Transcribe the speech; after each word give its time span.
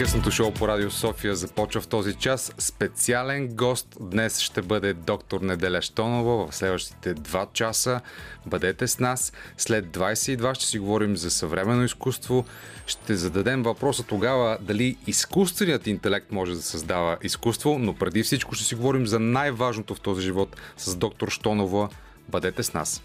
Късното 0.00 0.30
шоу 0.30 0.52
по 0.52 0.68
Радио 0.68 0.90
София 0.90 1.34
започва 1.36 1.80
в 1.80 1.88
този 1.88 2.14
час. 2.14 2.52
Специален 2.58 3.48
гост 3.48 3.96
днес 4.00 4.38
ще 4.38 4.62
бъде 4.62 4.92
доктор 4.92 5.40
Неделя 5.40 5.82
Штонова 5.82 6.46
в 6.46 6.54
следващите 6.54 7.14
2 7.14 7.52
часа. 7.52 8.00
Бъдете 8.46 8.88
с 8.88 8.98
нас. 8.98 9.32
След 9.56 9.86
22 9.86 10.54
ще 10.54 10.64
си 10.64 10.78
говорим 10.78 11.16
за 11.16 11.30
съвременно 11.30 11.84
изкуство. 11.84 12.44
Ще 12.86 13.14
зададем 13.14 13.62
въпроса 13.62 14.02
тогава 14.02 14.58
дали 14.60 14.96
изкуственият 15.06 15.86
интелект 15.86 16.32
може 16.32 16.54
да 16.54 16.62
създава 16.62 17.16
изкуство, 17.22 17.78
но 17.78 17.94
преди 17.94 18.22
всичко 18.22 18.54
ще 18.54 18.64
си 18.64 18.74
говорим 18.74 19.06
за 19.06 19.20
най-важното 19.20 19.94
в 19.94 20.00
този 20.00 20.22
живот 20.22 20.56
с 20.76 20.96
доктор 20.96 21.28
Штонова. 21.28 21.88
Бъдете 22.28 22.62
с 22.62 22.74
нас. 22.74 23.02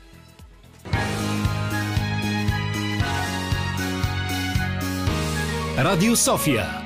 Радио 5.78 6.16
София. 6.16 6.85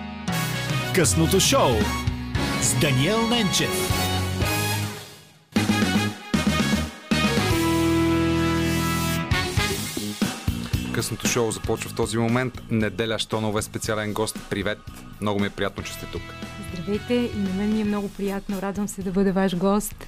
Късното 0.95 1.39
шоу 1.39 1.69
с 2.61 2.79
Даниел 2.79 3.27
Ненчев. 3.27 3.69
Късното 10.93 11.27
шоу 11.27 11.51
започва 11.51 11.89
в 11.89 11.95
този 11.95 12.17
момент. 12.17 12.53
Неделя 12.71 13.19
Штонова 13.19 13.59
е 13.59 13.61
специален 13.61 14.13
гост. 14.13 14.39
Привет! 14.49 14.79
Много 15.21 15.39
ми 15.39 15.47
е 15.47 15.49
приятно, 15.49 15.83
че 15.83 15.93
сте 15.93 16.05
тук. 16.05 16.21
Здравейте 16.73 17.13
и 17.13 17.39
на 17.39 17.53
мен 17.53 17.73
ми 17.73 17.81
е 17.81 17.85
много 17.85 18.09
приятно. 18.09 18.61
Радвам 18.61 18.87
се 18.87 19.03
да 19.03 19.11
бъда 19.11 19.33
ваш 19.33 19.55
гост. 19.55 20.07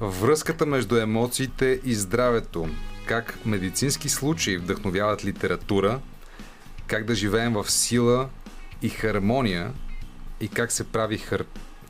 Връзката 0.00 0.66
между 0.66 0.96
емоциите 0.96 1.80
и 1.84 1.94
здравето. 1.94 2.68
Как 3.06 3.38
медицински 3.46 4.08
случаи 4.08 4.58
вдъхновяват 4.58 5.24
литература, 5.24 6.00
как 6.86 7.04
да 7.04 7.14
живеем 7.14 7.52
в 7.52 7.70
сила 7.70 8.28
и 8.82 8.88
хармония 8.88 9.72
и 10.40 10.48
как 10.48 10.72
се 10.72 10.84
прави, 10.84 11.18
хър... 11.18 11.44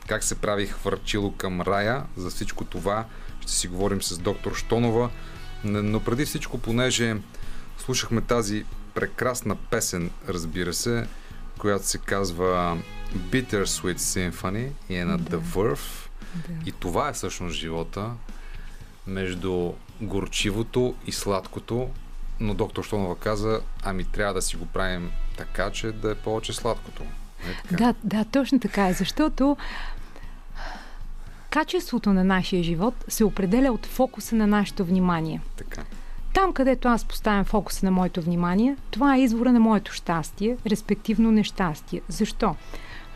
как 0.07 0.23
се 0.23 0.35
прави 0.35 0.67
хвърчило 0.67 1.31
към 1.31 1.61
рая. 1.61 2.03
За 2.17 2.29
всичко 2.29 2.65
това 2.65 3.05
ще 3.41 3.51
си 3.51 3.67
говорим 3.67 4.01
с 4.01 4.17
доктор 4.17 4.55
Штонова. 4.55 5.09
Но 5.63 5.99
преди 5.99 6.25
всичко, 6.25 6.57
понеже 6.57 7.15
слушахме 7.77 8.21
тази 8.21 8.65
прекрасна 8.93 9.55
песен, 9.55 10.11
разбира 10.27 10.73
се, 10.73 11.07
която 11.59 11.87
се 11.87 11.97
казва 11.97 12.77
Bitter 13.15 13.63
Sweet 13.63 13.97
Symphony 13.97 14.71
и 14.89 14.95
е 14.95 15.05
на 15.05 15.17
да. 15.17 15.37
The 15.37 15.41
Verve. 15.41 16.07
Да. 16.35 16.69
И 16.69 16.71
това 16.71 17.09
е 17.09 17.13
всъщност 17.13 17.55
живота 17.55 18.11
между 19.07 19.73
горчивото 20.01 20.95
и 21.07 21.11
сладкото, 21.11 21.89
но 22.39 22.53
доктор 22.53 22.83
Штонова 22.83 23.15
каза, 23.15 23.61
ами 23.83 24.03
трябва 24.03 24.33
да 24.33 24.41
си 24.41 24.55
го 24.55 24.65
правим 24.65 25.11
така, 25.39 25.71
че 25.71 25.91
да 25.91 26.11
е 26.11 26.15
повече 26.15 26.53
сладкото. 26.53 27.03
Е 27.73 27.75
да, 27.75 27.93
да, 28.03 28.25
точно 28.25 28.59
така 28.59 28.87
е, 28.87 28.93
защото 28.93 29.57
качеството 31.49 32.13
на 32.13 32.23
нашия 32.23 32.63
живот 32.63 32.93
се 33.07 33.23
определя 33.23 33.71
от 33.71 33.85
фокуса 33.85 34.35
на 34.35 34.47
нашето 34.47 34.85
внимание. 34.85 35.41
Така. 35.57 35.81
Там, 36.33 36.53
където 36.53 36.87
аз 36.87 37.05
поставям 37.05 37.45
фокуса 37.45 37.85
на 37.85 37.91
моето 37.91 38.21
внимание, 38.21 38.75
това 38.91 39.15
е 39.15 39.21
извора 39.21 39.51
на 39.51 39.59
моето 39.59 39.93
щастие, 39.93 40.57
респективно 40.67 41.31
нещастие. 41.31 42.01
Защо? 42.07 42.55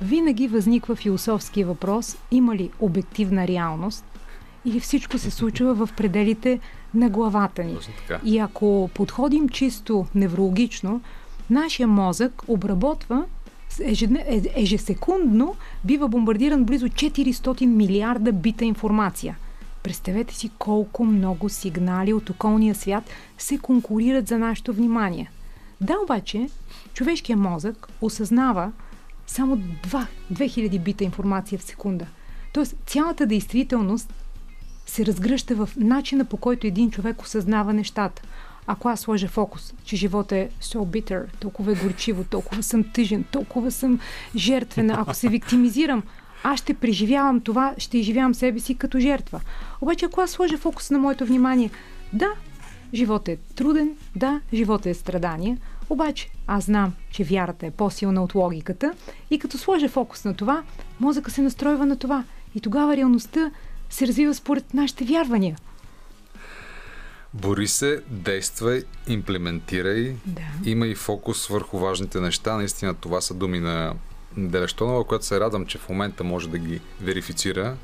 Винаги 0.02 0.48
възниква 0.48 0.96
философския 0.96 1.68
въпрос, 1.68 2.18
има 2.32 2.56
ли 2.56 2.72
обективна 2.80 3.48
реалност 3.48 4.06
или 4.66 4.80
всичко 4.80 5.18
се 5.18 5.32
случва 5.32 5.74
в 5.74 5.90
пределите 5.98 6.60
на 6.94 7.10
главата 7.10 7.64
ни. 7.64 7.78
И 8.24 8.40
ако 8.40 8.90
подходим 8.94 9.50
чисто 9.50 10.06
неврологично, 10.16 11.02
нашия 11.54 11.88
мозък 11.88 12.42
обработва 12.48 13.26
е, 13.80 14.42
ежесекундно 14.56 15.56
бива 15.84 16.08
бомбардиран 16.08 16.64
близо 16.64 16.88
400 16.88 17.66
милиарда 17.66 18.32
бита 18.32 18.66
информация. 18.66 19.38
Представете 19.84 20.36
си 20.36 20.52
колко 20.58 21.06
много 21.06 21.50
сигнали 21.50 22.14
от 22.14 22.30
околния 22.30 22.76
свят 22.76 23.04
се 23.38 23.58
конкурират 23.58 24.28
за 24.28 24.40
нашето 24.40 24.74
внимание. 24.74 25.32
Да, 25.82 25.94
обаче, 26.04 26.50
човешкият 26.94 27.40
мозък 27.40 27.88
осъзнава 28.02 28.72
само 29.28 29.58
2, 29.58 30.06
2000 30.34 30.80
бита 30.80 31.04
информация 31.04 31.60
в 31.60 31.64
секунда. 31.64 32.06
Тоест, 32.54 32.76
цялата 32.86 33.26
действителност 33.26 34.14
се 34.86 35.06
разгръща 35.06 35.56
в 35.56 35.70
начина 35.78 36.26
по 36.26 36.38
който 36.38 36.68
един 36.68 36.92
човек 36.92 37.22
осъзнава 37.22 37.74
нещата. 37.74 38.22
Ако 38.68 38.90
аз 38.90 39.00
сложа 39.00 39.28
фокус, 39.28 39.74
че 39.84 39.96
живота 39.96 40.36
е 40.38 40.50
so 40.62 40.78
bitter, 40.78 41.26
толкова 41.40 41.72
е 41.72 41.76
горчиво, 41.76 42.24
толкова 42.24 42.64
съм 42.64 42.84
тъжен, 42.84 43.24
толкова 43.24 43.72
съм 43.72 44.00
жертвена, 44.36 44.96
ако 44.98 45.14
се 45.14 45.30
виктимизирам, 45.30 46.04
аз 46.44 46.60
ще 46.60 46.74
преживявам 46.74 47.42
това, 47.42 47.74
ще 47.78 47.98
изживявам 47.98 48.34
себе 48.34 48.60
си 48.60 48.76
като 48.76 49.00
жертва. 49.00 49.42
Обаче, 49.82 50.06
ако 50.06 50.22
аз 50.22 50.32
сложа 50.32 50.58
фокус 50.58 50.90
на 50.90 51.00
моето 51.00 51.26
внимание, 51.26 51.70
да, 52.14 52.30
живота 52.94 53.32
е 53.32 53.38
труден, 53.56 53.92
да, 54.16 54.42
живота 54.54 54.90
е 54.90 54.94
страдание, 54.94 55.58
обаче 55.90 56.30
аз 56.48 56.64
знам, 56.64 56.94
че 57.12 57.24
вярата 57.24 57.66
е 57.66 57.72
по-силна 57.72 58.24
от 58.24 58.36
логиката 58.36 58.94
и 59.32 59.40
като 59.40 59.58
сложа 59.58 59.90
фокус 59.90 60.26
на 60.26 60.34
това, 60.34 60.64
мозъка 61.00 61.32
се 61.32 61.42
настройва 61.42 61.86
на 61.86 61.96
това. 61.96 62.24
И 62.56 62.60
тогава 62.60 62.98
реалността 62.98 63.52
се 63.90 64.08
развива 64.08 64.34
според 64.34 64.74
нашите 64.74 65.06
вярвания. 65.06 65.58
Бори 67.34 67.68
се, 67.68 68.02
действай, 68.08 68.84
имплементирай, 69.08 70.16
да. 70.26 70.42
има 70.66 70.88
и 70.88 70.96
фокус 70.96 71.48
върху 71.48 71.80
важните 71.80 72.20
неща. 72.20 72.58
Наистина 72.58 72.94
това 72.94 73.22
са 73.22 73.34
думи 73.34 73.60
на 73.60 73.94
Делещонова, 74.38 75.04
която 75.04 75.26
се 75.26 75.40
радвам, 75.40 75.66
че 75.66 75.78
в 75.78 75.90
момента 75.90 76.24
може 76.24 76.50
да 76.50 76.58
ги 76.58 76.82
верифицира 77.02 77.76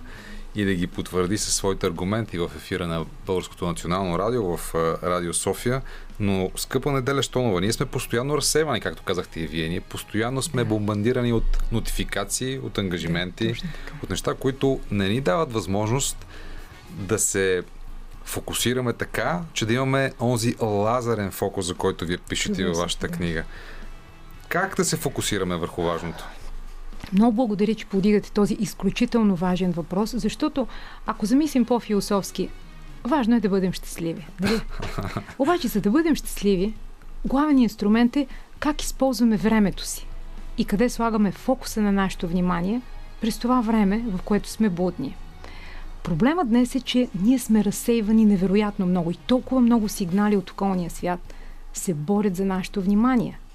и 0.55 0.65
да 0.65 0.73
ги 0.73 0.87
потвърди 0.87 1.37
със 1.37 1.53
своите 1.53 1.87
аргументи 1.87 2.37
в 2.37 2.51
ефира 2.55 2.87
на 2.87 3.05
Българското 3.25 3.67
национално 3.67 4.19
радио, 4.19 4.57
в 4.57 4.75
Радио 5.03 5.33
София. 5.33 5.81
Но, 6.19 6.51
скъпа 6.55 6.91
неделя 6.91 7.23
Штонова, 7.23 7.61
ние 7.61 7.73
сме 7.73 7.85
постоянно 7.85 8.37
разсевани, 8.37 8.81
както 8.81 9.03
казахте 9.03 9.39
и 9.39 9.47
вие. 9.47 9.69
Ние 9.69 9.81
постоянно 9.81 10.41
сме 10.41 10.63
бомбандирани 10.63 11.33
от 11.33 11.71
нотификации, 11.71 12.59
от 12.59 12.77
ангажименти, 12.77 13.53
от 14.03 14.09
неща, 14.09 14.33
които 14.33 14.79
не 14.91 15.09
ни 15.09 15.21
дават 15.21 15.53
възможност 15.53 16.25
да 16.89 17.19
се 17.19 17.63
фокусираме 18.29 18.93
така, 18.93 19.41
че 19.53 19.65
да 19.65 19.73
имаме 19.73 20.13
онзи 20.19 20.55
лазарен 20.61 21.31
фокус, 21.31 21.65
за 21.65 21.73
който 21.73 22.05
вие 22.05 22.17
пишете 22.17 22.65
във 22.65 22.77
вашата 22.77 23.07
книга. 23.07 23.43
Как 24.47 24.75
да 24.75 24.85
се 24.85 24.97
фокусираме 24.97 25.55
върху 25.55 25.81
важното? 25.81 26.25
Много 27.13 27.35
благодаря, 27.35 27.75
че 27.75 27.85
подигате 27.85 28.31
този 28.31 28.53
изключително 28.53 29.35
важен 29.35 29.71
въпрос, 29.71 30.13
защото 30.15 30.67
ако 31.05 31.25
замислим 31.25 31.65
по-философски, 31.65 32.49
важно 33.03 33.35
е 33.35 33.39
да 33.39 33.49
бъдем 33.49 33.73
щастливи. 33.73 34.27
Дали? 34.39 34.61
Обаче, 35.39 35.67
за 35.67 35.81
да 35.81 35.89
бъдем 35.89 36.15
щастливи, 36.15 36.73
главният 37.25 37.71
инструмент 37.71 38.15
е 38.15 38.27
как 38.59 38.81
използваме 38.81 39.37
времето 39.37 39.85
си 39.85 40.07
и 40.57 40.65
къде 40.65 40.89
слагаме 40.89 41.31
фокуса 41.31 41.81
на 41.81 41.91
нашето 41.91 42.27
внимание 42.27 42.81
през 43.21 43.37
това 43.37 43.61
време, 43.61 44.03
в 44.07 44.21
което 44.21 44.49
сме 44.49 44.69
будни. 44.69 45.15
Проблемът 46.03 46.49
днес 46.49 46.75
е, 46.75 46.81
че 46.81 47.09
ние 47.21 47.39
сме 47.39 47.63
разсейвани 47.63 48.25
невероятно 48.25 48.85
много 48.85 49.11
и 49.11 49.15
толкова 49.15 49.61
много 49.61 49.89
сигнали 49.89 50.37
от 50.37 50.49
околния 50.49 50.89
свят 50.89 51.19
се 51.73 51.93
борят 51.93 52.35
за 52.35 52.45
нашето 52.45 52.81
внимание– 52.81 53.39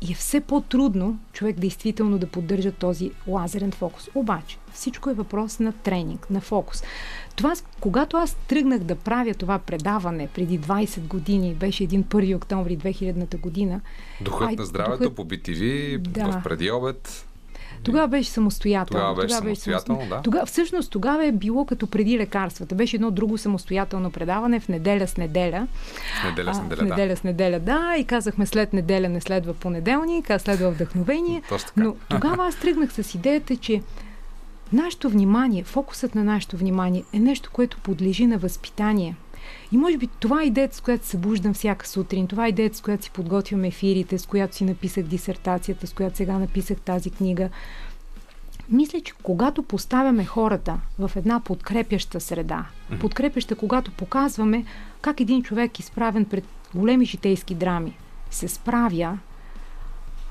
и 0.00 0.12
е 0.12 0.14
все 0.14 0.40
по-трудно 0.40 1.18
човек 1.32 1.56
действително 1.56 2.18
да 2.18 2.26
поддържа 2.26 2.72
този 2.72 3.10
лазерен 3.26 3.72
фокус. 3.72 4.08
Обаче, 4.14 4.58
всичко 4.72 5.10
е 5.10 5.14
въпрос 5.14 5.58
на 5.58 5.72
тренинг, 5.72 6.30
на 6.30 6.40
фокус. 6.40 6.82
Това, 7.36 7.52
когато 7.80 8.16
аз 8.16 8.34
тръгнах 8.34 8.78
да 8.78 8.96
правя 8.96 9.34
това 9.34 9.58
предаване 9.58 10.28
преди 10.34 10.60
20 10.60 11.00
години, 11.00 11.54
беше 11.54 11.84
един 11.84 12.04
1 12.04 12.36
октомври 12.36 12.78
2000 12.78 13.40
година. 13.40 13.80
Духът 14.20 14.48
ай, 14.48 14.56
на 14.56 14.66
здравето 14.66 15.02
духът... 15.02 15.16
по 15.16 15.24
BTV, 15.24 15.98
да. 15.98 16.24
в 16.32 16.42
преди 16.44 16.70
обед. 16.70 17.25
Тогава 17.86 18.08
беше 18.08 18.30
самостоятелно. 18.30 19.00
Тогава 19.00 19.14
беше 19.14 19.28
тогава 19.28 19.44
самостоятелно, 19.44 19.98
беше 19.98 20.10
да. 20.10 20.22
Тогава, 20.22 20.46
всъщност 20.46 20.90
тогава 20.90 21.26
е 21.26 21.32
било 21.32 21.64
като 21.64 21.86
преди 21.86 22.18
лекарствата. 22.18 22.74
Беше 22.74 22.96
едно 22.96 23.10
друго 23.10 23.38
самостоятелно 23.38 24.10
предаване 24.10 24.60
в 24.60 24.68
неделя 24.68 25.06
с 25.06 25.16
неделя. 25.16 25.66
Неделя 26.24 26.54
с 26.54 26.58
неделя, 26.62 26.78
а, 26.80 26.86
в 26.86 26.88
неделя 26.88 27.08
да. 27.08 27.16
с 27.16 27.24
неделя, 27.24 27.60
да. 27.60 27.94
И 27.98 28.04
казахме 28.04 28.46
след 28.46 28.72
неделя 28.72 29.08
не 29.08 29.20
следва 29.20 29.54
понеделник, 29.54 30.30
а 30.30 30.38
следва 30.38 30.70
вдъхновение. 30.70 31.42
Но 31.76 31.94
тогава 32.08 32.46
аз 32.46 32.56
тръгнах 32.56 32.92
с 32.92 33.14
идеята, 33.14 33.56
че 33.56 33.82
нашето 34.72 35.08
внимание, 35.10 35.64
фокусът 35.64 36.14
на 36.14 36.24
нашето 36.24 36.56
внимание 36.56 37.04
е 37.12 37.18
нещо, 37.18 37.50
което 37.52 37.78
подлежи 37.78 38.26
на 38.26 38.38
възпитание– 38.38 39.16
и 39.72 39.76
може 39.76 39.96
би 39.96 40.06
това 40.06 40.42
е 40.42 40.46
идеята, 40.46 40.76
с 40.76 40.80
която 40.80 41.04
се 41.04 41.10
събуждам 41.10 41.54
всяка 41.54 41.88
сутрин, 41.88 42.26
това 42.26 42.46
е 42.46 42.48
идеята, 42.48 42.76
с 42.76 42.80
която 42.80 43.04
си 43.04 43.10
подготвям 43.10 43.64
ефирите, 43.64 44.18
с 44.18 44.26
която 44.26 44.56
си 44.56 44.64
написах 44.64 45.04
дисертацията, 45.04 45.86
с 45.86 45.92
която 45.92 46.16
сега 46.16 46.38
написах 46.38 46.80
тази 46.80 47.10
книга. 47.10 47.48
Мисля, 48.68 49.00
че 49.00 49.12
когато 49.22 49.62
поставяме 49.62 50.24
хората 50.24 50.78
в 50.98 51.10
една 51.16 51.40
подкрепяща 51.40 52.20
среда, 52.20 52.66
подкрепяща, 53.00 53.54
когато 53.54 53.90
показваме 53.90 54.64
как 55.00 55.20
един 55.20 55.42
човек 55.42 55.78
изправен 55.78 56.24
пред 56.24 56.44
големи 56.74 57.04
житейски 57.04 57.54
драми 57.54 57.96
се 58.30 58.48
справя, 58.48 59.18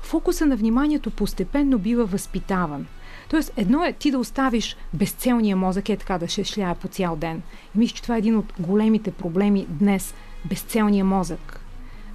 фокуса 0.02 0.46
на 0.46 0.56
вниманието 0.56 1.10
постепенно 1.10 1.78
бива 1.78 2.04
възпитаван. 2.04 2.86
Тоест, 3.28 3.52
едно 3.56 3.84
е 3.84 3.92
ти 3.92 4.10
да 4.10 4.18
оставиш 4.18 4.76
безцелния 4.94 5.56
мозък, 5.56 5.88
е 5.88 5.96
така 5.96 6.18
да 6.18 6.28
ще 6.28 6.44
шляе 6.44 6.74
по 6.74 6.88
цял 6.88 7.16
ден. 7.16 7.42
И 7.74 7.78
мисля, 7.78 7.94
че 7.94 8.02
това 8.02 8.14
е 8.14 8.18
един 8.18 8.36
от 8.36 8.52
големите 8.58 9.10
проблеми 9.10 9.66
днес. 9.68 10.14
Безцелния 10.44 11.04
мозък. 11.04 11.60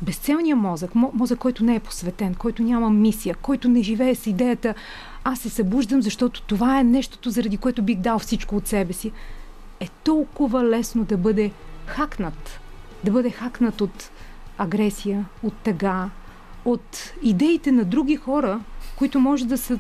Безцелният 0.02 0.60
мозък, 0.60 0.96
мозък, 0.96 1.40
който 1.40 1.64
не 1.64 1.76
е 1.76 1.80
посветен, 1.80 2.36
който 2.36 2.64
няма 2.64 2.90
мисия, 2.90 3.36
който 3.36 3.70
не 3.70 3.84
живее 3.84 4.16
с 4.16 4.28
идеята 4.28 4.76
аз 5.24 5.40
се 5.40 5.50
събуждам, 5.50 6.02
защото 6.02 6.42
това 6.42 6.80
е 6.80 6.84
нещото, 6.84 7.30
заради 7.30 7.58
което 7.58 7.84
бих 7.84 7.98
дал 7.98 8.20
всичко 8.20 8.56
от 8.56 8.68
себе 8.68 8.94
си, 8.94 9.12
е 9.80 9.88
толкова 10.04 10.64
лесно 10.64 11.04
да 11.04 11.18
бъде 11.18 11.52
хакнат. 11.86 12.60
Да 13.04 13.12
бъде 13.12 13.30
хакнат 13.30 13.82
от 13.82 14.12
агресия, 14.58 15.26
от 15.44 15.54
тъга, 15.54 16.10
от 16.66 17.14
идеите 17.24 17.72
на 17.72 17.86
други 17.86 18.16
хора, 18.16 18.60
които 18.96 19.20
може 19.20 19.46
да 19.46 19.58
са 19.58 19.80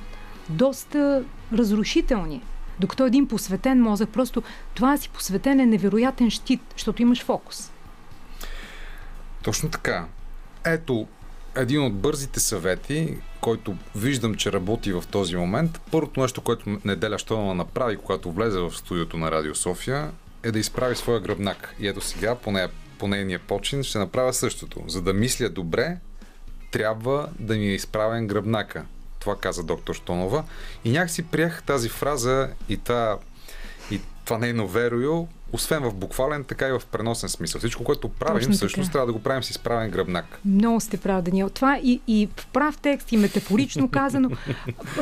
доста 0.51 1.23
разрушителни. 1.53 2.41
Докато 2.79 3.05
един 3.05 3.27
посветен 3.27 3.81
мозък, 3.81 4.09
просто 4.09 4.43
това 4.73 4.97
си 4.97 5.09
посветен 5.09 5.59
е 5.59 5.65
невероятен 5.65 6.29
щит, 6.29 6.61
защото 6.73 7.01
имаш 7.01 7.23
фокус. 7.23 7.71
Точно 9.43 9.69
така. 9.69 10.05
Ето, 10.65 11.07
един 11.55 11.83
от 11.83 11.93
бързите 11.93 12.39
съвети, 12.39 13.17
който 13.41 13.75
виждам, 13.95 14.35
че 14.35 14.51
работи 14.51 14.93
в 14.93 15.03
този 15.11 15.35
момент. 15.35 15.81
Първото 15.91 16.21
нещо, 16.21 16.41
което 16.41 16.79
неделя 16.85 17.19
Штонова 17.19 17.53
направи, 17.53 17.97
когато 17.97 18.31
влезе 18.31 18.59
в 18.59 18.71
студиото 18.71 19.17
на 19.17 19.31
Радио 19.31 19.55
София, 19.55 20.11
е 20.43 20.51
да 20.51 20.59
изправи 20.59 20.95
своя 20.95 21.19
гръбнак. 21.19 21.75
И 21.79 21.87
ето 21.87 22.01
сега, 22.01 22.35
по, 22.35 22.51
нея, 22.51 22.69
по 22.97 23.07
нейния 23.07 23.39
почин, 23.39 23.83
ще 23.83 23.99
направя 23.99 24.33
същото. 24.33 24.83
За 24.87 25.01
да 25.01 25.13
мисля 25.13 25.49
добре, 25.49 25.97
трябва 26.71 27.29
да 27.39 27.55
ми 27.55 27.65
е 27.65 27.73
изправен 27.73 28.27
гръбнака. 28.27 28.85
Това 29.21 29.35
каза 29.35 29.63
доктор 29.63 29.95
Штонова. 29.95 30.43
И 30.85 30.91
някакси 30.91 31.23
приех 31.23 31.63
тази 31.63 31.89
фраза 31.89 32.49
и 32.69 32.77
това, 32.77 33.17
и 33.91 34.01
това 34.25 34.37
нейно 34.37 34.67
верою 34.67 35.27
освен 35.53 35.83
в 35.83 35.93
буквален, 35.93 36.43
така 36.43 36.67
и 36.67 36.71
в 36.71 36.81
преносен 36.91 37.29
смисъл. 37.29 37.59
Всичко, 37.59 37.83
което 37.83 38.09
правим, 38.09 38.39
Точно 38.39 38.53
всъщност 38.53 38.87
така. 38.87 38.91
трябва 38.91 39.07
да 39.07 39.13
го 39.13 39.19
правим 39.19 39.43
с 39.43 39.49
изправен 39.49 39.91
гръбнак. 39.91 40.39
Много 40.45 40.79
сте 40.79 40.97
прав, 40.97 41.21
Даниел. 41.21 41.49
Това 41.49 41.79
и, 41.83 42.01
и 42.07 42.29
в 42.37 42.47
прав 42.47 42.77
текст, 42.77 43.11
и 43.11 43.17
метафорично 43.17 43.89
казано. 43.91 44.29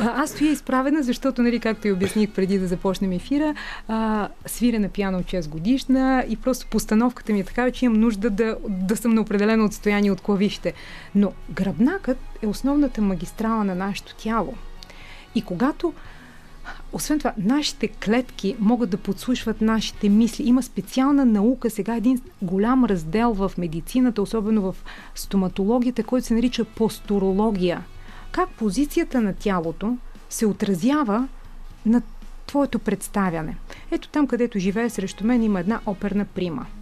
Аз 0.00 0.30
стоя 0.30 0.52
изправена, 0.52 1.02
защото, 1.02 1.42
нали, 1.42 1.60
както 1.60 1.88
и 1.88 1.92
обясних 1.92 2.30
преди 2.30 2.58
да 2.58 2.66
започнем 2.66 3.12
ефира, 3.12 3.54
а, 3.88 4.28
свиря 4.46 4.80
на 4.80 4.88
пиано 4.88 5.18
от 5.18 5.26
6 5.26 5.48
годишна 5.48 6.24
и 6.28 6.36
просто 6.36 6.66
постановката 6.66 7.32
ми 7.32 7.40
е 7.40 7.44
такава, 7.44 7.70
че 7.70 7.84
имам 7.84 8.00
нужда 8.00 8.30
да, 8.30 8.56
да 8.68 8.96
съм 8.96 9.14
на 9.14 9.20
определено 9.20 9.64
отстояние 9.64 10.10
от 10.10 10.20
клавишите. 10.20 10.72
Но 11.14 11.32
гръбнакът 11.50 12.18
е 12.42 12.46
основната 12.46 13.02
магистрала 13.02 13.64
на 13.64 13.74
нашето 13.74 14.14
тяло. 14.14 14.54
И 15.34 15.42
когато 15.42 15.92
освен 16.92 17.18
това, 17.18 17.32
нашите 17.38 17.88
клетки 17.88 18.56
могат 18.58 18.90
да 18.90 18.96
подслушват 18.96 19.60
нашите 19.60 20.08
мисли. 20.08 20.44
Има 20.48 20.62
специална 20.62 21.24
наука, 21.24 21.70
сега 21.70 21.96
един 21.96 22.20
голям 22.42 22.84
раздел 22.84 23.32
в 23.32 23.52
медицината, 23.58 24.22
особено 24.22 24.62
в 24.62 24.76
стоматологията, 25.14 26.04
който 26.04 26.26
се 26.26 26.34
нарича 26.34 26.64
постурология. 26.64 27.84
Как 28.32 28.48
позицията 28.50 29.20
на 29.20 29.34
тялото 29.34 29.96
се 30.30 30.46
отразява 30.46 31.28
на 31.86 32.02
твоето 32.46 32.78
представяне. 32.78 33.56
Ето 33.90 34.08
там, 34.08 34.26
където 34.26 34.58
живее 34.58 34.90
срещу 34.90 35.26
мен, 35.26 35.42
има 35.42 35.60
една 35.60 35.80
оперна 35.86 36.24
прима– 36.24 36.66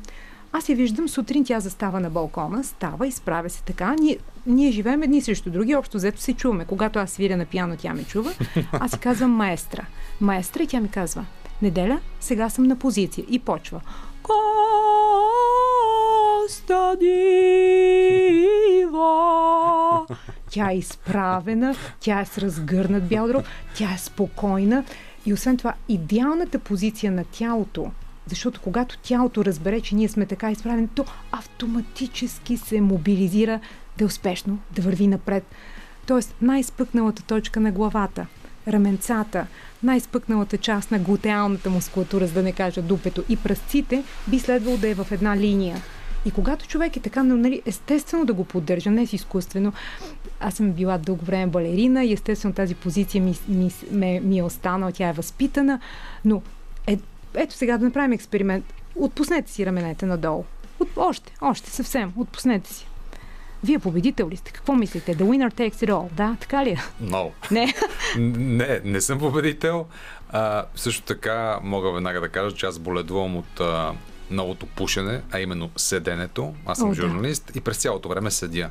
аз 0.53 0.69
я 0.69 0.77
виждам, 0.77 1.09
сутрин 1.09 1.45
тя 1.45 1.61
застава 1.61 2.00
на 2.00 2.11
балкона, 2.11 2.65
става, 2.65 3.06
изправя 3.06 3.50
се 3.50 3.62
така. 3.62 3.95
Ние, 4.00 4.19
ние 4.47 4.71
живеем 4.71 5.03
едни 5.03 5.23
срещу 5.23 5.50
други, 5.50 5.75
общо 5.75 5.97
взето 5.97 6.21
се 6.21 6.33
чуваме. 6.33 6.65
Когато 6.65 6.99
аз 6.99 7.11
свиря 7.11 7.37
на 7.37 7.45
пиано, 7.45 7.77
тя 7.79 7.95
ме 7.95 8.05
чува. 8.05 8.33
Аз 8.73 8.91
си 8.91 8.99
казвам 8.99 9.31
маестра. 9.31 9.87
Маестра 10.21 10.62
и 10.62 10.67
тя 10.67 10.81
ми 10.81 10.89
казва, 10.89 11.27
неделя, 11.62 12.00
сега 12.21 12.49
съм 12.49 12.65
на 12.65 12.77
позиция. 12.77 13.25
И 13.29 13.39
почва. 13.39 13.81
Костадива. 16.47 16.89
Тя 20.51 20.71
е 20.71 20.77
изправена, 20.77 21.75
тя 22.01 22.21
е 22.21 22.25
с 22.25 22.39
разгърнат 22.39 23.09
бял 23.09 23.27
дроб, 23.27 23.44
тя 23.75 23.94
е 23.94 23.99
спокойна. 23.99 24.85
И 25.27 25.33
освен 25.33 25.56
това, 25.56 25.75
идеалната 25.89 26.59
позиция 26.59 27.12
на 27.12 27.25
тялото 27.25 27.91
защото 28.29 28.61
когато 28.61 28.99
тялото 28.99 29.45
разбере, 29.45 29.81
че 29.81 29.95
ние 29.95 30.09
сме 30.09 30.27
така 30.27 30.51
изправени, 30.51 30.89
то 30.95 31.05
автоматически 31.33 32.57
се 32.57 32.81
мобилизира 32.81 33.61
да 33.99 34.05
е 34.05 34.07
успешно, 34.07 34.59
да 34.73 34.83
върви 34.83 35.07
напред. 35.07 35.45
Тоест 36.07 36.35
най-спъкналата 36.43 37.23
точка 37.23 37.61
на 37.61 37.73
главата, 37.73 38.27
раменцата, 38.69 39.47
най-спъкналата 39.83 40.59
част 40.59 40.91
на 40.91 40.99
глутеалната 40.99 41.71
мускулатура, 41.71 42.27
за 42.27 42.35
да 42.35 42.43
не 42.43 42.53
кажа 42.53 42.83
дупето 42.83 43.25
и 43.29 43.37
пръстците, 43.37 44.05
би 44.27 44.39
следвало 44.39 44.77
да 44.77 44.89
е 44.89 44.95
в 44.95 45.07
една 45.13 45.37
линия. 45.37 45.77
И 46.25 46.31
когато 46.31 46.69
човек 46.69 46.97
е 46.97 47.01
така, 47.01 47.23
нали, 47.23 47.63
естествено 47.67 48.25
да 48.25 48.33
го 48.35 48.45
поддържа, 48.45 48.91
не 48.91 49.07
с 49.07 49.13
изкуствено. 49.13 49.73
Аз 50.41 50.55
съм 50.55 50.73
била 50.73 50.99
дълго 50.99 51.25
време 51.25 51.47
балерина 51.47 52.05
и 52.05 52.13
естествено 52.13 52.55
тази 52.55 52.75
позиция 52.75 53.23
ми, 53.23 53.35
ми, 53.49 53.71
ми, 53.91 54.21
ми 54.21 54.39
е 54.39 54.43
останала, 54.43 54.93
тя 54.93 55.09
е 55.09 55.13
възпитана, 55.13 55.81
но 56.25 56.43
е, 56.87 56.99
ето 57.38 57.55
сега 57.55 57.79
да 57.79 57.85
направим 57.85 58.12
експеримент. 58.12 58.64
Отпуснете 58.96 59.52
си 59.52 59.67
раменете 59.67 60.06
надолу. 60.06 60.44
От, 60.81 60.88
още, 60.96 61.32
още, 61.40 61.70
съвсем. 61.70 62.12
Отпуснете 62.17 62.73
си. 62.73 62.87
Вие 63.64 63.79
победител 63.79 64.29
ли 64.29 64.37
сте? 64.37 64.52
Какво 64.52 64.75
мислите? 64.75 65.17
The 65.17 65.23
winner 65.23 65.55
takes 65.55 65.87
it 65.87 65.90
all. 65.90 66.12
Да, 66.12 66.37
така 66.40 66.64
ли 66.64 66.70
е? 66.70 66.79
No. 67.02 67.31
Не. 67.50 67.75
не, 68.19 68.81
не 68.85 69.00
съм 69.00 69.19
победител. 69.19 69.87
А, 70.31 70.64
също 70.75 71.02
така 71.02 71.58
мога 71.62 71.93
веднага 71.93 72.20
да 72.20 72.29
кажа, 72.29 72.56
че 72.56 72.67
аз 72.67 72.79
боледувам 72.79 73.37
от 73.37 73.61
а, 73.61 73.93
новото 74.31 74.67
пушене, 74.67 75.23
а 75.31 75.41
именно 75.41 75.70
седенето. 75.76 76.55
Аз 76.67 76.79
съм 76.79 76.91
О, 76.91 76.94
журналист 76.94 77.50
да. 77.52 77.58
и 77.58 77.61
през 77.61 77.76
цялото 77.76 78.08
време 78.08 78.31
седя. 78.31 78.70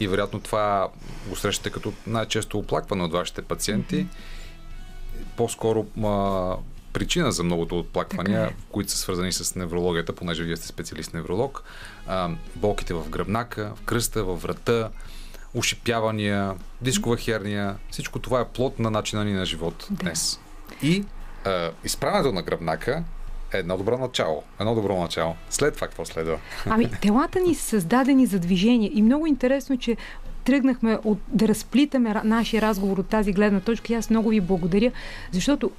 И 0.00 0.08
вероятно 0.08 0.40
това 0.40 0.88
го 1.28 1.36
срещате 1.36 1.70
като 1.70 1.92
най-често 2.06 2.58
оплакване 2.58 3.04
от 3.04 3.12
вашите 3.12 3.42
пациенти. 3.42 3.96
Mm-hmm. 3.96 5.36
По-скоро 5.36 5.86
а, 6.04 6.56
причина 6.96 7.32
за 7.32 7.42
многото 7.42 7.78
отплаквания, 7.78 8.44
е. 8.44 8.54
които 8.70 8.90
са 8.90 8.98
свързани 8.98 9.32
с 9.32 9.54
неврологията, 9.54 10.12
понеже 10.12 10.44
вие 10.44 10.56
сте 10.56 10.66
специалист 10.66 11.14
невролог. 11.14 11.62
А, 12.06 12.30
болките 12.54 12.94
в 12.94 13.08
гръбнака, 13.08 13.72
в 13.76 13.82
кръста, 13.82 14.24
в 14.24 14.36
врата, 14.36 14.90
ушипявания, 15.54 16.54
дискова 16.80 17.16
херния. 17.16 17.76
Всичко 17.90 18.18
това 18.18 18.40
е 18.40 18.44
плод 18.44 18.78
на 18.78 18.90
начина 18.90 19.24
ни 19.24 19.32
на 19.32 19.46
живот 19.46 19.86
да. 19.90 19.96
днес. 19.96 20.40
И 20.82 21.04
а, 21.44 21.70
изправенето 21.84 22.32
на 22.32 22.42
гръбнака 22.42 23.04
е 23.52 23.58
едно 23.58 23.76
добро 23.76 23.98
начало. 23.98 24.42
Едно 24.60 24.74
добро 24.74 25.00
начало. 25.00 25.36
След 25.50 25.74
това 25.74 25.86
какво 25.86 26.04
следва? 26.04 26.38
Ами, 26.66 26.90
телата 27.02 27.40
ни 27.40 27.54
са 27.54 27.62
създадени 27.62 28.26
за 28.26 28.38
движение 28.38 28.90
и 28.94 29.02
много 29.02 29.26
интересно, 29.26 29.78
че 29.78 29.96
тръгнахме 30.44 30.98
от, 31.04 31.18
да 31.28 31.48
разплитаме 31.48 32.14
нашия 32.24 32.62
разговор 32.62 32.98
от 32.98 33.08
тази 33.08 33.32
гледна 33.32 33.60
точка 33.60 33.92
и 33.92 33.96
аз 33.96 34.10
много 34.10 34.28
ви 34.28 34.40
благодаря, 34.40 34.92
защото 35.32 35.70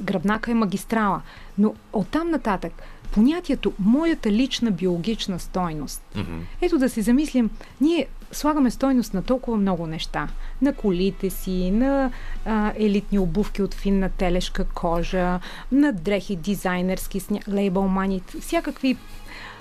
гръбнака 0.00 0.50
е 0.50 0.54
магистрала. 0.54 1.22
Но 1.58 1.74
оттам 1.92 2.30
нататък, 2.30 2.72
понятието 3.12 3.72
моята 3.78 4.30
лична 4.30 4.70
биологична 4.70 5.38
стойност. 5.38 6.02
Mm-hmm. 6.16 6.40
Ето 6.60 6.78
да 6.78 6.88
се 6.88 7.02
замислим, 7.02 7.50
ние 7.80 8.06
слагаме 8.32 8.70
стойност 8.70 9.14
на 9.14 9.22
толкова 9.22 9.56
много 9.56 9.86
неща. 9.86 10.28
На 10.62 10.72
колите 10.72 11.30
си, 11.30 11.70
на 11.70 12.10
а, 12.44 12.72
елитни 12.76 13.18
обувки 13.18 13.62
от 13.62 13.74
финна 13.74 14.10
телешка 14.10 14.64
кожа, 14.64 15.40
на 15.72 15.92
дрехи 15.92 16.36
дизайнерски, 16.36 17.20
лейбъл 17.48 17.88
мани, 17.88 18.22
всякакви 18.40 18.96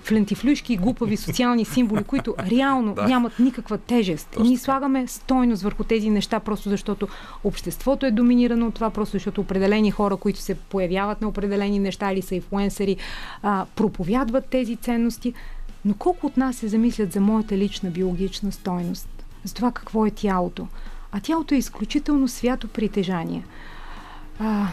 флентифлюшки 0.03 0.73
и 0.73 0.77
глупави 0.77 1.17
социални 1.17 1.65
символи, 1.65 2.03
които 2.03 2.35
реално 2.51 2.93
да. 2.93 3.07
нямат 3.07 3.39
никаква 3.39 3.77
тежест. 3.77 4.27
Точно. 4.31 4.45
Ние 4.45 4.57
слагаме 4.57 5.07
стойност 5.07 5.63
върху 5.63 5.83
тези 5.83 6.09
неща, 6.09 6.39
просто 6.39 6.69
защото 6.69 7.07
обществото 7.43 8.05
е 8.05 8.11
доминирано 8.11 8.67
от 8.67 8.73
това, 8.73 8.89
просто 8.89 9.11
защото 9.11 9.41
определени 9.41 9.91
хора, 9.91 10.17
които 10.17 10.39
се 10.39 10.55
появяват 10.55 11.21
на 11.21 11.27
определени 11.27 11.79
неща 11.79 12.11
или 12.11 12.21
са 12.21 12.35
инфлуенсъри, 12.35 12.97
а, 13.43 13.65
проповядват 13.75 14.45
тези 14.45 14.75
ценности. 14.75 15.33
Но 15.85 15.93
колко 15.93 16.27
от 16.27 16.37
нас 16.37 16.55
се 16.55 16.67
замислят 16.67 17.11
за 17.11 17.21
моята 17.21 17.57
лична 17.57 17.89
биологична 17.89 18.51
стойност? 18.51 19.09
За 19.43 19.53
това 19.53 19.71
какво 19.71 20.05
е 20.05 20.11
тялото? 20.11 20.67
А 21.11 21.19
тялото 21.19 21.55
е 21.55 21.57
изключително 21.57 22.27
свято 22.27 22.67
притежание. 22.67 23.43
А, 24.39 24.67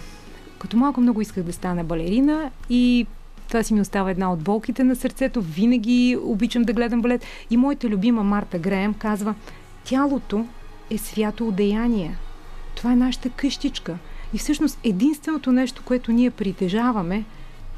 като 0.58 0.76
малко 0.76 1.00
много 1.00 1.20
исках 1.20 1.44
да 1.44 1.52
стана 1.52 1.84
балерина 1.84 2.50
и 2.70 3.06
това 3.48 3.62
си 3.62 3.74
ми 3.74 3.80
остава 3.80 4.10
една 4.10 4.32
от 4.32 4.42
болките 4.42 4.84
на 4.84 4.96
сърцето. 4.96 5.42
Винаги 5.42 6.18
обичам 6.22 6.62
да 6.62 6.72
гледам 6.72 7.02
балет. 7.02 7.24
И 7.50 7.56
моята 7.56 7.88
любима 7.88 8.22
Марта 8.22 8.58
Греем 8.58 8.94
казва, 8.94 9.34
тялото 9.84 10.46
е 10.90 10.98
свято 10.98 11.48
одеяние. 11.48 12.16
Това 12.74 12.92
е 12.92 12.96
нашата 12.96 13.30
къщичка. 13.30 13.98
И 14.34 14.38
всъщност 14.38 14.78
единственото 14.84 15.52
нещо, 15.52 15.82
което 15.84 16.12
ние 16.12 16.30
притежаваме, 16.30 17.24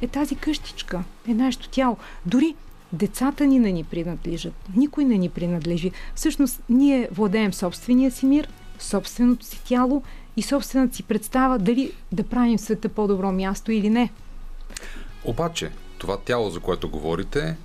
е 0.02 0.06
тази 0.08 0.36
къщичка, 0.36 1.02
е 1.28 1.34
нашето 1.34 1.68
тяло. 1.68 1.96
Дори 2.26 2.54
децата 2.92 3.46
ни 3.46 3.58
не 3.58 3.72
ни 3.72 3.84
принадлежат. 3.84 4.54
Никой 4.76 5.04
не 5.04 5.18
ни 5.18 5.28
принадлежи. 5.28 5.90
Всъщност 6.14 6.62
ние 6.68 7.08
владеем 7.12 7.52
собствения 7.52 8.10
си 8.10 8.26
мир 8.26 8.48
собственото 8.78 9.46
си 9.46 9.64
тяло 9.64 10.02
и 10.36 10.42
собствената 10.42 10.96
си 10.96 11.02
представа 11.02 11.58
дали 11.58 11.92
да 12.12 12.22
правим 12.22 12.58
света 12.58 12.88
по-добро 12.88 13.32
място 13.32 13.72
или 13.72 13.90
не. 13.90 14.10
Обаче, 15.24 15.70
това 15.98 16.16
тяло, 16.16 16.50
за 16.50 16.60
което 16.60 16.88
говорите, 16.88 17.56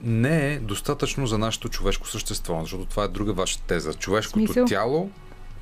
не 0.00 0.52
е 0.52 0.58
достатъчно 0.58 1.26
за 1.26 1.38
нашето 1.38 1.68
човешко 1.68 2.08
същество, 2.08 2.60
защото 2.60 2.84
това 2.84 3.04
е 3.04 3.08
друга 3.08 3.32
ваша 3.32 3.60
теза. 3.60 3.94
Човешкото 3.94 4.46
Смисъл? 4.46 4.66
тяло, 4.66 5.10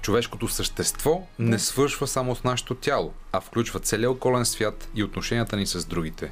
човешкото 0.02 0.48
същество 0.48 1.26
Да. 1.38 1.44
не 1.44 1.58
свършва 1.58 2.06
само 2.06 2.36
с 2.36 2.44
нашето 2.44 2.74
тяло, 2.74 3.12
а 3.32 3.40
включва 3.40 3.80
целия 3.80 4.10
околен 4.10 4.44
свят 4.46 4.88
и 4.94 5.04
отношенията 5.04 5.56
ни 5.56 5.66
с 5.66 5.84
другите. 5.84 6.30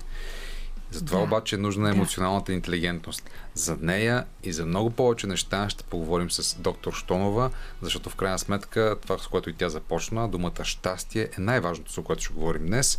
Затова 0.90 1.18
Да. 1.18 1.24
обаче 1.24 1.54
е 1.54 1.58
нужна 1.58 1.88
Да. 1.88 1.94
емоционалната 1.94 2.52
интелигентност. 2.52 3.30
За 3.54 3.76
нея 3.80 4.24
и 4.42 4.52
за 4.52 4.66
много 4.66 4.90
повече 4.90 5.26
неща 5.26 5.68
ще 5.68 5.84
поговорим 5.84 6.30
с 6.30 6.56
доктор 6.58 6.92
Штонова, 6.92 7.50
защото 7.82 8.10
в 8.10 8.14
крайна 8.14 8.38
сметка 8.38 8.96
това, 9.02 9.18
с 9.18 9.26
което 9.26 9.50
и 9.50 9.54
тя 9.54 9.68
започна, 9.68 10.28
думата 10.28 10.64
щастие 10.64 11.22
е 11.38 11.40
най-важното, 11.40 11.92
за 11.92 12.02
което 12.02 12.22
ще 12.24 12.34
говорим 12.34 12.66
днес. 12.66 12.98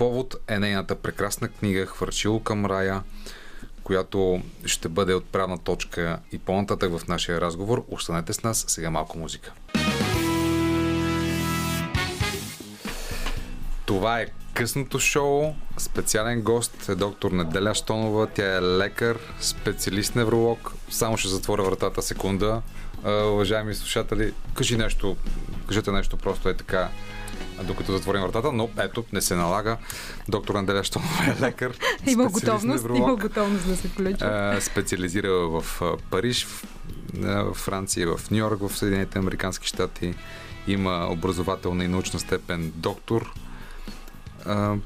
Повод 0.00 0.36
е 0.48 0.58
нейната 0.58 0.94
прекрасна 0.94 1.48
книга 1.48 1.86
Хвърчило 1.86 2.40
към 2.40 2.66
рая, 2.66 3.02
която 3.82 4.42
ще 4.66 4.88
бъде 4.88 5.14
отправна 5.14 5.58
точка 5.58 6.18
и 6.32 6.38
по-нататък 6.38 6.98
в 6.98 7.08
нашия 7.08 7.40
разговор. 7.40 7.84
Останете 7.88 8.32
с 8.32 8.42
нас, 8.42 8.64
сега 8.68 8.90
малко 8.90 9.18
музика. 9.18 9.52
Това 13.86 14.20
е 14.20 14.26
късното 14.54 14.98
шоу. 14.98 15.54
Специален 15.78 16.42
гост 16.42 16.88
е 16.88 16.94
доктор 16.94 17.30
Неделя 17.30 17.74
Штонова. 17.74 18.26
Тя 18.26 18.56
е 18.56 18.62
лекар, 18.62 19.18
специалист 19.40 20.14
невролог. 20.14 20.72
Само 20.90 21.16
ще 21.16 21.28
затворя 21.28 21.62
вратата 21.62 22.02
секунда. 22.02 22.62
Уважаеми 23.04 23.74
слушатели, 23.74 24.34
кажи 24.54 24.76
нещо, 24.76 25.16
кажете 25.68 25.92
нещо 25.92 26.16
просто 26.16 26.48
е 26.48 26.56
така, 26.56 26.88
докато 27.62 27.92
затворим 27.92 28.22
вратата, 28.22 28.52
но 28.52 28.68
ето, 28.78 29.04
не 29.12 29.20
се 29.20 29.36
налага. 29.36 29.76
Доктор 30.28 30.54
Неделя 30.54 30.84
Штонова 30.84 31.24
е 31.24 31.40
лекар. 31.40 31.72
Има 32.06 32.24
готовност, 32.24 32.82
невролог. 32.82 32.98
има 32.98 33.16
готовност 33.16 33.68
да 33.68 33.76
се 33.76 33.88
включи. 33.88 34.24
А, 34.24 34.60
специализира 34.60 35.30
в 35.30 35.82
а, 35.82 35.96
Париж, 36.10 36.46
в, 36.46 36.64
в 37.22 37.54
Франция, 37.54 38.16
в 38.16 38.30
Нью 38.30 38.38
Йорк, 38.38 38.68
в 38.68 38.76
Съединените 38.76 39.18
Американски 39.18 39.66
щати. 39.66 40.14
Има 40.66 41.06
образователна 41.10 41.84
и 41.84 41.88
научна 41.88 42.20
степен 42.20 42.72
доктор 42.76 43.32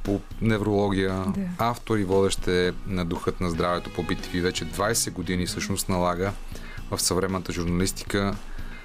по 0.02 0.20
неврология. 0.40 1.24
Да. 1.26 1.40
Автор 1.58 1.98
и 1.98 2.04
водещ 2.04 2.48
е 2.48 2.72
на 2.86 3.04
Духът 3.04 3.40
на 3.40 3.50
здравето 3.50 3.90
по 3.90 4.04
BTV. 4.04 4.40
Вече 4.40 4.66
20 4.66 5.12
години 5.12 5.46
всъщност 5.46 5.88
налага 5.88 6.32
в 6.90 7.02
съвременната 7.02 7.52
журналистика 7.52 8.36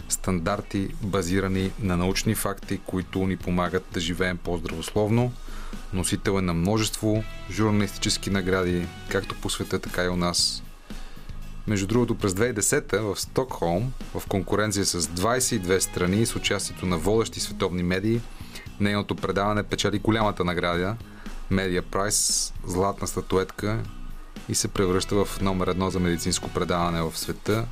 стандарти, 0.10 0.88
базирани 1.01 1.72
на 1.80 1.98
научни 1.98 2.36
факти, 2.36 2.80
които 2.86 3.28
ни 3.28 3.38
помагат 3.38 3.86
да 3.94 4.00
живеем 4.00 4.38
по-здравословно. 4.38 5.32
Носител 5.94 6.38
е 6.38 6.42
на 6.42 6.54
множество 6.54 7.24
журналистически 7.51 8.30
награди, 8.30 8.88
както 9.10 9.36
по 9.36 9.50
света, 9.50 9.80
така 9.80 10.04
и 10.04 10.10
у 10.10 10.16
нас. 10.16 10.63
Между 11.68 11.88
другото, 11.88 12.16
през 12.16 12.34
2010 12.34 13.00
в 13.00 13.20
Стокхолм, 13.20 13.92
в 14.16 14.28
конкуренция 14.28 14.86
с 14.86 15.01
22 15.01 15.80
страни 15.80 16.25
с 16.25 16.36
участието 16.36 16.86
на 16.86 16.98
водещи 16.98 17.39
световни 17.39 17.84
медии, 17.84 18.22
нейното 18.80 19.16
предаване 19.16 19.63
печели 19.63 20.00
голямата 20.00 20.44
награда 20.44 20.96
Media 21.51 21.82
Prize, 21.82 22.54
златна 22.66 23.08
статуетка 23.08 23.84
и 24.50 24.56
се 24.56 24.68
превръща 24.68 25.25
в 25.25 25.42
номер 25.42 25.68
едно 25.68 25.89
за 25.89 26.00
медицинско 26.00 26.50
предаване 26.50 27.01
в 27.01 27.18
света. 27.18 27.66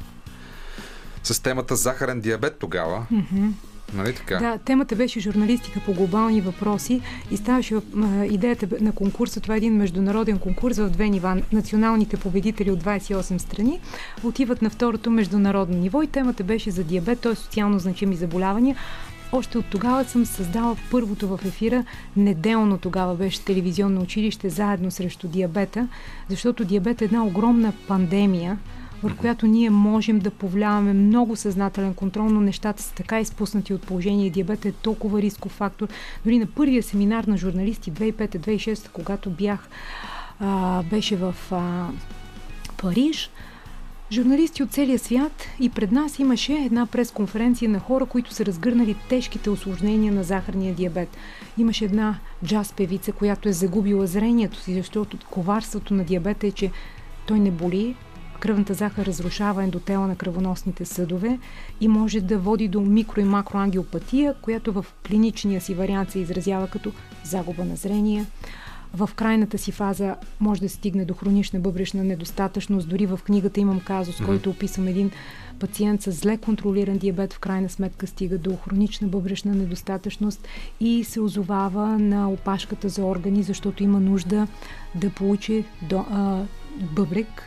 С 1.23 1.43
темата 1.43 1.75
захарен 1.75 2.21
диабет 2.21 2.55
тогава. 2.59 3.05
Мгм. 3.11 3.47
Нали 3.93 4.13
така? 4.13 4.37
Да, 4.37 4.57
темата 4.57 4.95
беше 4.95 5.19
журналистика 5.19 5.79
по 5.85 5.93
глобални 5.93 6.41
въпроси 6.41 7.01
и 7.31 7.37
ставаше 7.37 7.75
а, 7.75 8.25
идеята 8.25 8.67
на 8.81 8.91
конкурса. 8.91 9.41
Това 9.41 9.55
е 9.55 9.57
един 9.57 9.73
международен 9.73 10.39
конкурс 10.39 10.77
в 10.77 10.89
две 10.89 11.09
нива. 11.09 11.41
Националните 11.51 12.17
победители 12.17 12.71
от 12.71 12.83
28 12.83 13.37
страни 13.37 13.79
отиват 14.23 14.61
на 14.61 14.69
второто 14.69 15.11
международно 15.11 15.77
ниво 15.77 16.01
и 16.01 16.07
темата 16.07 16.43
беше 16.43 16.71
за 16.71 16.83
диабет, 16.83 17.19
т.е. 17.19 17.35
социално 17.35 17.79
значими 17.79 18.15
заболявания. 18.15 18.75
Още 19.31 19.57
от 19.57 19.65
тогава 19.65 20.03
съм 20.03 20.25
създала 20.25 20.75
първото 20.91 21.27
в 21.27 21.39
ефира. 21.45 21.85
Неделно 22.15 22.77
тогава 22.77 23.15
беше 23.15 23.45
телевизионно 23.45 24.01
училище 24.01 24.49
заедно 24.49 24.91
срещу 24.91 25.27
диабета, 25.27 25.87
защото 26.29 26.65
диабет 26.65 27.01
е 27.01 27.05
една 27.05 27.25
огромна 27.25 27.73
пандемия, 27.87 28.57
върху 29.03 29.17
която 29.17 29.47
ние 29.47 29.69
можем 29.69 30.19
да 30.19 30.31
повлияваме 30.31 30.93
много 30.93 31.35
съзнателен 31.35 31.93
контрол, 31.93 32.29
но 32.29 32.41
нещата 32.41 32.83
са 32.83 32.93
така 32.93 33.19
изпуснати 33.19 33.73
от 33.73 33.81
положение. 33.81 34.29
Диабет 34.29 34.65
е 34.65 34.71
толкова 34.71 35.21
рисков 35.21 35.51
фактор. 35.51 35.87
Дори 36.25 36.39
на 36.39 36.45
първия 36.45 36.83
семинар 36.83 37.23
на 37.23 37.37
журналисти 37.37 37.91
2005-2006, 37.93 38.89
когато 38.91 39.29
бях, 39.29 39.69
а, 40.39 40.83
беше 40.83 41.15
в 41.15 41.35
а, 41.51 41.87
Париж, 42.77 43.29
журналисти 44.11 44.63
от 44.63 44.71
целия 44.71 44.99
свят 44.99 45.45
и 45.59 45.69
пред 45.69 45.91
нас 45.91 46.19
имаше 46.19 46.53
една 46.53 46.85
пресконференция 46.85 47.69
на 47.69 47.79
хора, 47.79 48.05
които 48.05 48.33
са 48.33 48.45
разгърнали 48.45 48.95
тежките 49.09 49.49
осложнения 49.49 50.13
на 50.13 50.23
захарния 50.23 50.73
диабет. 50.73 51.17
Имаше 51.57 51.85
една 51.85 52.19
джаз 52.45 52.73
певица, 52.73 53.11
която 53.11 53.49
е 53.49 53.53
загубила 53.53 54.07
зрението 54.07 54.59
си, 54.59 54.73
защото 54.73 55.17
коварството 55.29 55.93
на 55.93 56.03
диабета 56.03 56.47
е, 56.47 56.51
че 56.51 56.71
той 57.25 57.39
не 57.39 57.51
боли, 57.51 57.95
кръвната 58.39 58.73
захар 58.73 59.05
разрушава 59.05 59.63
ендотела 59.63 60.07
на 60.07 60.15
кръвоносните 60.15 60.85
съдове 60.85 61.39
и 61.81 61.87
може 61.87 62.21
да 62.21 62.37
води 62.37 62.67
до 62.67 62.81
микро 62.81 63.19
и 63.19 63.23
макроангиопатия, 63.23 64.33
която 64.41 64.73
в 64.73 64.85
клиничния 65.07 65.61
си 65.61 65.73
вариант 65.73 66.11
се 66.11 66.19
изразява 66.19 66.67
като 66.67 66.91
загуба 67.23 67.65
на 67.65 67.75
зрение. 67.75 68.25
В 68.93 69.09
крайната 69.15 69.57
си 69.57 69.71
фаза 69.71 70.15
може 70.39 70.61
да 70.61 70.69
стигне 70.69 71.05
до 71.05 71.13
хронична 71.13 71.59
бъбречна 71.59 72.03
недостатъчност. 72.03 72.89
Дори 72.89 73.05
в 73.05 73.19
книгата 73.25 73.59
имам 73.59 73.79
казус, 73.79 74.19
Мгм. 74.19 74.25
който 74.25 74.49
описвам 74.49 74.87
един 74.87 75.11
пациент 75.59 76.01
с 76.01 76.11
зле 76.11 76.37
контролиран 76.37 76.97
диабет, 76.97 77.33
в 77.33 77.39
крайна 77.39 77.69
сметка 77.69 78.07
стига 78.07 78.37
до 78.37 78.55
хронична 78.55 79.07
бъбречна 79.07 79.55
недостатъчност 79.55 80.47
и 80.79 81.03
се 81.03 81.19
озовава 81.19 81.87
на 81.99 82.29
опашката 82.31 82.89
за 82.89 83.05
органи, 83.05 83.43
защото 83.43 83.83
има 83.83 83.99
нужда 83.99 84.47
да 84.95 85.09
получи 85.09 85.65
до, 85.89 86.05
а, 86.11 86.43
бъбрек 86.81 87.43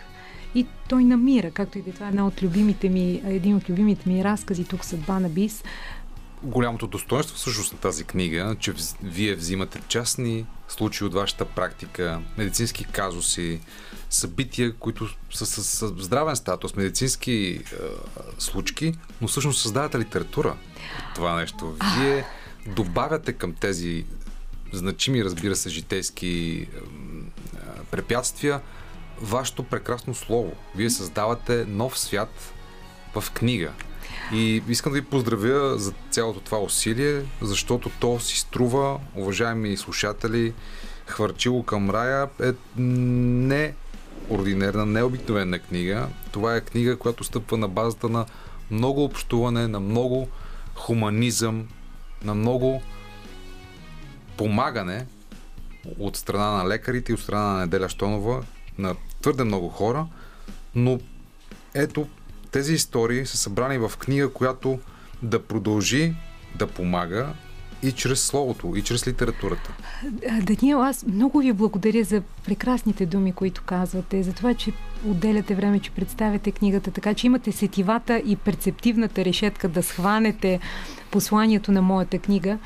и 0.55 0.67
той 0.89 1.05
намира, 1.05 1.51
както 1.51 1.79
и 1.79 1.83
да 1.83 1.91
е, 1.91 1.93
това 1.93 2.07
е 2.07 2.09
една 2.09 2.27
от 2.27 2.43
любимите 2.43 2.89
ми, 2.89 3.23
един 3.25 3.57
от 3.57 3.71
любимите 3.71 4.09
ми 4.09 4.25
разкази 4.25 4.65
тук 4.65 4.85
съдба 4.85 5.21
на 5.21 5.29
Бис. 5.29 5.65
голямото 6.43 6.87
достоинство 6.87 7.37
всъщност 7.37 7.73
на 7.73 7.79
тази 7.79 8.05
книга, 8.05 8.57
че 8.61 8.75
вие 9.03 9.35
взимате 9.35 9.81
частни 9.89 10.47
случаи 10.69 11.07
от 11.07 11.15
вашата 11.15 11.45
практика, 11.45 12.21
медицински 12.39 12.85
казуси, 12.85 13.61
събития, 14.11 14.73
които 14.73 15.09
са 15.31 15.47
с, 15.47 15.89
здравен 15.99 16.37
статус, 16.37 16.77
медицински 16.77 17.33
е, 17.33 17.61
случки, 18.39 18.95
но 19.21 19.29
всъщност 19.29 19.63
създавате 19.63 19.99
литература. 19.99 20.57
Това 21.15 21.37
нещо. 21.37 21.77
Вие 21.99 22.25
добавяте 22.67 23.33
към 23.33 23.55
тези 23.55 24.05
значими, 24.73 25.25
разбира 25.25 25.57
се, 25.57 25.69
житейски 25.69 26.29
е, 26.63 26.67
препятствия 27.91 28.61
вашето 29.21 29.63
прекрасно 29.63 30.15
слово. 30.15 30.53
Вие 30.77 30.91
създавате 30.91 31.65
нов 31.69 31.99
свят 31.99 32.53
в 33.15 33.31
книга. 33.31 33.73
И 34.33 34.63
искам 34.69 34.93
да 34.93 35.01
ви 35.01 35.05
поздравя 35.05 35.79
за 35.79 35.93
цялото 36.11 36.41
това 36.41 36.59
усилие, 36.59 37.23
защото 37.43 37.91
то 38.01 38.21
си 38.21 38.39
струва, 38.39 39.01
уважаеми 39.17 39.77
слушатели, 39.77 40.55
Хвърчило 41.11 41.63
към 41.63 41.91
рая 41.91 42.29
е 42.43 42.53
не 42.77 43.75
ординерна, 44.31 44.87
необикновена 44.87 45.59
книга. 45.59 46.09
Това 46.33 46.57
е 46.57 46.61
книга, 46.61 46.97
която 46.97 47.25
стъпва 47.25 47.57
на 47.57 47.69
базата 47.69 48.09
на 48.09 48.27
много 48.71 49.05
общуване, 49.05 49.69
на 49.69 49.81
много 49.81 50.29
хуманизъм, 50.75 51.69
на 52.25 52.35
много 52.35 52.83
помагане 54.37 55.07
от 55.99 56.17
страна 56.17 56.51
на 56.51 56.69
лекарите 56.69 57.13
и 57.13 57.15
от 57.15 57.21
страна 57.21 57.45
на 57.45 57.61
Неделя 57.61 57.89
Штонова 57.89 58.43
на 58.79 58.95
твърде 59.21 59.45
много 59.45 59.69
хора, 59.69 60.07
но 60.75 60.99
ето 61.75 62.07
тези 62.51 62.75
истории 62.75 63.27
са 63.27 63.37
събрани 63.37 63.79
в 63.79 63.93
книга, 63.99 64.33
която 64.33 64.79
да 65.23 65.43
продължи 65.43 66.15
да 66.59 66.67
помага 66.67 67.29
и 67.83 67.93
чрез 67.93 68.23
словото, 68.23 68.73
и 68.77 68.83
чрез 68.83 69.07
литературата. 69.07 69.73
Даниел, 70.43 70.83
аз 70.83 71.07
много 71.07 71.39
ви 71.39 71.53
благодаря 71.53 72.05
за 72.05 72.23
прекрасните 72.45 73.07
думи, 73.07 73.33
които 73.33 73.63
казвате, 73.67 74.23
за 74.23 74.33
това, 74.33 74.55
че 74.55 74.73
отделяте 75.07 75.55
време, 75.55 75.81
че 75.81 75.91
представяте 75.91 76.53
книгата, 76.53 76.91
така 76.91 77.15
че 77.15 77.27
имате 77.27 77.53
сетивата 77.53 78.19
и 78.19 78.37
перцептивната 78.37 79.25
решетка 79.25 79.69
да 79.69 79.83
схванете 79.83 80.61
посланието 81.11 81.73
на 81.73 81.83
моята 81.83 82.19
книга. 82.19 82.59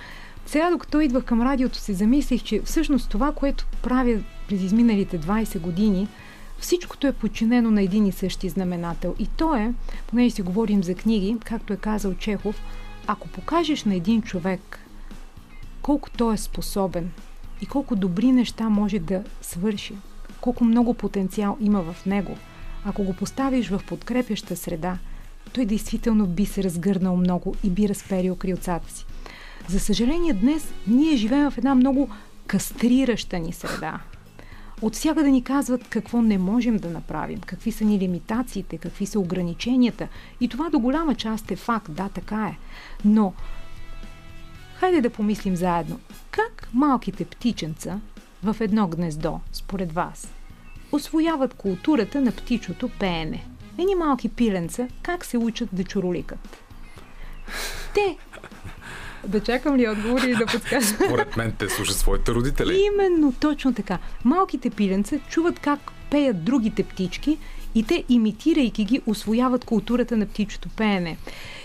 Сега, 0.47 0.71
докато 0.71 1.01
идвах 1.01 1.25
към 1.25 1.43
радиото, 1.43 1.79
се 1.79 1.95
замислих, 1.95 2.43
че 2.43 2.63
всъщност 2.65 3.11
това, 3.11 3.33
което 3.33 3.67
правя 3.83 4.19
през 4.49 4.63
изминалите 4.63 5.21
20 5.21 5.59
години, 5.59 6.09
Всичкото 6.65 7.07
е 7.07 7.13
подчинено 7.13 7.71
на 7.71 7.83
един 7.83 8.07
и 8.07 8.13
същи 8.13 8.49
знаменател. 8.49 9.15
И 9.19 9.27
то 9.27 9.55
е, 9.55 9.73
понеже 10.07 10.35
си 10.35 10.43
говорим 10.43 10.85
за 10.85 10.95
книги, 10.95 11.37
както 11.45 11.73
е 11.73 11.77
казал 11.77 12.15
Чехов, 12.15 12.63
ако 13.07 13.29
покажеш 13.29 13.85
на 13.85 13.95
един 13.95 14.23
човек 14.23 14.79
колко 15.83 16.11
той 16.11 16.35
е 16.35 16.37
способен 16.37 17.11
и 17.61 17.67
колко 17.67 17.97
добри 17.97 18.33
неща 18.33 18.69
може 18.69 18.99
да 18.99 19.25
свърши, 19.43 19.95
колко 20.41 20.65
много 20.65 20.95
потенциал 20.95 21.57
има 21.61 21.83
в 21.83 22.07
него, 22.07 22.37
ако 22.85 23.05
го 23.05 23.15
поставиш 23.15 23.69
в 23.69 23.83
подкрепяща 23.89 24.57
среда, 24.57 24.99
той 25.53 25.65
действително 25.65 26.27
би 26.27 26.47
се 26.47 26.65
разгърнал 26.65 27.17
много 27.17 27.55
и 27.65 27.71
би 27.71 27.89
разперил 27.89 28.37
крилцата 28.37 28.93
си. 28.93 29.05
За 29.69 29.81
съжаление, 29.81 30.33
днес 30.33 30.73
ние 30.87 31.17
живеем 31.17 31.51
в 31.51 31.59
една 31.59 31.75
много 31.75 32.09
кастрираща 32.47 33.39
ни 33.39 33.53
среда. 33.53 34.01
От 34.85 34.95
всяка 34.95 35.23
да 35.23 35.29
ни 35.29 35.45
казват 35.45 35.89
какво 35.89 36.23
не 36.23 36.39
можем 36.39 36.77
да 36.77 36.91
направим, 36.91 37.41
какви 37.41 37.73
са 37.73 37.85
ни 37.85 37.99
лимитациите, 37.99 38.79
какви 38.79 39.07
са 39.07 39.21
ограниченията. 39.21 40.09
И 40.41 40.49
това 40.49 40.71
до 40.71 40.79
голяма 40.79 41.15
част 41.15 41.51
е 41.51 41.57
факт, 41.57 41.93
да, 41.93 42.09
така 42.09 42.47
е. 42.47 42.59
Но, 43.05 43.33
хайде 44.75 45.01
да 45.01 45.11
помислим 45.11 45.57
заедно. 45.57 46.01
Как 46.31 46.69
малките 46.75 47.25
птиченца 47.25 48.01
в 48.43 48.57
едно 48.61 48.89
гнездо, 48.89 49.41
според 49.53 49.93
вас, 49.93 50.33
освояват 50.93 51.55
културата 51.55 52.21
на 52.21 52.33
птичото 52.33 52.89
пеене? 52.89 53.47
Едни 53.79 53.95
малки 53.95 54.29
пиленца, 54.29 54.89
как 55.03 55.25
се 55.25 55.39
учат 55.39 55.69
да 55.73 55.85
чуроликат? 55.85 56.63
Те 57.95 58.17
да 59.27 59.41
чакам 59.41 59.77
ли 59.77 59.89
отговори 59.89 60.31
и 60.31 60.35
да 60.35 60.47
подскажа? 60.47 60.87
Според 60.87 61.37
мен 61.37 61.53
те 61.59 61.69
слушат 61.69 61.97
своите 61.97 62.33
родители. 62.33 62.83
Именно, 62.95 63.33
точно 63.41 63.75
така. 63.75 63.99
Малките 64.25 64.71
пиленца 64.71 65.19
чуват 65.19 65.59
как 65.59 65.81
пеят 66.11 66.45
другите 66.45 66.83
птички 66.83 67.39
и 67.75 67.83
те, 67.83 68.05
имитирайки 68.09 68.85
ги, 68.85 69.01
освояват 69.07 69.65
културата 69.65 70.17
на 70.17 70.27
птичото 70.27 70.69
пеене. 70.69 71.17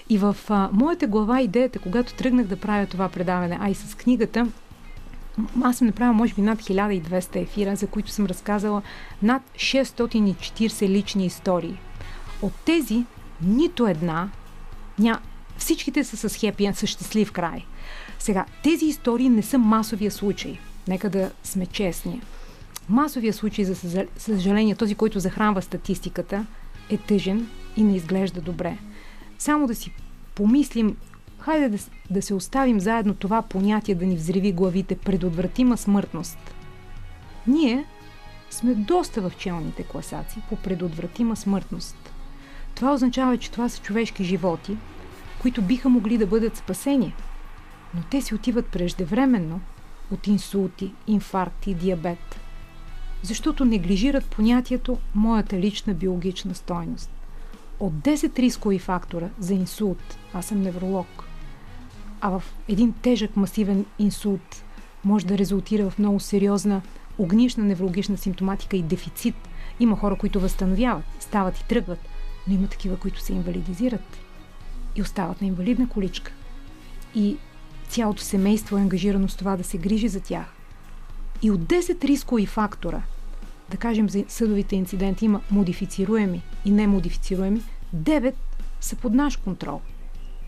И 0.09 0.17
в 0.17 0.37
а, 0.49 0.69
моята 0.73 1.07
глава 1.07 1.41
идеята, 1.41 1.79
когато 1.79 2.13
тръгнах 2.13 2.45
да 2.45 2.55
правя 2.55 2.85
това 2.85 3.09
предаване, 3.09 3.57
а 3.61 3.69
и 3.69 3.75
с 3.75 3.95
книгата, 3.95 4.47
аз 5.63 5.77
съм 5.77 5.87
направила 5.87 6.13
може 6.13 6.33
би 6.33 6.41
над 6.41 6.61
1200 6.61 7.35
ефира, 7.35 7.75
за 7.75 7.87
които 7.87 8.11
съм 8.11 8.25
разказала 8.25 8.81
над 9.21 9.41
640 9.55 10.89
лични 10.89 11.25
истории. 11.25 11.77
От 12.41 12.53
тези 12.65 13.05
нито 13.41 13.87
една 13.87 14.29
ня, 14.99 15.19
Всичките 15.59 16.03
са 16.03 16.29
с 16.29 16.35
хепи 16.35 16.71
с 16.73 16.87
щастлив 16.87 17.31
край. 17.31 17.65
Сега, 18.19 18.45
тези 18.63 18.85
истории 18.85 19.29
не 19.29 19.41
са 19.41 19.57
масовия 19.57 20.11
случай. 20.11 20.59
Нека 20.87 21.09
да 21.09 21.31
сме 21.43 21.65
честни. 21.65 22.21
Масовия 22.89 23.33
случай, 23.33 23.65
за 23.65 24.05
съжаление, 24.17 24.75
този, 24.75 24.95
който 24.95 25.19
захранва 25.19 25.61
статистиката, 25.61 26.45
е 26.89 26.97
тъжен 26.97 27.47
и 27.77 27.83
не 27.83 27.95
изглежда 27.95 28.41
добре. 28.41 28.77
Само 29.39 29.67
да 29.67 29.75
си 29.75 29.91
помислим, 30.35 30.97
хайде 31.39 31.69
да, 31.69 31.77
да 32.09 32.21
се 32.21 32.33
оставим 32.33 32.79
заедно 32.79 33.13
това 33.13 33.41
понятие 33.41 33.95
да 33.95 34.05
ни 34.05 34.15
взриви 34.15 34.51
главите 34.51 34.95
предотвратима 34.95 35.77
смъртност. 35.77 36.37
Ние 37.47 37.85
сме 38.49 38.73
доста 38.73 39.21
в 39.21 39.31
челните 39.37 39.83
класации 39.83 40.41
по 40.49 40.55
предотвратима 40.55 41.35
смъртност. 41.35 42.13
Това 42.75 42.93
означава, 42.93 43.37
че 43.37 43.51
това 43.51 43.69
са 43.69 43.81
човешки 43.81 44.23
животи, 44.23 44.77
които 45.41 45.61
биха 45.61 45.89
могли 45.89 46.17
да 46.17 46.27
бъдат 46.27 46.57
спасени, 46.57 47.13
но 47.95 48.01
те 48.09 48.21
си 48.21 48.35
отиват 48.35 48.65
преждевременно 48.65 49.61
от 50.11 50.27
инсулти, 50.27 50.91
инфаркти 51.07 51.73
диабет, 51.73 52.39
защото 53.23 53.65
неглижират 53.65 54.25
понятието 54.25 54.97
моята 55.15 55.59
лична 55.59 55.93
биологична 55.93 56.55
стойност. 56.55 57.11
От 57.79 57.93
10 57.93 58.39
рискови 58.39 58.79
фактора 58.79 59.29
за 59.39 59.53
инсулт, 59.53 60.17
аз 60.33 60.45
съм 60.45 60.61
невролог, 60.61 61.27
а 62.21 62.29
в 62.29 62.43
един 62.67 62.93
тежък 62.93 63.35
масивен 63.35 63.85
инсулт 63.99 64.63
може 65.05 65.25
да 65.25 65.37
резултира 65.37 65.89
в 65.89 65.99
много 65.99 66.19
сериозна 66.19 66.81
огнишна 67.17 67.63
неврологична 67.63 68.17
симптоматика 68.17 68.77
и 68.77 68.83
дефицит. 68.83 69.35
Има 69.79 69.95
хора, 69.95 70.15
които 70.15 70.39
възстановяват, 70.39 71.05
стават 71.19 71.57
и 71.57 71.67
тръгват, 71.67 71.99
но 72.47 72.53
има 72.53 72.67
такива, 72.67 72.97
които 72.97 73.21
се 73.21 73.33
инвалидизират 73.33 74.19
и 74.99 75.01
остават 75.01 75.41
на 75.41 75.47
инвалидна 75.47 75.89
количка. 75.89 76.31
И 77.15 77.37
цялото 77.89 78.21
семейство 78.21 78.77
е 78.77 78.81
ангажирано 78.81 79.27
с 79.27 79.35
това 79.35 79.57
да 79.57 79.63
се 79.63 79.77
грижи 79.77 80.07
за 80.07 80.19
тях. 80.19 80.45
И 81.41 81.51
от 81.51 81.61
10 81.61 82.03
рискови 82.03 82.45
фактора, 82.45 83.01
да 83.71 83.77
кажем 83.77 84.09
за 84.09 84.25
съдовите 84.27 84.75
инциденти, 84.75 85.25
има 85.25 85.41
модифицируеми 85.51 86.41
и 86.65 86.71
немодифицируеми, 86.71 87.61
9 87.95 88.33
са 88.81 88.95
под 88.95 89.13
наш 89.13 89.37
контрол. 89.37 89.81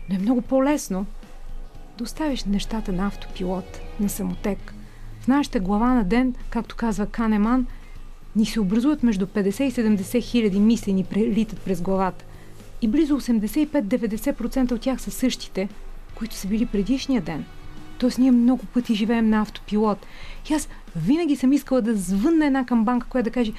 Но 0.08 0.14
е 0.14 0.18
много 0.18 0.42
по-лесно 0.42 1.06
да 1.98 2.04
оставиш 2.04 2.44
нещата 2.44 2.92
на 2.92 3.06
автопилот, 3.06 3.80
на 4.00 4.08
самотек. 4.08 4.74
В 5.20 5.28
нашата 5.28 5.60
глава 5.60 5.94
на 5.94 6.04
ден, 6.04 6.34
както 6.50 6.76
казва 6.76 7.06
Канеман, 7.06 7.66
ни 8.36 8.46
се 8.46 8.60
образуват 8.60 9.02
между 9.02 9.26
50 9.26 9.62
и 9.62 9.72
70 9.72 10.22
хиляди 10.22 10.60
мисли 10.60 10.92
ни 10.92 11.04
прелитат 11.04 11.60
през 11.60 11.80
главата 11.80 12.24
и 12.82 12.88
близо 12.88 13.20
85-90% 13.20 14.72
от 14.72 14.80
тях 14.80 15.00
са 15.00 15.10
същите, 15.10 15.68
които 16.14 16.34
са 16.34 16.48
били 16.48 16.66
предишния 16.66 17.22
ден. 17.22 17.44
Тоест 17.98 18.18
ние 18.18 18.30
много 18.30 18.66
пъти 18.66 18.94
живеем 18.94 19.30
на 19.30 19.40
автопилот. 19.40 20.06
И 20.50 20.54
аз 20.54 20.68
винаги 20.96 21.36
съм 21.36 21.52
искала 21.52 21.82
да 21.82 21.96
звънна 21.96 22.46
една 22.46 22.66
камбанка, 22.66 23.06
която 23.06 23.24
да 23.24 23.34
каже 23.34 23.52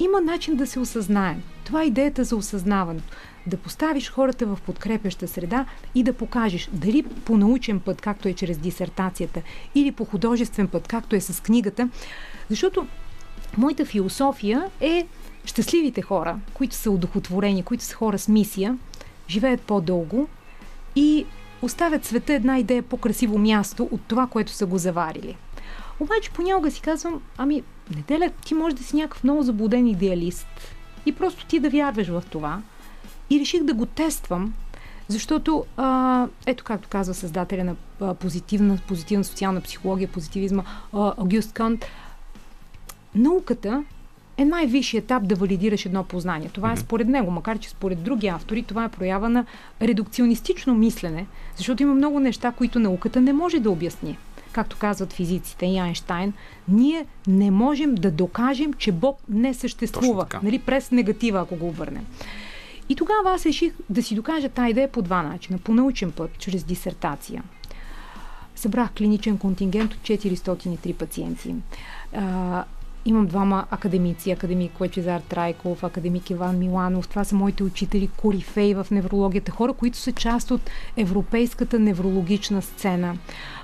има 0.00 0.20
начин 0.20 0.56
да 0.56 0.66
се 0.66 0.80
осъзнаем. 0.80 1.42
Това 1.64 1.82
е 1.82 1.86
идеята 1.86 2.24
за 2.24 2.36
осъзнаването. 2.36 3.16
Да 3.46 3.56
поставиш 3.56 4.10
хората 4.10 4.46
в 4.46 4.58
подкрепяща 4.66 5.28
среда 5.28 5.66
и 5.94 6.02
да 6.02 6.12
покажеш 6.12 6.68
дали 6.72 7.02
по 7.02 7.36
научен 7.36 7.80
път, 7.80 8.00
както 8.00 8.28
е 8.28 8.32
чрез 8.32 8.58
дисертацията, 8.58 9.42
или 9.74 9.92
по 9.92 10.04
художествен 10.04 10.68
път, 10.68 10.88
както 10.88 11.16
е 11.16 11.20
с 11.20 11.42
книгата. 11.42 11.88
Защото 12.50 12.86
моята 13.56 13.84
философия 13.84 14.64
е 14.80 15.06
щастливите 15.44 16.02
хора, 16.02 16.38
които 16.54 16.74
са 16.74 16.90
удохотворени, 16.90 17.62
които 17.62 17.84
са 17.84 17.94
хора 17.94 18.18
с 18.18 18.28
мисия, 18.28 18.78
живеят 19.28 19.60
по-дълго 19.60 20.28
и 20.96 21.26
оставят 21.62 22.04
света 22.04 22.32
една 22.32 22.58
идея 22.58 22.82
по-красиво 22.82 23.38
място 23.38 23.88
от 23.90 24.00
това, 24.08 24.26
което 24.26 24.52
са 24.52 24.66
го 24.66 24.78
заварили. 24.78 25.36
Обаче 26.00 26.30
понякога 26.30 26.70
си 26.70 26.80
казвам, 26.80 27.22
ами, 27.36 27.62
неделя 27.96 28.30
ти 28.44 28.54
може 28.54 28.76
да 28.76 28.82
си 28.82 28.96
някакъв 28.96 29.24
много 29.24 29.42
заблуден 29.42 29.86
идеалист 29.86 30.46
и 31.06 31.12
просто 31.12 31.46
ти 31.46 31.60
да 31.60 31.70
вярваш 31.70 32.08
в 32.08 32.22
това. 32.30 32.62
И 33.30 33.40
реших 33.40 33.62
да 33.62 33.74
го 33.74 33.86
тествам, 33.86 34.54
защото, 35.08 35.64
а, 35.76 36.26
ето 36.46 36.64
както 36.64 36.88
казва 36.88 37.14
създателя 37.14 37.64
на 37.64 37.76
а, 38.00 38.14
позитивна, 38.14 38.78
позитивна 38.88 39.24
социална 39.24 39.60
психология, 39.60 40.08
позитивизма, 40.08 40.64
а, 40.92 41.14
Агюст 41.18 41.52
Кант, 41.52 41.84
науката 43.14 43.84
е 44.36 44.44
най-висшият 44.44 45.04
етап 45.04 45.26
да 45.26 45.34
валидираш 45.34 45.86
едно 45.86 46.04
познание. 46.04 46.48
Това 46.52 46.72
е 46.72 46.76
според 46.76 47.08
него, 47.08 47.30
макар 47.30 47.58
че 47.58 47.68
според 47.68 48.02
други 48.02 48.26
автори 48.26 48.62
това 48.62 48.84
е 48.84 48.88
проява 48.88 49.28
на 49.28 49.44
редукционистично 49.82 50.74
мислене, 50.74 51.26
защото 51.56 51.82
има 51.82 51.94
много 51.94 52.20
неща, 52.20 52.52
които 52.52 52.78
науката 52.78 53.20
не 53.20 53.32
може 53.32 53.60
да 53.60 53.70
обясни. 53.70 54.18
Както 54.52 54.76
казват 54.78 55.12
физиците 55.12 55.66
и 55.66 55.78
Айнштайн, 55.78 56.32
ние 56.68 57.06
не 57.26 57.50
можем 57.50 57.94
да 57.94 58.10
докажем, 58.10 58.72
че 58.72 58.92
Бог 58.92 59.18
не 59.28 59.54
съществува. 59.54 60.26
Нали, 60.42 60.58
през 60.58 60.90
негатива, 60.90 61.40
ако 61.40 61.56
го 61.56 61.68
обърнем. 61.68 62.06
И 62.88 62.96
тогава 62.96 63.32
аз 63.34 63.46
реших 63.46 63.72
да 63.90 64.02
си 64.02 64.14
докажа 64.14 64.48
тази 64.48 64.70
идея 64.70 64.92
по 64.92 65.02
два 65.02 65.22
начина. 65.22 65.58
По 65.58 65.74
научен 65.74 66.12
път, 66.12 66.30
чрез 66.38 66.64
дисертация. 66.64 67.42
Събрах 68.56 68.92
клиничен 68.92 69.38
контингент 69.38 69.94
от 69.94 70.00
403 70.00 70.94
пациенти 70.94 71.54
Имам 73.04 73.26
двама 73.26 73.66
академици, 73.70 74.30
академик 74.30 74.80
Лечезар 74.80 75.20
Трайков, 75.20 75.84
академик 75.84 76.30
Иван 76.30 76.58
Миланов. 76.58 77.08
Това 77.08 77.24
са 77.24 77.34
моите 77.34 77.62
учители, 77.62 78.08
корифей 78.16 78.74
в 78.74 78.86
неврологията, 78.90 79.52
хора, 79.52 79.72
които 79.72 79.98
са 79.98 80.12
част 80.12 80.50
от 80.50 80.70
европейската 80.96 81.78
неврологична 81.78 82.62
сцена. 82.62 83.16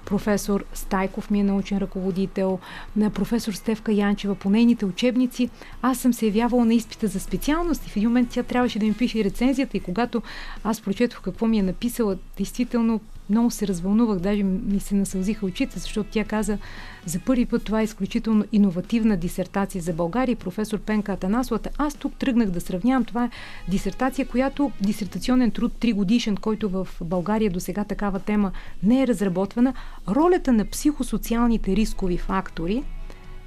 Професор 0.04 0.64
Стайков 0.74 1.30
ми 1.30 1.40
е 1.40 1.44
научен 1.44 1.78
ръководител, 1.78 2.58
на 2.96 3.10
професор 3.10 3.52
Стевка 3.52 3.92
Янчева 3.92 4.34
по 4.34 4.50
нейните 4.50 4.86
учебници. 4.86 5.50
Аз 5.82 5.98
съм 5.98 6.12
се 6.12 6.26
явявала 6.26 6.64
на 6.64 6.74
изпита 6.74 7.06
за 7.06 7.20
специалност 7.20 7.86
и 7.86 7.90
в 7.90 7.96
един 7.96 8.08
момент 8.08 8.28
тя 8.30 8.42
трябваше 8.42 8.78
да 8.78 8.86
ми 8.86 8.94
пише 8.94 9.24
рецензията 9.24 9.76
и 9.76 9.80
когато 9.80 10.22
аз 10.64 10.80
прочетох 10.80 11.20
какво 11.20 11.46
ми 11.46 11.58
е 11.58 11.62
написала, 11.62 12.16
действително 12.36 13.00
много 13.30 13.50
се 13.50 13.66
развълнувах, 13.66 14.18
даже 14.18 14.42
ми 14.42 14.80
се 14.80 14.94
насълзиха 14.94 15.46
очите, 15.46 15.78
защото 15.78 16.10
тя 16.12 16.24
каза 16.24 16.58
за 17.06 17.20
първи 17.20 17.46
път 17.46 17.64
това 17.64 17.80
е 17.80 17.84
изключително 17.84 18.44
иновативна 18.52 19.16
дисертация 19.16 19.82
за 19.82 19.92
България. 19.92 20.36
Професор 20.36 20.78
Пенка 20.78 21.12
Атанасовата. 21.12 21.70
Аз 21.78 21.94
тук 21.94 22.14
тръгнах 22.14 22.50
да 22.50 22.60
сравнявам. 22.60 23.04
Това 23.04 23.24
е 23.24 23.30
дисертация, 23.68 24.28
която 24.28 24.72
дисертационен 24.80 25.50
труд 25.50 25.72
3 25.80 25.94
годишен, 25.94 26.36
който 26.36 26.68
в 26.68 26.88
България 27.00 27.50
до 27.50 27.60
сега 27.60 27.84
такава 27.84 28.20
тема 28.20 28.52
не 28.82 29.02
е 29.02 29.06
разработвана. 29.06 29.74
Ролята 30.08 30.52
на 30.52 30.64
психосоциалните 30.64 31.76
рискови 31.76 32.18
фактори 32.18 32.84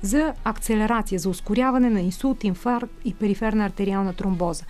за 0.01 0.33
акцелерация, 0.43 1.19
за 1.19 1.29
ускоряване 1.29 1.89
на 1.89 2.01
инсулт, 2.01 2.43
инфаркт 2.43 2.93
и 3.05 3.13
периферна 3.13 3.65
артериална 3.65 4.13
тромбоза. 4.13 4.65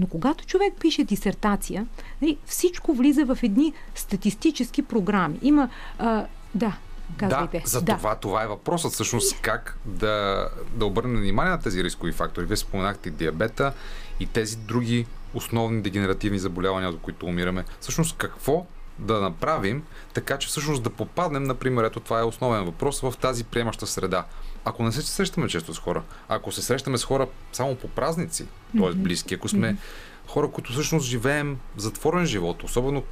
Но 0.00 0.06
когато 0.06 0.46
човек 0.46 0.74
пише 0.80 1.04
дисертация, 1.04 1.86
нали, 2.22 2.38
всичко 2.46 2.94
влиза 2.94 3.24
в 3.24 3.38
едни 3.42 3.72
статистически 3.94 4.82
програми. 4.82 5.38
Има, 5.42 5.68
а, 5.98 6.26
да, 6.54 6.76
Казвайте. 7.16 7.60
Да, 7.64 7.68
за 7.68 7.82
да. 7.82 7.96
това, 7.96 8.14
това 8.14 8.42
е 8.42 8.46
въпросът 8.46 8.92
всъщност 8.92 9.40
как 9.40 9.78
да, 9.84 10.48
да 10.74 10.86
обърнем 10.86 11.20
внимание 11.20 11.50
на 11.50 11.60
тези 11.60 11.84
рискови 11.84 12.12
фактори. 12.12 12.46
Вие 12.46 12.56
споменахте 12.56 13.10
диабета 13.10 13.72
и 14.20 14.26
тези 14.26 14.56
други 14.56 15.06
основни 15.34 15.82
дегенеративни 15.82 16.38
заболявания, 16.38 16.92
до 16.92 16.98
които 16.98 17.26
умираме. 17.26 17.64
Всъщност 17.80 18.16
какво 18.16 18.66
да 18.98 19.20
направим, 19.20 19.82
така 20.14 20.38
че 20.38 20.48
всъщност 20.48 20.82
да 20.82 20.90
попаднем, 20.90 21.42
например, 21.42 21.84
ето 21.84 22.00
това 22.00 22.20
е 22.20 22.24
основен 22.24 22.64
въпрос, 22.64 23.00
в 23.00 23.14
тази 23.20 23.44
приемаща 23.44 23.86
среда. 23.86 24.24
Ако 24.64 24.82
не 24.82 24.92
се 24.92 25.02
срещаме 25.02 25.48
често 25.48 25.74
с 25.74 25.78
хора, 25.78 26.02
ако 26.28 26.52
се 26.52 26.62
срещаме 26.62 26.98
с 26.98 27.04
хора 27.04 27.26
само 27.52 27.76
по 27.76 27.88
празници, 27.88 28.46
т.е. 28.78 28.92
близки, 28.92 29.34
ако 29.34 29.48
сме 29.48 29.76
хора, 30.26 30.50
които 30.50 30.72
всъщност 30.72 31.06
живеем 31.06 31.58
затворен 31.76 32.26
живот, 32.26 32.62
особено 32.62 33.02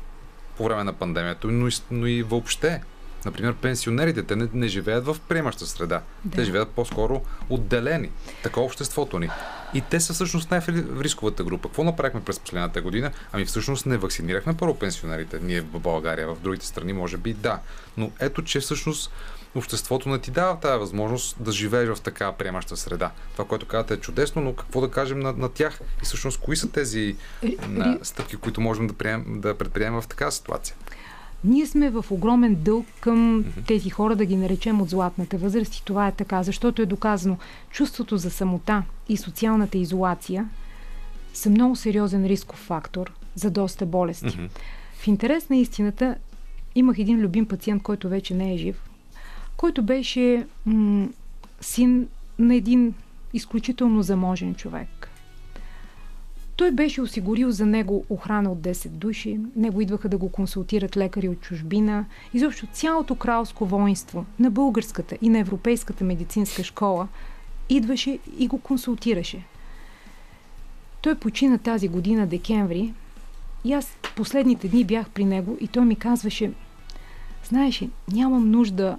по 0.56 0.64
време 0.64 0.84
на 0.84 0.92
пандемията, 0.92 1.46
но 1.46 1.68
и, 1.68 1.72
но 1.90 2.06
и 2.06 2.22
въобще, 2.22 2.80
Например, 3.24 3.54
пенсионерите, 3.54 4.22
те 4.22 4.36
не, 4.36 4.48
не 4.54 4.68
живеят 4.68 5.06
в 5.06 5.16
приемаща 5.28 5.66
среда. 5.66 6.02
Да. 6.24 6.36
Те 6.36 6.44
живеят 6.44 6.68
по-скоро 6.68 7.22
отделени. 7.50 8.10
Така 8.42 8.60
обществото 8.60 9.18
ни. 9.18 9.30
И 9.74 9.80
те 9.80 10.00
са 10.00 10.14
всъщност 10.14 10.50
най-рисковата 10.50 11.44
група. 11.44 11.68
Какво 11.68 11.84
направихме 11.84 12.24
през 12.24 12.38
последната 12.38 12.82
година? 12.82 13.10
Ами 13.32 13.44
всъщност 13.44 13.86
не 13.86 13.96
вакцинирахме 13.96 14.56
първо 14.56 14.78
пенсионерите. 14.78 15.38
Ние 15.42 15.60
в 15.60 15.80
България, 15.80 16.28
в 16.28 16.36
другите 16.42 16.66
страни 16.66 16.92
може 16.92 17.16
би 17.16 17.32
да. 17.32 17.58
Но 17.96 18.10
ето, 18.20 18.42
че 18.42 18.60
всъщност 18.60 19.10
обществото 19.58 20.08
не 20.08 20.18
ти 20.18 20.30
дава 20.30 20.60
тази 20.60 20.78
възможност 20.78 21.36
да 21.40 21.52
живееш 21.52 21.88
в 21.88 22.00
такава 22.00 22.32
приемаща 22.32 22.76
среда. 22.76 23.10
Това, 23.32 23.44
което 23.44 23.66
казвате 23.66 23.94
е 23.94 23.96
чудесно, 23.96 24.42
но 24.42 24.54
какво 24.54 24.80
да 24.80 24.90
кажем 24.90 25.20
на, 25.20 25.32
на 25.32 25.48
тях? 25.48 25.80
И 26.02 26.04
всъщност, 26.04 26.40
кои 26.40 26.56
са 26.56 26.70
тези 26.70 27.16
на, 27.68 27.98
стъпки, 28.02 28.36
които 28.36 28.60
можем 28.60 28.86
да, 28.86 28.92
прием, 28.94 29.24
да 29.40 29.58
предприемем 29.58 30.00
в 30.00 30.08
такава 30.08 30.32
ситуация? 30.32 30.76
Ние 31.44 31.66
сме 31.66 31.90
в 31.90 32.04
огромен 32.10 32.54
дълг 32.54 32.86
към 33.00 33.44
тези 33.66 33.90
хора, 33.90 34.16
да 34.16 34.24
ги 34.24 34.36
наречем 34.36 34.80
от 34.80 34.90
златната 34.90 35.38
възраст 35.38 35.74
и 35.74 35.84
това 35.84 36.08
е 36.08 36.12
така, 36.12 36.42
защото 36.42 36.82
е 36.82 36.86
доказано 36.86 37.36
чувството 37.70 38.16
за 38.16 38.30
самота 38.30 38.82
и 39.08 39.16
социалната 39.16 39.78
изолация 39.78 40.48
са 41.34 41.50
много 41.50 41.76
сериозен 41.76 42.26
рисков 42.26 42.58
фактор 42.58 43.12
за 43.34 43.50
доста 43.50 43.86
болести. 43.86 44.26
Mm-hmm. 44.26 44.48
В 44.98 45.06
интерес 45.06 45.48
на 45.48 45.56
истината 45.56 46.16
имах 46.74 46.98
един 46.98 47.20
любим 47.20 47.48
пациент, 47.48 47.82
който 47.82 48.08
вече 48.08 48.34
не 48.34 48.54
е 48.54 48.56
жив, 48.56 48.87
който 49.58 49.82
беше 49.82 50.46
м- 50.66 51.08
син 51.60 52.08
на 52.38 52.54
един 52.54 52.94
изключително 53.34 54.02
заможен 54.02 54.54
човек. 54.54 55.10
Той 56.56 56.70
беше 56.70 57.02
осигурил 57.02 57.50
за 57.50 57.66
него 57.66 58.04
охрана 58.08 58.52
от 58.52 58.58
10 58.58 58.88
души, 58.88 59.40
него 59.56 59.80
идваха 59.80 60.08
да 60.08 60.18
го 60.18 60.28
консултират 60.28 60.96
лекари 60.96 61.28
от 61.28 61.40
чужбина. 61.40 62.04
Изобщо 62.34 62.66
цялото 62.72 63.14
кралско 63.14 63.66
воинство 63.66 64.26
на 64.38 64.50
българската 64.50 65.18
и 65.22 65.28
на 65.28 65.38
европейската 65.38 66.04
медицинска 66.04 66.64
школа 66.64 67.08
идваше 67.68 68.18
и 68.38 68.48
го 68.48 68.58
консултираше. 68.58 69.44
Той 71.00 71.14
почина 71.14 71.58
тази 71.58 71.88
година, 71.88 72.26
декември, 72.26 72.94
и 73.64 73.72
аз 73.72 73.96
последните 74.16 74.68
дни 74.68 74.84
бях 74.84 75.10
при 75.10 75.24
него 75.24 75.56
и 75.60 75.68
той 75.68 75.84
ми 75.84 75.96
казваше, 75.96 76.52
знаеш, 77.48 77.84
нямам 78.12 78.50
нужда 78.50 78.98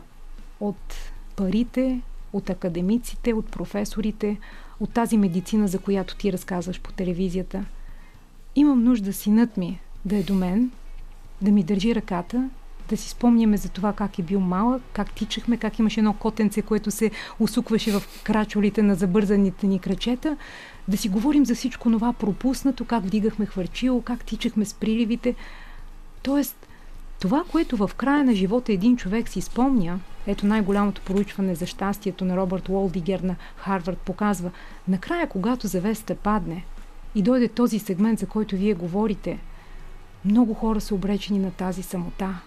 от 0.60 0.96
парите, 1.36 2.02
от 2.34 2.50
академиците, 2.50 3.34
от 3.34 3.52
професорите, 3.52 4.38
от 4.80 4.94
тази 4.94 5.18
медицина, 5.18 5.68
за 5.68 5.80
която 5.80 6.16
ти 6.16 6.34
разказваш 6.34 6.82
по 6.82 6.92
телевизията. 6.92 7.66
Имам 8.56 8.84
нужда 8.84 9.14
синът 9.14 9.58
ми 9.58 9.80
да 10.06 10.18
е 10.18 10.24
до 10.24 10.34
мен, 10.34 10.72
да 11.42 11.52
ми 11.52 11.64
държи 11.64 11.96
ръката, 11.96 12.50
да 12.90 12.98
си 12.98 13.10
спомняме 13.10 13.58
за 13.58 13.70
това 13.70 13.94
как 13.94 14.20
е 14.20 14.24
бил 14.24 14.40
малък, 14.40 14.82
как 14.94 15.14
тичахме, 15.14 15.58
как 15.58 15.80
имаше 15.80 16.00
едно 16.00 16.14
котенце, 16.14 16.62
което 16.62 16.92
се 16.92 17.12
усукваше 17.40 17.92
в 17.92 18.04
крачолите 18.24 18.84
на 18.84 18.96
забързаните 18.96 19.68
ни 19.68 19.80
крачета, 19.80 20.38
да 20.88 20.98
си 20.98 21.10
говорим 21.10 21.46
за 21.46 21.56
всичко 21.56 21.92
това 21.92 22.14
пропуснато, 22.14 22.86
как 22.86 23.04
вдигахме 23.04 23.46
хвърчило, 23.46 24.02
как 24.02 24.26
тичахме 24.26 24.66
с 24.66 24.74
приливите. 24.74 25.36
Тоест, 26.22 26.68
това, 27.20 27.44
което 27.52 27.78
в 27.78 27.92
края 27.98 28.24
на 28.24 28.36
живота 28.36 28.74
един 28.74 28.98
човек 28.98 29.30
си 29.30 29.42
спомня, 29.42 30.00
ето 30.30 30.46
най-голямото 30.46 31.02
проучване 31.02 31.56
за 31.56 31.66
щастието 31.66 32.26
на 32.26 32.38
Робърт 32.38 32.70
Уолдигер 32.70 33.20
на 33.20 33.36
Харвард 33.58 33.98
показва, 33.98 34.52
накрая, 34.88 35.30
когато 35.30 35.68
завеста 35.68 36.16
падне 36.16 36.66
и 37.16 37.22
дойде 37.22 37.48
този 37.48 37.80
сегмент, 37.80 38.20
за 38.20 38.26
който 38.26 38.56
вие 38.56 38.74
говорите, 38.74 39.40
много 40.26 40.54
хора 40.54 40.82
са 40.82 40.96
обречени 40.96 41.40
на 41.40 41.52
тази 41.52 41.84
самота. 41.84 42.40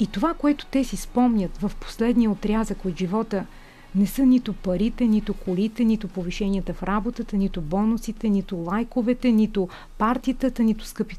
И 0.00 0.06
това, 0.06 0.34
което 0.34 0.66
те 0.66 0.84
си 0.84 0.96
спомнят 0.96 1.58
в 1.58 1.72
последния 1.80 2.30
отрязък 2.30 2.84
от 2.84 2.98
живота, 2.98 3.46
не 3.94 4.06
са 4.06 4.26
нито 4.26 4.52
парите, 4.52 5.06
нито 5.06 5.34
колите, 5.34 5.84
нито 5.84 6.08
повишенията 6.08 6.74
в 6.74 6.82
работата, 6.82 7.36
нито 7.36 7.60
бонусите, 7.60 8.28
нито 8.28 8.56
лайковете, 8.56 9.32
нито 9.32 9.68
партитата, 9.98 10.62
нито 10.62 10.84
скъпи. 10.84 11.16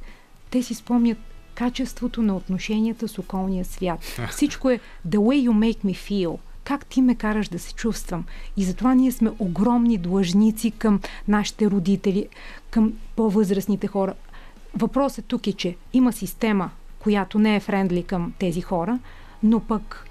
Те 0.49 0.63
си 0.63 0.73
спомнят 0.73 1.17
качеството 1.57 2.21
на 2.21 2.35
отношенията 2.35 3.07
с 3.07 3.19
околния 3.19 3.65
свят. 3.65 3.99
Всичко 4.29 4.69
е 4.69 4.79
the 5.07 5.17
way 5.17 5.49
you 5.49 5.51
make 5.51 5.85
me 5.85 5.95
feel 5.95 6.37
как 6.63 6.85
ти 6.85 7.01
ме 7.01 7.15
караш 7.15 7.47
да 7.47 7.59
се 7.59 7.73
чувствам. 7.73 8.25
И 8.57 8.63
затова 8.63 8.93
ние 8.93 9.11
сме 9.11 9.31
огромни 9.39 9.97
длъжници 9.97 10.71
към 10.71 10.99
нашите 11.27 11.69
родители, 11.69 12.27
към 12.69 12.93
по-възрастните 13.15 13.87
хора. 13.87 14.13
Въпросът 14.75 15.25
тук 15.25 15.47
е, 15.47 15.53
че 15.53 15.75
има 15.93 16.13
система, 16.13 16.69
която 16.99 17.39
не 17.39 17.55
е 17.55 17.59
френдли 17.59 18.03
към 18.03 18.33
тези 18.39 18.61
хора, 18.61 18.99
но 19.43 19.59
пък 19.59 20.05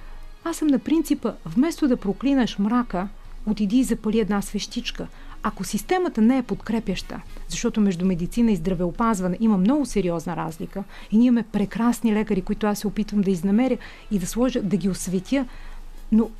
аз 0.44 0.56
съм 0.56 0.68
на 0.68 0.78
принципа, 0.78 1.32
вместо 1.44 1.88
да 1.88 1.96
проклинаш 1.96 2.58
мрака, 2.58 3.08
отиди 3.46 3.78
и 3.78 3.84
запали 3.84 4.20
една 4.20 4.42
свещичка. 4.42 5.06
Ако 5.42 5.64
системата 5.64 6.20
не 6.20 6.38
е 6.38 6.42
подкрепяща, 6.42 7.20
защото 7.48 7.80
между 7.80 8.06
медицина 8.06 8.52
и 8.52 8.56
здравеопазване 8.56 9.36
има 9.40 9.58
много 9.58 9.86
сериозна 9.86 10.36
разлика 10.36 10.84
и 11.10 11.18
ние 11.18 11.26
имаме 11.26 11.44
прекрасни 11.52 12.14
лекари, 12.14 12.42
които 12.42 12.66
аз 12.66 12.78
се 12.78 12.86
опитвам 12.86 13.20
да 13.20 13.30
изнамеря 13.30 13.78
и 14.10 14.18
да 14.18 14.26
сложа, 14.26 14.62
да 14.62 14.76
ги 14.76 14.88
осветя, 14.88 15.46
но 16.12 16.30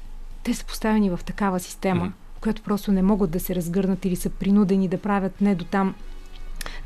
те 0.42 0.54
са 0.54 0.64
поставени 0.64 1.11
в 1.11 1.20
такава 1.26 1.61
система, 1.61 2.04
mm-hmm. 2.04 2.40
която 2.40 2.62
просто 2.62 2.92
не 2.92 3.02
могат 3.02 3.30
да 3.30 3.40
се 3.40 3.54
разгърнат 3.54 4.04
или 4.04 4.16
са 4.16 4.30
принудени 4.30 4.88
да 4.88 4.98
правят 4.98 5.40
не 5.40 5.54
до 5.54 5.64
там 5.64 5.94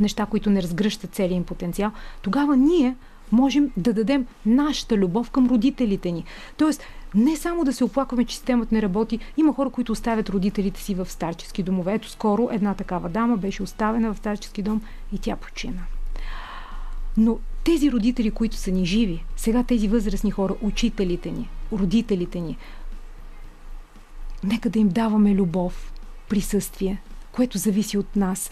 неща, 0.01 0.27
които 0.27 0.51
не 0.51 0.62
разгръщат 0.62 1.14
целият 1.14 1.37
им 1.37 1.44
потенциал, 1.44 1.90
тогава 2.23 2.57
ние 2.57 2.96
можем 3.33 3.71
да 3.77 3.93
дадем 3.93 4.27
нашата 4.47 4.97
любов 4.97 5.31
към 5.31 5.47
родителите 5.47 6.12
ни. 6.12 6.25
Тоест, 6.57 6.83
не 7.14 7.37
само 7.37 7.64
да 7.64 7.73
се 7.73 7.85
оплакваме, 7.85 8.25
че 8.25 8.37
системата 8.37 8.75
не 8.75 8.83
работи. 8.83 9.19
Има 9.37 9.55
хора, 9.55 9.71
които 9.71 9.93
оставят 9.93 10.29
родителите 10.29 10.81
си 10.81 10.95
в 10.95 11.11
старчески 11.11 11.62
домове. 11.62 11.95
Ето 11.95 12.11
скоро 12.11 12.49
една 12.53 12.75
такава 12.75 13.09
дама 13.09 13.37
беше 13.37 13.62
оставена 13.62 14.14
в 14.14 14.19
старчески 14.19 14.62
дом 14.62 14.83
и 15.12 15.19
тя 15.19 15.37
почина. 15.37 15.83
Но 17.16 17.38
тези 17.64 17.93
родители, 17.93 18.31
които 18.31 18.57
са 18.57 18.71
ни 18.71 18.87
живи, 18.87 19.25
сега 19.37 19.62
тези 19.62 19.88
възрастни 19.88 20.31
хора, 20.31 20.55
учителите 20.62 21.31
ни, 21.31 21.49
родителите 21.73 22.40
ни, 22.40 22.57
нека 24.45 24.71
да 24.71 24.79
им 24.79 24.88
даваме 24.88 25.35
любов, 25.35 25.93
присъствие, 26.29 27.03
което 27.33 27.59
зависи 27.59 27.99
от 27.99 28.16
нас. 28.16 28.51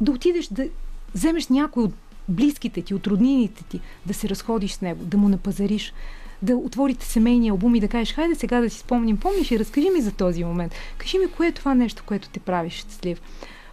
Да 0.00 0.12
отидеш 0.12 0.46
да 0.46 0.68
вземеш 1.14 1.48
някой 1.48 1.84
от 1.84 1.94
близките 2.28 2.82
ти, 2.82 2.94
от 2.94 3.06
роднините 3.06 3.64
ти, 3.64 3.80
да 4.06 4.14
се 4.14 4.28
разходиш 4.28 4.72
с 4.72 4.80
него, 4.80 5.04
да 5.04 5.16
му 5.16 5.28
напазариш, 5.28 5.92
да 6.42 6.56
отворите 6.56 7.06
семейния 7.06 7.50
албум 7.50 7.74
и 7.74 7.80
да 7.80 7.88
кажеш, 7.88 8.14
хайде 8.14 8.34
сега 8.34 8.60
да 8.60 8.70
си 8.70 8.78
спомним, 8.78 9.16
помниш 9.16 9.50
и 9.50 9.58
разкажи 9.58 9.90
ми 9.90 10.00
за 10.00 10.12
този 10.12 10.44
момент. 10.44 10.72
Кажи 10.98 11.18
ми, 11.18 11.26
кое 11.26 11.46
е 11.46 11.52
това 11.52 11.74
нещо, 11.74 12.02
което 12.06 12.28
те 12.28 12.40
прави 12.40 12.70
щастлив. 12.70 13.20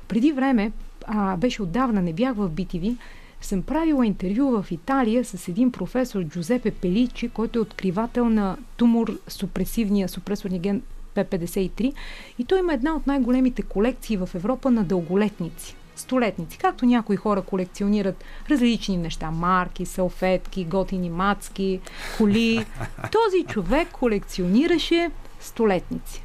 Преди 0.08 0.32
време, 0.32 0.72
а, 1.06 1.38
беше 1.38 1.64
отдавна, 1.64 2.02
не 2.02 2.14
бях 2.14 2.36
в 2.36 2.50
BTV, 2.50 2.98
съм 3.42 3.62
правила 3.62 4.06
интервю 4.06 4.62
в 4.62 4.72
Италия 4.72 5.26
с 5.26 5.48
един 5.48 5.72
професор 5.72 6.24
Джузепе 6.24 6.72
Пеличи, 6.72 7.30
който 7.30 7.60
е 7.60 7.62
откривател 7.62 8.30
на 8.30 8.58
тумор 8.78 9.20
супресивния 9.28 10.10
супресорни 10.10 10.60
ген 10.60 10.82
П53 11.16 11.94
и 12.40 12.46
той 12.46 12.60
има 12.60 12.74
една 12.74 12.96
от 12.96 13.08
най-големите 13.08 13.62
колекции 13.62 14.18
в 14.18 14.30
Европа 14.36 14.72
на 14.72 14.84
дълголетници 14.84 15.76
столетници. 16.02 16.58
Както 16.58 16.86
някои 16.86 17.16
хора 17.16 17.42
колекционират 17.42 18.24
различни 18.50 18.98
неща, 18.98 19.32
марки, 19.32 19.86
салфетки, 19.86 20.66
готини 20.66 21.10
мацки, 21.10 21.80
коли. 22.18 22.66
Този 23.12 23.44
човек 23.44 23.88
колекционираше 23.92 25.12
столетници. 25.40 26.24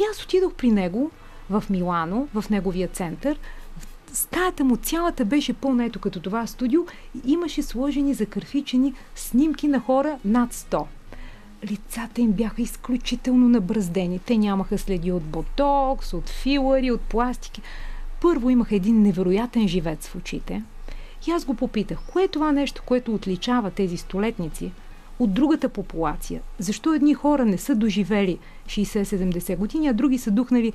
И 0.00 0.02
аз 0.10 0.24
отидох 0.24 0.54
при 0.54 0.70
него 0.70 1.10
в 1.50 1.64
Милано, 1.70 2.28
в 2.34 2.44
неговия 2.50 2.88
център. 2.88 3.38
Стаята 4.12 4.64
му 4.64 4.76
цялата 4.76 5.24
беше 5.24 5.52
пълна, 5.52 5.84
ето 5.84 6.00
като 6.00 6.20
това 6.20 6.46
студио, 6.46 6.80
и 7.14 7.32
имаше 7.32 7.62
сложени 7.62 8.14
закърфичени 8.14 8.94
снимки 9.14 9.68
на 9.68 9.80
хора 9.80 10.18
над 10.24 10.54
100. 10.54 10.84
лицата 11.64 12.20
им 12.20 12.32
бяха 12.32 12.62
изключително 12.62 13.48
набраздени. 13.48 14.18
Те 14.18 14.36
нямаха 14.36 14.78
следи 14.78 15.12
от 15.12 15.22
ботокс, 15.22 16.14
от 16.14 16.28
филари, 16.28 16.90
от 16.90 17.00
пластики. 17.00 17.62
Първо 18.20 18.50
имаха 18.50 18.74
един 18.74 19.02
невероятен 19.02 19.68
живец 19.68 20.08
в 20.08 20.16
очите. 20.16 20.62
И 21.28 21.30
аз 21.30 21.44
го 21.44 21.54
попитах, 21.54 21.98
кое 22.12 22.22
е 22.22 22.28
това 22.28 22.52
нещо, 22.52 22.82
което 22.86 23.14
отличава 23.14 23.70
тези 23.70 23.96
столетници 23.96 24.72
от 25.18 25.34
другата 25.34 25.68
популация? 25.68 26.40
Защо 26.58 26.94
едни 26.94 27.14
хора 27.14 27.44
не 27.44 27.58
са 27.58 27.74
доживели 27.74 28.38
60-70 28.66 29.56
години, 29.56 29.88
а 29.88 29.92
други 29.92 30.18
са 30.18 30.30
духнали 30.30 30.72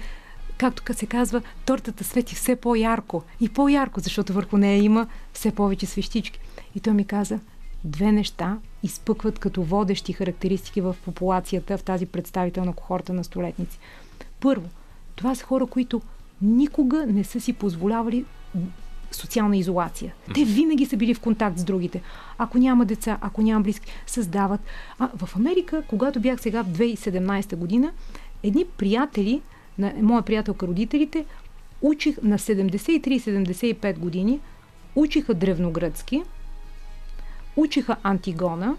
както 0.58 0.94
се 0.94 1.06
казва, 1.06 1.42
тортата 1.66 2.04
свети 2.04 2.36
все 2.36 2.56
по-ярко 2.56 3.24
и 3.40 3.50
по-ярко, 3.50 4.00
защото 4.00 4.34
върху 4.34 4.58
нея 4.58 4.84
има 4.84 5.08
все 5.34 5.52
повече 5.52 5.86
свещички. 5.86 6.40
И 6.76 6.80
той 6.80 6.94
ми 6.94 7.06
каза, 7.06 7.40
две 7.84 8.12
неща 8.12 8.58
изпъкват 8.84 9.40
като 9.40 9.64
водещи 9.64 10.14
характеристики 10.14 10.82
в 10.82 10.96
популацията, 11.06 11.78
в 11.78 11.84
тази 11.84 12.06
представителна 12.06 12.74
кохорта 12.74 13.14
на 13.14 13.24
столетници. 13.24 13.80
Първо, 14.40 14.70
това 15.16 15.36
са 15.36 15.46
хора, 15.46 15.66
които 15.66 16.02
никога 16.44 17.06
не 17.06 17.24
са 17.24 17.40
си 17.40 17.54
позволявали 17.54 18.26
социална 19.12 19.58
изолация. 19.58 20.14
Те 20.34 20.44
винаги 20.44 20.86
са 20.86 20.98
били 20.98 21.14
в 21.14 21.20
контакт 21.20 21.60
с 21.60 21.64
другите. 21.64 22.02
Ако 22.38 22.58
няма 22.58 22.86
деца, 22.86 23.18
ако 23.22 23.42
няма 23.42 23.62
близки, 23.62 23.92
създават. 24.08 24.62
А 25.00 25.10
в 25.18 25.36
Америка, 25.36 25.84
когато 25.88 26.20
бях 26.20 26.42
сега 26.42 26.64
в 26.64 26.68
2017 26.68 27.56
година, 27.56 27.92
едни 28.44 28.66
приятели 28.78 29.42
на 29.78 29.94
моя 30.02 30.22
приятелка 30.22 30.68
родителите 30.68 31.26
учих 31.82 32.18
на 32.24 32.40
73-75 32.40 34.00
години, 34.00 34.40
учиха 34.96 35.34
древногръцки, 35.34 36.24
учиха 37.56 37.96
Антигона, 38.04 38.76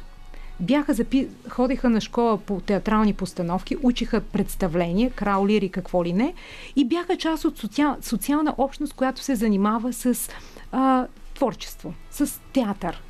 бяха 0.60 0.94
запи... 0.94 1.28
ходиха 1.48 1.90
на 1.90 2.00
школа 2.00 2.38
по 2.38 2.60
театрални 2.60 3.12
постановки, 3.14 3.76
учиха 3.82 4.20
представления, 4.20 5.10
краулир 5.10 5.62
и 5.62 5.68
какво 5.68 6.04
ли 6.04 6.12
не, 6.12 6.34
и 6.76 6.84
бяха 6.84 7.16
част 7.16 7.44
от 7.44 7.58
социал... 7.58 7.96
социална 8.02 8.54
общност, 8.58 8.92
която 8.92 9.20
се 9.20 9.34
занимава 9.34 9.92
с 9.92 10.30
а, 10.72 11.06
творчество, 11.34 11.94
с 12.10 12.40
театър. 12.52 13.02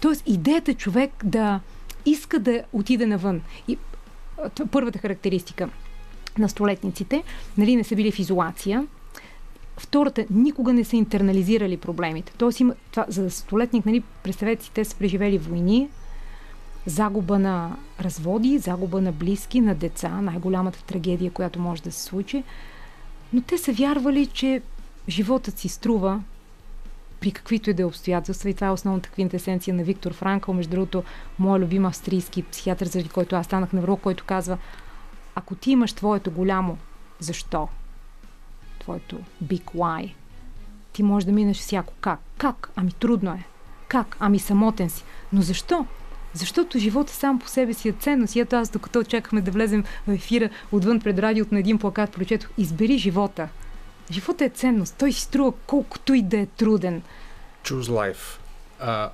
Тоест, 0.00 0.22
идеята 0.26 0.74
човек 0.74 1.10
да 1.24 1.60
иска 2.06 2.38
да 2.38 2.62
отиде 2.72 3.06
навън. 3.06 3.42
И 3.68 3.78
първата 4.70 4.98
характеристика 4.98 5.68
на 6.38 6.48
столетниците, 6.48 7.22
нали, 7.58 7.76
не 7.76 7.84
са 7.84 7.96
били 7.96 8.12
в 8.12 8.18
изолация, 8.18 8.86
Втората, 9.80 10.24
никога 10.30 10.72
не 10.72 10.84
са 10.84 10.96
интернализирали 10.96 11.76
проблемите. 11.76 12.32
Тоест, 12.38 12.60
има, 12.60 12.74
това, 12.90 13.04
за 13.08 13.30
столетник, 13.30 13.86
нали, 13.86 14.02
представете 14.22 14.64
си, 14.64 14.70
те 14.74 14.84
са 14.84 14.96
преживели 14.96 15.38
войни, 15.38 15.88
загуба 16.86 17.38
на 17.38 17.76
разводи, 18.00 18.58
загуба 18.58 19.00
на 19.00 19.12
близки, 19.12 19.60
на 19.60 19.74
деца, 19.74 20.08
най-голямата 20.08 20.84
трагедия, 20.84 21.30
която 21.30 21.60
може 21.60 21.82
да 21.82 21.92
се 21.92 22.02
случи. 22.02 22.44
Но 23.32 23.40
те 23.40 23.58
са 23.58 23.72
вярвали, 23.72 24.26
че 24.26 24.62
животът 25.08 25.58
си 25.58 25.68
струва 25.68 26.20
при 27.20 27.30
каквито 27.30 27.70
и 27.70 27.74
да 27.74 27.82
е 27.82 27.84
обстоятелства. 27.84 28.50
И 28.50 28.54
това 28.54 28.66
е 28.66 28.70
основната 28.70 29.08
квинтесенция 29.08 29.74
на 29.74 29.82
Виктор 29.82 30.12
Франкъл, 30.12 30.54
между 30.54 30.70
другото, 30.70 31.04
моят 31.38 31.62
любим 31.62 31.84
австрийски 31.84 32.42
психиатър, 32.42 32.86
заради 32.86 33.08
който 33.08 33.36
аз 33.36 33.46
станах 33.46 33.72
невролог, 33.72 34.00
който 34.00 34.24
казва, 34.24 34.58
ако 35.34 35.54
ти 35.54 35.70
имаш 35.70 35.92
твоето 35.92 36.30
голямо 36.30 36.78
защо, 37.18 37.68
твоето 38.78 39.18
big 39.44 39.64
why, 39.64 40.12
ти 40.92 41.02
можеш 41.02 41.24
да 41.24 41.32
минеш 41.32 41.56
всяко 41.56 41.92
как. 42.00 42.20
Как? 42.38 42.70
Ами 42.76 42.92
трудно 42.92 43.30
е. 43.30 43.44
Как? 43.88 44.16
Ами 44.20 44.38
самотен 44.38 44.90
си. 44.90 45.04
Но 45.32 45.42
защо? 45.42 45.86
Защото 46.34 46.78
живота 46.78 47.12
сам 47.12 47.38
по 47.38 47.48
себе 47.48 47.74
си 47.74 47.88
е 47.88 47.92
ценност. 47.92 48.36
И 48.36 48.40
ето 48.40 48.56
аз, 48.56 48.68
докато 48.68 48.98
очакахме 48.98 49.40
да 49.40 49.50
влезем 49.50 49.84
в 50.06 50.12
ефира 50.12 50.50
отвън 50.72 51.00
пред 51.00 51.18
радиото 51.18 51.54
на 51.54 51.60
един 51.60 51.78
плакат, 51.78 52.12
прочетох 52.12 52.50
Избери 52.58 52.98
живота. 52.98 53.48
Живота 54.10 54.44
е 54.44 54.48
ценност. 54.48 54.94
Той 54.98 55.12
си 55.12 55.20
струва 55.20 55.52
колкото 55.66 56.14
и 56.14 56.22
да 56.22 56.38
е 56.38 56.46
труден. 56.46 57.02
Choose 57.64 58.12
life. 58.12 58.38
А, 58.80 59.10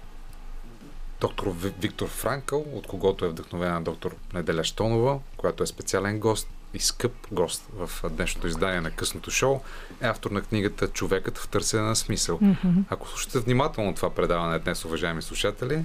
доктор 1.21 1.55
Виктор 1.81 2.09
Франкъл, 2.09 2.65
от 2.73 2.87
когото 2.87 3.25
е 3.25 3.29
вдъхновена 3.29 3.83
доктор 3.83 4.17
Неделя 4.35 4.65
Штонова, 4.65 5.19
която 5.37 5.63
е 5.63 5.67
специален 5.67 6.21
гост 6.21 6.49
и 6.75 6.79
скъп 6.79 7.13
гост 7.33 7.67
в 7.73 8.11
днешното 8.11 8.47
издание 8.47 8.81
на 8.81 8.91
късното 8.91 9.31
шоу, 9.31 9.61
е 10.01 10.07
автор 10.07 10.31
на 10.31 10.43
книгата 10.43 10.89
Човекът 10.89 11.39
в 11.39 11.49
търсене 11.49 11.83
на 11.83 11.97
смисъл. 11.97 12.39
Mm-hmm. 12.39 12.83
Ако 12.91 13.09
слушате 13.09 13.39
внимателно 13.39 13.95
това 13.95 14.11
предаване 14.11 14.59
днес, 14.59 14.85
уважаеми 14.85 15.23
слушатели, 15.23 15.85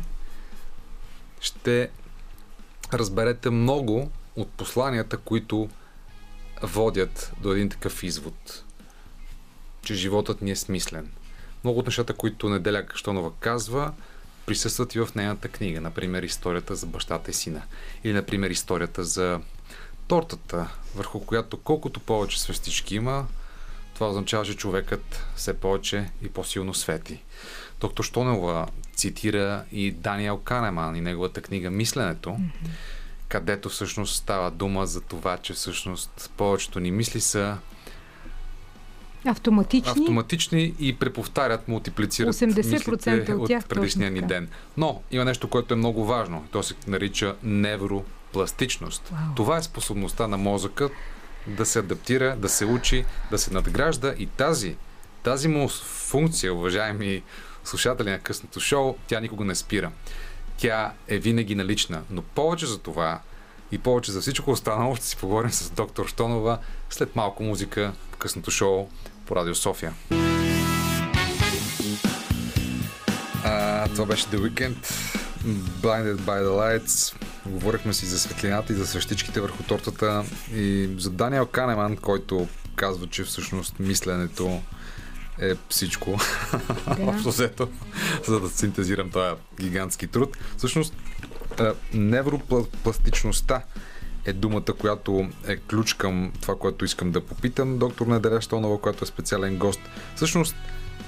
ще 1.42 1.90
разберете 2.94 3.50
много 3.50 4.12
от 4.36 4.52
посланията, 4.52 5.18
които 5.18 5.70
водят 6.62 7.34
до 7.42 7.52
един 7.52 7.70
такъв 7.70 8.04
извод, 8.04 8.64
че 9.82 9.96
животът 9.96 10.42
ни 10.42 10.52
е 10.52 10.56
смислен. 10.56 11.12
Много 11.64 11.80
от 11.80 11.86
нещата, 11.86 12.14
които 12.14 12.50
Неделя 12.50 12.86
Каштонова 12.86 13.32
казва, 13.40 13.94
присъстват 14.46 14.96
и 14.96 15.00
в 15.00 15.10
нейната 15.16 15.48
книга. 15.48 15.82
Например, 15.82 16.24
историята 16.24 16.76
за 16.76 16.86
бащата 16.86 17.32
и 17.32 17.34
сина. 17.34 17.62
Или, 18.04 18.14
например, 18.14 18.50
историята 18.50 19.04
за 19.04 19.42
тортата, 20.08 20.68
върху 20.96 21.26
която 21.26 21.58
колкото 21.58 22.00
повече 22.00 22.42
свестички 22.42 22.96
има, 22.96 23.28
това 23.94 24.10
означава, 24.10 24.46
че 24.46 24.58
човекът 24.58 25.26
все 25.36 25.54
повече 25.54 26.10
и 26.22 26.30
по-силно 26.30 26.74
свети. 26.74 27.24
Доктор 27.82 28.04
Штонела 28.04 28.68
цитира 28.96 29.64
и 29.72 29.92
Даниел 29.92 30.38
Канеман 30.38 30.96
и 30.96 31.02
неговата 31.02 31.42
книга 31.42 31.72
Мисленето, 31.72 32.30
mm-hmm. 32.30 32.70
където 33.28 33.70
всъщност 33.70 34.16
става 34.16 34.52
дума 34.52 34.86
за 34.86 35.02
това, 35.02 35.38
че 35.38 35.54
всъщност 35.54 36.32
повечето 36.38 36.80
ни 36.80 36.92
мисли 36.92 37.22
са 37.22 37.58
Автоматични. 39.26 39.92
Автоматични 39.92 40.74
и 40.80 40.96
преповтарят, 40.96 41.68
мултиплицират 41.68 42.36
80% 42.36 42.94
от, 43.36 43.48
тях, 43.48 43.62
от 43.62 43.70
предишния 43.70 44.12
ни 44.12 44.22
ден. 44.22 44.50
Но 44.78 45.02
има 45.12 45.26
нещо, 45.26 45.50
което 45.50 45.74
е 45.74 45.78
много 45.78 46.06
важно. 46.06 46.46
То 46.52 46.64
се 46.64 46.76
нарича 46.88 47.36
невропластичност. 47.44 49.12
Wow. 49.14 49.36
Това 49.36 49.58
е 49.58 49.64
способността 49.64 50.28
на 50.28 50.38
мозъка 50.38 50.90
да 51.48 51.66
се 51.66 51.80
адаптира, 51.80 52.36
да 52.36 52.50
се 52.50 52.66
учи, 52.66 53.06
да 53.32 53.38
се 53.38 53.54
надгражда 53.54 54.14
и 54.18 54.26
тази, 54.26 54.76
тази 55.24 55.48
му 55.48 55.68
функция, 55.70 56.54
уважаеми 56.54 57.24
слушатели 57.64 58.10
на 58.10 58.20
късното 58.20 58.60
шоу, 58.60 58.96
тя 59.08 59.20
никога 59.20 59.46
не 59.46 59.56
спира. 59.56 59.92
Тя 60.58 60.94
е 61.08 61.18
винаги 61.18 61.56
налична. 61.56 62.02
Но 62.10 62.22
повече 62.22 62.66
за 62.66 62.78
това 62.78 63.22
и 63.72 63.78
повече 63.78 64.12
за 64.12 64.22
всичко 64.22 64.52
останало 64.52 64.96
ще 64.96 65.06
си 65.06 65.18
поговорим 65.18 65.52
с 65.52 65.70
доктор 65.70 66.08
Штонова 66.08 66.60
след 66.90 67.16
малко 67.16 67.44
музика 67.44 67.94
в 68.12 68.18
късното 68.18 68.52
шоу 68.52 68.90
по 69.26 69.36
Радио 69.36 69.56
София. 69.56 69.94
А, 73.44 73.88
това 73.88 74.06
беше 74.06 74.26
The 74.26 74.38
Weekend. 74.38 74.86
Blinded 75.82 76.16
by 76.16 76.44
the 76.44 76.50
Lights. 76.50 77.16
Говорихме 77.46 77.94
си 77.94 78.06
за 78.06 78.20
светлината 78.20 78.74
и 78.74 78.76
за 78.76 78.88
свещичките 78.88 79.42
върху 79.42 79.64
тортата 79.64 80.24
и 80.54 80.90
за 80.98 81.10
Даниел 81.10 81.46
Канеман, 81.46 81.98
който 81.98 82.48
казва, 82.76 83.08
че 83.08 83.24
всъщност 83.24 83.80
мисленето 83.80 84.62
е 85.40 85.54
всичко. 85.70 86.18
Да. 86.98 87.04
Общо 87.08 87.30
взето, 87.30 87.70
за 88.28 88.40
да 88.40 88.50
синтезирам 88.50 89.10
този 89.10 89.36
гигантски 89.62 90.08
труд. 90.08 90.38
Всъщност, 90.58 90.94
невропластичността 91.94 93.62
е 94.26 94.34
думата, 94.34 94.74
която 94.80 95.30
е 95.48 95.58
ключ 95.58 95.94
към 95.94 96.32
това, 96.42 96.56
което 96.56 96.86
искам 96.86 97.12
да 97.12 97.26
попитам 97.26 97.78
доктор 97.78 98.08
Неделя 98.08 98.42
Штонова, 98.42 98.82
която 98.82 99.04
е 99.04 99.08
специален 99.08 99.58
гост. 99.58 99.80
Всъщност, 100.16 100.56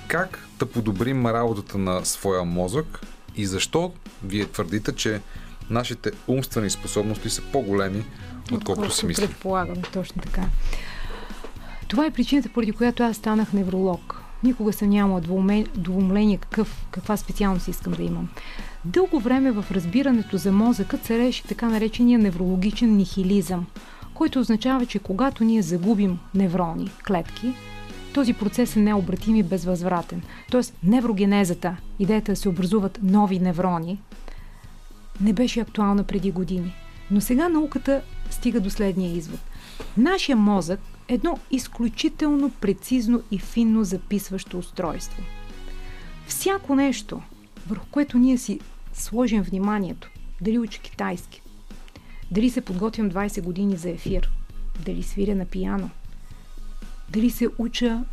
как 0.08 0.48
да 0.60 0.66
подобрим 0.66 1.26
работата 1.26 1.78
на 1.78 2.06
своя 2.06 2.44
мозък 2.44 3.00
и 3.36 3.46
защо 3.46 3.94
вие 4.24 4.46
твърдите, 4.46 4.92
че 4.96 5.22
нашите 5.70 6.12
умствени 6.28 6.70
способности 6.70 7.30
са 7.30 7.42
по-големи, 7.52 8.06
отколкото 8.52 8.92
си 8.92 9.06
мислим? 9.06 9.28
Предполагам, 9.28 9.82
точно 9.94 10.22
така. 10.22 10.42
Това 11.94 12.06
е 12.06 12.12
причината, 12.12 12.50
поради 12.50 12.72
която 12.72 13.04
аз 13.04 13.18
станах 13.18 13.54
невролог. 13.54 14.22
Никога 14.44 14.74
съм 14.74 14.90
нямала 14.90 15.22
двумление 15.76 16.38
какъв, 16.38 16.86
каква 16.92 17.18
специалност 17.18 17.68
искам 17.68 17.94
да 17.94 18.04
имам. 18.04 18.30
Дълго 18.86 19.20
време 19.20 19.52
в 19.52 19.66
разбирането 19.72 20.38
за 20.38 20.52
мозъка 20.52 20.98
цареше 20.98 21.44
така 21.44 21.70
наречения 21.70 22.20
неврологичен 22.20 22.96
нихилизъм, 22.96 23.66
който 24.14 24.40
означава, 24.40 24.86
че 24.86 25.00
когато 25.00 25.44
ние 25.44 25.62
загубим 25.62 26.20
неврони, 26.36 26.92
клетки, 27.08 27.54
този 28.14 28.34
процес 28.34 28.76
е 28.76 28.80
необратим 28.80 29.36
и 29.36 29.44
безвъзвратен. 29.44 30.22
Тоест, 30.52 30.78
неврогенезата, 30.84 31.78
идеята 32.00 32.32
да 32.32 32.36
се 32.36 32.50
образуват 32.50 33.00
нови 33.04 33.40
неврони, 33.40 34.00
не 35.22 35.34
беше 35.34 35.60
актуална 35.60 36.04
преди 36.04 36.32
години. 36.32 36.76
Но 37.12 37.22
сега 37.22 37.50
науката 37.50 38.02
стига 38.30 38.60
до 38.60 38.70
следния 38.70 39.16
извод. 39.16 39.40
Нашия 39.98 40.36
мозък 40.36 40.80
едно 41.08 41.40
изключително 41.52 42.50
прецизно 42.50 43.22
и 43.32 43.40
финно 43.40 43.84
записващо 43.84 44.58
устройство. 44.58 45.24
Всяко 46.28 46.76
нещо, 46.76 47.22
върху 47.68 47.86
което 47.92 48.18
ние 48.18 48.38
си 48.38 48.60
сложим 48.94 49.42
вниманието, 49.42 50.10
дали 50.42 50.60
учи 50.60 50.80
китайски, 50.80 51.44
Дали 52.34 52.50
се 52.50 52.62
подготвям 52.62 53.12
20 53.12 53.42
години 53.42 53.78
за 53.78 53.90
ефир? 53.90 54.32
Дали 54.86 55.04
свиря 55.04 55.36
на 55.36 55.46
пияно? 55.46 55.90
Дали 57.10 57.30
се 57.30 57.48
уча 57.58 58.04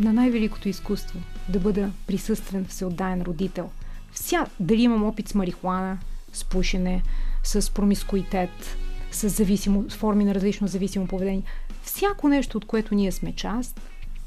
на 0.00 0.12
най-великото 0.12 0.68
изкуство 0.68 1.20
да 1.48 1.60
бъда 1.60 1.90
присъствен, 2.06 2.64
всеотдаен 2.64 3.22
родител? 3.22 3.70
Вся, 4.12 4.46
дали 4.60 4.82
имам 4.82 5.04
опит 5.04 5.28
с 5.28 5.34
марихуана, 5.34 5.98
с 6.32 6.44
пушене, 6.44 7.02
с 7.44 7.74
промискуитет, 7.74 8.76
с, 9.12 9.28
зависимо, 9.28 9.90
с 9.90 9.94
форми 9.94 10.24
на 10.24 10.34
различно 10.34 10.68
зависимо 10.68 11.06
поведение. 11.06 11.42
Всяко 11.86 12.28
нещо, 12.28 12.58
от 12.58 12.64
което 12.64 12.94
ние 12.94 13.12
сме 13.12 13.32
част, 13.32 13.80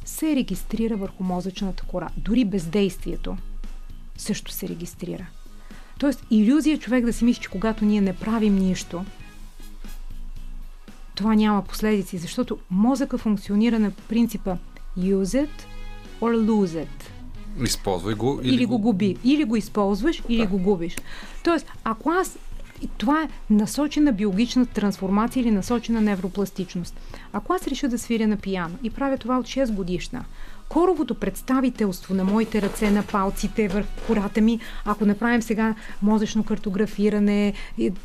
се 0.05 0.35
регистрира 0.35 0.97
върху 0.97 1.23
мозъчната 1.23 1.83
кора. 1.87 2.09
Дори 2.17 2.45
бездействието 2.45 3.37
също 4.17 4.51
се 4.51 4.67
регистрира. 4.67 5.27
Тоест, 5.99 6.23
иллюзия 6.31 6.79
човек 6.79 7.05
да 7.05 7.13
си 7.13 7.25
мисли, 7.25 7.41
че 7.41 7.49
когато 7.49 7.85
ние 7.85 8.01
не 8.01 8.15
правим 8.15 8.55
нищо, 8.55 9.05
това 11.15 11.35
няма 11.35 11.63
последици, 11.63 12.17
защото 12.17 12.57
мозъка 12.69 13.17
функционира 13.17 13.79
на 13.79 13.91
принципа 13.91 14.57
use 14.97 15.45
it 15.45 15.65
or 16.21 16.45
lose 16.45 16.85
it. 16.85 17.09
Използвай 17.65 18.15
го 18.15 18.39
или, 18.43 18.55
или 18.55 18.65
го 18.65 18.79
губи. 18.79 19.17
Или 19.23 19.43
го 19.43 19.55
използваш, 19.55 20.23
или 20.29 20.41
да. 20.41 20.47
го 20.47 20.57
губиш. 20.57 20.95
Тоест, 21.43 21.67
ако 21.83 22.09
аз 22.09 22.37
това 22.97 23.23
е 23.23 23.29
насочена 23.49 24.11
биологична 24.11 24.65
трансформация 24.65 25.41
или 25.41 25.51
насочена 25.51 26.01
невропластичност. 26.01 26.99
Ако 27.33 27.53
аз 27.53 27.67
реша 27.67 27.87
да 27.87 27.97
свиря 27.97 28.27
на 28.27 28.37
пияно 28.37 28.77
и 28.83 28.89
правя 28.89 29.17
това 29.17 29.37
от 29.39 29.45
6 29.45 29.71
годишна, 29.71 30.25
коровото 30.69 31.15
представителство 31.15 32.13
на 32.13 32.23
моите 32.23 32.61
ръце, 32.61 32.91
на 32.91 33.03
палците, 33.03 33.67
върху 33.67 33.89
кората 34.07 34.41
ми, 34.41 34.59
ако 34.85 35.05
направим 35.05 35.41
сега 35.41 35.75
мозъчно 36.01 36.43
картографиране, 36.43 37.53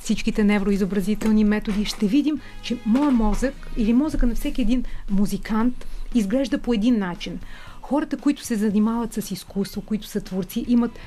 всичките 0.00 0.44
невроизобразителни 0.44 1.44
методи, 1.44 1.84
ще 1.84 2.06
видим, 2.06 2.40
че 2.62 2.78
моят 2.87 3.14
мозък 3.14 3.70
или 3.76 3.92
мозъка 3.92 4.26
на 4.26 4.34
всеки 4.34 4.62
един 4.62 4.84
музикант 5.10 5.87
изглежда 6.14 6.58
по 6.58 6.72
един 6.72 6.98
начин. 6.98 7.38
Хората, 7.82 8.16
които 8.16 8.44
се 8.44 8.56
занимават 8.56 9.12
с 9.12 9.30
изкуство, 9.30 9.80
които 9.80 10.06
са 10.06 10.20
творци, 10.20 10.64
имат 10.68 10.98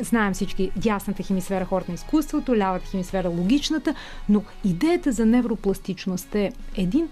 знаем 0.00 0.34
всички 0.34 0.70
дясната 0.76 1.22
хемисфера 1.22 1.64
хората 1.64 1.90
на 1.90 1.94
изкуството, 1.94 2.56
лявата 2.56 2.86
хемисфера 2.86 3.28
логичната, 3.28 3.94
но 4.28 4.42
идеята 4.64 5.12
за 5.12 5.26
невропластичност 5.26 6.34
е 6.34 6.52
един 6.76 7.08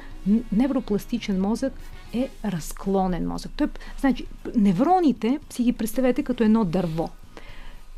невропластичен 0.52 1.40
мозък 1.40 1.72
е 2.12 2.28
разклонен 2.44 3.28
мозък. 3.28 3.52
Той, 3.56 3.68
значи, 4.00 4.26
невроните 4.56 5.38
си 5.50 5.62
ги 5.62 5.72
представете 5.72 6.22
като 6.22 6.44
едно 6.44 6.64
дърво. 6.64 7.10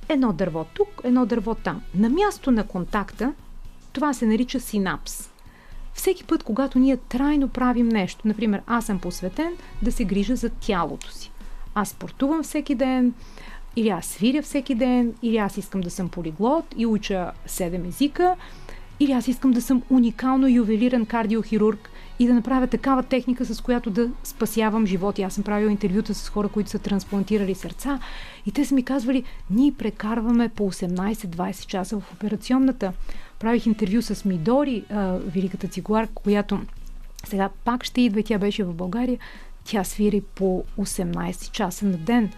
Едно 0.09 0.33
дърво 0.33 0.65
тук, 0.75 1.01
едно 1.05 1.27
дърво 1.27 1.55
там. 1.55 1.83
На 1.95 2.09
място 2.09 2.51
на 2.51 2.67
контакта 2.67 3.33
това 3.93 4.13
се 4.13 4.27
нарича 4.27 4.61
синапс. 4.61 5.31
Всеки 5.95 6.25
път, 6.25 6.43
когато 6.43 6.79
ние 6.79 6.97
трайно 6.97 7.49
правим 7.49 7.89
нещо, 7.89 8.29
например, 8.29 8.63
аз 8.67 8.87
съм 8.87 8.99
посветен 8.99 9.53
да 9.83 9.93
се 9.93 10.05
грижа 10.05 10.37
за 10.37 10.51
тялото 10.51 11.13
си. 11.13 11.31
Аз 11.75 11.89
спортувам 11.89 12.43
всеки 12.43 12.75
ден, 12.75 13.15
или 13.77 13.89
аз 13.89 14.07
свиря 14.07 14.43
всеки 14.43 14.75
ден, 14.75 15.15
или 15.23 15.37
аз 15.37 15.57
искам 15.57 15.81
да 15.81 15.91
съм 15.91 16.09
полиглот 16.09 16.65
и 16.77 16.87
уча 16.87 17.31
7 17.49 17.89
езика, 17.89 18.37
или 19.01 19.13
аз 19.13 19.29
искам 19.29 19.51
да 19.51 19.63
съм 19.63 19.83
уникално 19.91 20.49
ювелиран 20.49 21.07
кардиохирург 21.07 21.91
и 22.19 22.27
да 22.27 22.35
направя 22.35 22.67
такава 22.67 23.03
техника, 23.03 23.45
с 23.45 23.61
която 23.61 23.91
да 23.91 24.11
спасявам 24.25 24.87
животи. 24.87 25.23
Аз 25.23 25.35
съм 25.35 25.45
правил 25.45 25.69
интервюта 25.69 26.15
с 26.15 26.29
хора, 26.29 26.49
които 26.49 26.71
са 26.71 26.79
трансплантирали 26.79 27.55
сърца 27.55 27.99
и 28.47 28.53
те 28.53 28.65
са 28.65 28.75
ми 28.75 28.83
казвали, 28.83 29.25
ние 29.51 29.73
прекарваме 29.73 30.49
по 30.49 30.73
18-20 30.73 31.67
часа 31.67 32.01
в 32.01 32.13
операционната. 32.13 32.93
Правих 33.39 33.67
интервю 33.67 34.03
с 34.03 34.25
Мидори, 34.25 34.85
великата 35.27 35.69
цигуар, 35.69 36.09
която 36.15 36.61
сега 37.25 37.51
пак 37.65 37.85
ще 37.85 38.01
идва 38.01 38.21
и 38.21 38.25
тя 38.25 38.39
беше 38.39 38.65
в 38.65 38.75
България. 38.75 39.19
Тя 39.65 39.85
свири 39.85 40.21
по 40.21 40.65
18 40.79 41.51
часа 41.51 41.87
на 41.87 41.97
ден 41.97 42.31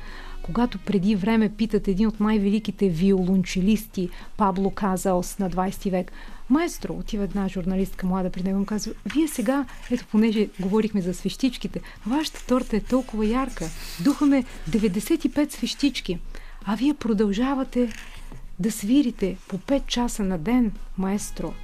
когато 0.44 0.78
преди 0.78 1.16
време 1.16 1.48
питат 1.48 1.88
един 1.88 2.09
от 2.09 2.20
най-великите 2.20 2.88
виолончелисти, 2.88 4.09
Пабло 4.37 4.70
Казаос 4.70 5.38
на 5.38 5.50
20 5.50 5.90
век, 5.90 6.12
Маестро, 6.50 6.92
отива 6.92 7.24
една 7.24 7.48
журналистка 7.48 8.07
млада 8.07 8.30
при 8.30 8.42
него 8.42 8.62
и 8.62 8.66
казва, 8.66 8.92
вие 9.14 9.28
сега, 9.28 9.64
ето 9.90 10.07
понеже 10.07 10.48
говорихме 10.61 11.02
за 11.02 11.14
свещичките, 11.14 11.80
вашата 12.07 12.46
торта 12.46 12.76
е 12.76 12.80
толкова 12.80 13.26
ярка, 13.26 13.66
духаме 14.04 14.44
95 14.70 15.52
свещички, 15.52 16.18
а 16.64 16.76
вие 16.76 16.94
продължавате 16.94 17.92
да 18.59 18.72
свирите 18.72 19.37
по 19.48 19.59
5 19.59 19.87
часа 19.87 20.22
на 20.22 20.38
ден, 20.38 20.72
маестро. 20.98 21.54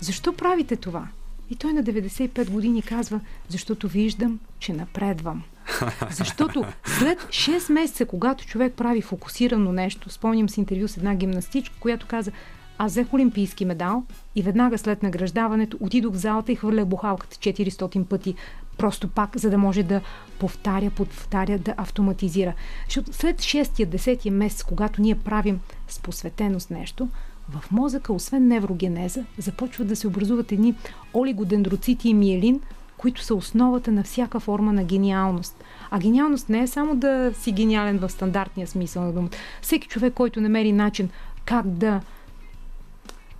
Защо 0.00 0.32
правите 0.32 0.76
това? 0.76 1.08
И 1.52 1.56
той 1.56 1.72
на 1.72 1.82
95 1.82 2.50
години 2.50 2.82
казва, 2.82 3.20
защото 3.48 3.88
виждам, 3.88 4.38
че 4.58 4.72
напредвам. 4.72 5.42
Защото 6.10 6.64
след 6.98 7.18
6 7.22 7.72
месеца, 7.72 8.06
когато 8.06 8.46
човек 8.46 8.74
прави 8.74 9.02
фокусирано 9.02 9.72
нещо, 9.72 10.10
спомням 10.10 10.48
си 10.48 10.60
интервю 10.60 10.88
с 10.88 10.96
една 10.96 11.14
гимнастичка, 11.14 11.74
която 11.80 12.06
каза, 12.06 12.32
аз 12.78 12.92
взех 12.92 13.14
олимпийски 13.14 13.64
медал 13.64 14.02
и 14.34 14.42
веднага 14.42 14.78
след 14.78 15.02
награждаването 15.02 15.76
отидох 15.80 16.14
в 16.14 16.18
залата 16.18 16.52
и 16.52 16.56
хвърлях 16.56 16.86
бухалката 16.86 17.36
400 17.36 18.04
пъти. 18.04 18.34
Просто 18.78 19.08
пак, 19.08 19.36
за 19.38 19.50
да 19.50 19.58
може 19.58 19.82
да 19.82 20.00
повтаря, 20.38 20.90
повтаря, 20.90 21.58
да 21.58 21.74
автоматизира. 21.76 22.54
Защото 22.84 23.12
след 23.12 23.40
6-10 23.40 24.30
месец, 24.30 24.62
когато 24.62 25.02
ние 25.02 25.14
правим 25.14 25.60
с 25.88 25.98
посветеност 25.98 26.70
нещо, 26.70 27.08
в 27.48 27.70
мозъка, 27.70 28.12
освен 28.12 28.48
неврогенеза, 28.48 29.24
започват 29.38 29.88
да 29.88 29.96
се 29.96 30.06
образуват 30.06 30.52
едни 30.52 30.74
олигодендроцити 31.14 32.08
и 32.08 32.14
миелин, 32.14 32.60
които 32.96 33.22
са 33.22 33.34
основата 33.34 33.92
на 33.92 34.02
всяка 34.02 34.40
форма 34.40 34.72
на 34.72 34.84
гениалност. 34.84 35.64
А 35.90 35.98
гениалност 35.98 36.48
не 36.48 36.60
е 36.60 36.66
само 36.66 36.96
да 36.96 37.32
си 37.34 37.52
гениален 37.52 37.98
в 37.98 38.08
стандартния 38.08 38.66
смисъл 38.66 39.02
на 39.02 39.12
думата. 39.12 39.30
Всеки 39.62 39.88
човек, 39.88 40.14
който 40.14 40.40
намери 40.40 40.72
начин 40.72 41.08
как 41.44 41.66
да 41.66 42.00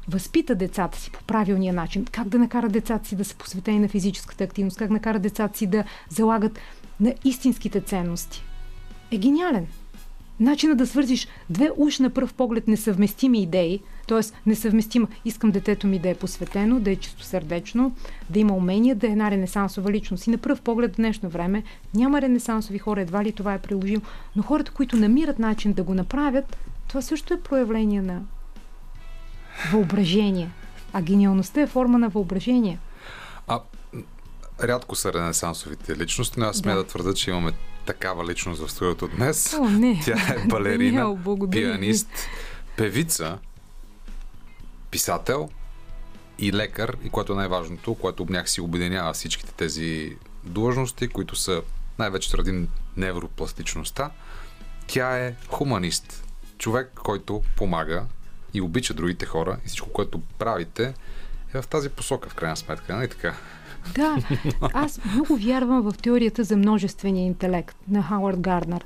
възпита 0.09 0.55
децата 0.55 0.99
си 0.99 1.11
по 1.11 1.25
правилния 1.25 1.73
начин, 1.75 2.05
как 2.13 2.29
да 2.29 2.39
накара 2.39 2.69
децата 2.69 3.09
си 3.09 3.17
да 3.17 3.25
са 3.25 3.37
посветени 3.37 3.79
на 3.79 3.89
физическата 3.89 4.45
активност, 4.45 4.79
как 4.79 4.91
накара 4.91 5.19
децата 5.19 5.59
си 5.59 5.67
да 5.67 5.85
залагат 6.09 6.59
на 7.01 7.15
истинските 7.25 7.81
ценности, 7.81 8.45
е 9.11 9.19
гениален. 9.19 9.67
Начинът 10.43 10.79
да 10.79 10.87
свързиш 10.87 11.29
две 11.51 11.71
уж 11.77 11.99
на 11.99 12.11
пръв 12.11 12.35
поглед 12.35 12.69
несъвместими 12.69 13.43
идеи, 13.43 13.81
т.е. 14.09 14.21
несъвместима. 14.47 15.09
Искам 15.25 15.51
детето 15.51 15.87
ми 15.87 15.99
да 15.99 16.09
е 16.09 16.15
посветено, 16.15 16.81
да 16.81 16.91
е 16.91 16.97
чистосърдечно, 16.97 17.95
да 18.31 18.39
има 18.39 18.55
умения, 18.55 18.95
да 18.95 19.07
е 19.07 19.11
една 19.11 19.31
ренесансова 19.31 19.93
личност. 19.93 20.27
И 20.27 20.31
на 20.31 20.39
пръв 20.39 20.61
поглед 20.61 20.93
в 20.93 20.97
днешно 20.97 21.29
време 21.29 21.63
няма 21.95 22.23
ренесансови 22.23 22.79
хора, 22.79 23.01
едва 23.01 23.25
ли 23.25 23.33
това 23.33 23.55
е 23.55 23.59
приложимо, 23.59 24.03
но 24.37 24.43
хората, 24.43 24.73
които 24.73 24.97
намират 24.97 25.39
начин 25.39 25.73
да 25.73 25.83
го 25.83 25.95
направят, 25.95 26.57
това 26.89 27.03
също 27.03 27.35
е 27.35 27.41
проявление 27.41 28.03
на 28.03 28.23
въображение. 29.73 30.51
А 30.93 31.03
гениалността 31.03 31.61
е 31.61 31.67
форма 31.67 31.99
на 31.99 32.09
въображение. 32.09 32.79
А 33.47 33.61
рядко 34.63 34.97
са 34.97 35.13
ренесансовите 35.13 35.97
личности, 35.97 36.41
но 36.41 36.47
аз 36.47 36.57
сме 36.57 36.73
да. 36.73 36.79
да 36.79 36.87
твърда, 36.87 37.15
че 37.15 37.31
имаме 37.31 37.53
такава 37.87 38.27
личност 38.27 38.67
в 38.67 38.71
студиото 38.71 39.09
днес. 39.09 39.55
О, 39.55 39.69
не. 39.69 40.01
Тя 40.05 40.35
е 40.35 40.39
балерина, 40.49 41.17
пианист, 41.51 42.09
певица, 42.77 43.39
писател 44.91 45.49
и 46.39 46.53
лекар, 46.53 46.97
и 47.05 47.11
което 47.11 47.33
е 47.33 47.37
най-важното, 47.37 47.95
което 47.95 48.27
някакси 48.31 48.61
обединява 48.61 49.13
всичките 49.13 49.53
тези 49.53 50.17
длъжности, 50.45 51.09
които 51.09 51.37
са 51.37 51.63
най-вече 51.99 52.31
заради 52.31 52.69
невропластичността. 52.97 54.11
Тя 54.87 55.19
е 55.19 55.35
хуманист. 55.49 56.25
Човек, 56.59 56.91
който 56.95 57.43
помага 57.57 58.05
и 58.55 58.61
обича 58.61 58.95
другите 58.95 59.27
хора 59.27 59.57
и 59.65 59.69
всичко, 59.69 59.91
което 59.91 60.21
правите 60.39 60.95
е 61.55 61.63
в 61.63 61.67
тази 61.69 61.89
посока, 61.89 62.29
в 62.29 62.35
крайна 62.35 62.57
сметка, 62.57 62.97
нали 62.97 63.09
така? 63.09 63.35
Да, 63.95 64.17
аз 64.73 65.01
много 65.15 65.37
вярвам 65.37 65.83
в 65.83 65.95
теорията 66.03 66.45
за 66.45 66.57
множествения 66.57 67.27
интелект 67.27 67.77
на 67.89 68.03
Хауърд 68.03 68.41
Гарнер. 68.41 68.85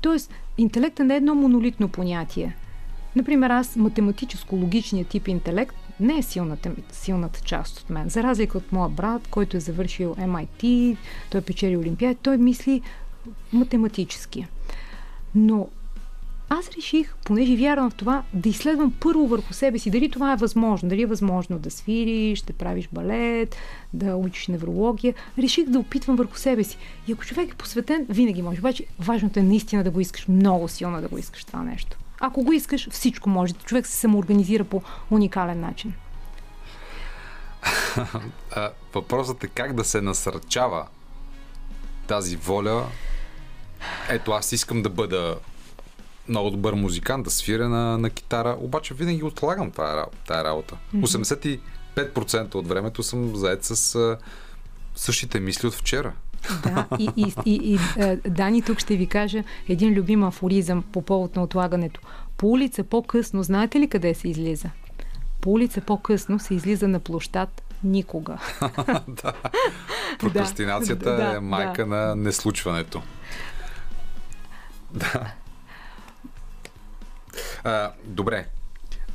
Тоест, 0.00 0.32
интелектът 0.58 1.06
не 1.06 1.14
е 1.14 1.16
едно 1.16 1.34
монолитно 1.34 1.88
понятие. 1.88 2.56
Например, 3.16 3.50
аз 3.50 3.76
математическо-логичният 3.76 5.08
тип 5.08 5.28
интелект 5.28 5.74
не 6.00 6.18
е 6.18 6.22
силната, 6.22 6.70
силната 6.92 7.40
част 7.40 7.80
от 7.80 7.90
мен. 7.90 8.08
За 8.08 8.22
разлика 8.22 8.58
от 8.58 8.72
моя 8.72 8.88
брат, 8.88 9.28
който 9.28 9.56
е 9.56 9.60
завършил 9.60 10.14
MIT, 10.14 10.96
той 11.30 11.40
печели 11.40 11.76
Олимпиад, 11.76 12.18
той 12.22 12.38
мисли 12.38 12.82
математически. 13.52 14.46
Но 15.34 15.68
аз 16.52 16.70
реших, 16.76 17.14
понеже 17.24 17.56
вярвам 17.56 17.90
в 17.90 17.94
това, 17.94 18.22
да 18.32 18.48
изследвам 18.48 18.94
първо 19.00 19.26
върху 19.26 19.52
себе 19.52 19.78
си, 19.78 19.90
дали 19.90 20.10
това 20.10 20.32
е 20.32 20.36
възможно, 20.36 20.88
дали 20.88 21.02
е 21.02 21.06
възможно 21.06 21.58
да 21.58 21.70
свириш, 21.70 22.42
да 22.42 22.52
правиш 22.52 22.88
балет, 22.92 23.56
да 23.92 24.16
учиш 24.16 24.48
неврология. 24.48 25.14
Реших 25.38 25.68
да 25.68 25.78
опитвам 25.78 26.16
върху 26.16 26.36
себе 26.36 26.64
си. 26.64 26.78
И 27.08 27.12
ако 27.12 27.24
човек 27.24 27.52
е 27.52 27.56
посветен, 27.56 28.06
винаги 28.08 28.42
може. 28.42 28.58
Обаче 28.58 28.86
важното 28.98 29.40
е 29.40 29.42
наистина 29.42 29.84
да 29.84 29.90
го 29.90 30.00
искаш, 30.00 30.28
много 30.28 30.68
силно 30.68 31.00
да 31.00 31.08
го 31.08 31.18
искаш 31.18 31.44
това 31.44 31.62
нещо. 31.62 31.96
Ако 32.20 32.42
го 32.42 32.52
искаш, 32.52 32.90
всичко 32.90 33.28
може. 33.28 33.52
Човек 33.52 33.86
се 33.86 33.96
самоорганизира 33.96 34.64
по 34.64 34.82
уникален 35.10 35.60
начин. 35.60 35.94
Въпросът 38.94 39.44
е 39.44 39.48
как 39.48 39.74
да 39.74 39.84
се 39.84 40.00
насърчава 40.00 40.86
тази 42.06 42.36
воля. 42.36 42.86
Ето, 44.08 44.32
аз 44.32 44.52
искам 44.52 44.82
да 44.82 44.90
бъда 44.90 45.36
много 46.28 46.50
добър 46.50 46.74
музикант, 46.74 47.24
да 47.24 47.30
свиря 47.30 47.68
на, 47.68 47.98
на 47.98 48.10
китара, 48.10 48.56
обаче 48.60 48.94
винаги 48.94 49.22
отлагам 49.22 49.70
тая, 49.70 50.04
тая 50.26 50.44
работа. 50.44 50.76
Mm-hmm. 50.94 51.60
85% 51.96 52.54
от 52.54 52.68
времето 52.68 53.02
съм 53.02 53.36
заед 53.36 53.64
с 53.64 53.94
а, 53.94 54.18
същите 54.96 55.40
мисли 55.40 55.68
от 55.68 55.74
вчера. 55.74 56.12
Да, 56.62 56.86
и, 56.98 57.08
и, 57.16 57.34
и, 57.46 57.74
и 57.74 57.78
Дани 58.30 58.62
тук 58.62 58.78
ще 58.78 58.96
ви 58.96 59.06
кажа 59.06 59.44
един 59.68 59.94
любим 59.94 60.22
афоризъм 60.22 60.84
по 60.92 61.02
повод 61.02 61.36
на 61.36 61.42
отлагането. 61.42 62.00
По 62.36 62.50
улица 62.50 62.84
по-късно, 62.84 63.42
знаете 63.42 63.80
ли 63.80 63.88
къде 63.88 64.14
се 64.14 64.28
излиза? 64.28 64.70
По 65.40 65.50
улица 65.50 65.80
по-късно 65.80 66.38
се 66.38 66.54
излиза 66.54 66.88
на 66.88 67.00
площад 67.00 67.62
никога. 67.84 68.38
да. 69.08 69.32
Прокрастинацията 70.18 71.16
да, 71.16 71.36
е 71.36 71.40
майка 71.40 71.86
да. 71.86 71.96
на 71.96 72.16
неслучването. 72.16 73.02
Да. 74.94 75.32
А, 77.64 77.92
добре, 78.04 78.46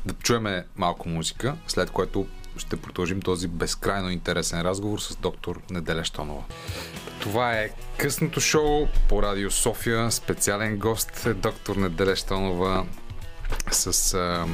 да 0.05 0.13
чуеме 0.13 0.65
малко 0.75 1.09
музика, 1.09 1.55
след 1.67 1.91
което 1.91 2.27
ще 2.57 2.81
продължим 2.81 3.21
този 3.21 3.47
безкрайно 3.47 4.09
интересен 4.09 4.61
разговор 4.61 4.99
с 4.99 5.15
доктор 5.15 5.61
Неделя 5.69 6.03
Штонова. 6.03 6.43
Това 7.19 7.53
е 7.53 7.69
късното 7.97 8.39
шоу 8.41 8.87
по 9.09 9.23
Радио 9.23 9.51
София. 9.51 10.11
Специален 10.11 10.77
гост 10.77 11.25
е 11.25 11.33
доктор 11.33 11.75
Неделя 11.75 12.15
Штонова 12.15 12.85
с 13.71 14.13
а, 14.13 14.45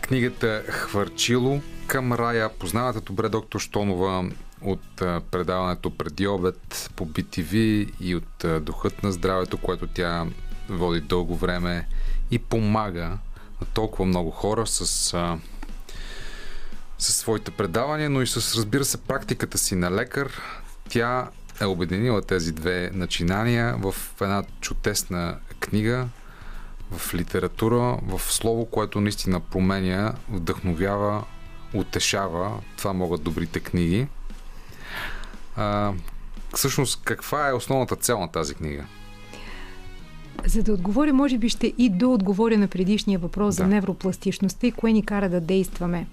книгата 0.00 0.62
Хвърчило 0.68 1.60
към 1.86 2.12
рая. 2.12 2.48
Познавате 2.58 3.00
добре 3.00 3.28
доктор 3.28 3.60
Штонова 3.60 4.30
от 4.62 5.02
а, 5.02 5.20
предаването 5.30 5.96
преди 5.96 6.26
обед 6.26 6.90
по 6.96 7.06
BTV 7.06 7.54
и 8.00 8.14
от 8.14 8.44
а, 8.44 8.60
Духът 8.60 9.02
на 9.02 9.12
здравето, 9.12 9.58
което 9.58 9.86
тя 9.86 10.26
води 10.68 11.00
дълго 11.00 11.36
време 11.36 11.86
и 12.30 12.38
помага 12.38 13.18
на 13.60 13.66
толкова 13.74 14.04
много 14.04 14.30
хора 14.30 14.66
с, 14.66 15.14
а, 15.14 15.38
с 16.98 17.12
своите 17.12 17.50
предавания, 17.50 18.10
но 18.10 18.22
и 18.22 18.26
с, 18.26 18.56
разбира 18.56 18.84
се, 18.84 18.96
практиката 18.96 19.58
си 19.58 19.74
на 19.74 19.90
лекар. 19.90 20.40
Тя 20.88 21.28
е 21.60 21.64
обединила 21.64 22.22
тези 22.22 22.52
две 22.52 22.90
начинания 22.94 23.76
в 23.76 23.94
една 24.20 24.44
чудесна 24.60 25.38
книга, 25.60 26.08
в 26.90 27.14
литература, 27.14 27.98
в 28.02 28.20
слово, 28.20 28.66
което 28.66 29.00
наистина 29.00 29.40
променя, 29.40 30.14
вдъхновява, 30.28 31.24
утешава. 31.74 32.60
Това 32.76 32.92
могат 32.92 33.22
добрите 33.22 33.60
книги. 33.60 34.08
А, 35.56 35.92
всъщност, 36.54 37.00
каква 37.04 37.48
е 37.48 37.52
основната 37.52 37.96
цел 37.96 38.20
на 38.20 38.28
тази 38.32 38.54
книга? 38.54 38.84
За 40.44 40.62
да 40.62 40.72
отговоря, 40.72 41.12
може 41.12 41.38
би 41.38 41.48
ще 41.48 41.72
и 41.78 41.88
до 41.88 42.12
отговоря 42.12 42.58
на 42.58 42.68
предишния 42.68 43.18
въпрос 43.18 43.56
да. 43.56 43.62
за 43.62 43.68
невропластичността 43.68 44.66
и 44.66 44.72
кое 44.72 44.92
ни 44.92 45.04
кара 45.04 45.28
да 45.28 45.40
действаме. 45.40 46.06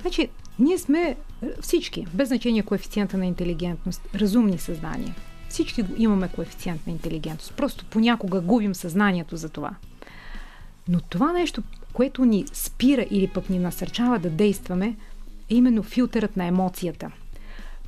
Значи, 0.00 0.28
ние 0.58 0.78
сме 0.78 1.16
всички, 1.60 2.06
без 2.14 2.28
значение 2.28 2.62
коефициента 2.62 3.18
на 3.18 3.26
интелигентност, 3.26 4.08
разумни 4.14 4.58
съзнания. 4.58 5.14
Всички 5.48 5.84
имаме 5.96 6.28
коефициент 6.28 6.86
на 6.86 6.92
интелигентност. 6.92 7.54
Просто 7.56 7.84
понякога 7.84 8.40
губим 8.40 8.74
съзнанието 8.74 9.36
за 9.36 9.48
това. 9.48 9.70
Но 10.88 11.00
това 11.00 11.32
нещо, 11.32 11.62
което 11.92 12.24
ни 12.24 12.44
спира 12.52 13.06
или 13.10 13.28
пък 13.28 13.50
ни 13.50 13.58
насърчава 13.58 14.18
да 14.18 14.30
действаме, 14.30 14.96
е 15.50 15.54
именно 15.54 15.82
филтърът 15.82 16.36
на 16.36 16.44
емоцията– 16.44 17.10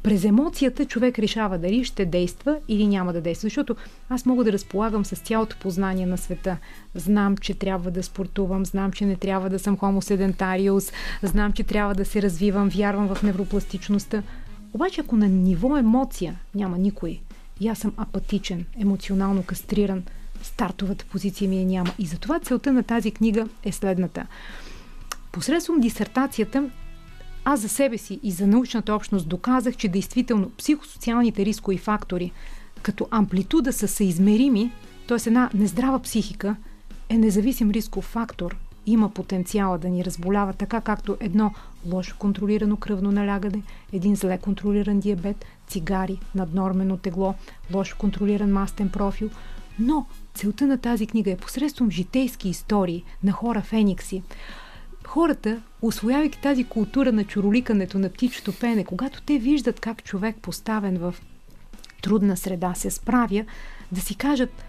през 0.02 0.24
емоцията 0.24 0.84
човек 0.84 1.18
решава 1.18 1.58
дали 1.58 1.84
ще 1.84 2.04
действа 2.04 2.58
или 2.68 2.86
няма 2.86 3.12
да 3.12 3.20
действа. 3.20 3.46
Защото 3.46 3.76
аз 4.08 4.26
мога 4.26 4.44
да 4.44 4.52
разполагам 4.52 5.04
с 5.04 5.16
цялото 5.16 5.56
познание 5.56 6.06
на 6.06 6.18
света. 6.18 6.56
Знам, 6.94 7.36
че 7.36 7.54
трябва 7.54 7.90
да 7.90 8.02
спортувам, 8.02 8.66
знам, 8.66 8.92
че 8.92 9.06
не 9.06 9.16
трябва 9.16 9.50
да 9.50 9.58
съм 9.58 9.76
хомоседентариус, 9.76 10.92
знам, 11.22 11.52
че 11.52 11.62
трябва 11.62 11.94
да 11.94 12.04
се 12.04 12.22
развивам, 12.22 12.68
вярвам 12.68 13.14
в 13.14 13.22
невропластичността. 13.22 14.22
Обаче, 14.74 15.00
ако 15.00 15.16
на 15.16 15.28
ниво 15.28 15.76
емоция 15.76 16.38
няма 16.54 16.78
никой, 16.78 17.20
и 17.60 17.68
аз 17.68 17.78
съм 17.78 17.92
апатичен, 17.96 18.64
емоционално 18.80 19.42
кастриран, 19.42 20.02
стартовата 20.42 21.04
позиция 21.04 21.48
ми 21.48 21.60
е 21.60 21.64
няма. 21.64 21.90
И 21.98 22.06
затова 22.06 22.40
целта 22.40 22.72
на 22.72 22.82
тази 22.82 23.10
книга 23.10 23.48
е 23.64 23.72
следната. 23.72 24.26
Посредством 25.32 25.80
дисертацията 25.80 26.70
аз 27.44 27.60
за 27.60 27.68
себе 27.68 27.98
си 27.98 28.20
и 28.22 28.30
за 28.30 28.46
научната 28.46 28.94
общност 28.94 29.28
доказах, 29.28 29.76
че 29.76 29.88
действително 29.88 30.50
психосоциалните 30.58 31.44
рискови 31.44 31.78
фактори 31.78 32.32
като 32.82 33.08
амплитуда 33.10 33.72
са 33.72 33.88
съизмерими, 33.88 34.72
т.е. 35.08 35.18
една 35.26 35.50
нездрава 35.54 35.98
психика 35.98 36.56
е 37.08 37.18
независим 37.18 37.70
рисков 37.70 38.04
фактор, 38.04 38.56
има 38.86 39.08
потенциала 39.08 39.78
да 39.78 39.88
ни 39.88 40.04
разболява 40.04 40.52
така 40.52 40.80
както 40.80 41.16
едно 41.20 41.54
лошо 41.92 42.16
контролирано 42.18 42.76
кръвно 42.76 43.12
налягане, 43.12 43.62
един 43.92 44.16
зле 44.16 44.38
контролиран 44.38 45.00
диабет, 45.00 45.44
цигари, 45.68 46.18
наднормено 46.34 46.96
тегло, 46.96 47.34
лошо 47.74 47.96
контролиран 47.98 48.52
мастен 48.52 48.88
профил. 48.88 49.30
Но 49.78 50.06
целта 50.34 50.66
на 50.66 50.78
тази 50.78 51.06
книга 51.06 51.30
е 51.30 51.36
посредством 51.36 51.90
житейски 51.90 52.48
истории 52.48 53.04
на 53.24 53.32
хора 53.32 53.60
феникси, 53.60 54.22
хората, 55.12 55.60
освоявайки 55.82 56.40
тази 56.40 56.64
култура 56.64 57.12
на 57.12 57.24
чуроликането 57.24 57.98
на 57.98 58.08
птичето 58.08 58.52
пене, 58.52 58.84
когато 58.84 59.22
те 59.22 59.38
виждат 59.38 59.80
как 59.80 60.04
човек 60.04 60.36
поставен 60.42 60.98
в 60.98 61.14
трудна 62.02 62.36
среда 62.36 62.74
се 62.74 62.90
справя, 62.90 63.44
да 63.92 64.00
си 64.00 64.14
кажат, 64.14 64.64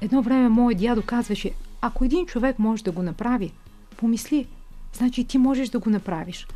едно 0.00 0.22
време 0.22 0.48
мой 0.48 0.74
дядо 0.74 1.02
казваше, 1.02 1.50
ако 1.80 2.04
един 2.04 2.26
човек 2.26 2.58
може 2.58 2.84
да 2.84 2.92
го 2.92 3.02
направи, 3.02 3.52
помисли, 3.96 4.46
значи 4.92 5.24
ти 5.24 5.38
можеш 5.38 5.68
да 5.68 5.78
го 5.78 5.90
направиш. 5.90 6.46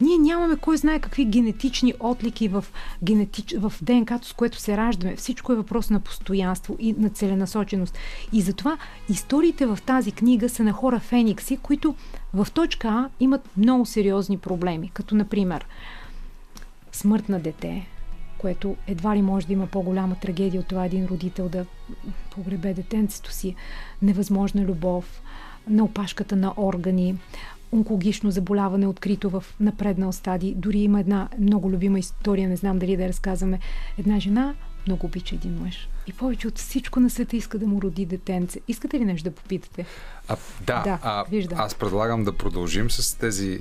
Ние 0.00 0.18
нямаме 0.18 0.56
кой 0.56 0.76
знае 0.76 1.00
какви 1.00 1.24
генетични 1.24 1.94
отлики 2.00 2.48
в, 2.48 2.64
генетич... 3.02 3.54
в 3.58 3.72
ДНК-то, 3.82 4.28
с 4.28 4.32
което 4.32 4.58
се 4.58 4.76
раждаме. 4.76 5.16
Всичко 5.16 5.52
е 5.52 5.56
въпрос 5.56 5.90
на 5.90 6.00
постоянство 6.00 6.76
и 6.78 6.92
на 6.98 7.10
целенасоченост. 7.10 7.98
И 8.32 8.42
затова 8.42 8.78
историите 9.08 9.66
в 9.66 9.78
тази 9.86 10.12
книга 10.12 10.48
са 10.48 10.64
на 10.64 10.72
хора 10.72 11.00
феникси, 11.00 11.56
които 11.56 11.94
в 12.34 12.46
точка 12.54 12.88
А 12.88 13.08
имат 13.20 13.56
много 13.56 13.86
сериозни 13.86 14.38
проблеми, 14.38 14.90
като 14.94 15.14
например 15.14 15.66
смърт 16.92 17.28
на 17.28 17.40
дете, 17.40 17.86
което 18.38 18.76
едва 18.86 19.16
ли 19.16 19.22
може 19.22 19.46
да 19.46 19.52
има 19.52 19.66
по-голяма 19.66 20.14
трагедия 20.14 20.60
от 20.60 20.66
това 20.66 20.84
един 20.84 21.06
родител 21.06 21.48
да 21.48 21.66
погребе 22.30 22.74
детенцето 22.74 23.32
си, 23.32 23.54
невъзможна 24.02 24.62
любов, 24.62 25.22
на 25.68 25.84
опашката 25.84 26.36
на 26.36 26.54
органи, 26.56 27.16
онкологично 27.76 28.30
заболяване, 28.30 28.86
открито 28.86 29.30
в 29.30 29.44
напреднал 29.60 30.12
стадий. 30.12 30.54
Дори 30.54 30.78
има 30.78 31.00
една 31.00 31.28
много 31.38 31.70
любима 31.70 31.98
история, 31.98 32.48
не 32.48 32.56
знам 32.56 32.78
дали 32.78 32.96
да 32.96 33.08
разказваме. 33.08 33.58
Една 33.98 34.20
жена 34.20 34.54
много 34.86 35.06
обича 35.06 35.34
един 35.34 35.58
мъж. 35.58 35.88
И 36.06 36.12
повече 36.12 36.48
от 36.48 36.58
всичко 36.58 37.00
на 37.00 37.10
света 37.10 37.36
иска 37.36 37.58
да 37.58 37.66
му 37.66 37.82
роди 37.82 38.06
детенце. 38.06 38.60
Искате 38.68 39.00
ли 39.00 39.04
нещо 39.04 39.30
да 39.30 39.34
попитате? 39.34 39.86
А, 40.28 40.36
да, 40.60 40.82
да 40.82 40.98
а, 41.02 41.24
виждам. 41.30 41.60
аз 41.60 41.74
предлагам 41.74 42.24
да 42.24 42.32
продължим 42.32 42.90
с 42.90 43.18
тези 43.18 43.52
е, 43.52 43.60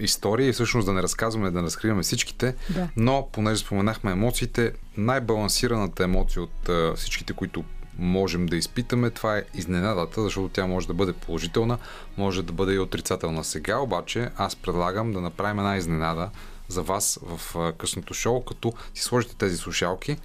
истории, 0.00 0.52
всъщност 0.52 0.86
да 0.86 0.92
не 0.92 1.02
разказваме, 1.02 1.50
да 1.50 1.58
не 1.58 1.66
разкриваме 1.66 2.02
всичките, 2.02 2.54
да. 2.74 2.88
но 2.96 3.28
понеже 3.32 3.60
споменахме 3.60 4.10
емоциите, 4.10 4.72
най-балансираната 4.96 6.04
емоция 6.04 6.42
от 6.42 6.68
е, 6.68 6.92
всичките, 6.96 7.32
които 7.32 7.64
можем 7.98 8.46
да 8.46 8.56
изпитаме, 8.56 9.10
това 9.10 9.38
е 9.38 9.44
изненадата, 9.54 10.22
защото 10.22 10.48
тя 10.48 10.66
може 10.66 10.86
да 10.86 10.94
бъде 10.94 11.12
положителна, 11.12 11.78
може 12.16 12.42
да 12.42 12.52
бъде 12.52 12.72
и 12.72 12.78
отрицателна. 12.78 13.44
Сега 13.44 13.78
обаче 13.78 14.30
аз 14.36 14.56
предлагам 14.56 15.12
да 15.12 15.20
направим 15.20 15.58
една 15.58 15.76
изненада 15.76 16.30
за 16.68 16.82
вас 16.82 17.18
в 17.22 17.72
късното 17.78 18.14
шоу, 18.14 18.44
като 18.44 18.72
си 18.94 19.02
сложите 19.02 19.36
тези 19.36 19.56
слушалки. 19.56 20.16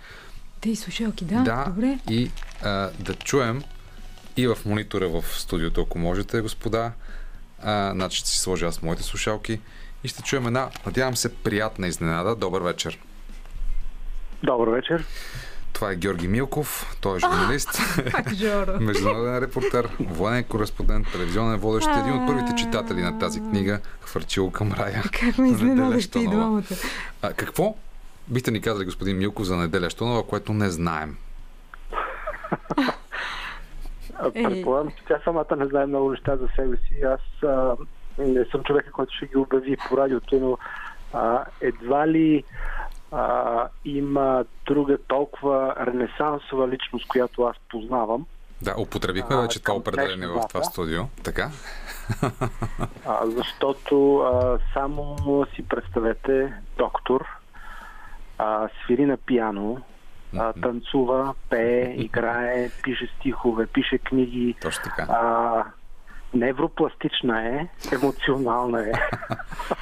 Тези 0.62 0.76
слушалки, 0.76 1.26
да, 1.26 1.42
да 1.42 1.66
добре. 1.68 2.00
И 2.10 2.32
а, 2.64 2.90
да 3.00 3.14
чуем 3.14 3.64
и 4.38 4.48
в 4.48 4.58
монитора 4.66 5.10
в 5.10 5.24
студиото, 5.28 5.82
ако 5.82 6.00
можете, 6.00 6.42
господа. 6.42 6.92
А, 7.64 7.92
значи 7.94 8.18
ще 8.18 8.30
си 8.30 8.40
сложа 8.40 8.68
аз 8.68 8.82
моите 8.82 9.04
слушалки 9.04 9.60
и 10.04 10.08
ще 10.08 10.22
чуем 10.22 10.48
една, 10.48 10.70
надявам 10.86 11.16
се, 11.16 11.36
приятна 11.36 11.88
изненада. 11.88 12.36
Добър 12.36 12.62
вечер. 12.62 13.00
Добър 14.44 14.68
вечер. 14.68 15.06
Това 15.74 15.92
е 15.92 15.96
Георги 15.96 16.28
Милков, 16.28 16.98
той 17.02 17.18
е 17.18 17.20
журналист, 17.20 17.70
международен 18.80 19.38
репортер, 19.38 19.90
военен 20.00 20.44
кореспондент, 20.44 21.08
телевизионен 21.12 21.60
водещ, 21.60 21.88
един 22.00 22.14
от 22.14 22.28
първите 22.28 22.56
читатели 22.56 23.02
на 23.02 23.20
тази 23.20 23.40
книга, 23.40 23.80
Хвърчил 24.02 24.52
към 24.52 24.72
рая. 24.72 25.04
Как 25.12 25.38
ме 25.38 25.48
изненадахте 25.48 26.20
и 26.20 26.28
двамата. 26.28 26.64
А, 27.22 27.34
какво 27.34 27.76
бихте 28.28 28.52
ни 28.52 28.62
казали, 28.62 28.86
господин 28.86 29.18
Милков, 29.18 29.46
за 29.46 29.58
Неделя 29.58 29.90
Штонова, 29.90 30.28
което 30.28 30.54
не 30.54 30.70
знаем? 30.70 31.18
Предполагам, 34.34 34.92
че 34.92 35.04
тя 35.08 35.20
самата 35.24 35.56
не 35.58 35.66
знае 35.66 35.86
много 35.86 36.12
неща 36.12 36.38
за 36.38 36.48
себе 36.56 36.78
си. 36.78 37.02
Аз 37.02 37.44
а, 37.44 37.76
не 38.18 38.46
съм 38.46 38.64
човека, 38.64 38.92
който 38.92 39.14
ще 39.16 39.26
ги 39.26 39.38
обяви 39.38 39.78
по 39.90 39.98
радиото, 39.98 40.40
но 40.40 40.58
а, 41.14 41.46
едва 41.62 42.08
ли 42.08 42.44
а, 43.12 43.68
има 43.86 44.46
друга 44.66 44.98
толкова 45.08 45.76
ренесансова 45.80 46.68
личност, 46.68 47.08
която 47.08 47.44
аз 47.44 47.56
познавам. 47.70 48.26
Да, 48.62 48.76
употребихме 48.78 49.42
вече 49.42 49.64
това 49.64 49.76
определение 49.76 50.28
в 50.28 50.42
това 50.50 50.64
студио. 50.64 51.04
Така? 51.24 51.50
А, 53.06 53.26
защото 53.26 54.18
а, 54.18 54.60
само 54.74 55.16
си 55.56 55.68
представете 55.68 56.54
доктор, 56.78 57.26
а, 58.38 58.70
свири 58.84 59.06
на 59.06 59.18
пиано, 59.18 59.78
а, 60.38 60.54
танцува, 60.54 61.34
пее, 61.50 61.94
играе, 61.98 62.70
пише 62.84 63.10
стихове, 63.20 63.68
пише 63.68 63.98
книги, 63.98 64.56
Точно 64.62 64.84
така. 64.84 65.08
а, 65.10 65.64
невропластична 66.34 67.48
е, 67.48 67.68
емоционална 67.96 68.82
е. 68.82 68.92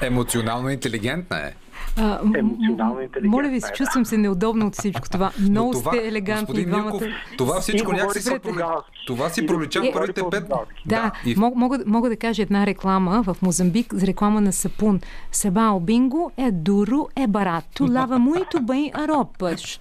Емоционално 0.06 0.70
интелигентна 0.70 1.38
е. 1.38 1.54
А, 1.96 2.20
Емоционално 2.38 3.00
интелигентна 3.00 3.36
Моля 3.36 3.48
ви 3.48 3.60
се, 3.60 3.66
е, 3.66 3.70
да. 3.70 3.76
чувствам 3.76 4.04
се 4.04 4.16
неудобно 4.18 4.66
от 4.66 4.74
всичко 4.74 5.08
това. 5.10 5.30
Много 5.40 5.72
това, 5.72 5.92
сте 5.92 6.08
елегантни 6.08 6.64
двамата. 6.64 6.84
Милков, 6.84 7.02
това 7.38 7.60
всичко 7.60 7.92
някакси 7.92 8.30
португалски. 8.30 8.90
Това 9.06 9.28
си 9.28 9.46
пролича 9.46 9.80
в 9.82 9.92
първите 9.92 10.22
пет. 10.30 10.30
португалски. 10.30 10.82
Да, 10.86 11.12
и 11.26 11.34
мога, 11.36 11.78
мога 11.86 12.08
да 12.08 12.16
кажа 12.16 12.42
една 12.42 12.66
реклама 12.66 13.22
в 13.22 13.36
Мозамбик 13.42 13.94
за 13.94 14.06
реклама 14.06 14.40
на 14.40 14.52
сапун. 14.52 15.00
Себао 15.32 15.80
бинго 15.80 16.32
е 16.36 16.50
дуру 16.50 17.06
е 17.16 17.26
барато. 17.26 17.84
Лава 17.84 18.18
bem 18.18 18.92
a 18.92 19.08
roupas. 19.08 19.80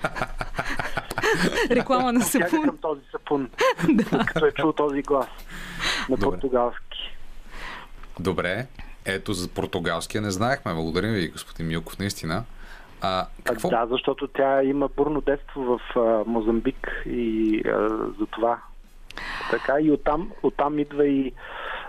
реклама 1.71 2.13
на 2.13 2.19
Тяга 2.19 2.49
сапун. 2.49 2.63
към 2.63 2.77
този 2.81 3.01
сапун, 3.11 3.49
като 4.25 4.45
е 4.45 4.51
чул 4.51 4.71
този 4.71 5.01
глас 5.01 5.27
на 6.09 6.17
Добре. 6.17 6.25
португалски. 6.25 7.15
Добре. 8.19 8.67
Ето 9.05 9.33
за 9.33 9.47
португалския 9.47 10.21
не 10.21 10.31
знаехме. 10.31 10.73
Благодарим 10.73 11.11
ви, 11.11 11.27
господин 11.27 11.67
Милков, 11.67 11.99
наистина. 11.99 12.43
А, 13.01 13.27
какво? 13.43 13.69
Да, 13.69 13.87
защото 13.91 14.27
тя 14.27 14.63
има 14.63 14.87
бурно 14.87 15.21
детство 15.21 15.61
в 15.61 15.79
а, 15.95 16.23
Мозамбик 16.29 17.03
и 17.05 17.61
а, 17.65 17.87
за 18.19 18.25
това. 18.31 18.59
Така 19.51 19.75
и 19.81 19.91
оттам, 19.91 20.31
оттам 20.43 20.79
идва 20.79 21.07
и, 21.07 21.33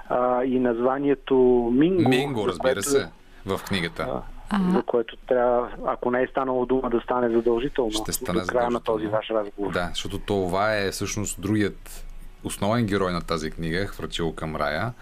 а, 0.08 0.44
и 0.44 0.58
названието 0.58 1.34
Минго. 1.72 2.08
Минго, 2.08 2.48
разбира 2.48 2.74
което- 2.74 2.82
се, 2.90 3.08
в 3.46 3.60
книгата. 3.68 4.22
А, 4.50 4.70
за 4.72 4.82
което 4.82 5.16
трябва, 5.16 5.68
ако 5.86 6.10
не 6.10 6.22
е 6.22 6.26
станало 6.26 6.66
дума, 6.66 6.90
да 6.90 7.00
стане 7.00 7.28
задължително. 7.28 7.90
Ще 7.92 8.12
стане 8.12 8.40
до 8.40 8.46
края 8.46 8.64
на 8.64 8.70
задължително. 8.70 8.98
този 8.98 9.06
ваш 9.06 9.30
разговор. 9.30 9.72
Да, 9.72 9.86
защото 9.88 10.18
това 10.18 10.76
е 10.76 10.90
всъщност 10.90 11.40
другият 11.40 12.06
основен 12.44 12.86
герой 12.86 13.12
на 13.12 13.20
тази 13.20 13.50
книга, 13.50 13.86
Хвърчило 13.86 14.34
към 14.34 14.56
рая, 14.56 14.92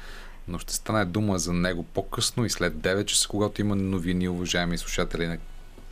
но 0.49 0.59
ще 0.59 0.75
стане 0.75 1.05
дума 1.05 1.39
за 1.39 1.53
него 1.53 1.83
по-късно 1.83 2.45
и 2.45 2.51
след 2.51 2.75
9 2.75 3.05
часа, 3.05 3.29
когато 3.29 3.61
има 3.61 3.77
новини, 3.77 4.29
уважаеми 4.29 4.79
слушатели 4.79 5.27
на 5.27 5.39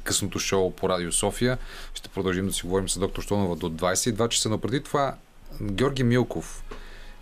късното 0.05 0.39
шоу 0.39 0.71
по 0.71 0.89
Радио 0.89 1.13
София. 1.13 1.59
Ще 1.95 2.09
продължим 2.09 2.47
да 2.47 2.53
си 2.53 2.63
говорим 2.63 2.89
с 2.89 2.99
доктор 2.99 3.23
Штонова 3.23 3.57
до 3.57 3.71
22 3.71 4.29
часа, 4.29 4.49
но 4.49 4.59
преди 4.59 4.83
това 4.83 5.15
Георги 5.63 6.03
Милков. 6.03 6.65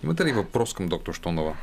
Имате 0.04 0.24
ли 0.24 0.32
въпрос 0.32 0.74
към 0.74 0.88
доктор 0.88 1.12
Штонова? 1.12 1.54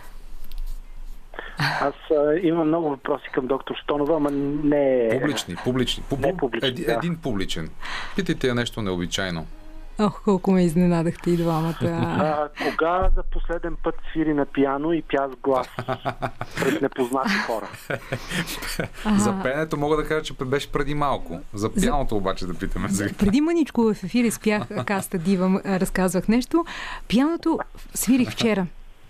Аз 1.82 1.94
а, 2.12 2.36
имам 2.44 2.68
много 2.68 2.90
въпроси 2.90 3.26
към 3.34 3.48
доктор 3.48 3.76
Штонова, 3.84 4.16
ама 4.16 4.32
не 4.32 5.08
е... 5.08 5.10
Публични, 5.10 5.56
публични. 5.64 6.04
Пуб... 6.10 6.20
Не 6.20 6.38
публични, 6.38 6.70
Еди, 6.70 6.86
да. 6.86 6.94
Един 6.94 7.18
публичен. 7.18 7.70
Питайте 8.16 8.48
я 8.48 8.56
нещо 8.56 8.82
необичайно. 8.82 9.48
Ох, 10.02 10.24
колко 10.24 10.52
ме 10.52 10.64
изненадахте 10.64 11.32
и 11.32 11.38
двамата. 11.38 11.76
А, 12.22 12.50
кога 12.70 13.10
за 13.16 13.24
последен 13.24 13.76
път 13.84 13.96
свири 14.12 14.34
на 14.34 14.46
пиано 14.46 14.94
и 14.94 15.02
пя 15.02 15.30
с 15.34 15.36
глас 15.36 15.68
пред 16.60 16.82
непознати 16.82 17.34
хора? 17.48 17.68
За 19.18 19.42
пенето 19.44 19.78
мога 19.78 19.96
да 19.96 20.08
кажа, 20.08 20.22
че 20.22 20.34
беше 20.34 20.72
преди 20.72 20.94
малко. 20.94 21.40
За 21.54 21.74
пяното 21.74 22.18
обаче 22.18 22.46
да 22.46 22.54
питаме 22.54 22.90
сега. 22.90 23.14
Преди 23.20 23.42
мъничко 23.42 23.94
в 23.94 24.04
ефир 24.04 24.30
спях 24.30 24.64
каста 24.86 25.18
Дива, 25.18 25.62
а, 25.66 25.80
разказвах 25.80 26.28
нещо. 26.28 26.66
Пианото 27.08 27.60
свирих 27.94 28.30
вчера. 28.32 28.66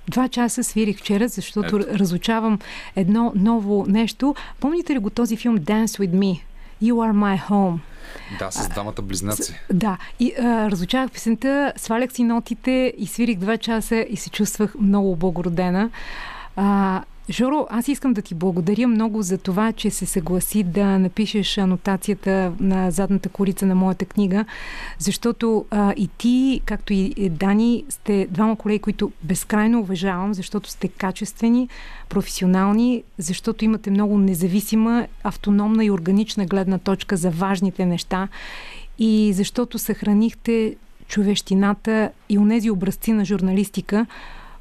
Два 0.07 0.27
часа 0.27 0.63
свирих 0.63 0.97
вчера, 0.97 1.27
защото 1.27 1.77
Ето. 1.77 1.99
разучавам 1.99 2.59
едно 2.95 3.31
ново 3.35 3.85
нещо. 3.87 4.35
Помните 4.59 4.93
ли 4.93 4.99
го 4.99 5.09
този 5.09 5.37
филм 5.37 5.57
Dance 5.57 5.85
With 5.85 6.13
Me? 6.13 6.41
You 6.83 6.93
are 6.93 7.13
my 7.13 7.49
home. 7.49 7.79
Да, 8.39 8.51
с 8.51 8.69
двамата 8.69 9.01
близнаци. 9.01 9.59
Да, 9.73 9.97
и 10.19 10.33
а, 10.39 10.71
разучавах 10.71 11.11
песента, 11.11 11.73
свалях 11.75 12.11
си 12.11 12.23
нотите 12.23 12.93
и 12.97 13.07
свирих 13.07 13.39
два 13.39 13.57
часа 13.57 14.05
и 14.09 14.15
се 14.15 14.29
чувствах 14.29 14.75
много 14.79 15.15
благородена. 15.15 15.89
А, 16.55 17.03
Жоро, 17.29 17.67
аз 17.69 17.87
искам 17.87 18.13
да 18.13 18.21
ти 18.21 18.35
благодаря 18.35 18.87
много 18.87 19.21
за 19.21 19.37
това, 19.37 19.71
че 19.71 19.89
се 19.89 20.05
съгласи 20.05 20.63
да 20.63 20.99
напишеш 20.99 21.57
анотацията 21.57 22.53
на 22.59 22.91
задната 22.91 23.29
корица 23.29 23.65
на 23.65 23.75
моята 23.75 24.05
книга, 24.05 24.45
защото 24.99 25.65
а, 25.71 25.93
и 25.97 26.09
ти, 26.17 26.61
както 26.65 26.93
и 26.93 27.29
Дани, 27.29 27.83
сте 27.89 28.27
двама 28.31 28.55
колеги, 28.55 28.79
които 28.79 29.11
безкрайно 29.23 29.79
уважавам, 29.79 30.33
защото 30.33 30.69
сте 30.69 30.87
качествени, 30.87 31.69
професионални, 32.09 33.03
защото 33.17 33.65
имате 33.65 33.91
много 33.91 34.17
независима, 34.17 35.07
автономна 35.23 35.85
и 35.85 35.91
органична 35.91 36.45
гледна 36.45 36.77
точка 36.77 37.17
за 37.17 37.29
важните 37.29 37.85
неща 37.85 38.27
и 38.99 39.33
защото 39.33 39.79
съхранихте 39.79 40.75
човещината 41.07 42.09
и 42.29 42.37
онези 42.37 42.69
образци 42.69 43.11
на 43.13 43.25
журналистика, 43.25 44.05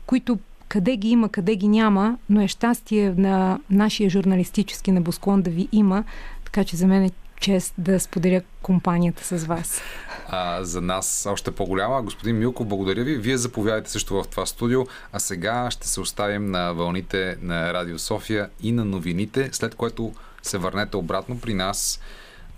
които 0.06 0.38
къде 0.70 0.96
ги 0.96 1.08
има, 1.08 1.28
къде 1.28 1.56
ги 1.56 1.68
няма, 1.68 2.18
но 2.28 2.40
е 2.40 2.48
щастие 2.48 3.14
на 3.16 3.60
нашия 3.70 4.10
журналистически 4.10 4.92
небосклон 4.92 5.42
да 5.42 5.50
ви 5.50 5.68
има, 5.72 6.04
така 6.44 6.64
че 6.64 6.76
за 6.76 6.86
мен 6.86 7.04
е 7.04 7.10
чест 7.40 7.74
да 7.78 8.00
споделя 8.00 8.42
компанията 8.62 9.24
с 9.24 9.44
вас. 9.44 9.82
А, 10.28 10.64
за 10.64 10.80
нас 10.80 11.26
още 11.30 11.50
по-голяма. 11.50 12.02
Господин 12.02 12.38
Милко, 12.38 12.64
благодаря 12.64 13.04
ви. 13.04 13.16
Вие 13.16 13.36
заповядайте 13.36 13.90
също 13.90 14.14
в 14.14 14.28
това 14.30 14.46
студио, 14.46 14.86
а 15.12 15.18
сега 15.18 15.70
ще 15.70 15.88
се 15.88 16.00
оставим 16.00 16.50
на 16.50 16.72
вълните 16.72 17.36
на 17.42 17.74
Радио 17.74 17.98
София 17.98 18.48
и 18.62 18.72
на 18.72 18.84
новините, 18.84 19.48
след 19.52 19.74
което 19.74 20.12
се 20.42 20.58
върнете 20.58 20.96
обратно 20.96 21.40
при 21.40 21.54
нас. 21.54 22.00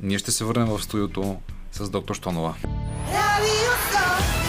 Ние 0.00 0.18
ще 0.18 0.30
се 0.30 0.44
върнем 0.44 0.66
в 0.66 0.82
студиото 0.82 1.36
с 1.72 1.90
доктор 1.90 2.14
Штонова. 2.14 2.54
Radio 3.12 3.72
Sofia. 3.92 4.41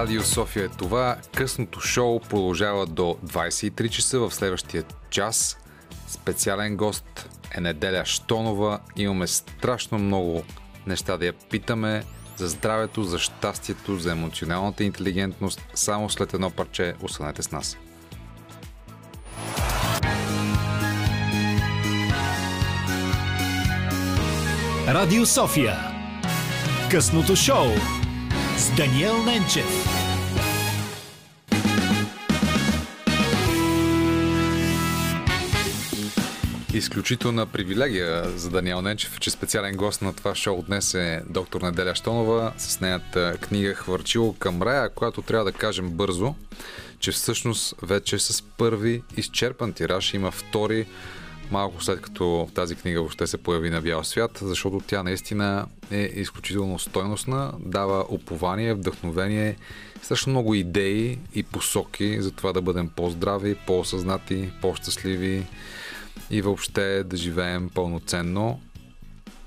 Радио 0.00 0.22
София 0.22 0.64
е 0.64 0.68
това. 0.68 1.16
Късното 1.34 1.80
шоу 1.80 2.20
продължава 2.20 2.86
до 2.86 3.16
23 3.26 3.88
часа 3.88 4.18
в 4.20 4.34
следващия 4.34 4.84
час. 5.10 5.58
Специален 6.08 6.76
гост 6.76 7.28
е 7.56 7.60
Неделя 7.60 8.04
Штонова. 8.04 8.78
Имаме 8.96 9.26
страшно 9.26 9.98
много 9.98 10.42
неща 10.86 11.16
да 11.16 11.26
я 11.26 11.32
питаме 11.32 12.04
за 12.36 12.48
здравето, 12.48 13.02
за 13.02 13.18
щастието, 13.18 13.96
за 13.96 14.12
емоционалната 14.12 14.84
интелигентност. 14.84 15.62
Само 15.74 16.10
след 16.10 16.34
едно 16.34 16.50
парче 16.50 16.94
останете 17.02 17.42
с 17.42 17.50
нас. 17.50 17.76
Радио 24.88 25.26
София. 25.26 25.76
Късното 26.90 27.36
шоу 27.36 27.66
с 28.60 28.76
Даниел 28.76 29.22
Ненчев. 29.22 29.66
Изключителна 36.74 37.46
привилегия 37.46 38.38
за 38.38 38.50
Даниел 38.50 38.82
Ненчев, 38.82 39.20
че 39.20 39.30
специален 39.30 39.76
гост 39.76 40.02
на 40.02 40.12
това 40.12 40.34
шоу 40.34 40.62
днес 40.62 40.94
е 40.94 41.22
доктор 41.28 41.62
Неделя 41.62 41.94
Штонова 41.94 42.52
с 42.58 42.80
нейната 42.80 43.36
книга 43.40 43.74
Хвърчило 43.74 44.32
към 44.38 44.62
рая, 44.62 44.88
която 44.88 45.22
трябва 45.22 45.44
да 45.44 45.52
кажем 45.52 45.90
бързо, 45.90 46.34
че 46.98 47.12
всъщност 47.12 47.74
вече 47.82 48.18
с 48.18 48.42
първи 48.42 49.02
изчерпан 49.16 49.72
тираж 49.72 50.14
има 50.14 50.30
втори 50.30 50.86
малко 51.50 51.84
след 51.84 52.00
като 52.00 52.48
тази 52.54 52.74
книга 52.74 53.00
въобще 53.00 53.26
се 53.26 53.38
появи 53.38 53.70
на 53.70 53.80
бял 53.80 54.04
свят, 54.04 54.38
защото 54.42 54.80
тя 54.86 55.02
наистина 55.02 55.66
е 55.90 56.12
изключително 56.14 56.78
стойностна, 56.78 57.52
дава 57.58 58.04
упование, 58.08 58.74
вдъхновение, 58.74 59.56
страшно 60.02 60.30
много 60.30 60.54
идеи 60.54 61.18
и 61.34 61.42
посоки 61.42 62.22
за 62.22 62.30
това 62.30 62.52
да 62.52 62.62
бъдем 62.62 62.88
по-здрави, 62.96 63.54
по-осъзнати, 63.66 64.50
по-щастливи 64.60 65.46
и 66.30 66.42
въобще 66.42 67.04
да 67.04 67.16
живеем 67.16 67.70
пълноценно. 67.74 68.60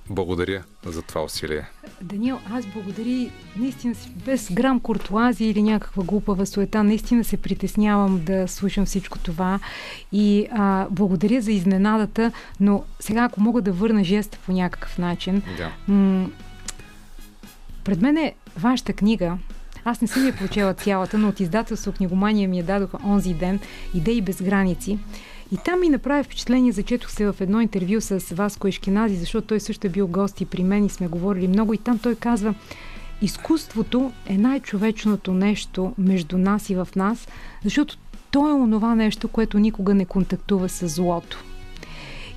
Благодаря 0.09 0.63
за 0.85 1.01
това 1.01 1.23
усилие. 1.23 1.65
Даниел, 2.01 2.39
аз 2.51 2.65
благодари, 2.65 3.31
наистина 3.55 3.95
без 4.25 4.51
грам 4.51 4.79
куртуазия 4.79 5.49
или 5.49 5.61
някаква 5.61 6.03
глупава 6.03 6.45
суета, 6.45 6.83
наистина 6.83 7.23
се 7.23 7.37
притеснявам 7.37 8.23
да 8.23 8.47
слушам 8.47 8.85
всичко 8.85 9.17
това 9.19 9.59
и 10.11 10.47
а, 10.51 10.87
благодаря 10.91 11.41
за 11.41 11.51
изненадата, 11.51 12.31
но 12.59 12.83
сега 12.99 13.23
ако 13.23 13.41
мога 13.41 13.61
да 13.61 13.71
върна 13.71 14.03
жеста 14.03 14.37
по 14.45 14.51
някакъв 14.51 14.97
начин, 14.97 15.41
Да. 15.57 15.71
м- 15.93 16.29
пред 17.83 18.01
мен 18.01 18.17
е 18.17 18.33
вашата 18.57 18.93
книга, 18.93 19.37
аз 19.85 20.01
не 20.01 20.07
съм 20.07 20.27
я 20.27 20.35
прочела 20.35 20.73
цялата, 20.73 21.17
но 21.17 21.27
от 21.27 21.39
издателство 21.39 21.91
Книгомания 21.91 22.49
ми 22.49 22.57
я 22.57 22.63
дадоха 22.63 22.97
онзи 23.05 23.33
ден 23.33 23.59
Идеи 23.93 24.21
без 24.21 24.41
граници. 24.41 24.97
И 25.53 25.57
там 25.57 25.79
ми 25.79 25.89
направи 25.89 26.23
впечатление, 26.23 26.71
зачетох 26.71 27.11
се 27.11 27.31
в 27.31 27.35
едно 27.41 27.61
интервю 27.61 28.01
с 28.01 28.35
Васко 28.35 28.67
Ешкинази, 28.67 29.15
защото 29.15 29.47
той 29.47 29.59
също 29.59 29.87
е 29.87 29.89
бил 29.89 30.07
гост 30.07 30.41
и 30.41 30.45
при 30.45 30.63
мен 30.63 30.85
и 30.85 30.89
сме 30.89 31.07
говорили 31.07 31.47
много. 31.47 31.73
И 31.73 31.77
там 31.77 31.99
той 31.99 32.15
казва, 32.15 32.53
изкуството 33.21 34.11
е 34.27 34.37
най-човечното 34.37 35.33
нещо 35.33 35.93
между 35.97 36.37
нас 36.37 36.69
и 36.69 36.75
в 36.75 36.87
нас, 36.95 37.27
защото 37.63 37.97
то 38.31 38.49
е 38.49 38.53
онова 38.53 38.95
нещо, 38.95 39.27
което 39.27 39.59
никога 39.59 39.93
не 39.93 40.05
контактува 40.05 40.69
с 40.69 40.87
злото. 40.87 41.43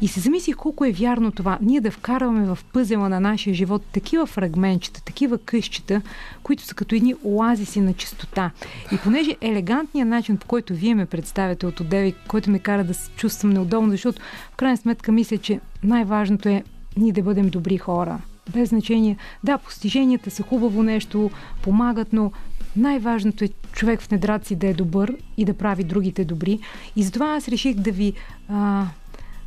И 0.00 0.08
се 0.08 0.20
замислих 0.20 0.56
колко 0.56 0.84
е 0.84 0.92
вярно 0.92 1.32
това. 1.32 1.58
Ние 1.62 1.80
да 1.80 1.90
вкарваме 1.90 2.46
в 2.46 2.58
пъзела 2.72 3.08
на 3.08 3.20
нашия 3.20 3.54
живот 3.54 3.82
такива 3.92 4.26
фрагментчета, 4.26 5.02
такива 5.04 5.38
къщчета, 5.38 6.02
които 6.42 6.62
са 6.62 6.74
като 6.74 6.94
едни 6.94 7.14
оазиси 7.24 7.80
на 7.80 7.92
чистота. 7.92 8.50
И 8.92 8.98
понеже 8.98 9.36
елегантният 9.40 10.08
начин, 10.08 10.36
по 10.36 10.46
който 10.46 10.74
вие 10.74 10.94
ме 10.94 11.06
представяте 11.06 11.66
от 11.66 11.80
отдеви, 11.80 12.14
който 12.28 12.50
ме 12.50 12.58
кара 12.58 12.84
да 12.84 12.94
се 12.94 13.10
чувствам 13.10 13.52
неудобно, 13.52 13.90
защото 13.90 14.22
в 14.52 14.56
крайна 14.56 14.76
сметка 14.76 15.12
мисля, 15.12 15.38
че 15.38 15.60
най-важното 15.82 16.48
е 16.48 16.62
ние 16.96 17.12
да 17.12 17.22
бъдем 17.22 17.48
добри 17.48 17.78
хора. 17.78 18.18
Без 18.52 18.68
значение. 18.68 19.16
Да, 19.44 19.58
постиженията 19.58 20.30
са 20.30 20.42
хубаво 20.42 20.82
нещо, 20.82 21.30
помагат, 21.62 22.12
но 22.12 22.32
най-важното 22.76 23.44
е 23.44 23.48
човек 23.72 24.00
в 24.00 24.10
недрата 24.10 24.46
си 24.46 24.56
да 24.56 24.66
е 24.66 24.74
добър 24.74 25.16
и 25.36 25.44
да 25.44 25.54
прави 25.54 25.84
другите 25.84 26.24
добри. 26.24 26.58
И 26.96 27.02
затова 27.02 27.26
аз 27.26 27.48
реших 27.48 27.74
да 27.76 27.92
ви 27.92 28.12
а, 28.48 28.86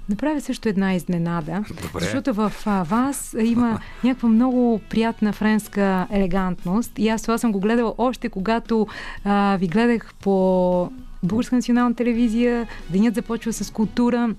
направя 0.09 0.41
също 0.41 0.69
една 0.69 0.93
изненада. 0.93 1.63
Добре. 1.69 1.99
Защото 1.99 2.33
в 2.33 2.53
а, 2.65 2.83
вас 2.83 3.35
има 3.39 3.79
някаква 4.03 4.29
много 4.29 4.81
приятна 4.89 5.33
френска 5.33 6.07
елегантност. 6.11 6.91
И 6.99 7.09
аз 7.09 7.21
това 7.21 7.37
съм 7.37 7.51
го 7.51 7.59
гледала 7.59 7.93
още 7.97 8.29
когато 8.29 8.87
а, 9.23 9.57
ви 9.59 9.67
гледах 9.67 10.13
по 10.21 10.91
Българска 11.23 11.55
национална 11.55 11.95
телевизия. 11.95 12.67
Денят 12.89 13.15
започва 13.15 13.53
с 13.53 13.71
култура. 13.71 14.35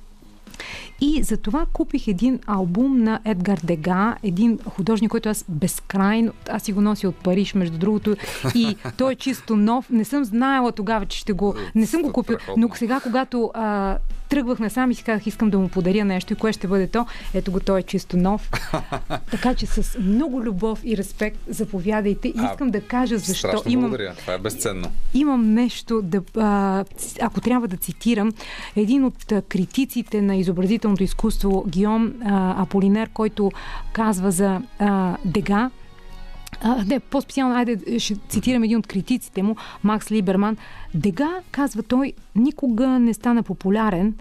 И 1.00 1.22
за 1.22 1.36
това 1.36 1.66
купих 1.72 2.08
един 2.08 2.38
албум 2.46 3.02
на 3.02 3.20
Едгар 3.24 3.58
Дега, 3.64 4.16
един 4.22 4.58
художник, 4.58 5.10
който 5.10 5.28
аз 5.28 5.44
безкрайно, 5.48 6.32
аз 6.50 6.62
си 6.62 6.72
го 6.72 6.80
нося 6.80 7.08
от 7.08 7.16
Париж, 7.16 7.54
между 7.54 7.78
другото, 7.78 8.16
и 8.54 8.76
той 8.96 9.12
е 9.12 9.16
чисто 9.16 9.56
нов. 9.56 9.90
Не 9.90 10.04
съм 10.04 10.24
знаела 10.24 10.72
тогава, 10.72 11.06
че 11.06 11.18
ще 11.18 11.32
го... 11.32 11.54
Не 11.74 11.86
съм 11.86 12.02
го 12.02 12.12
купил, 12.12 12.36
но 12.56 12.68
сега, 12.74 13.00
когато 13.00 13.50
а, 13.54 13.98
тръгвах 14.30 14.58
насам 14.58 14.90
и 14.90 14.94
си 14.94 15.02
казах, 15.02 15.26
искам 15.26 15.50
да 15.50 15.58
му 15.58 15.68
подаря 15.68 16.04
нещо 16.04 16.32
и 16.32 16.36
кое 16.36 16.52
ще 16.52 16.66
бъде 16.66 16.86
то, 16.86 17.06
ето 17.34 17.52
го, 17.52 17.60
той 17.60 17.80
е 17.80 17.82
чисто 17.82 18.16
нов. 18.16 18.50
така 19.30 19.54
че 19.54 19.66
с 19.66 19.98
много 19.98 20.42
любов 20.42 20.80
и 20.84 20.96
респект 20.96 21.38
заповядайте 21.48 22.28
и 22.28 22.34
А, 22.38 22.50
искам 22.52 22.70
да 22.70 22.80
кажа 22.80 23.18
защо 23.18 23.48
Страшно 23.48 23.72
имам 23.72 23.90
благодаря. 23.90 24.14
Това 24.14 24.34
е 24.34 24.38
безценно. 24.38 24.92
имам 25.14 25.54
нещо 25.54 26.02
да. 26.02 26.22
А, 26.36 26.84
ако 27.20 27.40
трябва 27.40 27.68
да 27.68 27.76
цитирам, 27.76 28.32
един 28.76 29.04
от 29.04 29.32
а, 29.32 29.42
критиците 29.42 30.22
на 30.22 30.36
изобразителното 30.36 31.02
изкуство, 31.02 31.64
Гиом 31.68 32.12
а, 32.24 32.62
Аполинер, 32.62 33.08
който 33.08 33.52
казва 33.92 34.30
за 34.30 34.60
а, 34.78 35.16
Дега, 35.24 35.70
а, 36.62 36.84
не, 36.86 37.00
по-специално, 37.00 37.54
айде, 37.54 37.98
ще 37.98 38.16
цитирам 38.28 38.62
един 38.62 38.78
от 38.78 38.86
критиците 38.86 39.42
му, 39.42 39.56
Макс 39.82 40.10
Либерман. 40.10 40.56
Дега, 40.94 41.28
казва 41.50 41.82
той, 41.82 42.12
никога 42.36 42.88
не 42.88 43.14
стана 43.14 43.42
популярен 43.42 44.14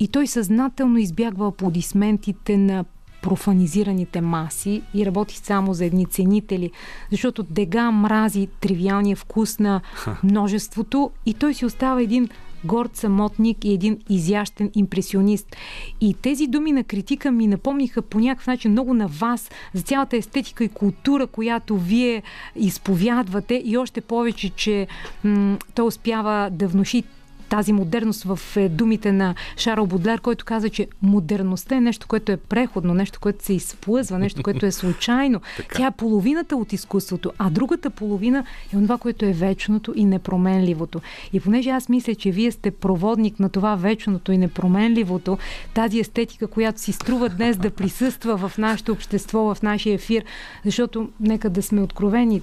и 0.00 0.08
той 0.08 0.26
съзнателно 0.26 0.98
избягва 0.98 1.48
аплодисментите 1.48 2.56
на 2.56 2.84
профанизираните 3.22 4.20
маси 4.20 4.82
и 4.94 5.06
работи 5.06 5.36
само 5.36 5.74
за 5.74 5.84
едни 5.84 6.06
ценители, 6.06 6.70
защото 7.10 7.42
Дега 7.42 7.90
мрази 7.90 8.48
тривиалния 8.60 9.16
вкус 9.16 9.58
на 9.58 9.80
множеството 10.24 11.10
и 11.26 11.34
той 11.34 11.54
си 11.54 11.66
остава 11.66 12.02
един 12.02 12.28
горд 12.64 12.96
самотник 12.96 13.64
и 13.64 13.72
един 13.72 13.98
изящен 14.08 14.70
импресионист. 14.74 15.56
И 16.00 16.14
тези 16.14 16.46
думи 16.46 16.72
на 16.72 16.84
критика 16.84 17.30
ми 17.30 17.46
напомниха 17.46 18.02
по 18.02 18.18
някакъв 18.18 18.46
начин 18.46 18.70
много 18.70 18.94
на 18.94 19.06
вас 19.06 19.50
за 19.74 19.82
цялата 19.82 20.16
естетика 20.16 20.64
и 20.64 20.68
култура, 20.68 21.26
която 21.26 21.78
вие 21.78 22.22
изповядвате 22.56 23.62
и 23.64 23.76
още 23.76 24.00
повече, 24.00 24.50
че 24.50 24.86
м- 25.24 25.58
той 25.74 25.86
успява 25.86 26.50
да 26.52 26.68
внуши 26.68 27.02
тази 27.48 27.72
модерност 27.72 28.22
в 28.22 28.40
е, 28.56 28.68
думите 28.68 29.12
на 29.12 29.34
Шарл 29.56 29.86
Бодлер, 29.86 30.20
който 30.20 30.44
каза, 30.44 30.68
че 30.68 30.88
модерността 31.02 31.76
е 31.76 31.80
нещо, 31.80 32.06
което 32.06 32.32
е 32.32 32.36
преходно, 32.36 32.94
нещо, 32.94 33.20
което 33.20 33.44
се 33.44 33.52
изплъзва, 33.52 34.18
нещо, 34.18 34.42
което 34.42 34.66
е 34.66 34.72
случайно. 34.82 35.40
Тя 35.74 35.86
е 35.86 35.90
половината 35.90 36.56
от 36.56 36.72
изкуството, 36.72 37.32
а 37.38 37.50
другата 37.50 37.90
половина 37.90 38.44
е 38.72 38.76
това, 38.76 38.98
което 38.98 39.24
е 39.24 39.32
вечното 39.32 39.92
и 39.96 40.04
непроменливото. 40.04 41.00
И 41.32 41.40
понеже 41.40 41.70
аз 41.70 41.88
мисля, 41.88 42.14
че 42.14 42.30
вие 42.30 42.50
сте 42.50 42.70
проводник 42.70 43.40
на 43.40 43.48
това 43.48 43.74
вечното 43.74 44.32
и 44.32 44.38
непроменливото, 44.38 45.38
тази 45.74 46.00
естетика, 46.00 46.46
която 46.46 46.80
си 46.80 46.92
струва 46.92 47.28
днес 47.28 47.56
да 47.56 47.70
присъства 47.70 48.48
в 48.48 48.58
нашето 48.58 48.92
общество, 48.92 49.54
в 49.54 49.62
нашия 49.62 49.94
ефир, 49.94 50.24
защото 50.64 51.08
нека 51.20 51.50
да 51.50 51.62
сме 51.62 51.82
откровени, 51.82 52.42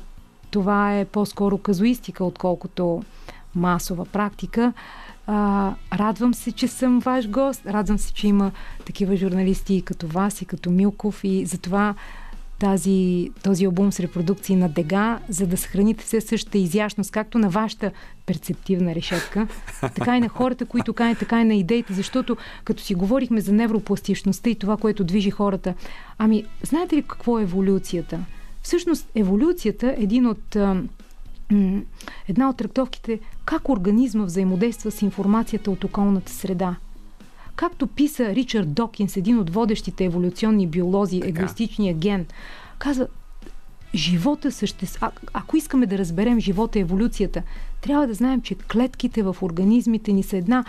това 0.52 0.99
е 0.99 1.06
по-скоро 1.06 1.58
казуистика, 1.58 2.26
отколкото 2.26 3.04
масова 3.56 4.06
практика. 4.06 4.74
А, 5.28 5.74
радвам 5.93 6.34
се, 6.34 6.52
че 6.52 6.68
съм 6.68 6.99
ваш 6.99 7.30
гост. 7.30 7.66
Радвам 7.66 7.97
се, 7.97 8.14
че 8.14 8.28
има 8.28 8.52
такива 8.86 9.16
журналисти 9.16 9.82
като 9.82 10.08
вас 10.08 10.41
и 10.41 10.45
като 10.45 10.72
Милков 10.72 11.24
и 11.24 11.45
затова 11.45 11.95
тази, 12.62 13.30
този 13.43 13.66
албум 13.66 13.91
с 13.91 13.99
репродукции 13.99 14.56
на 14.56 14.70
Дега, 14.70 15.20
за 15.30 15.47
да 15.47 15.58
съхраните 15.58 16.04
все 16.04 16.22
същата 16.22 16.58
изящност, 16.58 17.12
както 17.12 17.38
на 17.38 17.49
вашата 17.49 17.91
перцептивна 18.26 18.95
решетка, 18.95 19.47
така 19.82 20.18
и 20.18 20.20
на 20.20 20.30
хората, 20.30 20.66
които 20.66 20.93
канят, 20.93 21.20
така 21.20 21.41
и 21.41 21.45
на 21.45 21.56
идеите, 21.56 21.93
защото 21.93 22.38
като 22.64 22.84
си 22.84 22.95
говорихме 22.95 23.41
за 23.41 23.54
невропластичността 23.54 24.49
и 24.49 24.56
това, 24.56 24.78
което 24.78 25.04
движи 25.04 25.32
хората, 25.32 25.74
ами, 26.18 26.45
знаете 26.64 26.95
ли 26.95 27.02
какво 27.02 27.39
е 27.39 27.43
еволюцията? 27.43 28.20
Всъщност, 28.62 29.10
еволюцията 29.16 29.88
е 29.97 30.04
един 30.04 30.26
от 30.26 30.58
една 32.28 32.49
от 32.49 32.58
трактовките 32.58 33.20
как 33.45 33.70
организма 33.70 34.24
взаимодейства 34.24 34.91
с 34.91 35.02
информацията 35.02 35.72
от 35.72 35.84
околната 35.84 36.32
среда. 36.32 36.76
Както 37.56 37.88
писа 37.88 38.36
Ричард 38.36 38.74
Докинс, 38.74 39.18
един 39.18 39.39
от 39.39 39.49
водещите 39.49 40.06
еволюционни 40.06 40.68
биолози, 40.68 41.22
егоистичния 41.24 41.93
ген, 41.93 42.26
каза, 42.80 43.08
живота 43.95 44.52
съществува. 44.52 45.12
Ако 45.34 45.58
искаме 45.58 45.86
да 45.86 45.97
разберем 45.97 46.39
живота 46.39 46.80
и 46.80 46.82
еволюцията, 46.82 47.43
трябва 47.82 48.08
да 48.08 48.14
знаем, 48.14 48.41
че 48.41 48.56
клетките 48.56 49.24
в 49.24 49.36
организмите 49.41 50.14
ни 50.14 50.24
са 50.24 50.38
една 50.38 50.66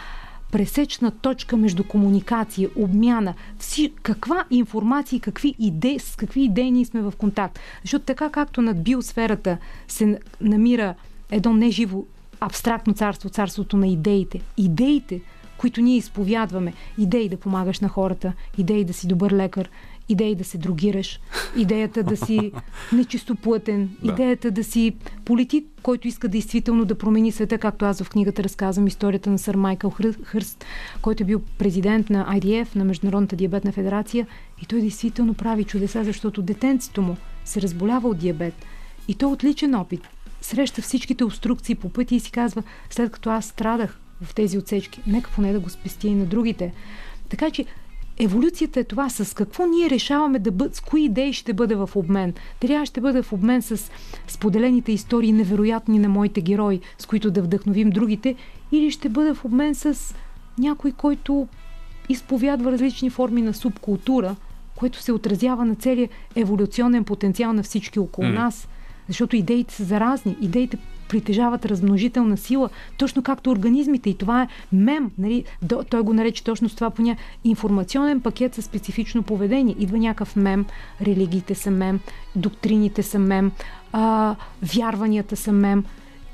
пресечна 0.53 1.11
точка 1.11 1.57
между 1.57 1.85
комуникация, 1.85 2.69
обмяна, 2.77 3.35
вси, 3.59 3.93
каква 4.03 4.45
информация 4.51 5.21
какви 5.21 5.55
идеи, 5.59 5.99
с 5.99 6.17
какви 6.17 6.45
идеи 6.45 6.71
ние 6.71 6.85
сме 6.85 7.01
в 7.03 7.13
контакт. 7.19 7.59
Защото 7.83 8.05
така 8.05 8.31
както 8.31 8.63
над 8.63 8.83
биосферата 8.83 9.59
се 9.89 10.19
намира 10.41 10.95
едно 11.31 11.53
неживо 11.53 12.07
абстрактно 12.41 12.95
царство, 12.95 13.29
царството 13.29 13.77
на 13.77 13.89
идеите. 13.89 14.41
Идеите, 14.57 15.21
които 15.59 15.81
ние 15.81 15.97
изповядваме, 15.97 16.73
идеи 16.99 17.29
да 17.29 17.37
помагаш 17.37 17.81
на 17.81 17.89
хората, 17.89 18.33
идеи 18.59 18.85
да 18.85 18.93
си 18.93 19.07
добър 19.07 19.33
лекар, 19.33 19.69
идеи 20.09 20.35
да 20.35 20.45
се 20.45 20.59
другираш, 20.59 21.21
идеята 21.57 22.03
да 22.03 22.17
си 22.17 22.53
нечистоплътен, 22.93 23.91
Да. 24.03 24.13
идеята 24.13 24.51
да 24.51 24.65
си 24.65 24.93
политик, 25.25 25.67
който 25.83 26.09
иска 26.09 26.29
действително 26.29 26.85
да 26.85 26.99
промени 26.99 27.33
света, 27.33 27.59
както 27.59 27.85
аз 27.85 28.03
в 28.03 28.11
книгата 28.11 28.45
разказвам 28.45 28.87
историята 28.87 29.31
на 29.31 29.39
сър 29.39 29.55
Майкъл 29.55 29.93
Хърст, 30.25 30.65
който 31.03 31.23
е 31.23 31.27
бил 31.27 31.43
президент 31.59 32.11
на 32.11 32.39
IDF, 32.39 32.77
на 32.77 32.85
Международната 32.85 33.37
диабетна 33.37 33.73
федерация 33.73 34.27
и 34.63 34.67
той 34.67 34.81
действително 34.81 35.35
прави 35.35 35.65
чудеса, 35.65 36.05
защото 36.05 36.43
детенцето 36.43 37.03
му 37.03 37.17
се 37.45 37.63
разболява 37.63 38.09
от 38.09 38.19
диабет. 38.19 38.55
И 39.09 39.15
то 39.15 39.29
е 39.29 39.33
отличен 39.33 39.75
опит. 39.75 40.01
Среща 40.41 40.83
всичките 40.83 41.25
обструкции 41.25 41.75
по 41.75 41.89
пътя 41.89 42.15
и 42.15 42.21
си 42.21 42.31
казва, 42.31 42.63
след 42.91 43.13
като 43.13 43.31
аз 43.31 43.47
страдах 43.47 43.99
в 44.23 44.35
тези 44.35 44.59
отсечки, 44.59 45.01
нека 45.07 45.31
поне 45.31 45.53
да 45.53 45.61
го 45.61 45.71
спести 45.71 46.09
и 46.09 46.15
на 46.15 46.25
другите. 46.25 46.73
Така 47.29 47.51
че 47.51 47.65
Еволюцията 48.19 48.81
е 48.81 48.85
това, 48.85 49.11
с 49.11 49.35
какво 49.35 49.67
ние 49.67 49.91
решаваме 49.91 50.39
да 50.39 50.51
бъд, 50.51 50.75
с 50.75 50.81
кои 50.81 51.05
идеи 51.05 51.33
ще 51.33 51.53
бъде 51.53 51.75
в 51.75 51.91
обмен. 51.95 52.35
Аз 52.71 52.89
ще 52.89 53.01
бъде 53.01 53.23
в 53.23 53.33
обмен 53.33 53.63
с 53.63 53.91
споделените 54.29 54.93
истории, 54.93 55.33
невероятни 55.33 55.99
на 55.99 56.09
моите 56.09 56.41
герои, 56.41 56.81
с 56.99 57.07
които 57.07 57.31
да 57.31 57.43
вдъхновим 57.43 57.91
другите, 57.91 58.35
или 58.73 58.91
ще 58.91 59.09
бъде 59.09 59.35
в 59.35 59.45
обмен 59.45 59.75
с 59.75 60.15
някой, 60.59 60.93
който 60.93 61.49
изповядва 62.09 62.73
различни 62.73 63.11
форми 63.11 63.43
на 63.43 63.55
субкултура, 63.55 64.37
което 64.75 65.03
се 65.03 65.13
отразява 65.13 65.65
на 65.65 65.75
целия 65.75 66.09
еволюционен 66.37 67.05
потенциал 67.05 67.53
на 67.53 67.63
всички 67.63 67.99
около 67.99 68.27
М. 68.27 68.35
нас. 68.35 68.69
Защото 69.09 69.37
идеите 69.37 69.75
са 69.75 69.85
заразни, 69.85 70.37
идеите 70.41 70.79
притежават 71.13 71.67
размножителна 71.67 72.37
сила, 72.37 72.71
точно 72.97 73.23
както 73.23 73.51
организмите. 73.51 74.11
И 74.11 74.15
това 74.15 74.43
е 74.43 74.49
мем. 74.73 75.11
Нали? 75.19 75.45
Той 75.91 76.03
го 76.03 76.13
нарече 76.13 76.45
точно 76.45 76.69
с 76.69 76.75
това 76.75 76.91
поня. 76.91 77.17
Информационен 77.45 78.21
пакет 78.21 78.55
със 78.55 78.65
специфично 78.65 79.23
поведение. 79.23 79.75
Идва 79.79 79.99
някакъв 79.99 80.37
мем, 80.37 80.67
религиите 81.03 81.55
са 81.55 81.71
мем, 81.71 82.01
доктрините 82.37 83.03
са 83.03 83.19
мем, 83.19 83.53
а, 83.93 84.37
вярванията 84.63 85.37
са 85.37 85.53
мем. 85.53 85.85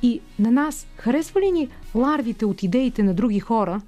И 0.03 0.20
на 0.39 0.51
нас 0.51 0.87
харесва 0.97 1.41
ли 1.41 1.51
ни 1.51 1.68
ларвите 1.95 2.45
от 2.47 2.62
идеите 2.62 3.03
на 3.03 3.14
други 3.14 3.41
хора, 3.41 3.81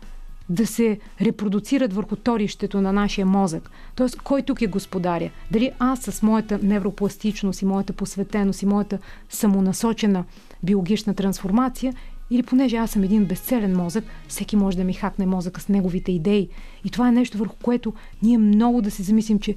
да 0.48 0.66
се 0.66 0.98
репродуцират 1.20 1.92
върху 1.92 2.16
торището 2.16 2.80
на 2.80 2.92
нашия 2.92 3.26
мозък. 3.26 3.70
Тоест, 3.94 4.20
кой 4.22 4.42
тук 4.42 4.62
е 4.62 4.66
господаря? 4.66 5.30
Дали 5.50 5.70
аз 5.78 6.00
с 6.00 6.22
моята 6.22 6.58
невропластичност 6.62 7.62
и 7.62 7.64
моята 7.64 7.92
посветеност 7.92 8.62
и 8.62 8.66
моята 8.66 8.98
самонасочена 9.28 10.24
биологична 10.62 11.14
трансформация 11.14 11.94
или 12.30 12.42
понеже 12.42 12.76
аз 12.76 12.90
съм 12.90 13.02
един 13.02 13.24
безцелен 13.24 13.76
мозък, 13.76 14.04
всеки 14.28 14.56
може 14.56 14.76
да 14.76 14.84
ми 14.84 14.92
хакне 14.92 15.26
мозъка 15.26 15.60
с 15.60 15.68
неговите 15.68 16.12
идеи. 16.12 16.48
И 16.84 16.90
това 16.90 17.08
е 17.08 17.12
нещо 17.12 17.38
върху 17.38 17.56
което 17.62 17.94
ние 18.22 18.38
много 18.38 18.82
да 18.82 18.90
се 18.90 19.02
замислим, 19.02 19.38
че 19.38 19.54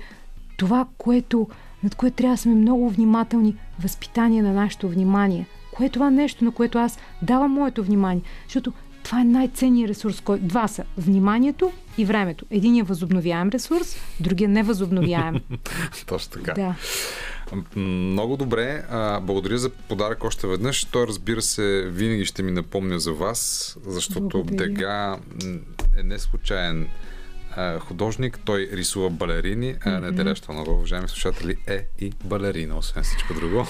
това, 0.57 0.87
което, 0.97 1.47
над 1.83 1.95
което 1.95 2.15
трябва 2.15 2.33
да 2.33 2.41
сме 2.41 2.55
много 2.55 2.89
внимателни, 2.89 3.55
възпитание 3.79 4.41
на 4.41 4.53
нашето 4.53 4.89
внимание. 4.89 5.45
Кое 5.73 5.85
е 5.85 5.89
това 5.89 6.09
нещо, 6.09 6.45
на 6.45 6.51
което 6.51 6.77
аз 6.77 6.99
давам 7.21 7.51
моето 7.51 7.83
внимание? 7.83 8.23
Защото 8.47 8.73
това 9.03 9.21
е 9.21 9.23
най-ценният 9.23 9.89
ресурс, 9.89 10.21
който 10.21 10.45
два 10.45 10.67
са 10.67 10.83
вниманието 10.97 11.71
и 11.97 12.05
времето. 12.05 12.45
Единият 12.49 12.85
е 12.85 12.89
възобновяем 12.89 13.49
ресурс, 13.49 13.95
другия 14.19 14.49
невъзобновяем. 14.49 15.35
Точно 16.05 16.31
така. 16.31 16.53
да. 16.53 16.75
Много 17.75 18.37
добре. 18.37 18.83
А, 18.89 19.19
благодаря 19.19 19.57
за 19.57 19.69
подарък 19.69 20.23
още 20.23 20.47
веднъж. 20.47 20.85
Той, 20.85 21.07
разбира 21.07 21.41
се, 21.41 21.81
винаги 21.81 22.25
ще 22.25 22.43
ми 22.43 22.51
напомня 22.51 22.99
за 22.99 23.13
вас, 23.13 23.75
защото 23.85 24.29
Благодаря. 24.29 24.67
Дега 24.67 25.17
е 25.97 26.03
не 26.03 26.19
случайен 26.19 26.87
художник. 27.79 28.39
Той 28.45 28.69
рисува 28.73 29.09
балерини. 29.09 29.75
А 29.85 29.99
Неделя 29.99 30.35
Штанова, 30.35 30.71
уважаеми 30.71 31.07
слушатели, 31.07 31.57
е 31.67 31.85
и 31.99 32.13
балерина, 32.23 32.77
освен 32.77 33.03
всичко 33.03 33.33
друго. 33.33 33.67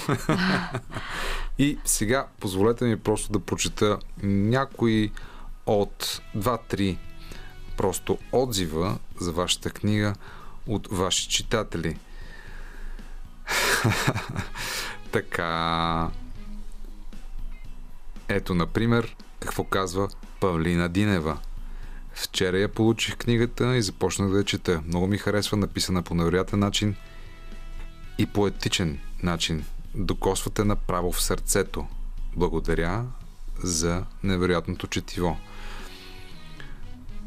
и 1.58 1.78
сега 1.84 2.26
позволете 2.40 2.84
ми 2.84 2.96
просто 2.96 3.32
да 3.32 3.40
прочета 3.40 3.98
някои 4.22 5.10
от 5.66 6.22
два-три 6.34 6.98
просто 7.76 8.18
отзива 8.32 8.98
за 9.20 9.32
вашата 9.32 9.70
книга 9.70 10.14
от 10.66 10.88
ваши 10.90 11.28
читатели. 11.28 11.96
така. 15.12 16.10
Ето, 18.28 18.54
например, 18.54 19.16
какво 19.40 19.64
казва 19.64 20.08
Павлина 20.40 20.88
Динева. 20.88 21.38
Вчера 22.14 22.58
я 22.58 22.68
получих 22.68 23.16
книгата 23.16 23.76
и 23.76 23.82
започнах 23.82 24.30
да 24.30 24.38
я 24.38 24.44
чета. 24.44 24.82
Много 24.86 25.06
ми 25.06 25.18
харесва, 25.18 25.56
написана 25.56 26.02
по 26.02 26.14
невероятен 26.14 26.58
начин 26.58 26.96
и 28.18 28.26
поетичен 28.26 28.98
начин. 29.22 29.64
Докосвате 29.94 30.64
направо 30.64 31.12
в 31.12 31.22
сърцето. 31.22 31.86
Благодаря 32.36 33.04
за 33.62 34.04
невероятното 34.22 34.86
четиво. 34.86 35.36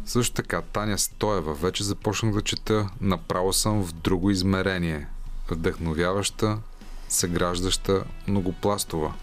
Също 0.05 0.35
така, 0.35 0.61
Таня 0.61 0.97
Стоева. 0.97 1.53
Вече 1.53 1.83
започнах 1.83 2.33
да 2.33 2.41
чета. 2.41 2.89
Направо 3.01 3.53
съм 3.53 3.83
в 3.83 3.93
друго 3.93 4.31
измерение. 4.31 5.07
Вдъхновяваща, 5.51 6.57
съграждаща, 7.09 8.03
многопластова. 8.27 9.13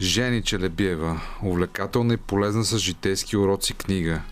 Жени 0.00 0.42
Челебиева. 0.42 1.20
Увлекателна 1.42 2.14
и 2.14 2.16
полезна 2.16 2.64
с 2.64 2.78
житейски 2.78 3.36
уроци 3.36 3.74
книга. 3.74 4.22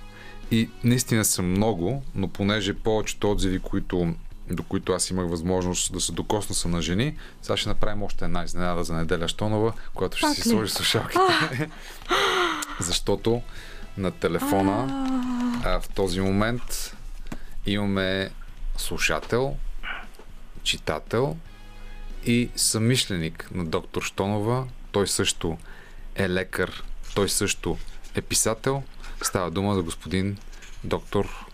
И 0.51 0.71
наистина 0.85 1.25
са 1.25 1.43
много, 1.43 2.03
но 2.15 2.29
понеже 2.29 2.75
повечето 2.75 3.31
отзиви, 3.31 3.59
които, 3.59 4.15
до 4.51 4.63
които 4.63 4.93
аз 4.93 5.11
имах 5.11 5.31
възможност 5.31 5.93
да 5.93 6.01
се 6.01 6.13
докосна 6.13 6.55
са 6.55 6.69
на 6.69 6.83
жени, 6.83 7.17
сега 7.43 7.57
ще 7.57 7.69
направим 7.69 8.03
още 8.03 8.25
една 8.25 8.45
изненада 8.45 8.85
за 8.85 8.95
неделя 8.95 9.29
Штонова, 9.29 9.73
която 9.95 10.17
ще 10.17 10.27
Пак 10.27 10.37
си 10.37 10.49
ли? 10.49 10.53
сложи 10.53 10.73
слушалките. 10.73 11.71
Защото 12.81 13.43
на 13.97 14.11
телефона 14.11 15.07
а, 15.65 15.81
в 15.81 15.89
този 15.89 16.21
момент 16.21 16.97
имаме 17.67 18.31
слушател, 18.77 19.57
читател 20.69 21.37
и 22.27 22.49
съмишленик 22.57 23.49
на 23.55 23.65
доктор 23.65 24.03
Штонова. 24.03 24.65
Той 24.93 25.07
също 25.07 25.59
е 26.17 26.29
лекар, 26.29 26.83
той 27.15 27.29
също 27.29 27.77
е 28.15 28.23
писател. 28.23 28.83
Става 29.23 29.51
дума 29.51 29.75
за 29.75 29.83
господин 29.83 30.37
доктор 30.85 31.47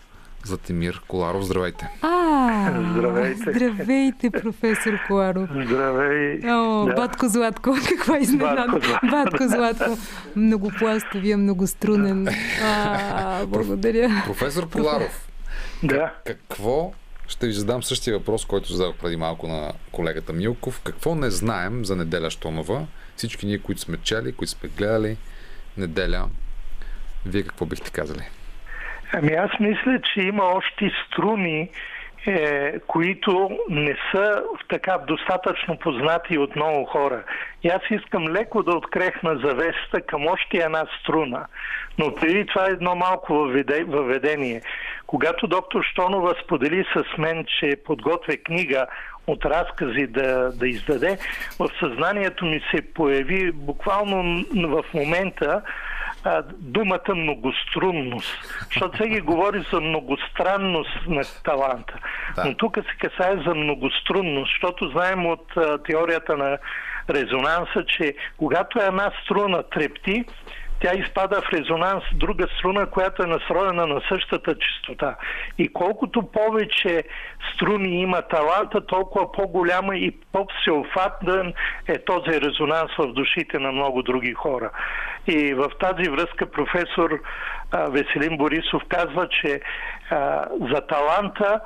Златимир 0.43 1.01
Коларов. 1.07 1.43
Здравейте! 1.43 1.89
А, 2.01 2.83
Здравейте. 2.91 3.41
Здравейте, 3.53 4.29
професор 4.31 4.93
Коларов. 5.07 5.49
Здравей! 5.65 6.39
О, 6.43 6.85
Да. 6.85 6.93
Батко 6.93 7.27
Златко, 7.27 7.75
каква 7.89 8.19
изненада. 8.19 8.71
Батко 8.71 8.87
Златко. 8.87 9.07
Батко 9.11 9.47
Златко. 9.47 9.97
Многопластовия, 10.35 11.37
многострунен. 11.37 12.27
А, 12.63 13.45
благодаря. 13.45 14.23
Професор 14.25 14.69
Коларов, 14.69 15.27
Да. 15.83 16.13
какво 16.25 16.93
ще 17.27 17.47
ви 17.47 17.53
задам 17.53 17.83
същия 17.83 18.17
въпрос, 18.17 18.45
който 18.45 18.73
зададох 18.73 18.95
преди 18.95 19.15
малко 19.15 19.47
на 19.47 19.73
колегата 19.91 20.33
Милков. 20.33 20.81
Какво 20.83 21.15
не 21.15 21.29
знаем 21.29 21.85
за 21.85 21.95
неделя 21.95 22.29
Штонова? 22.29 22.85
Всички 23.15 23.45
ние, 23.45 23.59
които 23.59 23.81
сме 23.81 23.97
чели, 23.97 24.31
които 24.31 24.51
сме 24.51 24.69
гледали 24.69 25.17
неделя, 25.77 26.29
вие 27.25 27.43
какво 27.43 27.65
бихте 27.65 27.91
казали? 27.91 28.21
Ами 29.13 29.33
аз 29.33 29.51
мисля, 29.59 29.99
че 30.13 30.21
има 30.21 30.43
още 30.43 30.91
струни, 31.07 31.69
е, 32.27 32.79
които 32.79 33.49
не 33.69 33.97
са 34.11 34.43
така 34.69 34.97
достатъчно 34.97 35.77
познати 35.77 36.37
от 36.37 36.55
много 36.55 36.85
хора. 36.85 37.23
И 37.63 37.67
аз 37.67 37.81
искам 37.89 38.27
леко 38.27 38.63
да 38.63 38.71
открехна 38.77 39.39
завесата 39.43 40.01
към 40.07 40.27
още 40.27 40.57
една 40.57 40.85
струна. 40.99 41.45
Но 41.97 42.15
преди 42.15 42.45
това 42.45 42.65
едно 42.65 42.95
малко 42.95 43.33
въведе- 43.33 43.85
въведение. 43.87 44.61
Когато 45.07 45.47
доктор 45.47 45.83
Штонова 45.83 46.33
сподели 46.43 46.85
с 46.95 47.17
мен, 47.17 47.45
че 47.59 47.75
подготвя 47.85 48.37
книга 48.37 48.87
от 49.27 49.45
разкази 49.45 50.07
да, 50.07 50.51
да 50.51 50.67
издаде, 50.67 51.17
в 51.59 51.69
съзнанието 51.79 52.45
ми 52.45 52.61
се 52.71 52.93
появи 52.93 53.51
буквално 53.51 54.45
в 54.53 54.83
момента 54.93 55.61
а, 56.25 56.43
думата 56.59 57.15
многострунност. 57.15 58.57
Защото 58.65 58.95
всеки 58.97 59.21
говори 59.21 59.65
за 59.73 59.81
многостранност 59.81 61.07
на 61.07 61.21
таланта. 61.43 61.93
Да. 62.35 62.45
Но 62.45 62.55
тук 62.55 62.77
се 62.77 63.09
касае 63.09 63.37
за 63.47 63.55
многострунност, 63.55 64.51
защото 64.51 64.89
знаем 64.89 65.25
от 65.25 65.57
а, 65.57 65.77
теорията 65.83 66.37
на 66.37 66.57
резонанса, 67.09 67.85
че 67.87 68.15
когато 68.37 68.79
една 68.79 69.11
струна 69.23 69.63
трепти, 69.63 70.25
тя 70.81 70.91
изпада 70.93 71.41
в 71.41 71.53
резонанс 71.53 72.03
с 72.11 72.15
друга 72.15 72.47
струна, 72.57 72.85
която 72.85 73.23
е 73.23 73.27
настроена 73.27 73.87
на 73.87 74.01
същата 74.09 74.55
частота. 74.59 75.15
И 75.57 75.73
колкото 75.73 76.23
повече 76.23 77.03
струни 77.53 78.01
има 78.01 78.21
таланта, 78.21 78.85
толкова 78.85 79.31
по-голяма 79.31 79.95
и 79.95 80.17
по-всеобхватен 80.31 81.53
е 81.87 81.97
този 81.97 82.41
резонанс 82.41 82.91
в 82.97 83.13
душите 83.13 83.59
на 83.59 83.71
много 83.71 84.03
други 84.03 84.33
хора. 84.33 84.71
И 85.27 85.53
в 85.53 85.71
тази 85.79 86.09
връзка 86.09 86.51
професор 86.51 87.19
Веселин 87.89 88.37
Борисов 88.37 88.81
казва, 88.89 89.27
че 89.29 89.61
за 90.73 90.81
таланта 90.87 91.59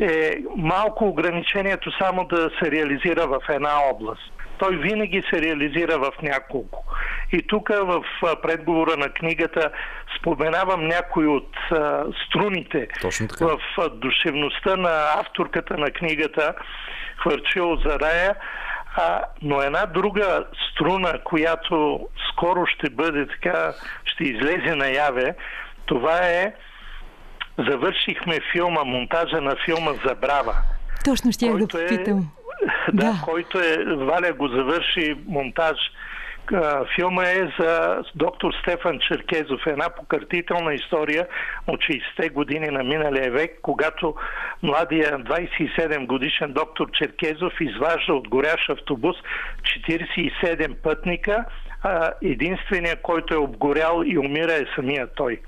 е 0.00 0.36
малко 0.56 1.08
ограничението 1.08 1.90
само 1.98 2.24
да 2.24 2.50
се 2.62 2.70
реализира 2.70 3.26
в 3.26 3.40
една 3.48 3.72
област. 3.92 4.32
Той 4.60 4.76
винаги 4.76 5.22
се 5.30 5.42
реализира 5.42 5.98
в 5.98 6.12
няколко. 6.22 6.84
И 7.32 7.42
тук 7.46 7.68
в 7.68 8.04
предговора 8.42 8.96
на 8.96 9.08
книгата 9.08 9.70
споменавам 10.18 10.86
някои 10.86 11.26
от 11.26 11.56
а, 11.70 12.04
струните 12.26 12.88
Точно 13.00 13.28
така. 13.28 13.46
в 13.46 13.88
душевността 13.88 14.76
на 14.76 15.04
авторката 15.20 15.78
на 15.78 15.90
книгата 15.90 16.54
Хвърчил 17.22 17.76
за 17.76 17.98
рая, 17.98 18.34
а, 18.96 19.22
но 19.42 19.62
една 19.62 19.86
друга 19.86 20.44
струна, 20.70 21.20
която 21.24 22.08
скоро 22.32 22.66
ще 22.66 22.90
бъде 22.90 23.26
така, 23.26 23.72
ще 24.04 24.24
излезе 24.24 24.74
наяве, 24.74 25.34
това 25.86 26.16
е 26.16 26.54
завършихме 27.58 28.38
филма, 28.52 28.84
монтажа 28.84 29.40
на 29.40 29.56
филма 29.64 29.90
Забрава. 30.06 30.54
Точно 31.04 31.32
ще 31.32 31.46
я 31.46 31.52
да 31.52 31.58
който 31.58 31.78
е- 31.78 31.86
попитам. 31.86 32.30
Да, 32.92 33.04
Да. 33.04 33.22
който 33.24 33.58
е, 33.58 33.84
Валя 33.84 34.32
го 34.32 34.48
завърши 34.48 35.14
монтаж. 35.28 35.76
Филма 36.94 37.22
е 37.24 37.52
за 37.58 38.02
доктор 38.14 38.52
Стефан 38.62 38.98
Черкезов, 38.98 39.60
една 39.66 39.90
покъртителна 39.90 40.74
история 40.74 41.26
от 41.66 41.80
60-те 41.80 42.28
години 42.28 42.66
на 42.66 42.82
миналия 42.82 43.30
век, 43.30 43.58
когато 43.62 44.14
младия 44.62 45.18
27 45.18 46.06
годишен 46.06 46.52
доктор 46.52 46.90
Черкезов 46.90 47.52
изважда 47.60 48.14
от 48.14 48.28
горящ 48.28 48.70
автобус 48.70 49.16
47 49.88 50.74
пътника, 50.74 51.44
а 51.82 52.12
единственият, 52.22 53.02
който 53.02 53.34
е 53.34 53.38
обгорял 53.38 54.02
и 54.06 54.18
умира 54.18 54.52
е 54.52 54.66
самия 54.76 55.06
той. 55.14 55.40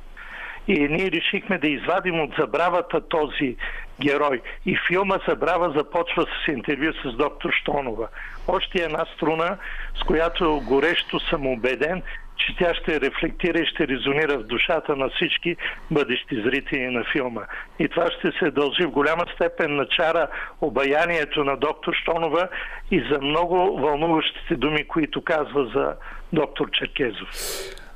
И 0.69 0.89
ние 0.89 1.11
решихме 1.11 1.59
да 1.59 1.69
извадим 1.69 2.21
от 2.21 2.31
забравата 2.39 3.09
този 3.09 3.57
герой. 4.01 4.41
И 4.67 4.79
филма 4.89 5.19
Забрава 5.29 5.73
започва 5.77 6.23
с 6.23 6.49
интервю 6.49 6.93
с 7.05 7.17
доктор 7.17 7.51
Штонова. 7.53 8.09
Още 8.49 8.79
една 8.83 9.05
струна, 9.17 9.59
с 10.01 10.03
която 10.07 10.63
горещо 10.67 11.21
съм 11.21 11.47
убеден, 11.47 12.03
че 12.37 12.57
тя 12.59 12.75
ще 12.75 13.01
рефлектира 13.01 13.59
и 13.59 13.67
ще 13.67 13.89
резонира 13.89 14.39
в 14.39 14.43
душата 14.43 14.97
на 14.97 15.09
всички 15.09 15.57
бъдещи 15.91 16.43
зрители 16.43 16.87
на 16.87 17.05
филма. 17.13 17.43
И 17.79 17.89
това 17.89 18.11
ще 18.11 18.33
се 18.39 18.51
дължи 18.51 18.85
в 18.85 18.91
голяма 18.91 19.25
степен 19.35 19.77
на 19.77 19.87
чара 19.87 20.29
обаянието 20.61 21.45
на 21.45 21.57
доктор 21.57 21.95
Штонова 21.95 22.49
и 22.91 23.05
за 23.11 23.19
много 23.21 23.79
вълнуващите 23.81 24.57
думи, 24.57 24.85
които 24.89 25.23
казва 25.25 25.71
за 25.75 25.95
доктор 26.33 26.71
Черкезов. 26.71 27.29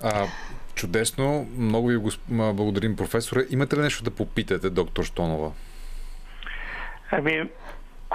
А, 0.02 0.26
чудесно. 0.76 1.48
Много 1.58 1.88
ви 1.88 1.96
госп... 1.96 2.20
благодарим, 2.28 2.96
професоре. 2.96 3.44
Имате 3.50 3.76
ли 3.76 3.80
нещо 3.80 4.04
да 4.04 4.10
попитате, 4.10 4.70
доктор 4.70 5.04
Штонова? 5.04 5.52
Ами, 7.10 7.48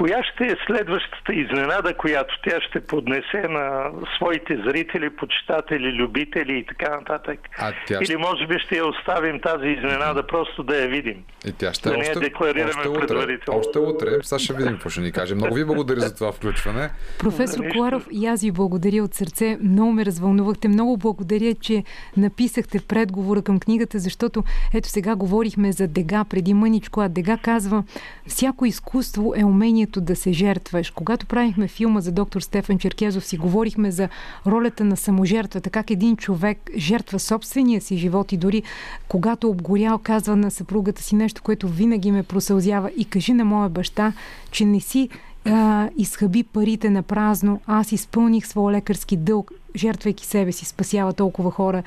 коя 0.02 0.24
ще 0.24 0.44
е 0.44 0.56
следващата 0.68 1.34
изненада, 1.34 1.94
която 1.94 2.34
тя 2.46 2.62
ще 2.70 2.80
поднесе 2.80 3.48
на 3.50 3.92
своите 4.16 4.58
зрители, 4.68 5.10
почитатели, 5.10 5.94
любители 5.94 6.58
и 6.58 6.66
така 6.66 6.96
нататък? 6.96 7.40
А 7.60 7.74
тя 7.88 8.00
Или 8.02 8.18
може 8.18 8.48
би 8.48 8.60
ще 8.60 8.78
я 8.78 8.86
оставим 8.86 9.40
тази 9.40 9.68
изненада, 9.68 10.28
просто 10.28 10.64
да 10.64 10.78
я 10.82 10.88
видим. 10.88 11.24
И 11.48 11.52
тя 11.52 11.74
ще 11.74 11.90
Да 11.90 11.96
е 11.96 11.98
не 11.98 12.06
я 12.06 12.12
още, 12.12 12.20
декларираме 12.20 12.74
още 12.78 12.90
утре. 12.90 13.08
предварително. 13.08 13.60
Още 13.60 13.80
утре. 13.80 14.08
Сега 14.24 14.40
ще 14.40 14.54
видим 14.54 14.74
какво 14.74 14.90
ще 14.90 15.02
ни 15.02 15.12
каже. 15.12 15.36
Много 15.36 15.56
ви 15.56 15.66
благодаря 15.66 16.00
за 16.00 16.16
това 16.16 16.32
включване. 16.32 16.90
Професор. 17.20 17.64
Коларов, 17.72 18.08
и 18.12 18.28
аз 18.28 18.42
ви 18.42 18.52
благодаря 18.52 19.04
от 19.04 19.14
сърце. 19.14 19.58
Много 19.62 19.92
ме 19.92 20.06
развълнувахте. 20.06 20.68
Много 20.68 20.98
благодаря, 20.98 21.54
че 21.54 21.84
написахте 22.18 22.80
предговора 22.88 23.42
към 23.42 23.60
книгата, 23.60 24.00
защото 24.00 24.44
ето 24.74 24.90
сега 24.90 25.16
говорихме 25.16 25.72
за 25.72 25.88
Дега 25.88 26.24
преди 26.30 26.54
мъничко, 26.54 27.02
а 27.02 27.10
Дега 27.10 27.38
казва, 27.38 27.84
всяко 28.28 28.66
изкуство 28.66 29.34
е 29.38 29.46
умението 29.46 29.91
да 30.00 30.16
се 30.16 30.32
жертваш. 30.32 30.92
Когато 30.92 31.26
правихме 31.26 31.68
филма 31.68 32.02
за 32.02 32.12
доктор 32.12 32.42
Стефан 32.42 32.80
Черкезов, 32.80 33.26
си 33.26 33.38
говорихме 33.38 33.92
за 33.92 34.10
ролята 34.48 34.84
на 34.84 34.98
саможертвата, 34.98 35.70
как 35.70 35.92
един 35.92 36.18
човек 36.18 36.70
жертва 36.78 37.20
собствения 37.20 37.82
си 37.82 37.98
живот 37.98 38.32
и 38.32 38.38
дори 38.38 38.64
когато 39.08 39.50
обгорял, 39.50 39.98
казва 39.98 40.36
на 40.36 40.52
съпругата 40.52 41.02
си 41.02 41.16
нещо, 41.16 41.42
което 41.44 41.68
винаги 41.68 42.12
ме 42.12 42.24
просълзява 42.24 42.92
и 42.98 43.06
кажи 43.06 43.34
на 43.34 43.46
моя 43.46 43.70
баща, 43.70 44.14
че 44.52 44.66
не 44.66 44.80
си 44.80 45.10
а, 45.46 45.90
изхъби 45.98 46.44
парите 46.44 46.90
на 46.90 47.04
празно, 47.04 47.62
аз 47.68 47.92
изпълних 47.92 48.48
своя 48.48 48.74
лекарски 48.74 49.18
дълг, 49.18 49.52
жертвайки 49.76 50.26
себе 50.26 50.52
си, 50.52 50.66
спасява 50.66 51.14
толкова 51.14 51.52
хора. 51.52 51.84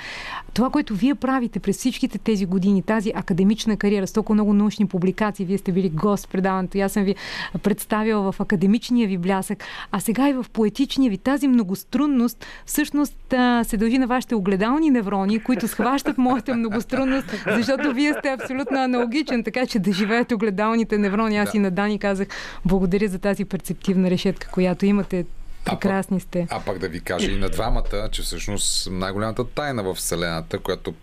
Това, 0.55 0.70
което 0.70 0.95
вие 0.95 1.14
правите 1.14 1.61
през 1.61 1.76
всичките 1.76 2.18
тези 2.18 2.47
години, 2.47 2.82
тази 2.82 3.12
академична 3.14 3.76
кариера 3.76 4.07
с 4.07 4.12
толкова 4.12 4.35
много 4.35 4.53
научни 4.53 4.87
публикации, 4.87 5.47
вие 5.47 5.59
сте 5.59 5.72
били 5.72 5.89
гост 5.89 6.26
в 6.26 6.28
предаването, 6.28 6.78
аз 6.78 6.93
съм 6.93 7.05
ви 7.05 7.14
представила 7.62 8.32
в 8.32 8.41
академичния 8.41 9.09
ви 9.09 9.18
блясък, 9.18 9.64
а 9.93 10.01
сега 10.01 10.28
и 10.28 10.32
в 10.32 10.47
поетичния 10.53 11.11
ви, 11.11 11.18
тази 11.18 11.49
многострунност 11.49 12.47
всъщност 12.66 13.16
се 13.62 13.76
дължи 13.76 13.99
на 13.99 14.07
вашите 14.07 14.35
огледални 14.35 14.91
неврони, 14.91 15.43
които 15.43 15.68
схващат 15.68 16.18
моята 16.18 16.57
многострунност, 16.57 17.26
защото 17.47 17.93
вие 17.93 18.14
сте 18.18 18.28
абсолютно 18.28 18.78
аналогичен, 18.78 19.45
така 19.45 19.66
че 19.66 19.78
да 19.78 19.93
живеят 19.93 20.32
огледалните 20.32 20.99
неврони. 20.99 21.39
Аз 21.39 21.53
Да. 21.53 21.59
и 21.59 21.61
на 21.61 21.70
Дани 21.70 21.99
казах, 21.99 22.28
благодаря 22.64 23.09
за 23.09 23.18
тази 23.18 23.45
перцептивна 23.45 24.11
решетка, 24.11 24.49
която 24.53 24.87
имате. 24.87 25.24
Прекрасни 25.65 26.21
сте. 26.21 26.47
А 26.51 26.61
пак 26.61 26.79
да 26.79 26.89
ви 26.89 27.01
кажа 27.01 27.31
и 27.31 27.37
на 27.37 27.49
двамата, 27.49 28.09
че 28.12 28.23
всъщност 28.23 28.91
най-голямата 28.91 29.45
тайна 29.45 29.83
в 29.83 29.95
Вселената, 29.95 30.59
която 30.59 30.95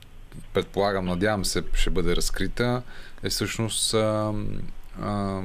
предполагам, 0.54 1.06
надявам 1.06 1.46
се, 1.46 1.64
ще 1.74 1.90
бъде 1.90 2.16
разкрита, 2.16 2.82
е 3.24 3.30
всъщност 3.30 3.94
а, 3.94 4.34
а, 5.02 5.42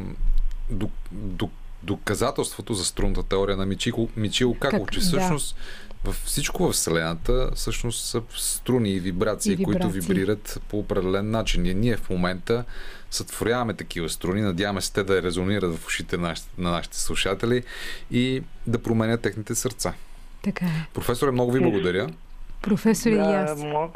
до, 0.70 0.90
до, 1.12 1.50
доказателството 1.82 2.74
за 2.74 2.84
струнната 2.84 3.22
теория 3.22 3.56
на 3.56 3.66
Мичико, 3.66 4.08
Мичио 4.16 4.54
Како, 4.54 4.76
Как- 4.76 4.90
че 4.90 5.00
да. 5.00 5.06
всъщност 5.06 5.56
във 6.04 6.16
всичко 6.24 6.68
в 6.68 6.72
Вселената 6.72 7.50
всъщност 7.54 8.04
са 8.04 8.22
струни 8.36 8.90
и 8.90 9.00
вибрации, 9.00 9.52
И 9.52 9.64
които 9.64 9.88
вибрации. 9.88 10.00
вибрират 10.00 10.60
по 10.68 10.78
определен 10.78 11.30
начин. 11.30 11.66
И 11.66 11.74
ние 11.74 11.96
в 11.96 12.10
момента 12.10 12.64
сътворяваме 13.10 13.74
такива 13.74 14.08
струни, 14.08 14.40
надяваме 14.40 14.80
се 14.80 14.92
те 14.92 15.04
да 15.04 15.22
резонират 15.22 15.74
в 15.74 15.86
ушите 15.86 16.16
на, 16.16 16.28
нашите- 16.28 16.48
на 16.58 16.70
нашите 16.70 16.98
слушатели 16.98 17.62
и 18.10 18.42
да 18.66 18.78
променят 18.78 19.20
техните 19.20 19.54
сърца. 19.54 19.92
Така 20.42 20.64
е. 20.64 20.86
Професоре, 20.94 21.30
много 21.30 21.52
ви 21.52 21.60
благодаря. 21.60 22.08
Професор 22.62 23.10
и 23.10 23.18
аз. 23.18 23.60
мо- 23.60 23.88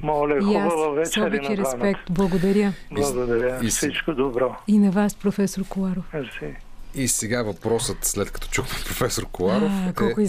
моля, 0.00 0.36
И 0.36 0.40
хубава 0.40 0.88
вечер 0.90 1.32
и 1.32 1.40
на 1.40 1.56
респект. 1.56 2.00
Благодаря. 2.10 2.72
Благодаря. 2.90 3.58
И 3.62 3.68
Всичко 3.68 4.14
добро. 4.14 4.56
И 4.68 4.78
на 4.78 4.90
вас, 4.90 5.14
професор 5.14 5.64
Коларов. 5.64 6.04
Мерси. 6.14 6.54
И 6.94 7.08
сега 7.08 7.42
въпросът, 7.42 8.04
след 8.04 8.30
като 8.30 8.48
чухме 8.48 8.78
професор 8.86 9.26
Коларов, 9.26 9.72
А, 9.72 9.92
колко 9.92 10.20
е 10.20 10.26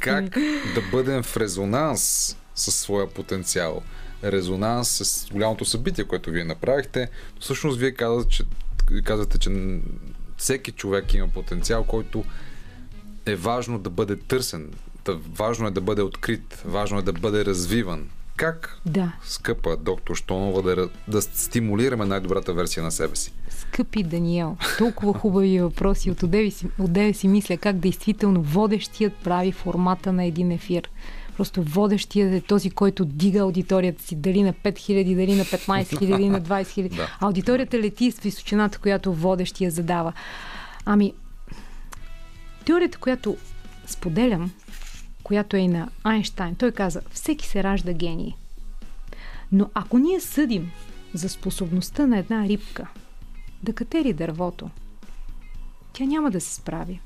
как 0.00 0.24
да 0.74 0.82
бъдем 0.92 1.22
в 1.22 1.36
резонанс 1.36 2.36
със 2.54 2.74
своя 2.74 3.10
потенциал. 3.10 3.82
Резонанс 4.24 4.88
с 4.88 5.28
голямото 5.32 5.64
събитие, 5.64 6.04
което 6.04 6.30
вие 6.30 6.44
направихте. 6.44 7.08
Но 7.34 7.40
всъщност 7.40 7.78
вие 7.78 7.92
казвате, 7.92 8.28
че, 8.28 8.44
казвате, 9.04 9.38
че 9.38 9.80
всеки 10.36 10.72
човек 10.72 11.14
има 11.14 11.28
потенциал, 11.28 11.84
който 11.84 12.24
е 13.26 13.36
важно 13.36 13.78
да 13.78 13.90
бъде 13.90 14.16
търсен. 14.16 14.70
Да, 15.04 15.18
важно 15.34 15.66
е 15.66 15.70
да 15.70 15.80
бъде 15.80 16.02
открит. 16.02 16.62
Важно 16.64 16.98
е 16.98 17.02
да 17.02 17.12
бъде 17.12 17.44
развиван. 17.44 18.08
Как, 18.36 18.78
Да, 18.86 19.12
скъпа 19.24 19.76
доктор 19.76 20.14
Штонова, 20.14 20.62
да, 20.62 20.88
да 21.08 21.22
стимулираме 21.22 22.06
най-добрата 22.06 22.54
версия 22.54 22.82
на 22.82 22.92
себе 22.92 23.16
си? 23.16 23.32
скъпи 23.72 24.02
Даниел, 24.02 24.56
толкова 24.78 25.14
хубави 25.14 25.60
въпроси. 25.60 26.10
От 26.10 26.18
си, 26.52 26.66
отдеве 26.78 27.12
си 27.12 27.28
мисля 27.28 27.56
как 27.56 27.76
действително 27.76 28.42
водещият 28.42 29.12
прави 29.24 29.52
формата 29.52 30.12
на 30.12 30.24
един 30.24 30.50
ефир. 30.50 30.90
Просто 31.36 31.62
водещият 31.62 32.32
е 32.32 32.40
този, 32.40 32.70
който 32.70 33.04
дига 33.04 33.38
аудиторията 33.38 34.02
си, 34.02 34.16
дали 34.16 34.42
на 34.42 34.52
5000, 34.52 35.16
дали 35.16 35.34
на 35.34 35.44
15 35.44 35.84
000, 35.84 36.08
дали 36.08 36.28
на 36.28 36.40
20 36.42 36.62
000. 36.62 36.96
Да. 36.96 37.16
Аудиторията 37.20 37.78
лети 37.78 38.10
с 38.10 38.20
височината, 38.20 38.78
която 38.78 39.12
водещия 39.14 39.70
задава. 39.70 40.12
Ами, 40.84 41.12
теорията, 42.64 42.98
която 42.98 43.36
споделям, 43.86 44.52
която 45.22 45.56
е 45.56 45.60
и 45.60 45.68
на 45.68 45.88
Айнштайн, 46.04 46.54
той 46.54 46.72
каза, 46.72 47.00
всеки 47.10 47.46
се 47.46 47.62
ражда 47.62 47.92
гений. 47.92 48.34
Но 49.52 49.70
ако 49.74 49.98
ние 49.98 50.20
съдим 50.20 50.70
за 51.14 51.28
способността 51.28 52.06
на 52.06 52.18
една 52.18 52.48
рибка 52.48 52.86
да 53.62 53.72
катери 53.72 54.12
дървото, 54.12 54.70
тя 55.92 56.04
няма 56.04 56.30
да 56.30 56.40
се 56.40 56.54
справи. 56.54 57.00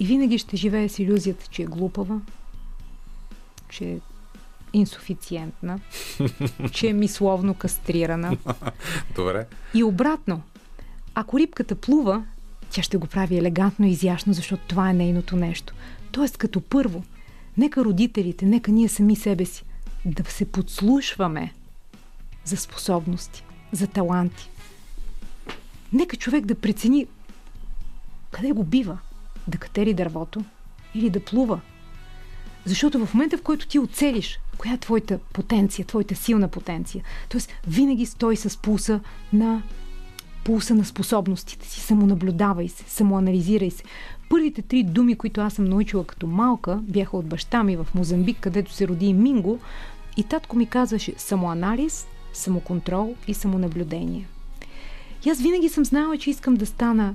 И 0.00 0.06
винаги 0.06 0.38
ще 0.38 0.56
живее 0.56 0.88
с 0.88 0.98
иллюзията, 0.98 1.46
че 1.46 1.62
е 1.62 1.66
глупава, 1.66 2.20
че 3.70 3.84
е 3.84 3.98
инсуфициентна, 4.72 5.80
че 6.72 6.88
е 6.88 6.92
мисловно 6.92 7.54
кастрирана. 7.54 8.36
Добре. 9.14 9.46
И 9.74 9.84
обратно, 9.84 10.42
ако 11.14 11.38
рибката 11.38 11.74
плува, 11.74 12.24
тя 12.70 12.82
ще 12.82 12.96
го 12.96 13.06
прави 13.06 13.38
елегантно 13.38 13.86
и 13.86 13.90
изящно, 13.90 14.32
защото 14.32 14.62
това 14.68 14.90
е 14.90 14.94
нейното 14.94 15.36
нещо. 15.36 15.74
Тоест, 16.12 16.36
като 16.36 16.60
първо, 16.60 17.04
нека 17.56 17.84
родителите, 17.84 18.46
нека 18.46 18.70
ние 18.70 18.88
сами 18.88 19.16
себе 19.16 19.44
си 19.44 19.64
да 20.04 20.24
се 20.24 20.44
подслушваме 20.44 21.52
за 22.44 22.56
способности, 22.56 23.44
за 23.72 23.86
таланти. 23.86 24.50
Нека 25.92 26.16
човек 26.16 26.46
да 26.46 26.54
прецени 26.54 27.06
къде 28.30 28.52
го 28.52 28.64
бива, 28.64 28.98
да 29.48 29.58
катери 29.58 29.94
дървото 29.94 30.44
или 30.94 31.10
да 31.10 31.24
плува. 31.24 31.60
Защото 32.66 33.06
в 33.06 33.14
момента, 33.14 33.38
в 33.38 33.42
който 33.42 33.68
ти 33.68 33.78
оцелиш, 33.78 34.40
коя 34.58 34.74
е 34.74 34.78
твоята 34.78 35.18
потенция, 35.18 35.84
твоята 35.84 36.14
силна 36.14 36.48
потенция, 36.48 37.04
т.е. 37.28 37.40
винаги 37.66 38.06
стой 38.06 38.36
с 38.36 38.58
пулса 38.58 39.00
на 39.32 39.62
пулса 40.44 40.74
на 40.74 40.84
способностите 40.84 41.68
си, 41.68 41.80
самонаблюдавай 41.80 42.68
се, 42.68 42.84
самоанализирай 42.86 43.70
се. 43.70 43.82
Първите 44.28 44.62
три 44.62 44.82
думи, 44.82 45.16
които 45.16 45.40
аз 45.40 45.54
съм 45.54 45.64
научила 45.64 46.04
като 46.04 46.26
малка, 46.26 46.78
бяха 46.82 47.16
от 47.16 47.26
баща 47.26 47.62
ми 47.62 47.76
в 47.76 47.86
Мозамбик, 47.94 48.40
където 48.40 48.72
се 48.72 48.88
роди 48.88 49.12
Минго. 49.12 49.58
И 50.16 50.22
татко 50.22 50.56
ми 50.56 50.66
казваше 50.66 51.14
самоанализ, 51.16 52.06
самоконтрол 52.32 53.14
и 53.28 53.34
самонаблюдение. 53.34 54.26
И 55.26 55.30
аз 55.30 55.40
винаги 55.40 55.68
съм 55.68 55.84
знала, 55.84 56.18
че 56.18 56.30
искам 56.30 56.54
да 56.54 56.66
стана... 56.66 57.14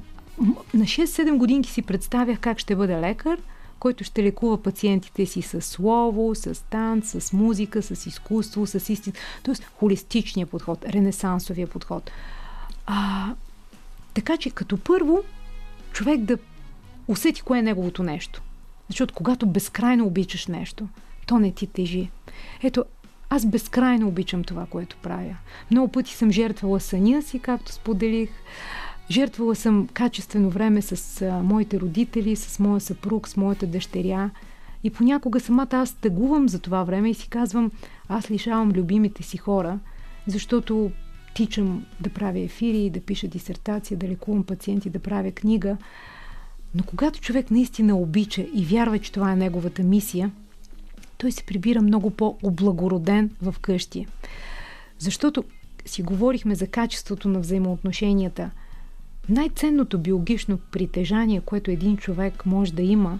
На 0.74 0.86
6-7 0.86 1.38
годинки 1.38 1.72
си 1.72 1.82
представях 1.82 2.40
как 2.40 2.60
ще 2.60 2.76
бъда 2.76 3.02
лекар, 3.02 3.40
който 3.80 4.04
ще 4.04 4.24
лекува 4.24 4.64
пациентите 4.64 5.26
си 5.26 5.42
с 5.42 5.62
слово, 5.62 6.36
с 6.36 6.64
танц, 6.70 7.22
с 7.22 7.34
музика, 7.34 7.82
с 7.82 8.06
изкуство, 8.06 8.68
с 8.68 8.90
истина. 8.90 9.16
Тоест 9.44 9.64
холистичния 9.64 10.48
подход, 10.48 10.86
ренесансовия 10.86 11.68
подход. 11.68 12.12
А, 12.86 13.30
така 14.14 14.38
че 14.38 14.50
като 14.50 14.78
първо 14.78 15.24
човек 15.92 16.20
да 16.20 16.38
усети 17.08 17.42
кое 17.42 17.60
е 17.60 17.62
неговото 17.62 18.04
нещо. 18.04 18.42
Защото 18.88 19.14
когато 19.14 19.46
безкрайно 19.48 20.06
обичаш 20.06 20.48
нещо, 20.48 20.88
то 21.28 21.40
не 21.40 21.52
ти 21.52 21.68
тежи. 21.68 22.10
Ето, 22.64 22.86
аз 23.30 23.46
безкрайно 23.46 24.08
обичам 24.08 24.44
това, 24.44 24.66
което 24.66 24.98
правя. 24.98 25.36
Много 25.72 25.88
пъти 25.88 26.14
съм 26.14 26.32
жертвала 26.32 26.80
съня 26.80 27.22
си, 27.22 27.40
както 27.40 27.72
споделих. 27.72 28.30
Жертвала 29.12 29.56
съм 29.56 29.88
качествено 29.94 30.50
време 30.50 30.82
с 30.82 31.22
а, 31.22 31.44
моите 31.44 31.80
родители, 31.80 32.36
с 32.36 32.60
моя 32.60 32.82
съпруг, 32.82 33.28
с 33.28 33.38
моята 33.38 33.68
дъщеря. 33.68 34.30
И 34.84 34.90
понякога 34.90 35.40
самата 35.40 35.68
аз 35.72 35.94
тъгувам 35.94 36.50
за 36.50 36.60
това 36.60 36.84
време 36.84 37.10
и 37.10 37.14
си 37.14 37.30
казвам, 37.30 37.72
аз 38.10 38.32
лишавам 38.32 38.72
любимите 38.72 39.24
си 39.24 39.38
хора, 39.38 39.80
защото 40.28 40.92
тичам 41.36 41.86
да 42.00 42.10
правя 42.10 42.40
ефири, 42.40 42.90
да 42.90 43.00
пиша 43.00 43.28
дисертация, 43.28 43.98
да 43.98 44.08
лекувам 44.08 44.44
пациенти, 44.44 44.90
да 44.90 45.00
правя 45.00 45.32
книга. 45.32 45.78
Но 46.76 46.84
когато 46.84 47.22
човек 47.22 47.52
наистина 47.52 47.98
обича 47.98 48.42
и 48.54 48.66
вярва, 48.66 49.00
че 49.00 49.12
това 49.12 49.32
е 49.32 49.36
неговата 49.36 49.84
мисия, 49.84 50.32
той 51.18 51.32
се 51.32 51.44
прибира 51.44 51.82
много 51.82 52.10
по-облагороден 52.10 53.32
в 53.42 53.56
къщи. 53.62 54.06
Защото 55.00 55.44
си 55.86 56.02
говорихме 56.04 56.56
за 56.56 56.68
качеството 56.68 57.30
на 57.30 57.40
взаимоотношенията. 57.40 58.52
Най-ценното 59.30 59.98
биологично 59.98 60.58
притежание, 60.58 61.42
което 61.42 61.72
един 61.72 61.98
човек 61.98 62.46
може 62.46 62.74
да 62.74 62.82
има, 62.82 63.20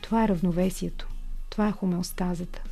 това 0.00 0.24
е 0.24 0.28
равновесието. 0.28 1.08
Това 1.50 1.68
е 1.68 1.72
хомеостазата. 1.72 2.62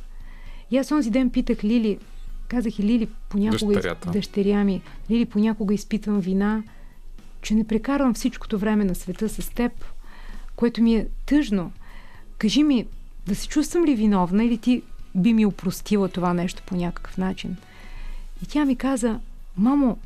И 0.71 0.77
аз 0.77 0.91
онзи 0.91 1.09
ден 1.09 1.29
питах 1.29 1.63
Лили, 1.63 1.99
казах 2.47 2.79
и 2.79 2.83
Лили, 2.83 3.07
понякога 3.29 3.73
Дъщерята. 3.73 4.09
из... 4.09 4.13
дъщеря 4.13 4.63
ми, 4.63 4.81
Лили, 5.11 5.25
понякога 5.25 5.73
изпитвам 5.73 6.19
вина, 6.19 6.63
че 7.41 7.55
не 7.55 7.67
прекарвам 7.67 8.13
всичкото 8.13 8.59
време 8.59 8.85
на 8.85 8.95
света 8.95 9.29
с 9.29 9.49
теб, 9.49 9.71
което 10.55 10.81
ми 10.81 10.95
е 10.95 11.07
тъжно. 11.25 11.71
Кажи 12.37 12.63
ми, 12.63 12.85
да 13.27 13.35
се 13.35 13.47
чувствам 13.47 13.85
ли 13.85 13.95
виновна 13.95 14.43
или 14.43 14.57
ти 14.57 14.81
би 15.15 15.33
ми 15.33 15.45
опростила 15.45 16.09
това 16.09 16.33
нещо 16.33 16.63
по 16.65 16.75
някакъв 16.75 17.17
начин? 17.17 17.57
И 18.43 18.45
тя 18.45 18.65
ми 18.65 18.75
каза, 18.75 19.19
мамо, 19.57 19.97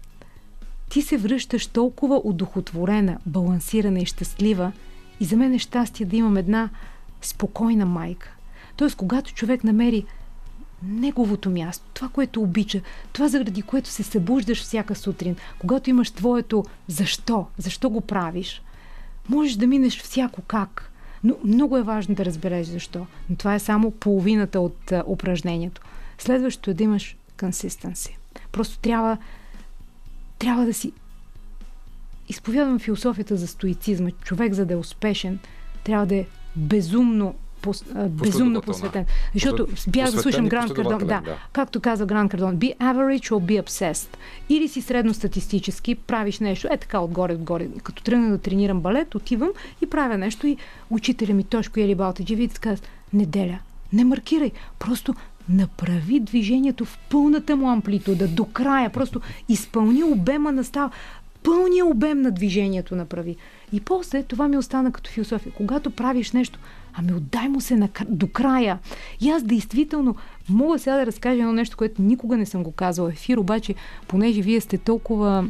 ти 0.89 1.01
се 1.01 1.17
връщаш 1.17 1.67
толкова 1.67 2.21
удохотворена, 2.23 3.17
балансирана 3.25 3.99
и 3.99 4.05
щастлива 4.05 4.71
и 5.19 5.25
за 5.25 5.37
мен 5.37 5.53
е 5.53 5.59
щастие 5.59 6.05
да 6.05 6.15
имам 6.15 6.37
една 6.37 6.69
спокойна 7.21 7.85
майка. 7.85 8.35
Тоест, 8.75 8.95
когато 8.95 9.33
човек 9.33 9.63
намери 9.63 10.05
неговото 10.83 11.49
място, 11.49 11.85
това, 11.93 12.09
което 12.09 12.41
обича, 12.41 12.81
това, 13.13 13.27
заради 13.27 13.61
което 13.61 13.89
се 13.89 14.03
събуждаш 14.03 14.61
всяка 14.61 14.95
сутрин, 14.95 15.35
когато 15.59 15.89
имаш 15.89 16.11
твоето 16.11 16.65
защо, 16.87 17.45
защо 17.57 17.89
го 17.89 18.01
правиш, 18.01 18.61
можеш 19.29 19.55
да 19.55 19.67
минеш 19.67 20.01
всяко 20.01 20.41
как. 20.41 20.91
Но 21.23 21.35
много 21.43 21.77
е 21.77 21.83
важно 21.83 22.15
да 22.15 22.25
разбереш 22.25 22.67
защо. 22.67 23.05
Но 23.29 23.35
това 23.35 23.55
е 23.55 23.59
само 23.59 23.91
половината 23.91 24.59
от 24.59 24.91
упражнението. 25.07 25.81
Следващото 26.17 26.71
е 26.71 26.73
да 26.73 26.83
имаш 26.83 27.17
consistency. 27.37 28.11
Просто 28.51 28.79
трябва, 28.79 29.17
трябва 30.39 30.65
да 30.65 30.73
си 30.73 30.91
изповядвам 32.29 32.79
философията 32.79 33.35
за 33.35 33.47
стоицизма. 33.47 34.09
Човек, 34.23 34.53
за 34.53 34.65
да 34.65 34.73
е 34.73 34.77
успешен, 34.77 35.39
трябва 35.83 36.05
да 36.05 36.15
е 36.15 36.25
безумно 36.55 37.35
пос, 37.61 37.83
безумно 38.09 38.61
посветен. 38.61 39.05
Защото 39.33 39.67
бях 39.87 40.11
да 40.11 40.21
слушам 40.21 40.45
и 40.45 40.49
Грант 40.49 40.73
Кардон. 40.73 40.99
Да, 40.99 41.05
да. 41.05 41.37
както 41.53 41.79
каза 41.79 42.05
Грант 42.05 42.31
Кардон, 42.31 42.57
be 42.57 42.77
average 42.77 43.31
or 43.31 43.45
be 43.45 43.63
obsessed. 43.63 44.17
Или 44.49 44.67
си 44.67 44.81
средностатистически, 44.81 45.95
правиш 45.95 46.39
нещо, 46.39 46.67
е 46.71 46.77
така 46.77 46.99
отгоре-отгоре. 46.99 47.67
Като 47.83 48.03
тръгна 48.03 48.29
да 48.29 48.37
тренирам 48.37 48.81
балет, 48.81 49.15
отивам 49.15 49.49
и 49.81 49.89
правя 49.89 50.17
нещо 50.17 50.47
и 50.47 50.57
учителя 50.89 51.33
ми 51.33 51.43
Тошко 51.43 51.79
Ели 51.79 51.95
Балтаджи 51.95 52.35
види 52.35 52.55
казва, 52.55 52.85
неделя, 53.13 53.59
не 53.93 54.05
маркирай, 54.05 54.51
просто 54.79 55.15
направи 55.49 56.19
движението 56.19 56.85
в 56.85 56.99
пълната 57.09 57.55
му 57.55 57.69
амплитуда, 57.69 58.27
до 58.27 58.45
края, 58.45 58.89
просто 58.89 59.21
изпълни 59.49 60.03
обема 60.03 60.51
на 60.51 60.63
става, 60.63 60.91
пълния 61.43 61.85
обем 61.85 62.21
на 62.21 62.31
движението 62.31 62.95
направи. 62.95 63.35
И 63.73 63.81
после 63.81 64.23
това 64.23 64.47
ми 64.47 64.57
остана 64.57 64.91
като 64.91 65.09
философия. 65.09 65.53
Когато 65.57 65.91
правиш 65.91 66.31
нещо, 66.31 66.59
ами 66.93 67.13
отдай 67.13 67.47
му 67.47 67.61
се 67.61 67.75
на, 67.75 67.89
до 68.07 68.27
края. 68.27 68.79
И 69.21 69.29
аз 69.29 69.43
действително 69.43 70.15
мога 70.49 70.79
сега 70.79 70.97
да 70.97 71.05
разкажа 71.05 71.39
едно 71.39 71.53
нещо, 71.53 71.77
което 71.77 72.01
никога 72.01 72.37
не 72.37 72.45
съм 72.45 72.63
го 72.63 72.71
казала 72.71 73.09
в 73.09 73.13
ефир, 73.13 73.37
обаче, 73.37 73.75
понеже 74.07 74.41
вие 74.41 74.61
сте 74.61 74.77
толкова 74.77 75.47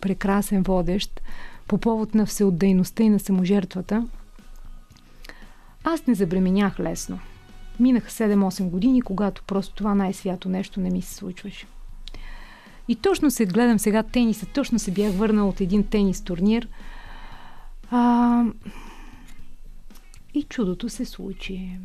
прекрасен 0.00 0.62
водещ 0.62 1.22
по 1.68 1.78
повод 1.78 2.14
на 2.14 2.26
всеотдайността 2.26 3.02
и 3.02 3.08
на 3.08 3.20
саможертвата, 3.20 4.06
аз 5.84 6.06
не 6.06 6.14
забременях 6.14 6.80
лесно. 6.80 7.18
Минаха 7.82 8.10
7-8 8.10 8.68
години, 8.68 9.02
когато 9.02 9.42
просто 9.42 9.74
това 9.74 9.94
най-свято 9.94 10.48
нещо 10.48 10.80
не 10.80 10.90
ми 10.90 11.02
се 11.02 11.14
случваше. 11.14 11.66
И 12.88 12.96
точно 12.96 13.30
се 13.30 13.46
гледам 13.46 13.78
сега 13.78 14.02
тениса, 14.02 14.46
точно 14.46 14.78
се 14.78 14.90
бях 14.90 15.12
върнал 15.14 15.48
от 15.48 15.60
един 15.60 15.84
тенис 15.84 16.20
турнир. 16.20 16.68
А, 17.90 18.44
и 20.34 20.42
чудото 20.42 20.88
се 20.88 21.04
случи. 21.04 21.78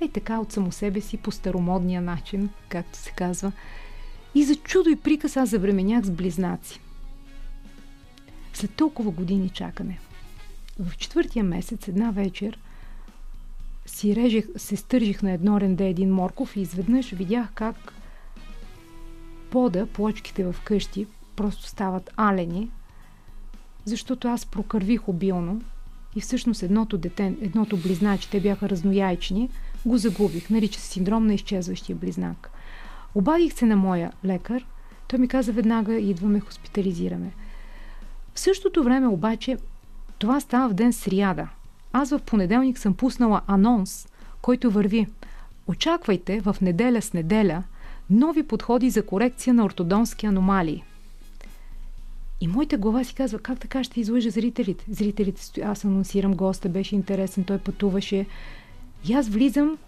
Е 0.00 0.08
така 0.08 0.38
от 0.38 0.52
само 0.52 0.72
себе 0.72 1.00
си, 1.00 1.16
по 1.16 1.30
старомодния 1.30 2.02
начин, 2.02 2.50
както 2.68 2.98
се 2.98 3.10
казва. 3.10 3.52
И 4.34 4.44
за 4.44 4.56
чудо 4.56 4.90
и 4.90 4.96
приказ 4.96 5.36
аз 5.36 5.48
забременях 5.48 6.04
с 6.04 6.10
близнаци. 6.10 6.80
След 8.52 8.70
толкова 8.70 9.10
години 9.10 9.48
чакане. 9.48 9.98
В 10.78 10.96
четвъртия 10.96 11.44
месец, 11.44 11.88
една 11.88 12.10
вечер, 12.10 12.58
си 13.94 14.16
режех, 14.16 14.46
се 14.56 14.76
стържих 14.76 15.22
на 15.22 15.32
едно 15.32 15.60
ренде 15.60 15.88
един 15.88 16.14
морков 16.14 16.56
и 16.56 16.60
изведнъж 16.60 17.10
видях 17.10 17.48
как 17.54 17.92
пода, 19.50 19.86
плочките 19.86 20.44
в 20.44 20.56
къщи, 20.64 21.06
просто 21.36 21.68
стават 21.68 22.10
алени, 22.16 22.70
защото 23.84 24.28
аз 24.28 24.46
прокървих 24.46 25.08
обилно 25.08 25.62
и 26.16 26.20
всъщност 26.20 26.62
едното 26.62 26.98
дете, 26.98 27.34
едното 27.40 27.76
близначе, 27.76 28.30
те 28.30 28.40
бяха 28.40 28.68
разнояйчни, 28.68 29.50
го 29.86 29.98
загубих. 29.98 30.50
Нарича 30.50 30.80
се 30.80 30.86
синдром 30.86 31.26
на 31.26 31.34
изчезващия 31.34 31.96
близнак. 31.96 32.50
Обадих 33.14 33.54
се 33.54 33.66
на 33.66 33.76
моя 33.76 34.12
лекар, 34.24 34.66
той 35.08 35.18
ми 35.18 35.28
каза 35.28 35.52
веднага 35.52 35.94
идваме, 35.94 36.40
хоспитализираме. 36.40 37.32
В 38.34 38.40
същото 38.40 38.84
време 38.84 39.06
обаче 39.06 39.56
това 40.18 40.40
става 40.40 40.68
в 40.68 40.74
ден 40.74 40.92
сряда. 40.92 41.48
Аз 41.96 42.10
в 42.10 42.18
понеделник 42.18 42.78
съм 42.78 42.94
пуснала 42.94 43.40
анонс, 43.46 44.08
който 44.42 44.70
върви. 44.70 45.06
Очаквайте 45.66 46.40
в 46.40 46.56
неделя 46.60 47.02
с 47.02 47.12
неделя 47.12 47.62
нови 48.10 48.42
подходи 48.42 48.90
за 48.90 49.06
корекция 49.06 49.54
на 49.54 49.64
ортодонски 49.64 50.26
аномалии. 50.26 50.84
И 52.40 52.48
моята 52.48 52.78
глава 52.78 53.04
си 53.04 53.14
казва, 53.14 53.38
как 53.38 53.60
така 53.60 53.84
ще 53.84 54.00
излъжа 54.00 54.30
зрителите? 54.30 54.84
Зрителите, 54.88 55.60
аз 55.60 55.84
анонсирам 55.84 56.34
госта, 56.34 56.68
беше 56.68 56.94
интересен, 56.94 57.44
той 57.44 57.58
пътуваше. 57.58 58.26
И 59.08 59.12
аз 59.12 59.28
влизам 59.28 59.78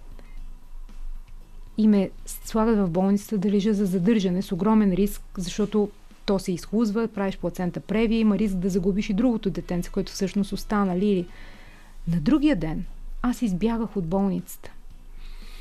и 1.78 1.88
ме 1.88 2.10
слагат 2.24 2.78
в 2.78 2.90
болницата 2.90 3.38
да 3.38 3.50
лежа 3.50 3.74
за 3.74 3.86
задържане 3.86 4.42
с 4.42 4.52
огромен 4.52 4.92
риск, 4.92 5.22
защото 5.38 5.90
то 6.26 6.38
се 6.38 6.52
изхлузва, 6.52 7.08
правиш 7.08 7.36
плацента 7.36 7.80
преви, 7.80 8.14
има 8.14 8.38
риск 8.38 8.54
да 8.54 8.70
загубиш 8.70 9.10
и 9.10 9.14
другото 9.14 9.50
детенце, 9.50 9.90
което 9.90 10.12
всъщност 10.12 10.52
остана 10.52 10.98
Лили. 10.98 11.26
На 12.08 12.20
другия 12.20 12.56
ден 12.56 12.84
аз 13.22 13.42
избягах 13.42 13.96
от 13.96 14.06
болницата. 14.06 14.70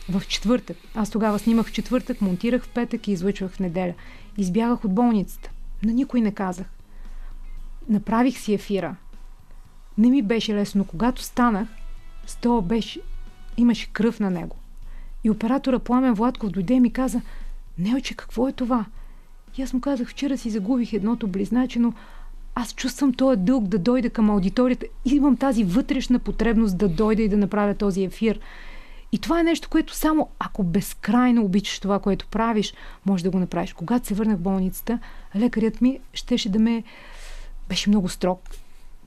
В 0.09 0.21
четвъртък. 0.27 0.77
Аз 0.95 1.09
тогава 1.09 1.39
снимах 1.39 1.67
в 1.67 1.71
четвъртък, 1.71 2.21
монтирах 2.21 2.63
в 2.63 2.69
петък 2.69 3.07
и 3.07 3.11
излъчвах 3.11 3.51
в 3.51 3.59
неделя. 3.59 3.93
Избягах 4.37 4.85
от 4.85 4.93
болницата. 4.93 5.49
На 5.83 5.93
никой 5.93 6.21
не 6.21 6.31
казах. 6.31 6.67
Направих 7.89 8.39
си 8.39 8.53
ефира. 8.53 8.95
Не 9.97 10.09
ми 10.09 10.21
беше 10.21 10.55
лесно, 10.55 10.79
но 10.79 10.85
когато 10.85 11.21
станах, 11.21 11.67
стола 12.27 12.61
беше, 12.61 13.01
имаше 13.57 13.93
кръв 13.93 14.19
на 14.19 14.29
него. 14.29 14.55
И 15.23 15.29
оператора 15.29 15.79
Пламен 15.79 16.13
Владков 16.13 16.49
дойде 16.49 16.73
и 16.73 16.79
ми 16.79 16.93
каза, 16.93 17.21
Нелче, 17.77 18.15
какво 18.15 18.47
е 18.47 18.51
това? 18.51 18.85
И 19.57 19.61
аз 19.61 19.73
му 19.73 19.81
казах, 19.81 20.09
вчера 20.09 20.37
си 20.37 20.49
загубих 20.49 20.93
едното 20.93 21.27
близначе, 21.27 21.79
но 21.79 21.93
аз 22.55 22.73
чувствам 22.75 23.13
този 23.13 23.39
дълг 23.39 23.67
да 23.67 23.79
дойда 23.79 24.09
към 24.09 24.29
аудиторията. 24.29 24.85
Имам 25.05 25.37
тази 25.37 25.63
вътрешна 25.63 26.19
потребност 26.19 26.77
да 26.77 26.89
дойда 26.89 27.21
и 27.21 27.29
да 27.29 27.37
направя 27.37 27.75
този 27.75 28.03
ефир. 28.03 28.39
И 29.11 29.19
това 29.19 29.39
е 29.39 29.43
нещо, 29.43 29.69
което 29.69 29.93
само 29.93 30.29
ако 30.39 30.63
безкрайно 30.63 31.45
обичаш 31.45 31.79
това, 31.79 31.99
което 31.99 32.27
правиш, 32.27 32.73
може 33.05 33.23
да 33.23 33.29
го 33.29 33.39
направиш. 33.39 33.73
Когато 33.73 34.07
се 34.07 34.13
върнах 34.13 34.37
в 34.37 34.41
болницата, 34.41 34.99
лекарят 35.35 35.81
ми 35.81 35.99
щеше 36.13 36.49
да 36.49 36.59
ме... 36.59 36.83
Беше 37.69 37.89
много 37.89 38.09
строг. 38.09 38.49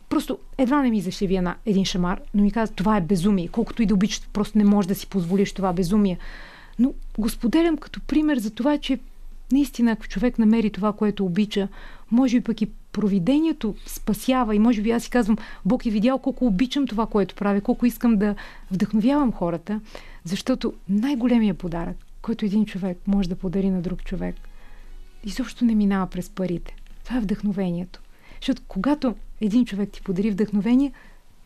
Просто 0.09 0.39
едва 0.59 0.83
не 0.83 0.91
ми 0.91 1.01
зашеви 1.01 1.37
една, 1.37 1.57
един 1.67 1.85
шамар, 1.85 2.21
но 2.35 2.43
ми 2.43 2.51
каза, 2.51 2.73
това 2.73 2.97
е 2.97 3.01
безумие. 3.01 3.49
Колкото 3.49 3.83
и 3.83 3.87
да 3.87 3.95
обичаш, 3.95 4.29
просто 4.33 4.59
не 4.59 4.65
можеш 4.65 4.87
да 4.87 4.95
си 4.95 5.07
позволиш 5.07 5.53
това 5.53 5.73
безумие. 5.73 6.19
Но 6.79 6.93
го 7.19 7.29
споделям 7.29 7.77
като 7.77 8.01
пример 8.01 8.39
за 8.39 8.51
това, 8.51 8.79
че 8.79 8.99
наистина, 9.53 9.93
ако 9.93 10.09
човек 10.09 10.39
намери 10.39 10.71
това, 10.71 10.93
което 10.93 11.25
обича, 11.25 11.69
може 12.11 12.37
би 12.37 12.45
пък 12.45 12.63
и 12.63 12.71
провидението 12.93 13.75
спасява 13.87 14.55
и 14.55 14.59
може 14.59 14.83
би 14.83 14.91
аз 14.91 15.03
си 15.03 15.11
казвам, 15.11 15.37
Бог 15.65 15.87
е 15.87 15.91
видял 15.91 16.19
колко 16.19 16.47
обичам 16.47 16.87
това, 16.87 17.07
което 17.07 17.35
правя, 17.35 17.61
колко 17.61 17.87
искам 17.87 18.17
да 18.17 18.35
вдъхновявам 18.71 19.33
хората, 19.33 19.81
защото 20.25 20.75
най-големия 20.89 21.55
подарък, 21.55 21.97
който 22.23 22.45
един 22.45 22.67
човек 22.67 22.99
може 23.07 23.29
да 23.29 23.37
подари 23.37 23.71
на 23.71 23.81
друг 23.81 24.05
човек, 24.05 24.35
изобщо 25.25 25.65
не 25.65 25.75
минава 25.75 26.07
през 26.07 26.31
парите. 26.31 26.75
Това 27.05 27.17
е 27.17 27.21
вдъхновението. 27.21 28.01
Защото 28.41 28.63
когато 28.69 29.15
един 29.41 29.65
човек 29.65 29.91
ти 29.91 30.03
подари 30.03 30.31
вдъхновение, 30.31 30.93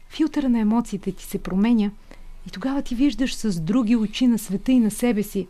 филтъра 0.08 0.48
на 0.48 0.58
емоциите 0.58 1.12
ти 1.12 1.24
се 1.24 1.38
променя 1.38 1.90
И 2.46 2.50
тогава 2.50 2.82
ти 2.82 2.94
виждаш 2.94 3.34
с 3.34 3.60
други 3.60 3.96
очи 3.96 4.26
на 4.26 4.38
света 4.38 4.72
и 4.72 4.80
на 4.80 4.90
себе 4.90 5.22
си. 5.22 5.46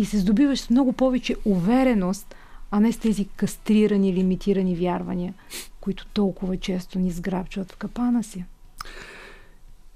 И 0.00 0.04
се 0.04 0.18
здобиваш 0.18 0.60
с 0.60 0.70
много 0.70 0.92
повече 0.92 1.36
увереност, 1.44 2.34
а 2.70 2.80
не 2.80 2.92
с 2.92 2.98
тези 2.98 3.24
кастрирани, 3.36 4.14
лимитирани 4.14 4.76
вярвания, 4.76 5.34
които 5.80 6.06
толкова 6.06 6.56
често 6.56 6.98
ни 6.98 7.10
сграбчват 7.10 7.72
в 7.72 7.76
капана 7.76 8.24
си. 8.24 8.44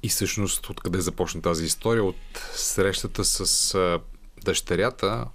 И 0.02 0.08
всъщност 0.08 0.70
откъде 0.70 1.00
започна 1.00 1.42
тази 1.42 1.64
история? 1.64 2.04
От 2.04 2.16
срещата 2.52 3.24
с 3.24 4.00
дъщерята, 4.44 5.26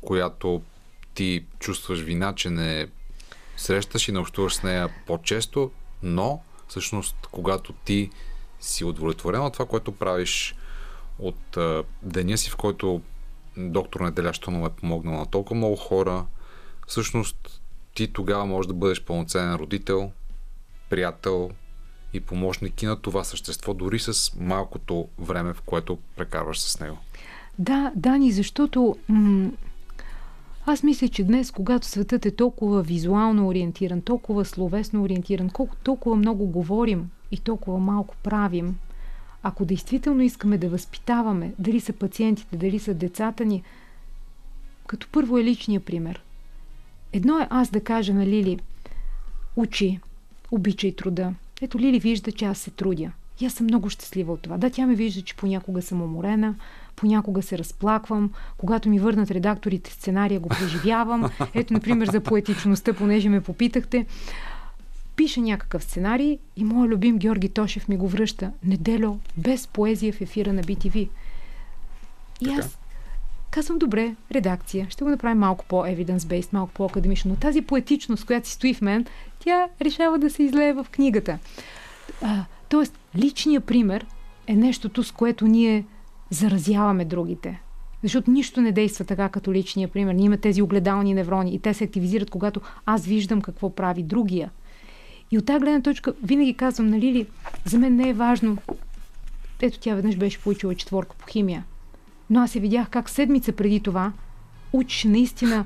която 0.00 0.62
ти 1.14 1.44
чувстваш 1.58 2.00
вина, 2.00 2.34
че 2.34 2.50
не 2.50 2.88
срещаш 3.56 4.08
и 4.08 4.12
не 4.12 4.18
общуваш 4.18 4.54
с 4.54 4.62
нея 4.62 4.88
по-често, 5.06 5.70
но 6.02 6.42
всъщност 6.68 7.16
когато 7.30 7.72
ти 7.72 8.10
си 8.60 8.84
удовлетворен 8.84 9.40
от 9.40 9.52
това, 9.52 9.66
което 9.66 9.92
правиш 9.92 10.54
от 11.18 11.58
деня 12.02 12.38
си, 12.38 12.50
в 12.50 12.56
който 12.56 13.00
доктор 13.56 14.00
Неделя 14.00 14.32
Штонова 14.32 14.66
е 14.66 14.80
помогнал 14.80 15.14
на 15.14 15.26
толкова 15.26 15.56
много 15.56 15.76
хора, 15.76 16.26
всъщност 16.86 17.60
ти 17.94 18.12
тогава 18.12 18.46
можеш 18.46 18.66
да 18.66 18.74
бъдеш 18.74 19.04
пълноценен 19.04 19.54
родител, 19.54 20.12
приятел 20.90 21.50
и 22.12 22.20
помощник 22.20 22.82
и 22.82 22.86
на 22.86 22.96
това 22.96 23.24
същество, 23.24 23.74
дори 23.74 23.98
с 23.98 24.34
малкото 24.40 25.08
време, 25.18 25.54
в 25.54 25.62
което 25.62 25.98
прекарваш 26.16 26.60
с 26.60 26.80
него. 26.80 26.98
Да, 27.58 27.92
Дани, 27.96 28.32
защото 28.32 28.96
м- 29.08 29.50
аз 30.66 30.82
мисля, 30.82 31.08
че 31.08 31.24
днес, 31.24 31.50
когато 31.50 31.86
светът 31.86 32.26
е 32.26 32.36
толкова 32.36 32.82
визуално 32.82 33.48
ориентиран, 33.48 34.02
толкова 34.02 34.44
словесно 34.44 35.02
ориентиран, 35.02 35.50
колко 35.50 35.76
толкова 35.76 36.16
много 36.16 36.46
говорим 36.46 37.10
и 37.30 37.38
толкова 37.38 37.78
малко 37.78 38.16
правим, 38.22 38.78
ако 39.42 39.64
действително 39.64 40.22
искаме 40.22 40.58
да 40.58 40.68
възпитаваме, 40.68 41.52
дали 41.58 41.80
са 41.80 41.92
пациентите, 41.92 42.56
дали 42.56 42.78
са 42.78 42.94
децата 42.94 43.44
ни, 43.44 43.62
като 44.86 45.08
първо 45.12 45.38
е 45.38 45.44
личния 45.44 45.80
пример. 45.80 46.22
Едно 47.12 47.38
е 47.38 47.46
аз 47.50 47.70
да 47.70 47.80
кажа 47.80 48.14
на 48.14 48.26
Лили, 48.26 48.58
учи, 49.56 50.00
обичай 50.50 50.96
труда. 50.96 51.34
Ето 51.62 51.78
Лили 51.78 51.98
вижда, 51.98 52.32
че 52.32 52.44
аз 52.44 52.58
се 52.58 52.70
трудя. 52.70 53.12
И 53.40 53.46
аз 53.46 53.52
съм 53.52 53.66
много 53.66 53.90
щастлива 53.90 54.32
от 54.32 54.40
това. 54.40 54.58
Да, 54.58 54.70
тя 54.70 54.86
ме 54.86 54.94
вижда, 54.94 55.22
че 55.22 55.36
понякога 55.36 55.82
съм 55.82 56.02
уморена, 56.02 56.54
понякога 56.96 57.42
се 57.42 57.58
разплаквам, 57.58 58.32
когато 58.58 58.88
ми 58.88 58.98
върнат 58.98 59.30
редакторите 59.30 59.92
сценария, 59.92 60.40
го 60.40 60.48
преживявам. 60.48 61.30
Ето, 61.54 61.72
например, 61.72 62.10
за 62.10 62.20
поетичността, 62.20 62.92
понеже 62.92 63.28
ме 63.28 63.40
попитахте. 63.40 64.06
Пиша 65.20 65.40
някакъв 65.40 65.84
сценарий 65.84 66.38
и 66.56 66.64
моят 66.64 66.90
любим 66.90 67.18
Георги 67.18 67.48
Тошев 67.48 67.88
ми 67.88 67.96
го 67.96 68.08
връща. 68.08 68.52
Недело, 68.64 69.18
без 69.36 69.66
поезия 69.66 70.12
в 70.12 70.20
ефира 70.20 70.52
на 70.52 70.62
BTV. 70.62 71.08
И 72.40 72.44
Така. 72.44 72.58
аз 72.58 72.78
казвам, 73.50 73.78
добре, 73.78 74.14
редакция, 74.32 74.86
ще 74.90 75.04
го 75.04 75.10
направим 75.10 75.38
малко 75.38 75.64
по-evidence-based, 75.64 76.52
малко 76.52 76.72
по-академично, 76.72 77.30
но 77.30 77.36
тази 77.36 77.62
поетичност, 77.62 78.24
която 78.24 78.48
си 78.48 78.54
стои 78.54 78.74
в 78.74 78.80
мен, 78.80 79.06
тя 79.38 79.68
решава 79.80 80.18
да 80.18 80.30
се 80.30 80.42
излее 80.42 80.72
в 80.72 80.86
книгата. 80.90 81.38
А, 82.22 82.44
тоест, 82.68 82.98
личният 83.16 83.64
пример 83.64 84.06
е 84.46 84.56
нещото, 84.56 85.04
с 85.04 85.12
което 85.12 85.46
ние 85.46 85.84
заразяваме 86.30 87.04
другите. 87.04 87.60
Защото 88.02 88.30
нищо 88.30 88.60
не 88.60 88.72
действа 88.72 89.04
така 89.04 89.28
като 89.28 89.52
личния 89.52 89.88
пример. 89.88 90.14
Ние 90.14 90.24
имаме 90.24 90.38
тези 90.38 90.62
огледални 90.62 91.14
неврони 91.14 91.54
и 91.54 91.58
те 91.58 91.74
се 91.74 91.84
активизират, 91.84 92.30
когато 92.30 92.60
аз 92.86 93.06
виждам 93.06 93.42
какво 93.42 93.74
прави 93.74 94.02
другия. 94.02 94.50
И 95.30 95.38
от 95.38 95.46
тази 95.46 95.60
гледна 95.60 95.82
точка 95.82 96.14
винаги 96.22 96.54
казвам 96.54 96.86
на 96.86 96.98
Лили, 96.98 97.26
за 97.64 97.78
мен 97.78 97.96
не 97.96 98.08
е 98.08 98.14
важно. 98.14 98.58
Ето 99.60 99.78
тя 99.78 99.94
веднъж 99.94 100.16
беше 100.16 100.40
получила 100.40 100.74
четворка 100.74 101.16
по 101.16 101.26
химия. 101.26 101.64
Но 102.30 102.40
аз 102.40 102.50
се 102.50 102.60
видях 102.60 102.88
как 102.88 103.10
седмица 103.10 103.52
преди 103.52 103.80
това 103.80 104.12
учеше 104.72 105.08
наистина 105.08 105.64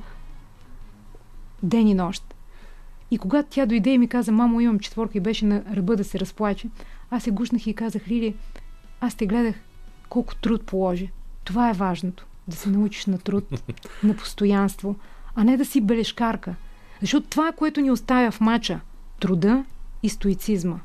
ден 1.63 1.89
и 1.89 1.95
нощ. 1.95 2.35
И 3.11 3.19
когато 3.19 3.49
тя 3.51 3.67
дойде 3.67 3.91
и 3.91 3.99
ми 3.99 4.09
каза, 4.09 4.33
мамо, 4.33 4.61
имам 4.61 4.79
четворка 4.79 5.19
и 5.19 5.21
беше 5.21 5.45
на 5.45 5.65
ръба 5.77 5.97
да 5.97 6.05
се 6.05 6.21
разплаче, 6.21 6.69
аз 7.11 7.23
се 7.23 7.31
гушнах 7.31 7.67
и 7.67 7.75
казах, 7.75 8.09
Лили, 8.09 8.35
аз 9.01 9.15
те 9.15 9.27
гледах 9.27 9.55
колко 10.09 10.35
труд 10.35 10.67
положи. 10.67 11.11
Това 11.45 11.71
е 11.71 11.73
важното. 11.73 12.27
Да 12.49 12.57
се 12.57 12.71
научиш 12.71 13.07
на 13.07 13.19
труд, 13.19 13.45
на 14.03 14.17
постоянство, 14.17 14.97
а 15.35 15.45
не 15.45 15.57
да 15.57 15.65
си 15.65 15.81
белешкарка. 15.81 16.55
Защото 17.01 17.29
това 17.29 17.49
е 17.49 17.57
което 17.57 17.81
ни 17.81 17.91
оставя 17.91 18.31
в 18.31 18.41
мача. 18.41 18.81
Труда 19.21 19.65
и 20.03 20.09
стоицизма. 20.09 20.81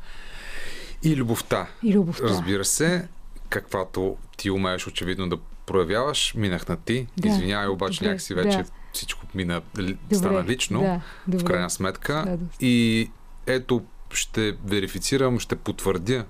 И 1.04 1.16
любовта. 1.16 1.68
И 1.84 1.94
любовта. 1.94 2.24
Разбира 2.24 2.66
се, 2.66 3.08
каквато 3.50 4.18
ти 4.38 4.52
умееш 4.52 4.88
очевидно 4.88 5.30
да 5.30 5.38
проявяваш, 5.66 6.34
минах 6.38 6.68
на 6.68 6.78
ти. 6.78 7.08
Да. 7.18 7.28
Извинявай, 7.28 7.68
обаче 7.68 8.00
Добре, 8.00 8.08
някакси 8.08 8.34
вече 8.34 8.58
да. 8.58 8.66
всичко 8.94 9.26
мина, 9.36 9.62
Добре, 9.76 9.96
стана 10.14 10.44
лично, 10.44 10.82
да, 10.82 11.02
в 11.28 11.30
добре. 11.30 11.46
крайна 11.46 11.70
сметка. 11.70 12.24
Радост. 12.28 12.62
И 12.62 13.10
ето, 13.46 13.84
ще 14.14 14.52
верифицирам, 14.52 15.40
ще 15.40 15.56
потвърдя 15.56 16.26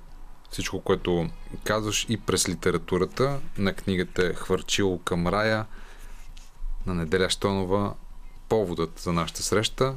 всичко, 0.52 0.82
което 0.82 1.30
казваш 1.64 2.06
и 2.10 2.18
през 2.18 2.50
литературата 2.50 3.40
на 3.58 3.74
книгата 3.74 4.34
Хвърчило 4.34 5.00
към 5.00 5.28
рая 5.28 5.66
на 6.86 6.94
Неделя 6.94 7.30
Штонова, 7.30 7.94
поводът 8.50 9.00
за 9.00 9.14
нашата 9.14 9.44
среща. 9.44 9.96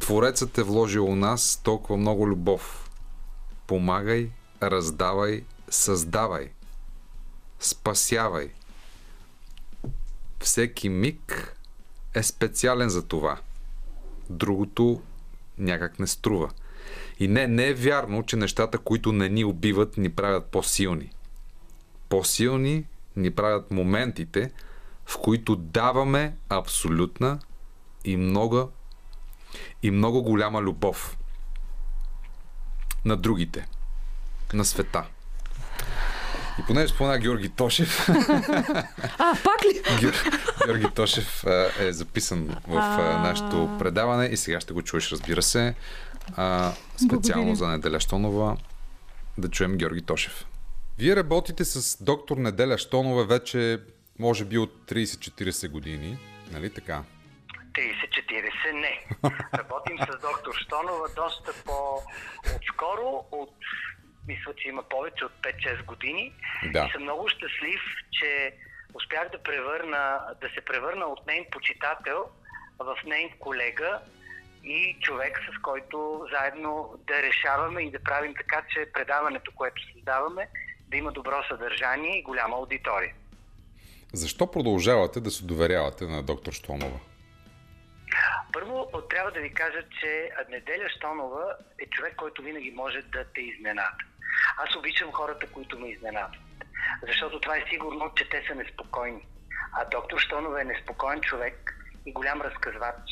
Творецът 0.00 0.58
е 0.58 0.62
вложил 0.62 1.04
у 1.04 1.16
нас 1.16 1.60
толкова 1.64 1.96
много 1.96 2.28
любов. 2.28 2.90
Помагай, 3.66 4.30
раздавай, 4.62 5.44
създавай, 5.70 6.50
спасявай. 7.60 8.50
Всеки 10.40 10.88
миг 10.88 11.56
е 12.14 12.22
специален 12.22 12.88
за 12.88 13.02
това. 13.02 13.38
Другото 14.30 15.02
някак 15.58 15.98
не 15.98 16.06
струва. 16.06 16.50
И 17.18 17.28
не, 17.28 17.46
не 17.46 17.68
е 17.68 17.74
вярно, 17.74 18.22
че 18.22 18.36
нещата, 18.36 18.78
които 18.78 19.12
не 19.12 19.28
ни 19.28 19.44
убиват, 19.44 19.96
ни 19.96 20.08
правят 20.08 20.46
по-силни. 20.46 21.10
По-силни 22.08 22.84
ни 23.16 23.30
правят 23.30 23.70
моментите, 23.70 24.52
в 25.06 25.18
които 25.18 25.56
даваме 25.56 26.36
абсолютна 26.48 27.38
и 28.04 28.16
много, 28.16 28.70
и 29.82 29.90
много 29.90 30.22
голяма 30.22 30.62
любов 30.62 31.16
на 33.04 33.16
другите, 33.16 33.66
на 34.52 34.64
света. 34.64 35.04
И 36.58 36.62
понеже 36.62 36.88
спомена 36.88 37.18
Георги 37.18 37.48
Тошев, 37.48 38.08
А, 38.08 39.34
пак 39.44 39.64
ли? 39.64 39.82
Геор- 40.00 40.32
Георги 40.66 40.90
Тошев 40.90 41.44
е 41.80 41.92
записан 41.92 42.56
в 42.66 42.76
а, 42.78 43.18
нашето 43.18 43.76
предаване 43.78 44.26
и 44.26 44.36
сега 44.36 44.60
ще 44.60 44.72
го 44.74 44.82
чуеш, 44.82 45.12
разбира 45.12 45.42
се. 45.42 45.74
А, 46.36 46.72
специално 46.96 47.44
Благодаря. 47.44 47.56
за 47.56 47.68
Неделя 47.68 48.00
Штонова 48.00 48.56
да 49.38 49.48
чуем 49.48 49.76
Георги 49.76 50.02
Тошев. 50.02 50.46
Вие 50.98 51.16
работите 51.16 51.64
с 51.64 52.04
доктор 52.04 52.36
Неделя 52.36 52.78
Штонова 52.78 53.24
вече, 53.24 53.80
може 54.18 54.44
би, 54.44 54.58
от 54.58 54.74
30-40 54.88 55.68
години, 55.68 56.18
нали 56.52 56.70
така? 56.70 57.02
30-40 57.76 58.72
не. 58.72 59.06
Работим 59.58 59.98
с 59.98 60.20
доктор 60.20 60.54
Штонова 60.54 61.08
доста 61.16 61.52
по-отскоро, 61.64 63.24
от, 63.32 63.54
мисля, 64.28 64.54
че 64.56 64.68
има 64.68 64.82
повече 64.82 65.24
от 65.24 65.32
5-6 65.42 65.84
години. 65.84 66.32
Да. 66.72 66.86
И 66.88 66.92
съм 66.92 67.02
много 67.02 67.28
щастлив, 67.28 67.80
че 68.12 68.54
успях 68.94 69.28
да 69.32 69.42
превърна, 69.42 70.20
да 70.40 70.48
се 70.48 70.60
превърна 70.60 71.06
от 71.06 71.26
нейн 71.26 71.44
почитател 71.50 72.24
в 72.78 72.96
нейн 73.06 73.30
колега 73.38 74.00
и 74.64 74.96
човек, 75.00 75.40
с 75.52 75.62
който 75.62 76.26
заедно 76.32 76.94
да 77.06 77.22
решаваме 77.22 77.82
и 77.82 77.90
да 77.90 78.02
правим 78.02 78.34
така, 78.34 78.62
че 78.74 78.92
предаването, 78.92 79.52
което 79.54 79.82
създаваме, 79.92 80.48
да 80.88 80.96
има 80.96 81.12
добро 81.12 81.42
съдържание 81.48 82.18
и 82.18 82.22
голяма 82.22 82.56
аудитория. 82.56 83.14
Защо 84.12 84.50
продължавате 84.50 85.20
да 85.20 85.30
се 85.30 85.44
доверявате 85.44 86.04
на 86.04 86.22
доктор 86.22 86.52
Штонова? 86.52 86.98
Първо, 88.52 88.90
трябва 89.10 89.30
да 89.30 89.40
ви 89.40 89.54
кажа, 89.54 89.82
че 90.00 90.30
Неделя 90.48 90.88
Штонова 90.88 91.56
е 91.78 91.86
човек, 91.86 92.16
който 92.16 92.42
винаги 92.42 92.70
може 92.70 93.02
да 93.02 93.24
те 93.24 93.40
изненада. 93.40 93.98
Аз 94.56 94.76
обичам 94.76 95.12
хората, 95.12 95.46
които 95.46 95.78
ме 95.78 95.88
изненадват. 95.88 96.40
Защото 97.02 97.40
това 97.40 97.56
е 97.56 97.64
сигурно, 97.70 98.12
че 98.16 98.28
те 98.28 98.44
са 98.48 98.54
неспокойни. 98.54 99.26
А 99.72 99.84
доктор 99.84 100.18
Штонова 100.18 100.60
е 100.60 100.64
неспокоен 100.64 101.20
човек 101.20 101.76
и 102.06 102.12
голям 102.12 102.42
разказвач. 102.42 103.10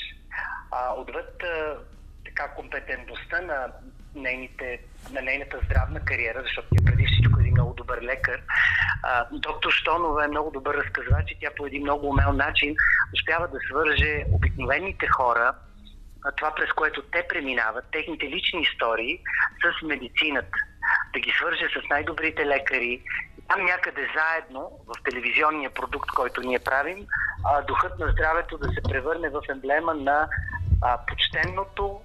А, 0.70 0.94
отвъд 0.94 1.42
а, 1.42 1.78
така 2.24 2.48
компетентността 2.48 3.40
на, 3.40 3.72
нейните, 4.14 4.80
на 5.10 5.22
нейната 5.22 5.60
здравна 5.64 6.04
кариера, 6.04 6.42
защото 6.42 6.68
тя 6.76 6.84
преди 6.84 7.06
много 7.54 7.74
добър 7.74 8.02
лекар, 8.02 8.40
а, 9.02 9.26
доктор 9.32 9.70
Штонова 9.70 10.24
е 10.24 10.28
много 10.28 10.50
добър 10.50 10.74
разказвач 10.74 11.30
и 11.30 11.38
тя 11.40 11.50
по 11.56 11.66
един 11.66 11.82
много 11.82 12.08
умел 12.08 12.32
начин 12.32 12.76
успява 13.14 13.48
да 13.48 13.58
свърже 13.70 14.24
обикновените 14.32 15.06
хора, 15.06 15.54
това 16.36 16.54
през 16.54 16.72
което 16.72 17.02
те 17.02 17.26
преминават, 17.28 17.84
техните 17.92 18.26
лични 18.26 18.62
истории 18.62 19.18
с 19.62 19.86
медицината. 19.86 20.58
Да 21.12 21.20
ги 21.20 21.32
свърже 21.38 21.68
с 21.68 21.88
най-добрите 21.88 22.46
лекари 22.46 23.02
там 23.48 23.64
някъде 23.64 24.08
заедно, 24.16 24.70
в 24.86 25.02
телевизионния 25.04 25.70
продукт, 25.70 26.10
който 26.10 26.40
ние 26.40 26.58
правим, 26.58 27.06
духът 27.66 27.98
на 27.98 28.12
здравето 28.12 28.58
да 28.58 28.68
се 28.68 28.82
превърне 28.82 29.28
в 29.28 29.40
емблема 29.50 29.94
на 29.94 30.28
почтенното, 31.06 32.00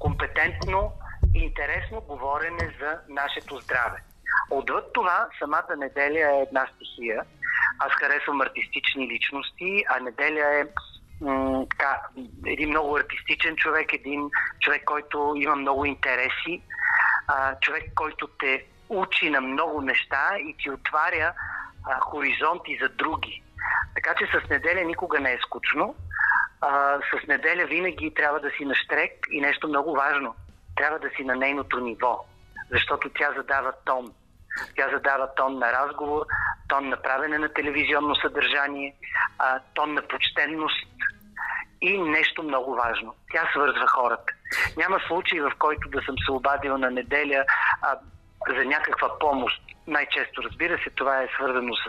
компетентно 0.00 0.92
и 1.34 1.38
интересно 1.38 2.00
говорене 2.00 2.74
за 2.80 2.98
нашето 3.08 3.60
здраве. 3.60 4.02
Отвъд 4.50 4.92
това, 4.92 5.28
самата 5.38 5.76
неделя 5.76 6.30
е 6.30 6.42
една 6.48 6.66
стихия. 6.74 7.24
Аз 7.78 7.92
харесвам 7.92 8.40
артистични 8.40 9.08
личности, 9.08 9.84
а 9.88 10.00
неделя 10.00 10.60
е 10.60 10.64
така, 11.70 12.00
един 12.46 12.68
много 12.68 12.96
артистичен 12.96 13.56
човек, 13.56 13.92
един 13.92 14.30
човек, 14.60 14.84
който 14.84 15.34
има 15.36 15.56
много 15.56 15.84
интереси, 15.84 16.62
човек, 17.60 17.84
който 17.94 18.28
те 18.38 18.64
учи 18.88 19.30
на 19.30 19.40
много 19.40 19.80
неща 19.80 20.30
и 20.38 20.56
ти 20.58 20.70
отваря 20.70 21.32
хоризонти 22.00 22.78
за 22.82 22.88
други. 22.88 23.42
Така 23.94 24.14
че 24.14 24.26
с 24.26 24.50
неделя 24.50 24.84
никога 24.84 25.20
не 25.20 25.32
е 25.32 25.38
скучно. 25.38 25.94
С 27.10 27.26
неделя 27.26 27.66
винаги 27.66 28.14
трябва 28.14 28.40
да 28.40 28.50
си 28.50 28.64
на 28.64 28.74
штрек 28.74 29.26
и 29.30 29.40
нещо 29.40 29.68
много 29.68 29.94
важно. 29.94 30.34
Трябва 30.76 30.98
да 30.98 31.10
си 31.16 31.24
на 31.24 31.36
нейното 31.36 31.80
ниво, 31.80 32.24
защото 32.70 33.10
тя 33.10 33.32
задава 33.36 33.72
тон. 33.84 34.12
Тя 34.76 34.88
задава 34.92 35.34
тон 35.34 35.58
на 35.58 35.72
разговор, 35.72 36.26
тон 36.68 36.88
на 36.88 36.96
правене 36.96 37.38
на 37.38 37.48
телевизионно 37.48 38.14
съдържание, 38.16 38.94
тон 39.74 39.94
на 39.94 40.02
почтенност 40.02 40.86
и 41.80 41.98
нещо 41.98 42.42
много 42.42 42.74
важно. 42.74 43.14
Тя 43.32 43.48
свързва 43.52 43.86
хората. 43.86 44.32
Няма 44.76 45.00
случай, 45.06 45.40
в 45.40 45.52
който 45.58 45.88
да 45.88 46.02
съм 46.02 46.14
се 46.24 46.32
обадил 46.32 46.78
на 46.78 46.90
неделя 46.90 47.44
а, 47.82 47.98
за 48.48 48.64
някаква 48.64 49.18
помощ. 49.18 49.62
Най-често, 49.86 50.42
разбира 50.42 50.78
се, 50.78 50.90
това 50.90 51.22
е 51.22 51.28
свързано 51.36 51.74
с 51.74 51.80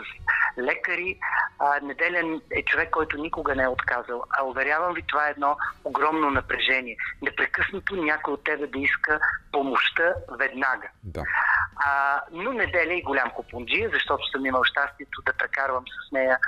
лекари. 0.58 1.18
А, 1.58 1.80
неделя 1.82 2.40
е 2.50 2.62
човек, 2.62 2.90
който 2.90 3.18
никога 3.18 3.54
не 3.54 3.62
е 3.62 3.68
отказал. 3.68 4.22
А 4.38 4.44
уверявам 4.44 4.94
ви, 4.94 5.02
това 5.02 5.28
е 5.28 5.30
едно 5.30 5.56
огромно 5.84 6.30
напрежение. 6.30 6.96
Непрекъснато 7.22 7.96
някой 7.96 8.34
от 8.34 8.44
тебе 8.44 8.66
да 8.66 8.78
иска 8.78 9.20
помощта 9.52 10.14
веднага. 10.38 10.88
Да. 11.02 11.22
А, 11.76 12.22
но 12.32 12.52
неделя 12.52 12.94
и 12.94 13.02
голям 13.02 13.30
купунджия, 13.30 13.90
защото 13.92 14.30
съм 14.30 14.46
имал 14.46 14.64
щастието 14.64 15.22
да 15.26 15.32
прекарвам 15.32 15.84
с 15.86 16.12
нея, 16.12 16.38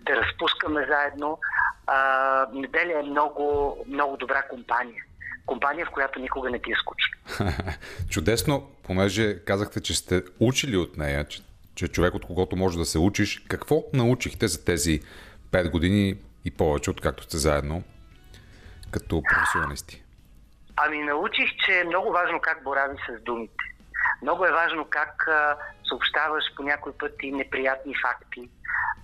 да 0.00 0.16
разпускаме 0.16 0.86
заедно. 0.86 1.38
А, 1.86 2.46
неделя 2.52 3.00
е 3.00 3.02
много, 3.02 3.76
много 3.88 4.16
добра 4.16 4.42
компания. 4.42 5.04
Компания, 5.46 5.86
в 5.86 5.90
която 5.90 6.20
никога 6.20 6.50
не 6.50 6.58
ти 6.58 6.72
е 6.72 6.74
скучно. 6.74 7.18
Чудесно, 8.10 8.70
понеже 8.82 9.44
казахте, 9.44 9.82
че 9.82 9.94
сте 9.94 10.22
учили 10.40 10.76
от 10.76 10.96
нея, 10.96 11.28
че, 11.28 11.42
че 11.74 11.88
човек 11.88 12.14
от 12.14 12.26
когото 12.26 12.56
може 12.56 12.78
да 12.78 12.84
се 12.84 12.98
учиш. 12.98 13.42
Какво 13.48 13.84
научихте 13.92 14.48
за 14.48 14.64
тези 14.64 15.02
5 15.50 15.70
години 15.70 16.14
и 16.44 16.50
повече, 16.50 16.90
откакто 16.90 17.22
сте 17.22 17.36
заедно 17.36 17.82
като 18.90 19.22
професионалисти? 19.22 20.02
Ами 20.76 20.98
научих, 20.98 21.50
че 21.66 21.80
е 21.80 21.84
много 21.84 22.12
важно 22.12 22.40
как 22.40 22.64
борави 22.64 22.96
с 23.08 23.22
думите. 23.22 23.54
Много 24.22 24.44
е 24.44 24.52
важно 24.52 24.86
как 24.90 25.28
съобщаваш 25.88 26.44
по 26.56 26.62
някой 26.62 26.92
пъти 26.98 27.32
неприятни 27.32 27.94
факти, 28.02 28.50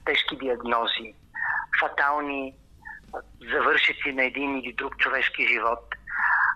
тежки 0.05 0.37
диагнози, 0.37 1.15
фатални 1.81 2.55
завършици 3.53 4.13
на 4.13 4.25
един 4.25 4.59
или 4.59 4.73
друг 4.73 4.97
човешки 4.99 5.47
живот. 5.47 5.95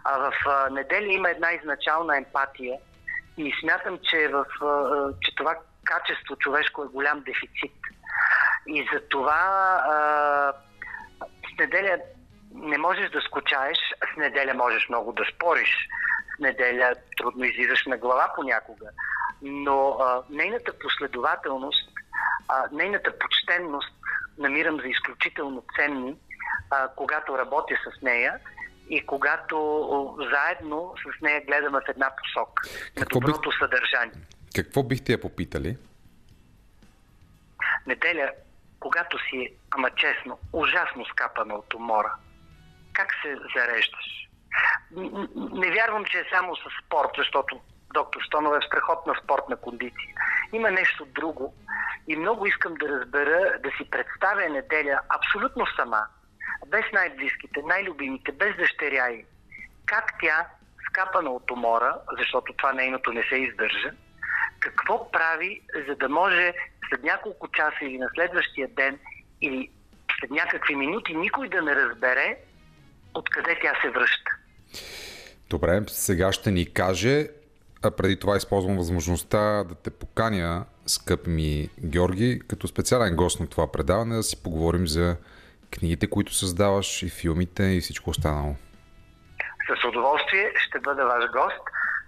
А 0.05 0.19
в 0.19 0.33
неделя 0.71 1.13
има 1.13 1.31
една 1.31 1.53
изначална 1.53 2.17
емпатия 2.17 2.79
и 3.37 3.55
смятам, 3.61 3.99
че, 4.03 4.29
в, 4.29 4.45
че 5.21 5.35
това 5.35 5.57
качество 5.85 6.37
човешко 6.37 6.83
е 6.83 6.87
голям 6.87 7.21
дефицит. 7.21 7.73
И 8.67 8.89
за 8.93 9.01
това 9.09 9.43
с 11.55 11.59
неделя 11.59 11.99
не 12.55 12.79
можеш 12.79 13.11
да 13.11 13.21
скучаеш, 13.21 13.79
с 14.15 14.17
неделя 14.17 14.55
можеш 14.55 14.89
много 14.89 15.13
да 15.13 15.25
спориш, 15.35 15.89
неделя 16.41 16.95
трудно 17.17 17.45
излизаш 17.45 17.87
на 17.87 17.97
глава 17.97 18.33
понякога, 18.37 18.87
но 19.43 19.91
а, 19.91 20.23
нейната 20.31 20.73
последователност, 20.79 21.91
а, 22.49 22.69
нейната 22.73 23.19
почтенност 23.19 23.93
намирам 24.39 24.81
за 24.81 24.89
изключително 24.89 25.65
ценни, 25.77 26.17
а, 26.71 26.89
когато 26.97 27.39
работя 27.39 27.75
с 27.85 28.03
нея 28.03 28.39
и 28.91 29.07
когато 29.07 30.17
заедно 30.19 30.95
с 30.97 31.23
нея 31.23 31.43
гледаме 31.47 31.79
в 31.79 31.89
една 31.89 32.11
посока 32.17 32.63
на 32.97 33.03
Какво 33.03 33.21
доброто 33.21 33.53
съдържание. 33.53 34.21
Какво 34.55 34.83
бихте 34.83 35.13
я 35.13 35.21
попитали? 35.21 35.77
неделя, 37.89 38.31
когато 38.81 39.19
си, 39.19 39.53
ама 39.71 39.91
честно, 39.91 40.39
ужасно 40.53 41.05
скапана 41.05 41.55
от 41.55 41.75
умора, 41.75 42.15
как 42.93 43.09
се 43.23 43.37
зареждаш? 43.55 44.28
Не 45.37 45.71
вярвам, 45.71 46.05
че 46.05 46.19
е 46.19 46.31
само 46.33 46.57
с 46.57 46.61
спорт, 46.85 47.11
защото 47.17 47.61
доктор 47.95 48.21
Стонова 48.27 48.57
е 48.57 48.61
в 48.61 48.65
страхотна 48.65 49.15
спортна 49.25 49.57
кондиция. 49.57 50.15
Има 50.53 50.71
нещо 50.71 51.07
друго 51.07 51.55
и 52.09 52.17
много 52.17 52.47
искам 52.47 52.75
да 52.75 52.89
разбера, 52.89 53.59
да 53.63 53.71
си 53.71 53.91
представя 53.91 54.49
неделя 54.49 55.01
абсолютно 55.09 55.67
сама, 55.77 56.03
без 56.67 56.85
най-близките, 56.93 57.63
най-любимите, 57.63 58.33
без 58.33 58.57
дъщеря 58.57 59.09
й. 59.09 59.25
Как 59.87 60.05
тя, 60.21 60.47
скапана 60.87 61.31
от 61.31 61.51
умора, 61.51 61.95
защото 62.19 62.53
това 62.53 62.73
нейното 62.73 63.13
не 63.13 63.23
се 63.23 63.37
издържа, 63.37 63.91
какво 64.61 65.11
прави, 65.11 65.61
за 65.89 65.95
да 65.95 66.09
може 66.09 66.53
след 66.89 67.03
няколко 67.03 67.49
часа 67.49 67.79
или 67.83 67.99
на 67.99 68.09
следващия 68.15 68.69
ден 68.69 68.99
или 69.43 69.71
след 70.21 70.31
някакви 70.31 70.75
минути 70.75 71.15
никой 71.15 71.49
да 71.49 71.63
не 71.63 71.77
разбере 71.77 72.37
откъде 73.19 73.59
тя 73.63 73.73
се 73.83 73.91
връща. 73.91 74.31
Добре, 75.51 75.83
сега 75.89 76.33
ще 76.33 76.51
ни 76.51 76.73
каже, 76.73 77.29
а 77.83 77.91
преди 77.91 78.19
това 78.19 78.37
използвам 78.37 78.77
възможността 78.77 79.65
да 79.65 79.75
те 79.75 79.91
поканя, 79.91 80.65
скъпи 80.87 81.31
ми 81.31 81.69
Георги, 81.81 82.43
като 82.49 82.69
специален 82.69 83.17
гост 83.17 83.41
на 83.41 83.47
това 83.47 83.73
предаване, 83.73 84.17
да 84.17 84.23
си 84.23 84.43
поговорим 84.43 84.87
за 84.87 85.17
книгите, 85.71 86.11
които 86.11 86.35
създаваш 86.35 87.03
и 87.03 87.11
филмите 87.11 87.63
и 87.63 87.81
всичко 87.81 88.11
останало. 88.11 88.57
С 89.69 89.89
удоволствие 89.89 90.53
ще 90.57 90.79
бъда 90.81 91.05
ваш 91.05 91.31
гост. 91.31 91.61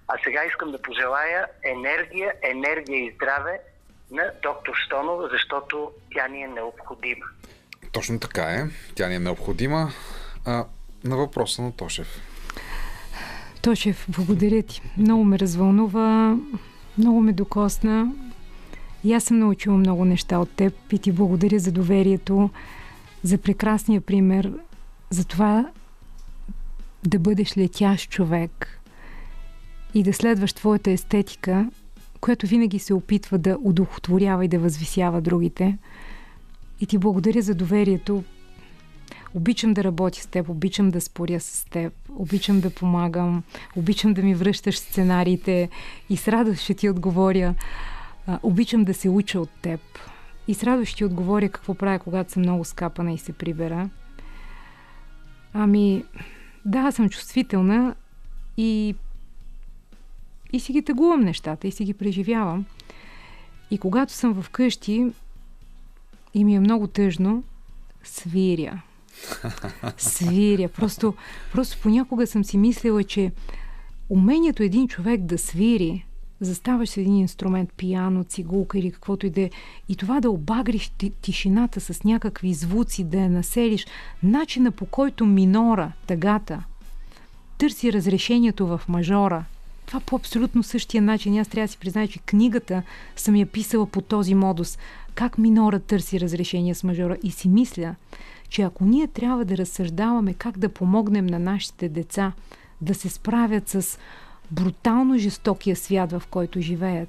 А 0.08 0.14
сега 0.24 0.44
искам 0.44 0.72
да 0.72 0.82
пожелая 0.82 1.46
енергия, 1.64 2.32
енергия 2.42 2.98
и 2.98 3.12
здраве 3.14 3.60
на 4.10 4.32
доктор 4.42 4.74
Штонова, 4.86 5.28
защото 5.32 5.92
тя 6.14 6.28
ни 6.28 6.42
е 6.42 6.48
необходима. 6.48 7.26
Точно 7.92 8.20
така 8.20 8.42
е. 8.42 8.64
Тя 8.94 9.08
ни 9.08 9.14
е 9.14 9.18
необходима. 9.18 9.88
А, 10.46 10.64
на 11.04 11.16
въпроса 11.16 11.62
на 11.62 11.72
Тошев. 11.72 12.20
Тошев, 13.62 14.06
благодаря 14.08 14.62
ти. 14.62 14.82
Много 14.96 15.24
ме 15.24 15.38
развълнува, 15.38 16.36
много 16.98 17.20
ме 17.20 17.32
докосна. 17.32 18.12
И 19.04 19.12
аз 19.12 19.24
съм 19.24 19.38
научила 19.38 19.76
много 19.76 20.04
неща 20.04 20.38
от 20.38 20.50
теб 20.50 20.92
и 20.92 20.98
ти 20.98 21.12
благодаря 21.12 21.58
за 21.58 21.72
доверието, 21.72 22.50
за 23.22 23.38
прекрасния 23.38 24.00
пример, 24.00 24.52
за 25.10 25.24
това 25.24 25.70
да 27.06 27.18
бъдеш 27.18 27.56
летящ 27.56 28.10
човек 28.10 28.80
и 29.94 30.02
да 30.02 30.12
следваш 30.12 30.52
твоята 30.52 30.90
естетика, 30.90 31.70
която 32.20 32.46
винаги 32.46 32.78
се 32.78 32.94
опитва 32.94 33.38
да 33.38 33.58
удохотворява 33.62 34.44
и 34.44 34.48
да 34.48 34.58
възвисява 34.58 35.20
другите. 35.20 35.78
И 36.80 36.86
ти 36.86 36.98
благодаря 36.98 37.42
за 37.42 37.54
доверието. 37.54 38.24
Обичам 39.34 39.74
да 39.74 39.84
работя 39.84 40.20
с 40.20 40.26
теб, 40.26 40.48
обичам 40.48 40.90
да 40.90 41.00
споря 41.00 41.40
с 41.40 41.64
теб, 41.64 41.92
обичам 42.08 42.60
да 42.60 42.70
помагам, 42.70 43.42
обичам 43.76 44.14
да 44.14 44.22
ми 44.22 44.34
връщаш 44.34 44.78
сценариите 44.78 45.68
и 46.10 46.16
с 46.16 46.28
радост 46.28 46.62
ще 46.62 46.74
ти 46.74 46.90
отговоря. 46.90 47.54
Обичам 48.42 48.84
да 48.84 48.94
се 48.94 49.08
уча 49.08 49.40
от 49.40 49.50
теб. 49.62 49.80
И 50.48 50.54
с 50.54 50.64
радост 50.64 50.88
ще 50.88 50.96
ти 50.96 51.04
отговоря 51.04 51.48
какво 51.48 51.74
правя, 51.74 51.98
когато 51.98 52.32
съм 52.32 52.42
много 52.42 52.64
скапана 52.64 53.12
и 53.12 53.18
се 53.18 53.32
прибера. 53.32 53.90
Ами, 55.52 56.04
да, 56.64 56.90
съм 56.90 57.08
чувствителна 57.08 57.94
и 58.56 58.94
и 60.52 60.60
си 60.60 60.72
ги 60.72 60.82
тъгувам 60.82 61.20
нещата 61.20 61.68
и 61.68 61.72
си 61.72 61.84
ги 61.84 61.94
преживявам. 61.94 62.64
И 63.70 63.78
когато 63.78 64.12
съм 64.12 64.42
вкъщи 64.42 65.12
и 66.34 66.44
ми 66.44 66.56
е 66.56 66.60
много 66.60 66.86
тъжно, 66.86 67.44
свиря. 68.04 68.82
Свиря. 69.98 70.68
Просто, 70.68 71.14
просто 71.52 71.78
понякога 71.82 72.26
съм 72.26 72.44
си 72.44 72.58
мислила, 72.58 73.04
че 73.04 73.32
умението 74.08 74.62
един 74.62 74.88
човек 74.88 75.20
да 75.20 75.38
свири, 75.38 76.06
заставаш 76.40 76.88
с 76.88 76.96
един 76.96 77.16
инструмент, 77.16 77.72
пиано, 77.76 78.24
цигулка 78.24 78.78
или 78.78 78.90
каквото 78.92 79.26
и 79.26 79.30
да 79.30 79.40
е, 79.40 79.50
и 79.88 79.96
това 79.96 80.20
да 80.20 80.30
обагриш 80.30 80.88
ти- 80.98 81.12
тишината 81.22 81.80
с 81.80 82.04
някакви 82.04 82.54
звуци, 82.54 83.04
да 83.04 83.18
я 83.18 83.30
населиш, 83.30 83.86
начина 84.22 84.70
по 84.70 84.86
който 84.86 85.26
минора, 85.26 85.92
тъгата, 86.06 86.64
търси 87.58 87.92
разрешението 87.92 88.66
в 88.66 88.80
мажора, 88.88 89.44
Това 89.86 90.00
по 90.00 90.16
абсолютно 90.16 90.62
същия 90.62 91.02
начин. 91.02 91.38
Аз 91.38 91.48
трябва 91.48 91.66
да 91.66 91.72
си 91.72 91.78
призная, 91.78 92.08
че 92.08 92.18
книгата 92.18 92.82
съм 93.16 93.36
я 93.36 93.46
писала 93.46 93.86
по 93.86 94.00
този 94.00 94.34
модус. 94.34 94.78
Как 95.14 95.38
минора 95.38 95.80
търси 95.80 96.20
разрешение 96.20 96.74
с 96.74 96.84
мажора. 96.84 97.16
И 97.22 97.30
си 97.30 97.48
мисля, 97.48 97.94
че 98.50 98.62
ако 98.62 98.84
ние 98.84 99.06
трябва 99.06 99.44
да 99.44 99.56
разсъждаваме 99.56 100.34
как 100.34 100.58
да 100.58 100.68
помогнем 100.68 101.26
на 101.26 101.38
нашите 101.38 101.88
деца 101.88 102.32
да 102.80 102.94
се 102.94 103.08
справят 103.08 103.68
с 103.68 103.98
брутално 104.50 105.18
жестокия 105.18 105.76
свят, 105.76 106.12
в 106.12 106.22
който 106.30 106.60
живеят, 106.60 107.08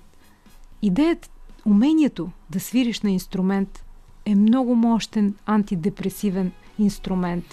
идеята, 0.82 1.30
умението 1.66 2.30
да 2.50 2.60
свириш 2.60 3.02
на 3.02 3.12
инструмент 3.12 3.84
е 4.26 4.36
много 4.36 4.76
мощен 4.76 5.36
антидепресивен 5.46 6.52
инструмент. 6.80 7.46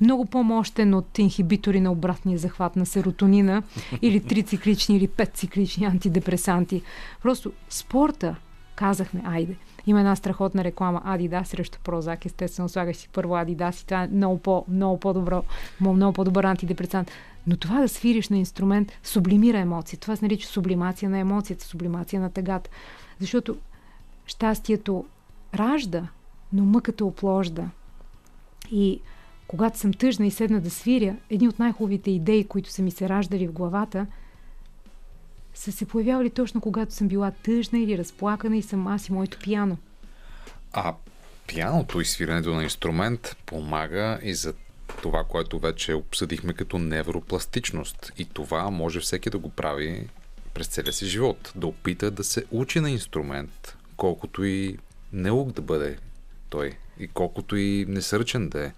Много 0.00 0.26
по-мощен 0.26 0.94
от 0.94 1.18
инхибитори 1.18 1.80
на 1.80 1.92
обратния 1.92 2.38
захват 2.38 2.76
на 2.76 2.86
серотонина 2.86 3.62
или 4.02 4.20
трициклични 4.20 4.96
или 4.96 5.08
петциклични 5.08 5.86
антидепресанти. 5.86 6.82
Просто 7.22 7.52
спорта, 7.68 8.36
казахме, 8.74 9.22
айде, 9.24 9.56
има 9.86 10.00
една 10.00 10.16
страхотна 10.16 10.64
реклама 10.64 11.02
Адидас 11.04 11.48
срещу 11.48 11.78
Прозак. 11.84 12.26
Естествено, 12.26 12.68
слагаш 12.68 12.96
си 12.96 13.08
първо 13.12 13.36
Адидас 13.36 13.80
и 13.80 13.86
това 13.86 14.02
е 14.02 14.08
много, 14.08 14.38
по, 14.38 14.64
много 14.68 15.00
по-добро, 15.00 15.42
много 15.80 16.12
по-добър 16.12 16.44
антидепресант. 16.44 17.10
Но 17.46 17.56
това 17.56 17.80
да 17.80 17.88
свириш 17.88 18.28
на 18.28 18.36
инструмент 18.36 18.92
сублимира 19.02 19.58
емоции. 19.58 19.98
Това 19.98 20.16
се 20.16 20.24
нарича 20.24 20.48
сублимация 20.48 21.10
на 21.10 21.18
емоцията, 21.18 21.64
сублимация 21.64 22.20
на 22.20 22.30
тъгата. 22.30 22.70
Защото 23.20 23.56
щастието 24.26 25.04
ражда, 25.54 26.08
но 26.52 26.64
мъката 26.64 27.04
опложда. 27.04 27.68
И 28.70 29.00
когато 29.46 29.78
съм 29.78 29.92
тъжна 29.92 30.26
и 30.26 30.30
седна 30.30 30.60
да 30.60 30.70
свиря, 30.70 31.16
едни 31.30 31.48
от 31.48 31.58
най-хубавите 31.58 32.10
идеи, 32.10 32.44
които 32.44 32.70
са 32.70 32.82
ми 32.82 32.90
се 32.90 33.08
раждали 33.08 33.46
в 33.46 33.52
главата, 33.52 34.06
са 35.54 35.72
се 35.72 35.84
появявали 35.84 36.30
точно 36.30 36.60
когато 36.60 36.94
съм 36.94 37.08
била 37.08 37.30
тъжна 37.30 37.78
или 37.78 37.98
разплакана 37.98 38.56
и 38.56 38.62
съм 38.62 38.86
аз 38.86 39.08
и 39.08 39.12
моето 39.12 39.38
пиано. 39.38 39.76
А 40.72 40.94
пианото 41.46 42.00
и 42.00 42.04
свирането 42.04 42.54
на 42.54 42.62
инструмент 42.62 43.36
помага 43.46 44.18
и 44.22 44.34
за 44.34 44.54
това, 45.02 45.24
което 45.24 45.58
вече 45.58 45.94
обсъдихме 45.94 46.52
като 46.52 46.78
невропластичност. 46.78 48.12
И 48.18 48.24
това 48.24 48.70
може 48.70 49.00
всеки 49.00 49.30
да 49.30 49.38
го 49.38 49.48
прави 49.48 50.08
през 50.54 50.66
целия 50.66 50.92
си 50.92 51.06
живот. 51.06 51.52
Да 51.56 51.66
опита 51.66 52.10
да 52.10 52.24
се 52.24 52.44
учи 52.50 52.80
на 52.80 52.90
инструмент, 52.90 53.76
колкото 53.96 54.44
и 54.44 54.78
неук 55.12 55.52
да 55.52 55.62
бъде 55.62 55.98
той. 56.48 56.72
И 56.98 57.08
колкото 57.08 57.56
и 57.56 57.84
несърчен 57.88 58.48
да 58.48 58.64
е 58.64 58.72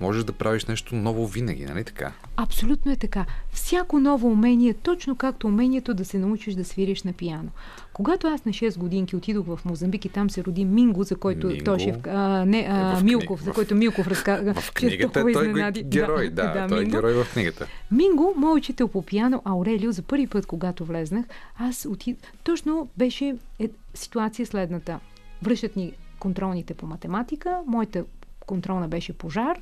можеш 0.00 0.24
да 0.24 0.32
правиш 0.32 0.64
нещо 0.64 0.94
ново 0.94 1.26
винаги, 1.26 1.64
нали 1.64 1.84
така? 1.84 2.12
Абсолютно 2.36 2.92
е 2.92 2.96
така. 2.96 3.24
Всяко 3.52 3.98
ново 3.98 4.28
умение, 4.28 4.74
точно 4.74 5.16
както 5.16 5.46
умението 5.46 5.94
да 5.94 6.04
се 6.04 6.18
научиш 6.18 6.54
да 6.54 6.64
свириш 6.64 7.02
на 7.02 7.12
пияно. 7.12 7.48
Когато 7.92 8.26
аз 8.26 8.44
на 8.44 8.52
6 8.52 8.78
годинки 8.78 9.16
отидох 9.16 9.46
в 9.46 9.64
Мозамбик 9.64 10.04
и 10.04 10.08
там 10.08 10.30
се 10.30 10.44
роди 10.44 10.64
Минго, 10.64 11.02
за 11.02 11.16
който 11.16 11.46
Минго? 11.46 11.64
Тошев, 11.64 11.96
а, 12.06 12.18
не, 12.44 12.66
а, 12.70 12.92
Е, 12.92 12.96
в 12.96 13.04
Милков, 13.04 13.40
кни- 13.40 13.44
за 13.44 13.50
в- 13.50 13.54
който 13.54 13.74
Милков 13.74 14.06
разказва. 14.06 14.54
В 14.54 14.72
книгата 14.74 15.22
той 15.22 15.32
е 15.60 15.82
герой, 15.82 16.28
да, 16.28 16.42
да 16.52 16.66
той 16.68 16.78
е 16.78 16.80
Минго. 16.80 16.90
герой 16.92 17.14
в 17.14 17.32
книгата. 17.32 17.66
Минго, 17.90 18.34
мой 18.36 18.54
учител 18.54 18.88
по 18.88 19.02
пиано, 19.02 19.42
Аурелио, 19.44 19.92
за 19.92 20.02
първи 20.02 20.26
път, 20.26 20.46
когато 20.46 20.84
влезнах, 20.84 21.26
аз 21.58 21.86
отид... 21.86 22.32
Точно 22.44 22.88
беше 22.96 23.24
е, 23.58 23.68
ситуация 23.94 24.46
следната. 24.46 25.00
Връщат 25.42 25.76
ни 25.76 25.92
контролните 26.18 26.74
по 26.74 26.86
математика, 26.86 27.58
моята 27.66 28.04
контролна 28.40 28.88
беше 28.88 29.12
пожар 29.12 29.60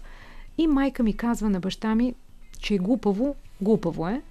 и 0.59 0.66
майка 0.66 1.03
ми 1.03 1.16
казва 1.16 1.51
на 1.51 1.61
баща 1.61 1.95
ми, 1.95 2.15
че 2.59 2.74
е 2.74 2.78
глупаво, 2.78 3.37
глупаво 3.61 4.09
е, 4.09 4.23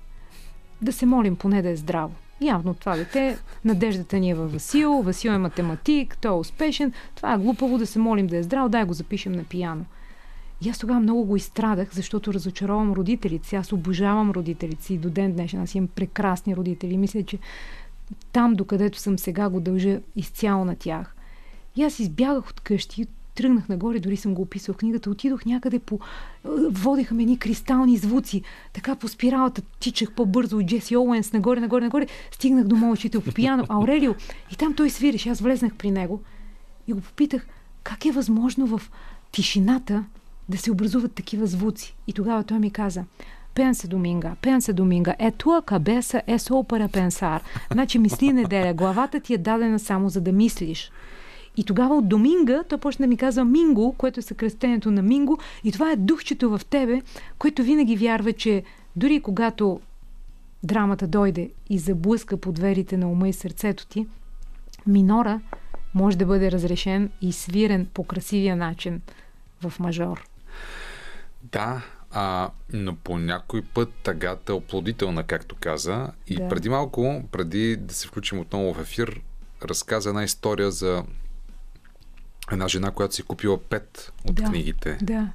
да 0.82 0.94
се 0.94 1.06
молим 1.06 1.36
поне 1.36 1.62
да 1.62 1.70
е 1.70 1.76
здраво. 1.76 2.14
Явно 2.42 2.74
това 2.74 2.96
дете, 2.96 3.38
надеждата 3.66 4.20
ни 4.20 4.30
е 4.30 4.36
във 4.36 4.54
Васил, 4.54 5.02
Васил 5.02 5.32
е 5.32 5.38
математик, 5.38 6.18
той 6.18 6.32
е 6.32 6.40
успешен, 6.40 6.94
това 7.16 7.34
е 7.34 7.38
глупаво 7.38 7.78
да 7.78 7.88
се 7.88 8.00
молим 8.00 8.28
да 8.28 8.38
е 8.38 8.44
здраво, 8.44 8.70
дай 8.70 8.84
го 8.84 8.94
запишем 8.94 9.32
на 9.32 9.44
пияно. 9.44 9.86
И 10.66 10.70
аз 10.70 10.80
тогава 10.80 11.00
много 11.00 11.26
го 11.26 11.36
изстрадах, 11.36 11.90
защото 11.94 12.34
разочаровам 12.34 12.94
родителите 12.94 13.48
си. 13.48 13.56
Аз 13.56 13.72
обожавам 13.72 14.32
родителите 14.32 14.84
си 14.84 14.94
и 14.94 14.98
до 14.98 15.10
ден 15.10 15.34
днешен. 15.34 15.62
Аз 15.62 15.76
имам 15.76 15.88
прекрасни 15.88 16.56
родители. 16.56 16.98
Мисля, 16.98 17.24
че 17.24 17.40
там, 18.32 18.54
докъдето 18.54 19.00
съм 19.00 19.20
сега, 19.20 19.50
го 19.50 19.60
дължа 19.60 20.00
изцяло 20.16 20.66
на 20.66 20.76
тях. 20.76 21.16
И 21.76 21.84
аз 21.84 22.00
избягах 22.00 22.50
от 22.50 22.60
къщи, 22.60 23.06
тръгнах 23.36 23.70
нагоре, 23.70 24.00
дори 24.00 24.18
съм 24.18 24.34
го 24.34 24.42
описал 24.42 24.74
в 24.74 24.78
книгата, 24.78 25.10
отидох 25.10 25.46
някъде 25.46 25.80
по... 25.80 25.96
е, 25.96 26.00
Водеха 26.70 27.16
ме 27.16 27.24
едни 27.24 27.40
кристални 27.40 27.98
звуци, 27.98 28.42
така 28.74 28.96
по 28.96 29.08
спиралата 29.08 29.62
тичах 29.80 30.12
по-бързо. 30.12 30.58
От 30.58 30.66
Джеси 30.66 30.98
Оуенс, 30.98 31.34
нагоре, 31.34 31.60
нагоре, 31.60 31.84
нагоре, 31.84 32.08
стигнах 32.32 32.66
до 32.68 32.90
учител 32.92 33.22
по 33.22 33.32
пияно, 33.32 33.66
Аурелио, 33.70 34.16
и 34.52 34.56
там 34.56 34.74
той 34.74 34.90
свиреше, 34.90 35.30
аз 35.30 35.40
влезнах 35.40 35.76
при 35.76 35.92
него 35.92 36.22
и 36.88 36.94
го 36.94 37.02
попитах, 37.02 37.48
как 37.84 38.06
е 38.06 38.12
възможно 38.12 38.68
в 38.68 38.82
тишината 39.32 40.06
да 40.50 40.58
се 40.58 40.72
образуват 40.72 41.14
такива 41.14 41.48
звуци. 41.48 41.96
И 42.08 42.14
тогава 42.14 42.44
той 42.44 42.60
ми 42.60 42.72
каза, 42.72 43.04
Pensa 43.56 43.88
Доминга, 43.88 44.36
pensa 44.42 44.74
Доминга, 44.74 45.16
е 45.20 45.32
туа 45.32 45.62
кабеса 45.62 46.22
е 46.28 46.38
para 46.38 46.90
pensar. 46.90 47.42
Значи 47.72 48.00
мисли 48.00 48.34
неделя, 48.34 48.74
главата 48.74 49.20
ти 49.20 49.34
е 49.34 49.38
дадена 49.38 49.80
само 49.80 50.10
за 50.10 50.22
да 50.22 50.32
мислиш. 50.32 50.92
И 51.58 51.64
тогава 51.64 51.96
от 51.96 52.10
Доминга 52.10 52.64
той 52.70 52.78
почна 52.78 53.04
да 53.04 53.08
ми 53.08 53.18
казва 53.18 53.46
Минго, 53.46 53.96
което 53.98 54.20
е 54.20 54.24
съкръстението 54.24 54.92
на 54.92 55.02
Минго, 55.02 55.40
и 55.64 55.72
това 55.72 55.92
е 55.92 55.96
духчето 55.96 56.50
в 56.50 56.62
тебе, 56.70 57.02
което 57.38 57.64
винаги 57.64 57.96
вярва, 57.96 58.34
че 58.34 58.64
дори 58.96 59.20
когато 59.22 59.82
драмата 60.64 61.08
дойде 61.08 61.50
и 61.70 61.80
заблъска 61.80 62.38
по 62.38 62.52
дверите 62.52 62.98
на 62.98 63.12
ума 63.12 63.30
и 63.30 63.34
сърцето 63.34 63.88
ти, 63.88 64.08
минора 64.88 65.42
може 65.94 66.18
да 66.18 66.26
бъде 66.26 66.52
разрешен 66.52 67.12
и 67.22 67.32
свирен 67.34 67.88
по 67.94 68.04
красивия 68.04 68.56
начин 68.56 69.02
в 69.62 69.80
мажор. 69.80 70.28
Да, 71.44 71.82
а, 72.12 72.50
но 72.74 72.96
по 72.96 73.18
някой 73.18 73.62
път 73.62 73.90
тъгата 74.04 74.52
е 74.52 74.56
оплодителна, 74.56 75.24
както 75.24 75.56
каза. 75.60 76.12
И 76.28 76.36
Да. 76.36 76.50
преди 76.50 76.70
малко, 76.70 77.24
преди 77.32 77.76
да 77.76 77.94
се 77.94 78.08
включим 78.08 78.40
отново 78.40 78.74
в 78.74 78.82
ефир, 78.82 79.22
разказа 79.64 80.10
една 80.10 80.24
история 80.24 80.72
за 80.72 81.04
една 82.52 82.68
жена, 82.68 82.92
която 82.92 83.16
си 83.16 83.24
купила 83.24 83.58
пет 83.58 84.14
от 84.30 84.36
Да. 84.36 84.44
книгите. 84.44 84.98
Да. 85.02 85.28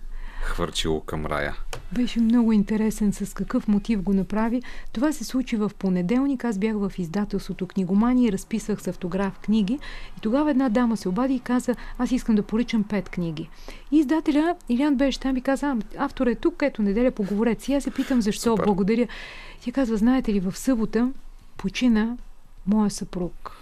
Хвърчило 0.42 1.00
към 1.00 1.26
рая. 1.26 1.56
Беше 1.92 2.20
много 2.20 2.52
интересен 2.52 3.12
с 3.12 3.34
какъв 3.34 3.68
мотив 3.68 4.02
го 4.02 4.12
направи. 4.12 4.62
Това 4.92 5.12
се 5.12 5.24
случи 5.24 5.56
в 5.56 5.70
понеделник. 5.78 6.44
Аз 6.44 6.58
бях 6.58 6.76
в 6.76 6.92
издателството 6.98 7.66
Книгомания 7.66 8.28
и 8.28 8.32
разписах 8.32 8.82
с 8.82 8.88
автограф 8.88 9.38
книги. 9.38 9.78
И 10.18 10.20
тогава 10.20 10.50
една 10.50 10.68
дама 10.68 10.96
се 10.96 11.08
обади 11.08 11.34
и 11.34 11.40
каза, 11.40 11.74
аз 11.98 12.10
искам 12.12 12.34
да 12.34 12.42
поръчам 12.42 12.84
пет 12.84 13.08
книги. 13.08 13.48
И 13.90 13.98
издателя 13.98 14.56
Илян 14.68 14.96
беше 14.96 15.20
там 15.20 15.36
и 15.36 15.40
каза, 15.42 15.76
автор 15.98 16.26
е 16.26 16.34
тук, 16.34 16.62
ето 16.62 16.82
неделя 16.82 17.10
поговорете 17.10 17.64
си. 17.64 17.74
Аз 17.74 17.84
се 17.84 17.90
питам 17.90 18.22
защо, 18.22 18.50
Супер. 18.50 18.64
благодаря. 18.64 19.08
Тя 19.60 19.72
казва, 19.72 19.96
знаете 19.96 20.32
ли, 20.32 20.40
в 20.40 20.56
събота 20.56 21.12
почина 21.56 22.16
моя 22.66 22.90
съпруг. 22.90 23.56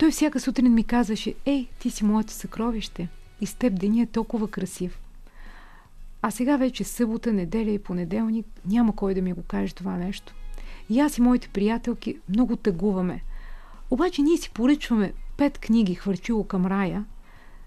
Той 0.00 0.10
всяка 0.10 0.40
сутрин 0.40 0.74
ми 0.74 0.84
казваше, 0.84 1.34
ей, 1.46 1.68
ти 1.78 1.90
си 1.90 2.04
моето 2.04 2.32
съкровище. 2.32 3.08
И 3.40 3.46
с 3.46 3.54
теб 3.54 3.80
деня 3.80 4.02
е 4.02 4.06
толкова 4.06 4.50
красив. 4.50 5.00
А 6.22 6.30
сега 6.30 6.56
вече 6.56 6.84
събота, 6.84 7.32
неделя 7.32 7.70
и 7.70 7.82
понеделник 7.82 8.46
няма 8.66 8.96
кой 8.96 9.14
да 9.14 9.22
ми 9.22 9.32
го 9.32 9.42
каже 9.42 9.74
това 9.74 9.96
нещо. 9.96 10.34
И 10.90 11.00
аз 11.00 11.18
и 11.18 11.22
моите 11.22 11.48
приятелки 11.48 12.18
много 12.28 12.56
тъгуваме. 12.56 13.22
Обаче 13.90 14.22
ние 14.22 14.36
си 14.36 14.50
поръчваме 14.50 15.12
пет 15.36 15.58
книги 15.58 15.94
хвърчило 15.94 16.44
към 16.44 16.66
рая, 16.66 17.04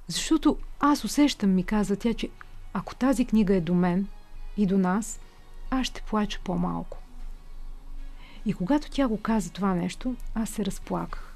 защото 0.08 0.58
аз 0.80 1.04
усещам, 1.04 1.56
ми 1.56 1.64
каза 1.64 1.96
тя, 1.96 2.14
че 2.14 2.30
ако 2.74 2.96
тази 2.96 3.26
книга 3.26 3.56
е 3.56 3.62
до 3.62 3.74
мен 3.74 4.08
и 4.58 4.66
до 4.66 4.78
нас, 4.78 5.20
аз 5.70 5.88
ще 5.88 6.02
плача 6.02 6.40
по-малко. 6.44 6.98
И 8.46 8.54
когато 8.54 8.92
тя 8.92 9.08
го 9.08 9.22
каза 9.22 9.52
това 9.52 9.74
нещо, 9.74 10.16
аз 10.36 10.50
се 10.50 10.66
разплаках. 10.66 11.33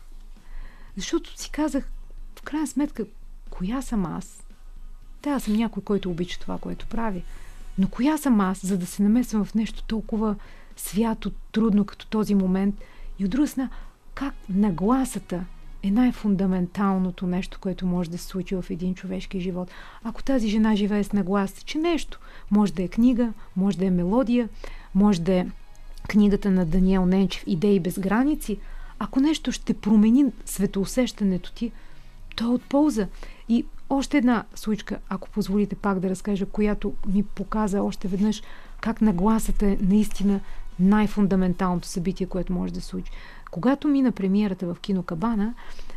Защото 0.97 1.39
си 1.39 1.49
казах, 1.51 1.89
в 2.35 2.41
крайна 2.41 2.67
сметка, 2.67 3.05
коя 3.49 3.81
съм 3.81 4.05
аз? 4.05 4.43
Да, 5.23 5.29
аз 5.29 5.43
съм 5.43 5.53
някой, 5.53 5.83
който 5.83 6.09
обича 6.09 6.39
това, 6.39 6.57
което 6.57 6.87
прави. 6.87 7.23
Но 7.77 7.87
коя 7.87 8.17
съм 8.17 8.41
аз, 8.41 8.65
за 8.65 8.77
да 8.77 8.85
се 8.85 9.03
намесвам 9.03 9.45
в 9.45 9.55
нещо 9.55 9.83
толкова 9.83 10.35
свято, 10.77 11.31
трудно 11.51 11.85
като 11.85 12.07
този 12.07 12.35
момент? 12.35 12.75
И 13.19 13.25
от 13.25 13.31
друга 13.31 13.47
страна, 13.47 13.69
как 14.13 14.33
нагласата 14.49 15.45
е 15.83 15.91
най-фундаменталното 15.91 17.27
нещо, 17.27 17.59
което 17.61 17.85
може 17.85 18.09
да 18.09 18.17
се 18.17 18.25
случи 18.25 18.55
в 18.55 18.65
един 18.69 18.95
човешки 18.95 19.39
живот. 19.39 19.71
Ако 20.03 20.23
тази 20.23 20.49
жена 20.49 20.75
живее 20.75 21.03
с 21.03 21.13
нагласа, 21.13 21.63
че 21.65 21.77
нещо, 21.77 22.19
може 22.51 22.73
да 22.73 22.83
е 22.83 22.87
книга, 22.87 23.33
може 23.55 23.77
да 23.77 23.85
е 23.85 23.91
мелодия, 23.91 24.49
може 24.95 25.21
да 25.21 25.33
е 25.33 25.47
книгата 26.07 26.51
на 26.51 26.65
Даниел 26.65 27.05
Ненчев 27.05 27.43
«Идеи 27.47 27.79
без 27.79 27.99
граници», 27.99 28.59
ако 28.99 29.19
нещо 29.19 29.51
ще 29.51 29.73
промени 29.73 30.25
светоусещането 30.45 31.51
ти, 31.51 31.71
то 32.35 32.43
е 32.43 32.47
от 32.47 32.63
полза. 32.63 33.07
И 33.49 33.65
още 33.89 34.17
една 34.17 34.43
случка, 34.55 34.99
ако 35.09 35.29
позволите 35.29 35.75
пак 35.75 35.99
да 35.99 36.09
разкажа, 36.09 36.45
която 36.45 36.93
ми 37.07 37.23
показа 37.23 37.81
още 37.81 38.07
веднъж 38.07 38.41
как 38.81 39.01
нагласата 39.01 39.67
е 39.67 39.77
наистина 39.81 40.39
най-фундаменталното 40.79 41.87
събитие, 41.87 42.27
което 42.27 42.53
може 42.53 42.73
да 42.73 42.81
се 42.81 42.87
случи. 42.87 43.11
Когато 43.51 43.87
мина 43.87 44.11
премиерата 44.11 44.73
в 44.73 44.79
кино 44.79 45.03
Кабана, 45.03 45.53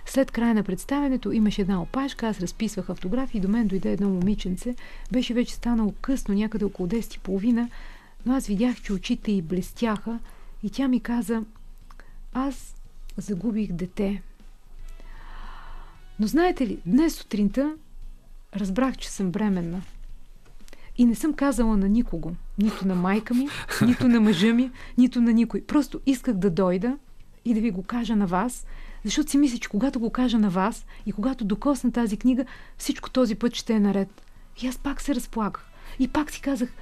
след 0.07 0.31
края 0.31 0.55
на 0.55 0.63
представенето 0.63 1.33
имаше 1.33 1.63
една 1.63 1.83
опашка, 1.83 2.29
аз 2.29 2.41
разписвах 2.41 2.91
автографи 2.91 3.37
и 3.37 3.41
до 3.41 3.49
мен 3.49 3.67
дойде 3.67 3.93
едно 3.93 4.09
момиченце. 4.09 4.75
Беше 5.13 5.35
вече 5.35 5.55
станало 5.55 5.95
късно, 6.01 6.35
някъде 6.35 6.65
около 6.65 6.89
10.30, 6.89 7.69
но 8.27 8.35
аз 8.35 8.47
видях, 8.47 8.83
че 8.83 8.93
очите 8.93 9.33
й 9.33 9.43
блестяха 9.43 10.19
и 10.63 10.71
тя 10.71 10.89
ми 10.89 11.01
каза, 11.01 11.43
аз 12.35 12.75
загубих 13.21 13.73
дете. 13.73 14.23
Но 16.21 16.27
знаете 16.27 16.67
ли, 16.67 16.79
днес 16.87 17.15
сутринта 17.15 17.75
разбрах, 18.57 18.97
че 18.97 19.11
съм 19.11 19.31
бременна. 19.31 19.83
И 20.99 21.05
не 21.05 21.15
съм 21.15 21.35
казала 21.35 21.77
на 21.77 21.89
никого. 21.89 22.33
Нито 22.59 22.89
на 22.89 22.95
майка 22.95 23.35
ми, 23.35 23.49
нито 23.87 24.09
на 24.09 24.21
мъжа 24.21 24.55
ми, 24.55 24.71
нито 24.99 25.21
на 25.21 25.33
никой. 25.33 25.63
Просто 25.63 26.01
исках 26.07 26.35
да 26.35 26.51
дойда 26.51 26.99
и 27.45 27.55
да 27.55 27.61
ви 27.61 27.71
го 27.71 27.83
кажа 27.83 28.17
на 28.17 28.27
вас, 28.27 28.67
защото 29.05 29.31
си 29.31 29.39
мисля, 29.39 29.59
че 29.59 29.69
когато 29.69 30.01
го 30.01 30.11
кажа 30.11 30.39
на 30.39 30.51
вас 30.51 30.87
и 31.07 31.13
когато 31.13 31.45
докосна 31.45 31.93
тази 31.93 32.17
книга, 32.17 32.45
всичко 32.79 33.11
този 33.11 33.35
път 33.35 33.55
ще 33.55 33.73
е 33.73 33.81
наред. 33.81 34.23
И 34.63 34.67
аз 34.67 34.79
пак 34.79 35.01
се 35.01 35.15
разплаках. 35.15 35.67
И 35.99 36.09
пак 36.09 36.31
си 36.31 36.41
казах, 36.41 36.73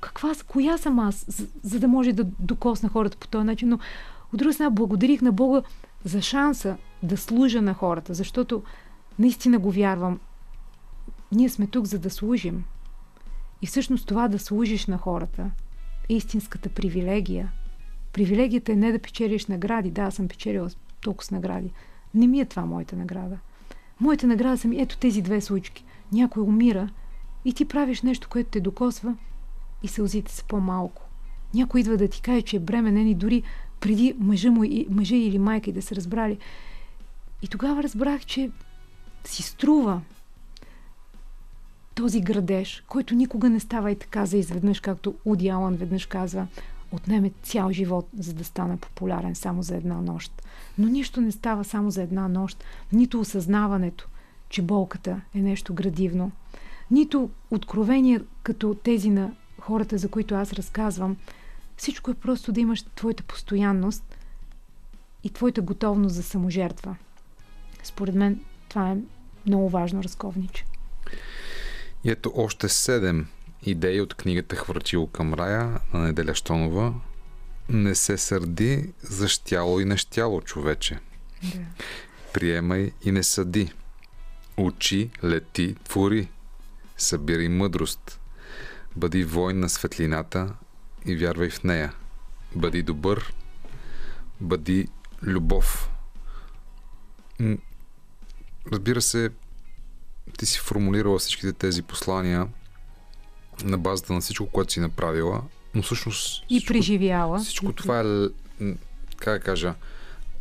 каква, 0.00 0.34
коя 0.46 0.78
съм 0.78 0.98
аз, 0.98 1.24
за, 1.28 1.46
за 1.62 1.80
да 1.80 1.88
може 1.88 2.12
да 2.12 2.24
докосна 2.24 2.88
хората 2.88 3.16
по 3.16 3.28
този 3.28 3.46
начин. 3.46 3.68
Но 3.68 3.78
от 4.32 4.38
друга 4.38 4.52
страна, 4.52 4.70
благодарих 4.70 5.22
на 5.22 5.32
Бога 5.32 5.62
за 6.04 6.22
шанса 6.22 6.76
да 7.02 7.16
служа 7.16 7.62
на 7.62 7.74
хората, 7.74 8.14
защото 8.14 8.62
наистина 9.18 9.58
го 9.58 9.70
вярвам. 9.70 10.20
Ние 11.32 11.48
сме 11.48 11.66
тук, 11.66 11.86
за 11.86 11.98
да 11.98 12.10
служим. 12.10 12.64
И 13.62 13.66
всъщност 13.66 14.06
това 14.06 14.28
да 14.28 14.38
служиш 14.38 14.86
на 14.86 14.98
хората 14.98 15.50
е 16.08 16.14
истинската 16.14 16.68
привилегия. 16.68 17.52
Привилегията 18.12 18.72
е 18.72 18.76
не 18.76 18.92
да 18.92 18.98
печелиш 18.98 19.46
награди. 19.46 19.90
Да, 19.90 20.02
аз 20.02 20.14
съм 20.14 20.28
печелила 20.28 20.70
толкова 21.00 21.24
с 21.24 21.30
награди. 21.30 21.72
Не 22.14 22.26
ми 22.26 22.40
е 22.40 22.44
това 22.44 22.66
моята 22.66 22.96
награда. 22.96 23.38
Моята 24.00 24.26
награда 24.26 24.58
са 24.58 24.68
ми 24.68 24.80
ето 24.80 24.98
тези 24.98 25.22
две 25.22 25.40
случки. 25.40 25.84
Някой 26.12 26.42
умира 26.42 26.88
и 27.44 27.52
ти 27.52 27.64
правиш 27.64 28.02
нещо, 28.02 28.28
което 28.30 28.50
те 28.50 28.60
докосва 28.60 29.16
и 29.82 29.88
сълзите 29.88 30.32
са 30.32 30.44
по-малко. 30.44 31.02
Някой 31.54 31.80
идва 31.80 31.96
да 31.96 32.08
ти 32.08 32.22
каже, 32.22 32.42
че 32.42 32.56
е 32.56 32.60
бременен 32.60 33.08
и 33.08 33.14
дори 33.14 33.42
преди 33.80 34.14
мъжа, 34.18 34.50
му, 34.50 34.64
мъжа 34.90 35.16
или 35.16 35.38
майка 35.38 35.70
и 35.70 35.72
да 35.72 35.82
се 35.82 35.96
разбрали. 35.96 36.38
И 37.42 37.48
тогава 37.48 37.82
разбрах, 37.82 38.26
че 38.26 38.50
си 39.24 39.42
струва 39.42 40.00
този 41.94 42.20
градеж, 42.20 42.84
който 42.88 43.14
никога 43.14 43.50
не 43.50 43.60
става 43.60 43.90
и 43.90 43.96
така 43.96 44.26
за 44.26 44.36
изведнъж, 44.36 44.80
както 44.80 45.14
Уди 45.24 45.48
Алън 45.48 45.74
веднъж 45.74 46.06
казва, 46.06 46.46
отнеме 46.92 47.30
цял 47.42 47.72
живот, 47.72 48.08
за 48.18 48.34
да 48.34 48.44
стане 48.44 48.76
популярен 48.76 49.34
само 49.34 49.62
за 49.62 49.76
една 49.76 50.00
нощ. 50.00 50.42
Но 50.78 50.88
нищо 50.88 51.20
не 51.20 51.32
става 51.32 51.64
само 51.64 51.90
за 51.90 52.02
една 52.02 52.28
нощ, 52.28 52.64
нито 52.92 53.20
осъзнаването, 53.20 54.08
че 54.48 54.62
болката 54.62 55.20
е 55.34 55.38
нещо 55.38 55.74
градивно, 55.74 56.30
нито 56.90 57.30
откровения 57.50 58.24
като 58.42 58.74
тези 58.74 59.10
на 59.10 59.32
хората, 59.60 59.98
за 59.98 60.08
които 60.08 60.34
аз 60.34 60.52
разказвам. 60.52 61.16
Всичко 61.80 62.10
е 62.10 62.14
просто 62.14 62.52
да 62.52 62.60
имаш 62.60 62.82
твоята 62.82 63.22
постоянност 63.22 64.16
и 65.24 65.30
твоята 65.30 65.62
готовност 65.62 66.14
за 66.14 66.22
саможертва. 66.22 66.96
Според 67.82 68.14
мен 68.14 68.40
това 68.68 68.90
е 68.90 68.96
много 69.46 69.68
важно 69.68 70.02
разковниче. 70.02 70.64
И 72.04 72.10
ето 72.10 72.32
още 72.36 72.68
седем 72.68 73.26
идеи 73.62 74.00
от 74.00 74.14
книгата 74.14 74.56
Хвърчило 74.56 75.06
към 75.06 75.34
рая 75.34 75.80
на 75.92 76.00
Неделя 76.00 76.34
Штонова. 76.34 76.94
Не 77.68 77.94
се 77.94 78.18
сърди 78.18 78.92
за 79.02 79.28
щяло 79.28 79.80
и 79.80 79.84
нещяло, 79.84 80.40
човече. 80.40 80.98
Да. 81.42 81.60
Приемай 82.32 82.92
и 83.04 83.12
не 83.12 83.22
съди. 83.22 83.72
Учи, 84.56 85.10
лети, 85.24 85.74
твори. 85.84 86.28
Събирай 86.96 87.48
мъдрост. 87.48 88.20
Бъди 88.96 89.24
войн 89.24 89.60
на 89.60 89.68
светлината 89.68 90.54
и 91.06 91.16
вярвай 91.16 91.50
в 91.50 91.64
нея. 91.64 91.94
Бъди 92.54 92.82
добър. 92.82 93.32
Бъди 94.40 94.88
любов. 95.22 95.90
Разбира 98.72 99.02
се, 99.02 99.30
ти 100.38 100.46
си 100.46 100.58
формулирала 100.58 101.18
всичките 101.18 101.52
тези 101.52 101.82
послания 101.82 102.48
на 103.64 103.78
базата 103.78 104.12
на 104.12 104.20
всичко, 104.20 104.46
което 104.46 104.72
си 104.72 104.80
направила, 104.80 105.42
но 105.74 105.82
всъщност... 105.82 106.44
И 106.48 106.58
всичко, 106.58 106.72
преживяла. 106.72 107.38
Всичко 107.38 107.72
това 107.72 108.00
е, 108.00 108.04
как 109.16 109.38
да 109.38 109.40
кажа, 109.40 109.74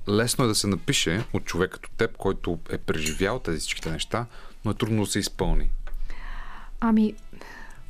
лесно 0.09 0.45
е 0.45 0.47
да 0.47 0.55
се 0.55 0.67
напише 0.67 1.25
от 1.33 1.45
човек 1.45 1.71
като 1.71 1.89
теб, 1.89 2.17
който 2.17 2.59
е 2.69 2.77
преживял 2.77 3.39
тези 3.39 3.59
всичките 3.59 3.91
неща, 3.91 4.25
но 4.65 4.71
е 4.71 4.73
трудно 4.73 5.03
да 5.03 5.11
се 5.11 5.19
изпълни. 5.19 5.69
Ами, 6.79 7.15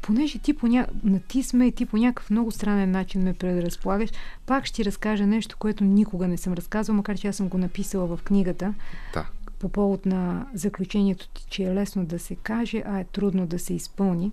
понеже 0.01 0.39
ти, 0.39 0.53
по 0.53 0.67
ня... 0.67 0.87
на 1.03 1.19
ти 1.19 1.43
сме 1.43 1.65
и 1.67 1.71
ти 1.71 1.85
по 1.85 1.97
някакъв 1.97 2.29
много 2.29 2.51
странен 2.51 2.91
начин 2.91 3.23
ме 3.23 3.33
предразполагаш, 3.33 4.09
пак 4.45 4.65
ще 4.65 4.75
ти 4.75 4.85
разкажа 4.85 5.25
нещо, 5.25 5.55
което 5.59 5.83
никога 5.83 6.27
не 6.27 6.37
съм 6.37 6.53
разказвала, 6.53 6.97
макар 6.97 7.17
че 7.17 7.27
аз 7.27 7.35
съм 7.35 7.47
го 7.47 7.57
написала 7.57 8.17
в 8.17 8.23
книгата. 8.23 8.73
Да. 9.13 9.25
По 9.59 9.69
повод 9.69 10.05
на 10.05 10.47
заключението 10.53 11.29
ти, 11.29 11.45
че 11.49 11.63
е 11.63 11.75
лесно 11.75 12.05
да 12.05 12.19
се 12.19 12.35
каже, 12.35 12.83
а 12.85 12.99
е 12.99 13.03
трудно 13.03 13.47
да 13.47 13.59
се 13.59 13.73
изпълни. 13.73 14.31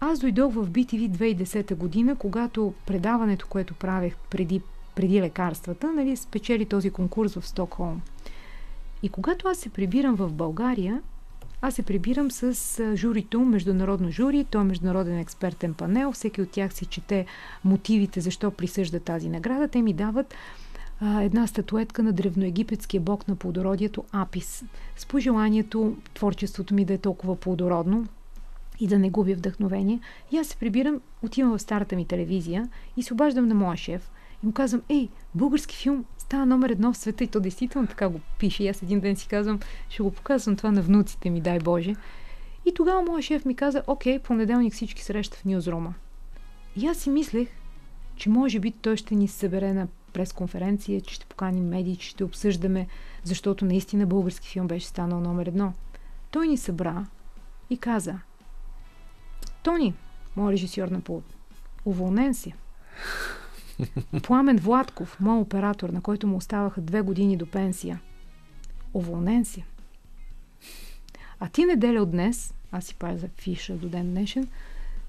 Аз 0.00 0.18
дойдох 0.18 0.52
в 0.52 0.70
BTV 0.70 1.10
2010 1.10 1.74
година, 1.74 2.16
когато 2.16 2.74
предаването, 2.86 3.46
което 3.48 3.74
правех 3.74 4.16
преди, 4.30 4.60
преди 4.94 5.20
лекарствата, 5.20 5.92
нали, 5.92 6.16
спечели 6.16 6.66
този 6.66 6.90
конкурс 6.90 7.34
в 7.34 7.46
Стокхолм. 7.46 8.02
И 9.02 9.08
когато 9.08 9.48
аз 9.48 9.58
се 9.58 9.68
прибирам 9.68 10.14
в 10.14 10.32
България, 10.32 11.02
аз 11.66 11.74
се 11.74 11.82
прибирам 11.82 12.30
с 12.30 12.96
журито, 12.96 13.40
международно 13.40 14.10
жури, 14.10 14.44
то 14.44 14.60
е 14.60 14.64
международен 14.64 15.18
експертен 15.18 15.74
панел, 15.74 16.12
всеки 16.12 16.42
от 16.42 16.50
тях 16.50 16.74
си 16.74 16.86
чете 16.86 17.26
мотивите 17.64 18.20
защо 18.20 18.50
присъжда 18.50 19.00
тази 19.00 19.28
награда. 19.28 19.68
Те 19.68 19.82
ми 19.82 19.92
дават 19.92 20.34
а, 21.00 21.22
една 21.22 21.46
статуетка 21.46 22.02
на 22.02 22.12
древноегипетския 22.12 23.00
бог 23.00 23.28
на 23.28 23.36
плодородието 23.36 24.04
Апис. 24.12 24.64
С 24.96 25.06
пожеланието 25.06 25.96
творчеството 26.14 26.74
ми 26.74 26.84
да 26.84 26.94
е 26.94 26.98
толкова 26.98 27.36
плодородно, 27.36 28.06
и 28.80 28.86
да 28.86 28.98
не 28.98 29.10
губя 29.10 29.34
вдъхновение. 29.34 30.00
И 30.32 30.38
аз 30.38 30.46
се 30.46 30.56
прибирам, 30.56 31.00
отивам 31.22 31.58
в 31.58 31.62
старата 31.62 31.96
ми 31.96 32.06
телевизия 32.06 32.68
и 32.96 33.02
се 33.02 33.12
обаждам 33.12 33.48
на 33.48 33.54
моя 33.54 33.76
шеф 33.76 34.10
и 34.42 34.46
му 34.46 34.52
казвам, 34.52 34.82
ей, 34.88 35.08
български 35.34 35.76
филм 35.76 36.04
става 36.24 36.46
номер 36.46 36.70
едно 36.70 36.92
в 36.92 36.96
света 36.96 37.24
и 37.24 37.28
то 37.28 37.40
действително 37.40 37.88
така 37.88 38.08
го 38.08 38.20
пише. 38.38 38.64
И 38.64 38.68
аз 38.68 38.82
един 38.82 39.00
ден 39.00 39.16
си 39.16 39.28
казвам, 39.28 39.60
ще 39.88 40.02
го 40.02 40.10
показвам 40.10 40.56
това 40.56 40.70
на 40.70 40.82
внуците 40.82 41.30
ми, 41.30 41.40
дай 41.40 41.58
Боже. 41.58 41.94
И 42.64 42.74
тогава 42.74 43.02
моя 43.02 43.22
шеф 43.22 43.44
ми 43.44 43.56
каза, 43.56 43.82
окей, 43.86 44.18
понеделник 44.18 44.72
всички 44.72 45.02
среща 45.02 45.36
в 45.36 45.44
Ньюзрума. 45.44 45.94
И 46.76 46.86
аз 46.86 46.98
си 46.98 47.10
мислех, 47.10 47.48
че 48.16 48.30
може 48.30 48.60
би 48.60 48.70
той 48.70 48.96
ще 48.96 49.14
ни 49.14 49.28
събере 49.28 49.72
на 49.72 49.88
пресконференция, 50.12 51.00
че 51.00 51.14
ще 51.14 51.26
поканим 51.26 51.68
медии, 51.68 51.96
че 51.96 52.08
ще 52.08 52.24
обсъждаме, 52.24 52.86
защото 53.22 53.64
наистина 53.64 54.06
български 54.06 54.48
филм 54.48 54.66
беше 54.66 54.86
станал 54.86 55.20
номер 55.20 55.46
едно. 55.46 55.72
Той 56.30 56.48
ни 56.48 56.56
събра 56.56 57.06
и 57.70 57.78
каза, 57.78 58.18
Тони, 59.62 59.94
моят 60.36 60.52
режисьор 60.52 60.88
на 60.88 61.00
полут, 61.00 61.24
уволнен 61.84 62.34
си. 62.34 62.54
Пламен 64.22 64.56
Владков, 64.56 65.20
моят 65.20 65.46
оператор, 65.46 65.88
на 65.88 66.00
който 66.00 66.26
му 66.26 66.36
оставаха 66.36 66.80
две 66.80 67.00
години 67.00 67.36
до 67.36 67.46
пенсия. 67.46 68.00
Уволнен 68.94 69.44
си. 69.44 69.64
А 71.40 71.48
ти 71.48 71.64
неделя 71.64 72.02
от 72.02 72.10
днес, 72.10 72.54
аз 72.72 72.84
си 72.84 72.94
пазя 72.94 73.28
фиша 73.36 73.74
до 73.74 73.88
ден 73.88 74.10
днешен, 74.10 74.48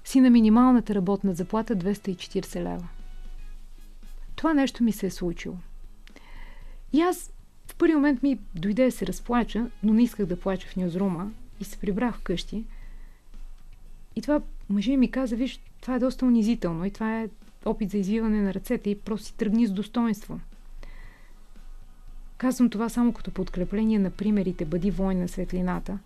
си 0.04 0.20
на 0.20 0.30
минималната 0.30 0.94
работна 0.94 1.34
заплата 1.34 1.76
240 1.76 2.62
лева. 2.62 2.88
Това 4.36 4.54
нещо 4.54 4.84
ми 4.84 4.92
се 4.92 5.06
е 5.06 5.10
случило. 5.10 5.56
И 6.92 7.00
аз 7.00 7.32
в 7.66 7.74
първи 7.74 7.94
момент 7.94 8.22
ми 8.22 8.38
дойде 8.54 8.84
да 8.84 8.92
се 8.92 9.06
разплача, 9.06 9.70
но 9.82 9.94
не 9.94 10.02
исках 10.02 10.26
да 10.26 10.40
плача 10.40 10.68
в 10.68 10.76
нюзрума 10.76 11.30
и 11.60 11.64
се 11.64 11.78
прибрах 11.78 12.18
вкъщи– 12.18 12.64
и 14.16 14.22
това 14.22 14.40
мъжа 14.68 14.96
ми 14.96 15.10
каза, 15.10 15.36
виж, 15.36 15.60
това 15.80 15.94
е 15.94 15.98
доста 15.98 16.26
унизително 16.26 16.84
и 16.84 16.90
това 16.90 17.20
е 17.20 17.28
опит 17.66 17.90
за 17.90 17.98
извиване 17.98 18.42
на 18.42 18.54
ръцете 18.54 18.90
и 18.90 18.98
просто 18.98 19.26
си 19.26 19.34
тръгни 19.34 19.66
с 19.66 19.72
достоинство. 19.72 20.40
Казвам 22.38 22.70
това 22.70 22.88
само 22.88 23.12
като 23.12 23.30
подкрепление 23.30 23.98
на 23.98 24.10
примерите 24.10 24.64
Бъди 24.64 24.90
войн 24.90 25.18
на 25.18 25.28
светлината. 25.28 25.98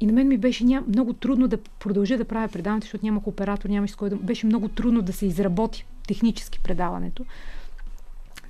И 0.00 0.06
на 0.06 0.12
мен 0.12 0.28
ми 0.28 0.38
беше 0.38 0.64
ня... 0.64 0.84
много 0.88 1.12
трудно 1.12 1.48
да 1.48 1.58
продължа 1.58 2.18
да 2.18 2.24
правя 2.24 2.48
предаването, 2.48 2.84
защото 2.84 3.06
нямах 3.06 3.26
оператор, 3.26 3.68
нямаше 3.68 3.92
с 3.92 3.96
кой 3.96 4.10
да... 4.10 4.16
Беше 4.16 4.46
много 4.46 4.68
трудно 4.68 5.02
да 5.02 5.12
се 5.12 5.26
изработи 5.26 5.86
технически 6.06 6.60
предаването. 6.60 7.24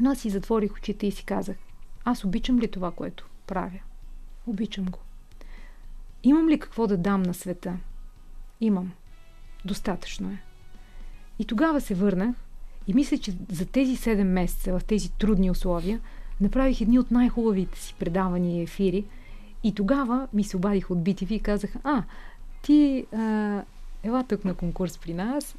Но 0.00 0.10
аз 0.10 0.18
си 0.18 0.30
затворих 0.30 0.72
очите 0.72 1.06
и 1.06 1.10
си 1.10 1.24
казах, 1.24 1.56
аз 2.04 2.24
обичам 2.24 2.58
ли 2.58 2.68
това, 2.68 2.90
което 2.90 3.28
правя? 3.46 3.78
Обичам 4.46 4.84
го. 4.84 4.98
Имам 6.22 6.48
ли 6.48 6.58
какво 6.58 6.86
да 6.86 6.96
дам 6.96 7.22
на 7.22 7.34
света? 7.34 7.76
Имам. 8.60 8.92
Достатъчно 9.64 10.30
е. 10.30 10.42
И 11.42 11.44
тогава 11.44 11.80
се 11.80 11.94
върна 11.94 12.34
и 12.86 12.94
мисля, 12.94 13.18
че 13.18 13.32
за 13.52 13.66
тези 13.66 13.96
7 13.96 14.22
месеца, 14.22 14.78
в 14.78 14.84
тези 14.84 15.10
трудни 15.10 15.50
условия, 15.50 16.00
направих 16.40 16.80
едни 16.80 16.98
от 16.98 17.10
най-хубавите 17.10 17.78
си 17.78 17.94
предавания 17.98 18.60
и 18.60 18.62
ефири. 18.62 19.04
И 19.62 19.74
тогава 19.74 20.28
ми 20.32 20.44
се 20.44 20.56
обадих 20.56 20.90
от 20.90 20.98
BTV 20.98 21.32
и 21.32 21.40
казаха, 21.40 21.78
а, 21.84 22.02
ти 22.62 23.06
а, 23.12 23.62
ела 24.02 24.24
тук 24.28 24.44
на 24.44 24.54
конкурс 24.54 24.98
при 24.98 25.14
нас 25.14 25.56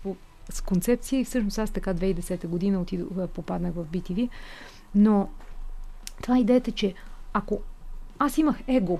с 0.49 0.61
концепция 0.61 1.19
и 1.19 1.25
всъщност 1.25 1.59
аз 1.59 1.71
така 1.71 1.93
2010 1.93 2.47
година 2.47 2.81
отидох, 2.81 3.27
попаднах 3.27 3.73
в 3.73 3.85
BTV. 3.85 4.29
Но 4.95 5.29
това 6.21 6.37
е 6.37 6.41
идеята, 6.41 6.71
че 6.71 6.93
ако 7.33 7.61
аз 8.19 8.37
имах 8.37 8.59
его, 8.67 8.99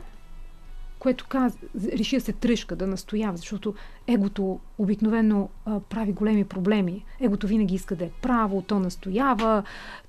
което 1.04 1.26
каз... 1.28 1.58
реши 1.92 2.16
да 2.16 2.22
се 2.22 2.34
тръжка, 2.34 2.76
да 2.76 2.88
настоява, 2.88 3.38
защото 3.38 3.76
егото 4.08 4.60
обикновено 4.78 5.50
а, 5.66 5.80
прави 5.80 6.12
големи 6.12 6.46
проблеми. 6.46 7.06
Егото 7.20 7.48
винаги 7.48 7.76
иска 7.76 7.96
да 7.96 8.06
е 8.06 8.10
право, 8.22 8.62
то 8.62 8.80
настоява, 8.80 9.64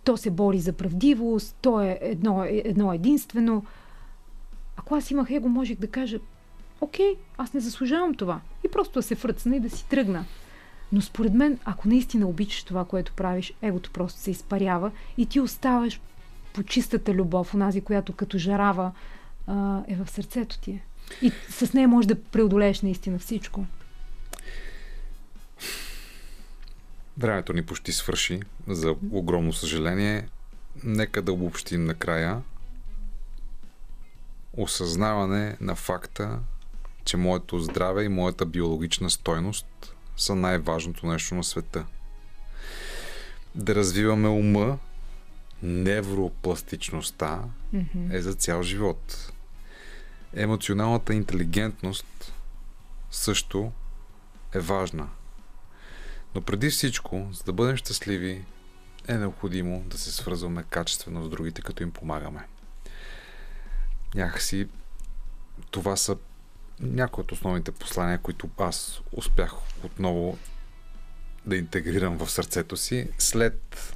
то 0.05 0.17
се 0.17 0.31
бори 0.31 0.59
за 0.59 0.73
правдивост, 0.73 1.57
то 1.63 1.81
е 1.81 1.99
едно, 2.03 2.45
едно 2.49 2.93
единствено. 2.93 3.65
Ако 4.77 4.95
аз 4.95 5.11
имах 5.11 5.31
его, 5.31 5.49
можех 5.49 5.79
да 5.79 5.87
кажа, 5.87 6.19
окей, 6.81 7.15
аз 7.39 7.55
не 7.55 7.61
заслужавам 7.61 8.15
това. 8.15 8.41
И 8.65 8.69
просто 8.69 8.99
да 8.99 9.03
се 9.03 9.15
фръцна 9.15 9.57
и 9.57 9.61
да 9.61 9.71
си 9.71 9.89
тръгна. 9.89 10.25
Но 10.93 11.01
според 11.01 11.35
мен, 11.35 11.59
ако 11.65 11.89
наистина 11.89 12.27
обичаш 12.27 12.63
това, 12.63 12.85
което 12.85 13.13
правиш, 13.13 13.55
егото 13.63 13.91
просто 13.91 14.21
се 14.21 14.31
изпарява 14.31 14.91
и 15.19 15.27
ти 15.27 15.41
оставаш 15.41 16.01
по 16.53 16.63
чистата 16.63 17.15
любов, 17.15 17.55
онази, 17.55 17.81
която 17.81 18.13
като 18.13 18.39
жарава 18.39 18.93
а, 19.47 19.83
е 19.89 19.95
в 19.97 20.11
сърцето 20.11 20.59
ти. 20.59 20.81
И 21.23 21.33
с 21.51 21.73
нея 21.73 21.89
можеш 21.89 22.07
да 22.07 22.23
преодолееш 22.23 22.81
наистина 22.81 23.19
всичко. 23.19 23.67
Времето 27.19 27.53
ни 27.53 27.63
почти 27.67 27.93
свърши, 27.93 28.41
за 28.67 28.97
огромно 29.11 29.53
съжаление. 29.53 30.29
Нека 30.85 31.23
да 31.23 31.33
обобщим 31.33 31.85
накрая. 31.85 32.43
Осъзнаване 34.57 35.57
на 35.61 35.75
факта, 35.75 36.39
че 37.05 37.17
моето 37.17 37.59
здраве 37.59 38.05
и 38.05 38.09
моята 38.09 38.47
биологична 38.47 39.11
стойност 39.11 39.95
са 40.17 40.35
най-важното 40.35 41.07
нещо 41.07 41.35
на 41.35 41.45
света. 41.45 41.87
Да 43.55 43.75
развиваме 43.75 44.29
ума, 44.29 44.79
невропластичността 45.63 47.43
е 48.11 48.21
за 48.21 48.35
цял 48.35 48.63
живот. 48.63 49.33
Емоционалната 50.37 51.15
интелигентност 51.15 52.33
също 53.11 53.73
е 54.55 54.61
важна. 54.61 55.09
Но 56.35 56.41
преди 56.41 56.71
всичко, 56.71 57.29
за 57.33 57.45
да 57.45 57.53
бъдем 57.53 57.77
щастливи, 57.77 58.45
е 59.09 59.15
необходимо 59.15 59.81
да 59.87 59.99
се 59.99 60.13
свързваме 60.13 60.65
качествено 60.71 61.25
с 61.25 61.29
другите, 61.29 61.63
като 61.63 61.83
им 61.83 61.91
помагаме. 61.91 62.47
Някакси 64.15 64.69
това 65.71 65.97
са 65.97 66.17
някои 66.81 67.23
от 67.23 67.33
основните 67.33 67.73
послания, 67.73 68.19
които 68.19 68.49
аз 68.59 69.01
успях 69.13 69.53
отново 69.85 70.39
да 71.47 71.57
интегрирам 71.57 72.19
в 72.19 72.31
сърцето 72.31 72.77
си 72.77 73.09
след 73.19 73.95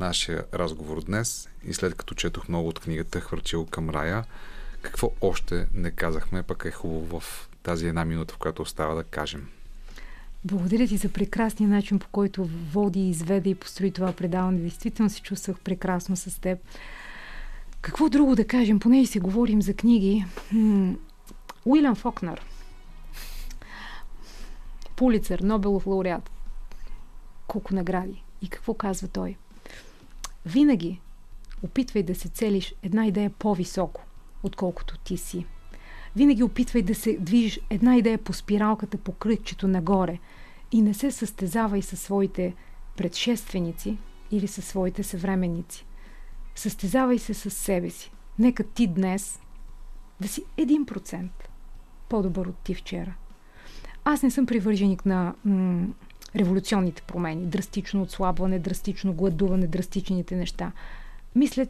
нашия 0.00 0.44
разговор 0.54 1.02
днес 1.02 1.48
и 1.64 1.74
след 1.74 1.94
като 1.94 2.14
четох 2.14 2.48
много 2.48 2.68
от 2.68 2.80
книгата 2.80 3.20
Хвърчил 3.20 3.66
към 3.66 3.90
рая, 3.90 4.24
какво 4.84 5.10
още 5.20 5.66
не 5.74 5.90
казахме, 5.90 6.42
пък 6.42 6.64
е 6.64 6.70
хубаво 6.70 7.20
в 7.20 7.48
тази 7.62 7.86
една 7.86 8.04
минута, 8.04 8.34
в 8.34 8.38
която 8.38 8.62
остава 8.62 8.94
да 8.94 9.04
кажем. 9.04 9.48
Благодаря 10.44 10.86
ти 10.86 10.96
за 10.96 11.08
прекрасния 11.08 11.68
начин, 11.68 11.98
по 11.98 12.08
който 12.08 12.48
води, 12.72 13.08
изведе 13.08 13.50
и 13.50 13.54
построи 13.54 13.90
това 13.90 14.12
предаване. 14.12 14.58
Действително 14.58 15.10
се 15.10 15.20
чувствах 15.20 15.60
прекрасно 15.60 16.16
с 16.16 16.40
теб. 16.40 16.58
Какво 17.80 18.08
друго 18.08 18.34
да 18.36 18.46
кажем? 18.46 18.80
Поне 18.80 19.00
и 19.00 19.06
си 19.06 19.20
говорим 19.20 19.62
за 19.62 19.74
книги. 19.74 20.24
Уилям 21.64 21.94
Фокнер. 21.94 22.42
Пулицер, 24.96 25.40
Нобелов 25.40 25.86
лауреат. 25.86 26.30
Колко 27.46 27.74
награди. 27.74 28.22
И 28.42 28.48
какво 28.48 28.74
казва 28.74 29.08
той? 29.08 29.36
Винаги 30.46 31.00
опитвай 31.62 32.02
да 32.02 32.14
се 32.14 32.28
целиш 32.28 32.74
една 32.82 33.06
идея 33.06 33.30
по-високо, 33.30 34.02
отколкото 34.44 34.98
ти 34.98 35.16
си. 35.16 35.46
Винаги 36.16 36.42
опитвай 36.42 36.82
да 36.82 36.94
се 36.94 37.16
движиш 37.20 37.60
една 37.70 37.96
идея 37.96 38.18
по 38.18 38.32
спиралката, 38.32 38.98
по 38.98 39.12
кръгчето 39.12 39.68
нагоре 39.68 40.18
и 40.72 40.82
не 40.82 40.94
се 40.94 41.10
състезавай 41.10 41.82
със 41.82 42.00
своите 42.00 42.54
предшественици 42.96 43.98
или 44.30 44.48
със 44.48 44.64
своите 44.64 45.02
съвременници. 45.02 45.86
Състезавай 46.54 47.18
се 47.18 47.34
с 47.34 47.50
себе 47.50 47.90
си. 47.90 48.12
Нека 48.38 48.64
ти 48.64 48.86
днес 48.86 49.40
да 50.20 50.28
си 50.28 50.44
1% 50.58 51.28
по-добър 52.08 52.46
от 52.46 52.56
ти 52.56 52.74
вчера. 52.74 53.14
Аз 54.04 54.22
не 54.22 54.30
съм 54.30 54.46
привърженик 54.46 55.06
на 55.06 55.34
м- 55.44 55.86
революционните 56.36 57.02
промени, 57.02 57.46
драстично 57.46 58.02
отслабване, 58.02 58.58
драстично 58.58 59.12
гладуване, 59.12 59.66
драстичните 59.66 60.36
неща. 60.36 60.72
Мисля, 61.34 61.66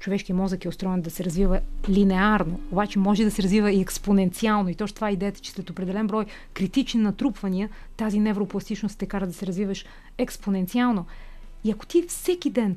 човешкият 0.00 0.38
мозък 0.38 0.64
е 0.64 0.68
устроен 0.68 1.00
да 1.00 1.10
се 1.10 1.24
развива 1.24 1.60
линеарно, 1.88 2.60
обаче 2.70 2.98
може 2.98 3.24
да 3.24 3.30
се 3.30 3.42
развива 3.42 3.72
и 3.72 3.80
експоненциално. 3.80 4.68
И 4.68 4.74
точно 4.74 4.94
това 4.94 5.08
е 5.08 5.12
идеята, 5.12 5.40
че 5.40 5.50
след 5.50 5.70
определен 5.70 6.06
брой 6.06 6.26
критични 6.54 7.00
натрупвания, 7.00 7.68
тази 7.96 8.20
невропластичност 8.20 8.98
те 8.98 9.06
кара 9.06 9.26
да 9.26 9.32
се 9.32 9.46
развиваш 9.46 9.84
експоненциално. 10.18 11.06
И 11.64 11.70
ако 11.70 11.86
ти 11.86 12.04
всеки 12.08 12.50
ден 12.50 12.76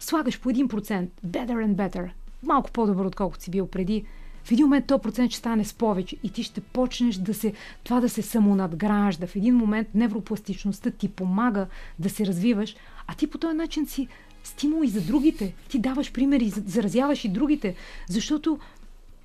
слагаш 0.00 0.40
по 0.40 0.50
1% 0.50 1.08
better 1.26 1.66
and 1.66 1.74
better, 1.74 2.10
малко 2.42 2.70
по-добър, 2.70 3.04
отколкото 3.04 3.44
си 3.44 3.50
бил 3.50 3.66
преди, 3.66 4.04
в 4.44 4.52
един 4.52 4.66
момент 4.66 4.86
този 4.86 5.02
процент 5.02 5.30
ще 5.30 5.38
стане 5.38 5.64
с 5.64 5.74
повече 5.74 6.16
и 6.22 6.30
ти 6.30 6.42
ще 6.42 6.60
почнеш 6.60 7.16
да 7.16 7.34
се, 7.34 7.52
това 7.84 8.00
да 8.00 8.08
се 8.08 8.22
самонадгражда. 8.22 9.26
В 9.26 9.36
един 9.36 9.54
момент 9.56 9.88
невропластичността 9.94 10.90
ти 10.90 11.08
помага 11.08 11.66
да 11.98 12.10
се 12.10 12.26
развиваш, 12.26 12.76
а 13.06 13.14
ти 13.14 13.26
по 13.26 13.38
този 13.38 13.56
начин 13.56 13.86
си 13.86 14.08
стимул 14.44 14.84
и 14.84 14.88
за 14.88 15.00
другите. 15.00 15.54
Ти 15.68 15.78
даваш 15.78 16.12
примери, 16.12 16.48
заразяваш 16.48 17.24
и 17.24 17.28
другите, 17.28 17.74
защото 18.08 18.58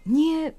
ние, 0.06 0.54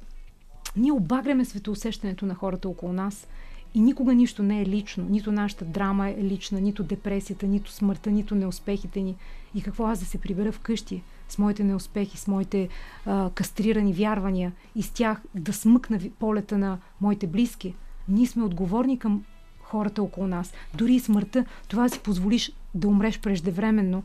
ние 0.77 0.93
обагряме 0.93 1.45
светоусещането 1.45 2.27
на 2.27 2.35
хората 2.35 2.69
около 2.69 2.93
нас 2.93 3.27
и 3.75 3.81
никога 3.81 4.15
нищо 4.15 4.43
не 4.43 4.63
е 4.63 4.67
лично. 4.67 5.07
Нито 5.11 5.33
нашата 5.33 5.65
драма 5.65 6.09
е 6.09 6.23
лична, 6.23 6.61
нито 6.61 6.83
депресията, 6.83 7.47
нито 7.47 7.71
смъртта, 7.71 8.11
нито 8.11 8.35
неуспехите 8.35 9.01
ни. 9.01 9.17
И 9.55 9.63
какво 9.63 9.87
аз 9.87 9.99
да 9.99 10.05
се 10.05 10.19
прибера 10.19 10.53
вкъщи 10.53 11.03
с 11.29 11.39
моите 11.39 11.65
неуспехи, 11.65 12.19
с 12.19 12.27
моите 12.27 12.69
а, 13.07 13.31
кастрирани 13.35 13.93
вярвания 13.93 14.53
и 14.75 14.83
с 14.83 14.91
тях 14.91 15.23
да 15.35 15.53
смъкна 15.53 16.01
полета 16.19 16.59
на 16.59 16.79
моите 17.01 17.27
близки. 17.27 17.75
Ние 18.09 18.27
сме 18.27 18.45
отговорни 18.45 18.99
към 18.99 19.25
хората 19.61 20.03
около 20.03 20.27
нас. 20.27 20.53
Дори 20.75 20.95
и 20.95 21.01
смъртта, 21.01 21.45
това 21.69 21.89
си 21.89 22.01
позволиш 22.01 22.53
да 22.75 22.89
умреш 22.89 23.21
преждевременно, 23.21 24.03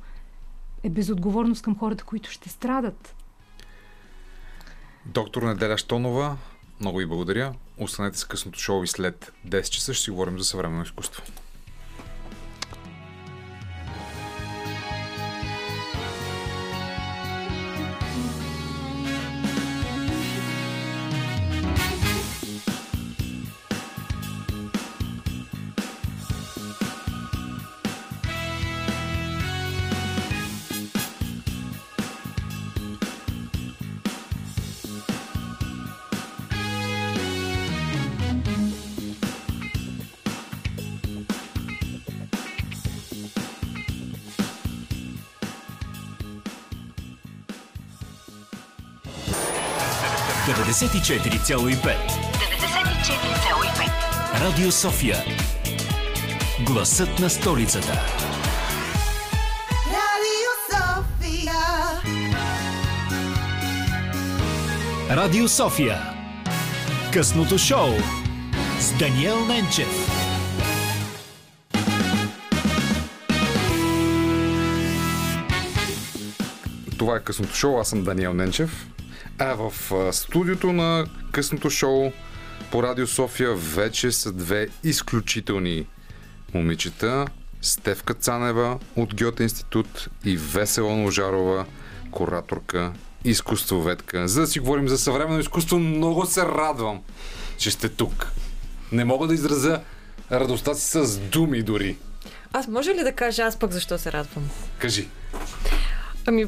е 0.83 0.89
безотговорност 0.89 1.63
към 1.63 1.77
хората, 1.77 2.03
които 2.03 2.31
ще 2.31 2.49
страдат. 2.49 3.15
Доктор 5.05 5.43
Неделя 5.43 5.77
Штонова, 5.77 6.37
много 6.79 6.97
ви 6.97 7.05
благодаря. 7.05 7.53
Останете 7.77 8.17
с 8.17 8.25
късното 8.25 8.59
шоу 8.59 8.83
и 8.83 8.87
след 8.87 9.33
10 9.47 9.69
часа 9.69 9.93
ще 9.93 10.03
си 10.03 10.11
говорим 10.11 10.39
за 10.39 10.45
съвременно 10.45 10.83
изкуство.– 10.83 11.23
94,5. 51.11 51.75
94,5. 51.75 54.41
Радио 54.41 54.71
София. 54.71 55.17
Гласът 56.65 57.19
на 57.19 57.29
столицата. 57.29 57.99
Радио 59.87 60.51
София. 60.71 61.53
Радио 65.09 65.47
София. 65.47 66.01
Късното 67.13 67.57
шоу 67.57 67.89
с 68.79 68.93
Даниел 68.99 69.45
Ненчев. 69.45 70.07
Това 76.97 77.15
е 77.15 77.19
късното 77.19 77.55
шоу. 77.55 77.79
Аз 77.79 77.89
съм 77.89 78.03
Даниел 78.03 78.33
Ненчев. 78.33 78.87
А 79.43 79.53
в 79.53 79.73
студиото 80.13 80.73
на 80.73 81.05
късното 81.31 81.69
шоу 81.69 82.11
по 82.71 82.83
Радио 82.83 83.07
София 83.07 83.55
вече 83.55 84.11
са 84.11 84.31
две 84.31 84.67
изключителни 84.83 85.85
момичета. 86.53 87.25
Стевка 87.61 88.13
Цанева 88.13 88.79
от 88.95 89.15
Гьоте 89.15 89.43
институт 89.43 90.09
и 90.25 90.37
Весела 90.37 90.95
Ножарова, 90.95 91.65
кураторка, 92.11 92.93
изкуствоведка. 93.25 94.27
За 94.27 94.41
да 94.41 94.47
си 94.47 94.59
говорим 94.59 94.87
за 94.87 94.97
съвременно 94.97 95.39
изкуство, 95.39 95.79
много 95.79 96.25
се 96.25 96.41
радвам, 96.41 97.01
че 97.57 97.71
сте 97.71 97.89
тук. 97.89 98.31
Не 98.91 99.05
мога 99.05 99.27
да 99.27 99.33
изразя 99.33 99.81
радостта 100.31 100.73
си 100.73 100.87
с 100.87 101.17
думи 101.17 101.63
дори. 101.63 101.97
Аз 102.53 102.67
може 102.67 102.91
ли 102.91 103.03
да 103.03 103.11
кажа 103.11 103.43
аз 103.43 103.59
пък 103.59 103.71
защо 103.71 103.97
се 103.97 104.11
радвам? 104.11 104.49
Кажи. 104.79 105.07
Ами, 106.25 106.45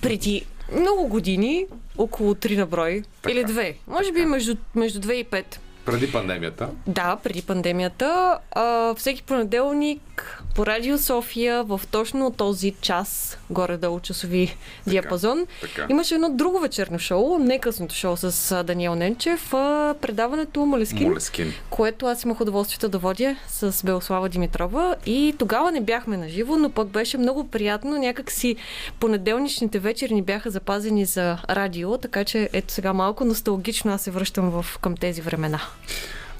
преди 0.00 0.46
много 0.72 1.08
години, 1.08 1.66
около 1.98 2.34
3 2.34 2.56
на 2.56 2.66
брой, 2.66 3.02
Така. 3.22 3.32
или 3.32 3.44
2, 3.44 3.74
може 3.86 4.12
би 4.12 4.26
между, 4.26 4.56
между 4.74 5.00
2 5.00 5.12
и 5.12 5.24
5, 5.24 5.58
Преди 5.90 6.12
пандемията. 6.12 6.68
Да, 6.86 7.16
преди 7.22 7.42
пандемията. 7.42 8.38
А, 8.50 8.94
всеки 8.94 9.22
понеделник 9.22 10.42
по 10.54 10.66
Радио 10.66 10.98
София 10.98 11.64
в 11.64 11.80
точно 11.90 12.30
този 12.30 12.74
час, 12.80 13.38
горе-долу 13.50 14.00
часови 14.00 14.56
диапазон, 14.86 15.46
така. 15.60 15.86
имаше 15.88 16.14
едно 16.14 16.28
друго 16.30 16.60
вечерно 16.60 16.98
шоу, 16.98 17.38
не 17.38 17.58
късното 17.58 17.94
шоу 17.94 18.16
с 18.16 18.64
Даниел 18.64 18.94
Ненчев, 18.94 19.54
а 19.54 19.94
предаването 20.00 20.66
Молескин, 20.66 21.08
Молескин. 21.08 21.52
което 21.70 22.06
аз 22.06 22.22
имах 22.22 22.40
удоволствието 22.40 22.88
да 22.88 22.98
водя 22.98 23.36
с 23.48 23.84
Белослава 23.84 24.28
Димитрова 24.28 24.96
и 25.06 25.34
тогава 25.38 25.72
не 25.72 25.80
бяхме 25.80 26.16
на 26.16 26.28
живо, 26.28 26.56
но 26.56 26.70
пък 26.70 26.88
беше 26.88 27.18
много 27.18 27.48
приятно. 27.48 27.98
Някак 27.98 28.30
си 28.30 28.56
понеделничните 29.00 29.78
вечери 29.78 30.14
ни 30.14 30.22
бяха 30.22 30.50
запазени 30.50 31.04
за 31.04 31.38
радио, 31.50 31.98
така 31.98 32.24
че 32.24 32.48
ето 32.52 32.72
сега 32.72 32.92
малко 32.92 33.24
носталгично 33.24 33.92
аз 33.92 34.02
се 34.02 34.10
връщам 34.10 34.50
в, 34.50 34.78
към 34.78 34.96
тези 34.96 35.20
времена. 35.20 35.60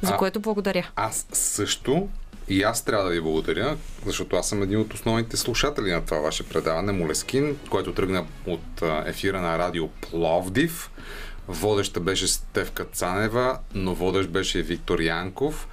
За 0.03 0.15
А- 0.15 0.17
което 0.17 0.41
благодаря. 0.41 0.91
Аз 0.97 1.27
също 1.33 2.09
и 2.49 2.63
аз 2.63 2.85
трябва 2.85 3.05
да 3.05 3.11
ви 3.11 3.21
благодаря, 3.21 3.77
защото 4.07 4.37
аз 4.37 4.49
съм 4.49 4.63
един 4.63 4.81
от 4.81 4.95
основните 4.95 5.37
слушатели 5.37 5.93
на 5.93 6.05
това 6.05 6.19
ваше 6.19 6.49
предаване 6.49 6.93
Молескин, 6.93 7.59
което 7.71 7.95
тръгна 7.95 8.27
от 8.47 8.83
ефира 9.07 9.41
на 9.41 9.59
радио 9.59 9.89
Пловдив. 9.89 10.91
Водеща 11.49 12.01
беше 12.01 12.29
Стевка 12.29 12.85
Цанева, 12.85 13.59
но 13.75 13.95
водещ 13.95 14.31
беше 14.31 14.63
Виктор 14.63 15.01
Янков. 15.01 15.69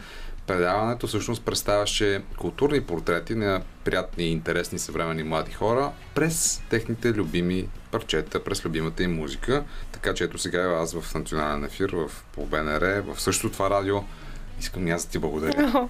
Предаването 0.47 1.07
всъщност 1.07 1.45
представяше 1.45 2.21
културни 2.37 2.81
портрети 2.81 3.35
на 3.35 3.61
приятни 3.83 4.23
и 4.23 4.31
интересни 4.31 4.79
съвременни 4.79 5.23
млади 5.23 5.51
хора 5.51 5.91
през 6.15 6.61
техните 6.69 7.13
любими 7.13 7.67
парчета, 7.91 8.43
през 8.43 8.65
любимата 8.65 9.03
им 9.03 9.15
музика. 9.15 9.63
Така 9.91 10.13
че 10.13 10.23
ето 10.23 10.37
сега 10.37 10.61
аз 10.61 10.93
в 10.93 11.13
национален 11.15 11.63
ефир, 11.63 11.89
в, 11.89 12.11
по 12.31 12.45
БНР, 12.45 13.01
в 13.01 13.21
същото 13.21 13.53
това 13.53 13.69
радио. 13.69 13.97
Искам 14.59 14.87
и 14.87 14.91
аз 14.91 15.05
да 15.05 15.11
ти 15.11 15.19
благодаря. 15.19 15.89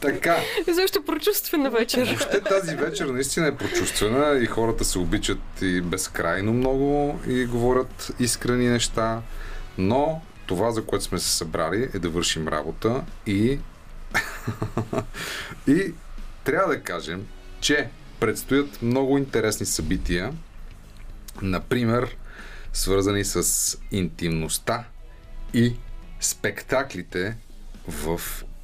така, 0.00 0.36
И 0.68 0.72
защо 0.72 1.02
прочувствена 1.02 1.70
вечер. 1.70 2.06
въобще 2.06 2.40
тази 2.40 2.76
вечер 2.76 3.06
наистина 3.06 3.46
е 3.46 3.56
прочувствена 3.56 4.38
и 4.42 4.46
хората 4.46 4.84
се 4.84 4.98
обичат 4.98 5.38
и 5.62 5.80
безкрайно 5.80 6.52
много 6.52 7.20
и 7.28 7.44
говорят 7.44 8.12
искрени 8.18 8.68
неща, 8.68 9.20
но 9.78 10.22
това, 10.50 10.70
за 10.70 10.84
което 10.84 11.04
сме 11.04 11.18
се 11.18 11.30
събрали, 11.30 11.90
е 11.94 11.98
да 11.98 12.10
вършим 12.10 12.48
работа 12.48 13.04
и 13.26 13.58
и 15.66 15.94
трябва 16.44 16.74
да 16.74 16.82
кажем, 16.82 17.26
че 17.60 17.88
предстоят 18.20 18.82
много 18.82 19.18
интересни 19.18 19.66
събития, 19.66 20.32
например, 21.42 22.16
свързани 22.72 23.24
с 23.24 23.78
интимността 23.90 24.84
и 25.54 25.76
спектаклите 26.20 27.36
в 27.88 28.20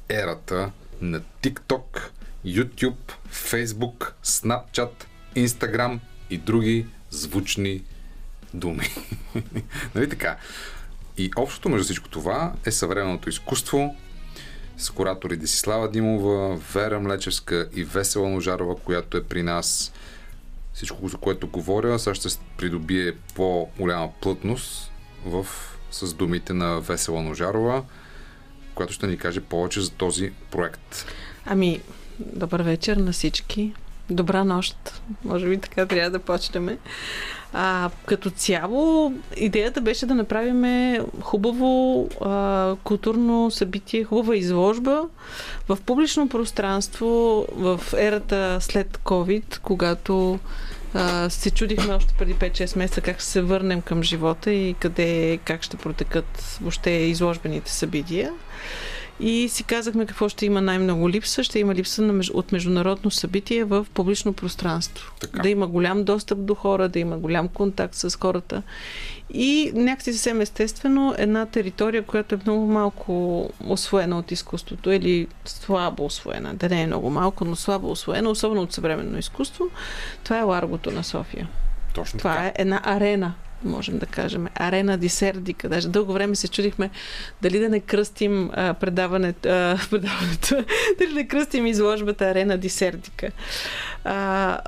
ерата 0.09 0.71
на 1.01 1.21
TikTok, 1.43 2.01
YouTube, 2.45 3.11
Facebook, 3.31 4.11
Snapchat, 4.25 4.91
Instagram 5.35 5.99
и 6.29 6.37
други 6.37 6.85
звучни 7.09 7.83
думи. 8.53 8.87
нали 9.95 10.09
така? 10.09 10.37
И 11.17 11.31
общото 11.35 11.69
между 11.69 11.83
всичко 11.83 12.09
това 12.09 12.53
е 12.65 12.71
съвременното 12.71 13.29
изкуство 13.29 13.95
с 14.77 14.89
куратори 14.89 15.37
Десислава 15.37 15.91
Димова, 15.91 16.55
Вера 16.73 16.99
Млечевска 16.99 17.69
и 17.75 17.83
Весела 17.83 18.29
Ножарова, 18.29 18.75
която 18.75 19.17
е 19.17 19.23
при 19.23 19.43
нас. 19.43 19.93
Всичко, 20.73 21.07
за 21.07 21.17
което 21.17 21.47
говоря, 21.47 21.99
сега 21.99 22.13
ще 22.13 22.29
придобие 22.57 23.13
по-голяма 23.35 24.11
плътност 24.21 24.91
в, 25.25 25.47
с 25.91 26.13
думите 26.13 26.53
на 26.53 26.79
Весела 26.79 27.21
Ножарова, 27.21 27.83
която 28.75 28.93
ще 28.93 29.07
ни 29.07 29.17
каже 29.17 29.41
повече 29.41 29.81
за 29.81 29.91
този 29.91 30.31
проект. 30.51 31.05
Ами, 31.45 31.81
добър 32.19 32.61
вечер 32.61 32.97
на 32.97 33.11
всички. 33.11 33.73
Добра 34.09 34.43
нощ. 34.43 35.01
Може 35.23 35.49
би 35.49 35.57
така 35.57 35.85
трябва 35.85 36.09
да 36.09 36.19
почнем. 36.19 36.77
А, 37.53 37.89
като 38.05 38.29
цяло, 38.29 39.13
идеята 39.37 39.81
беше 39.81 40.05
да 40.05 40.15
направим 40.15 40.97
хубаво 41.21 42.09
а, 42.21 42.75
културно 42.83 43.51
събитие, 43.51 44.03
хубава 44.03 44.35
изложба 44.35 45.03
в 45.69 45.77
публично 45.85 46.29
пространство 46.29 47.45
в 47.51 47.81
ерата 47.97 48.57
след 48.61 48.97
COVID, 48.97 49.59
когато 49.59 50.39
а, 50.93 51.29
се 51.29 51.51
чудихме 51.51 51.93
още 51.93 52.13
преди 52.19 52.35
5-6 52.35 52.77
месеца 52.77 53.01
как 53.01 53.15
ще 53.15 53.25
се 53.25 53.41
върнем 53.41 53.81
към 53.81 54.03
живота 54.03 54.51
и 54.51 54.73
къде, 54.73 55.39
как 55.45 55.63
ще 55.63 55.77
протекат 55.77 56.57
въобще 56.61 56.89
изложбените 56.89 57.71
събития. 57.71 58.33
И 59.19 59.49
си 59.49 59.63
казахме 59.63 60.05
какво 60.05 60.29
ще 60.29 60.45
има 60.45 60.61
най-много 60.61 61.09
липса. 61.09 61.43
Ще 61.43 61.59
има 61.59 61.75
липса 61.75 62.01
на, 62.01 62.23
от 62.33 62.51
международно 62.51 63.11
събитие 63.11 63.63
в 63.63 63.85
публично 63.93 64.33
пространство. 64.33 65.11
Така. 65.19 65.41
Да 65.41 65.49
има 65.49 65.67
голям 65.67 66.03
достъп 66.03 66.45
до 66.45 66.55
хора, 66.55 66.89
да 66.89 66.99
има 66.99 67.17
голям 67.17 67.47
контакт 67.47 67.95
с 67.95 68.17
хората. 68.19 68.63
И 69.33 69.71
някакси 69.75 70.13
съвсем 70.13 70.41
естествено 70.41 71.15
една 71.17 71.45
територия, 71.45 72.03
която 72.03 72.35
е 72.35 72.39
много 72.45 72.65
малко 72.67 73.49
освоена 73.67 74.19
от 74.19 74.31
изкуството 74.31 74.91
или 74.91 75.27
слабо 75.45 76.05
освоена. 76.05 76.53
Да 76.53 76.69
не 76.69 76.81
е 76.81 76.87
много 76.87 77.09
малко, 77.09 77.45
но 77.45 77.55
слабо 77.55 77.91
освоена, 77.91 78.29
особено 78.29 78.61
от 78.61 78.73
съвременно 78.73 79.17
изкуство. 79.17 79.65
Това 80.23 80.39
е 80.39 80.43
Ларгото 80.43 80.91
на 80.91 81.03
София. 81.03 81.47
Точно 81.93 82.19
Това 82.19 82.33
така. 82.33 82.45
е 82.45 82.53
една 82.55 82.81
арена, 82.83 83.33
можем 83.63 83.97
да 83.97 84.05
кажем. 84.05 84.47
Арена 84.55 84.97
Дисердика. 84.97 85.69
Даже 85.69 85.89
дълго 85.89 86.13
време 86.13 86.35
се 86.35 86.47
чудихме 86.47 86.89
дали 87.41 87.59
да 87.59 87.69
не 87.69 87.79
кръстим 87.79 88.49
а, 88.53 88.73
предаването, 88.73 89.49
а, 89.49 89.79
предаването 89.89 90.65
дали 90.99 91.13
да 91.13 91.27
кръстим 91.27 91.67
изложбата 91.67 92.25
Арена 92.25 92.57
Дисердика. 92.57 93.31
А, 94.03 94.59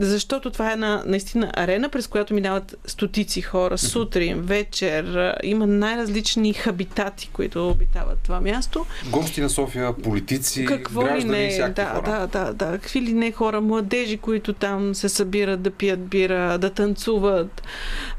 защото 0.00 0.50
това 0.50 0.70
е 0.70 0.72
една 0.72 1.02
наистина 1.06 1.50
арена, 1.54 1.88
през 1.88 2.06
която 2.06 2.34
минават 2.34 2.76
стотици 2.86 3.42
хора 3.42 3.78
сутрин, 3.78 4.40
вечер. 4.40 5.34
Има 5.42 5.66
най-различни 5.66 6.52
хабитати, 6.52 7.30
които 7.32 7.68
обитават 7.68 8.18
това 8.18 8.40
място. 8.40 8.86
Гости 9.10 9.40
на 9.40 9.50
София, 9.50 9.96
политици, 9.96 10.64
Какво 10.64 11.02
ли 11.02 11.06
граждани, 11.06 11.38
не, 11.38 11.50
всякакви 11.50 11.74
да, 11.74 11.88
хора. 11.88 12.28
да, 12.32 12.44
да, 12.44 12.52
да, 12.52 12.72
какви 12.78 13.02
ли 13.02 13.12
не 13.12 13.32
хора, 13.32 13.60
младежи, 13.60 14.16
които 14.16 14.52
там 14.52 14.94
се 14.94 15.08
събират 15.08 15.62
да 15.62 15.70
пият 15.70 16.06
бира, 16.06 16.58
да 16.58 16.70
танцуват. 16.70 17.62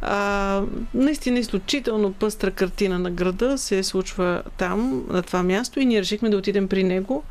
А, 0.01 0.61
наистина 0.93 1.39
изключително 1.39 2.13
пъстра 2.13 2.51
картина 2.51 2.99
на 2.99 3.11
града 3.11 3.57
се 3.57 3.83
случва 3.83 4.43
там, 4.57 5.05
на 5.09 5.21
това 5.21 5.43
място 5.43 5.79
и 5.79 5.85
ние 5.85 6.01
решихме 6.01 6.29
да 6.29 6.37
отидем 6.37 6.67
при 6.67 6.83
него 6.83 7.23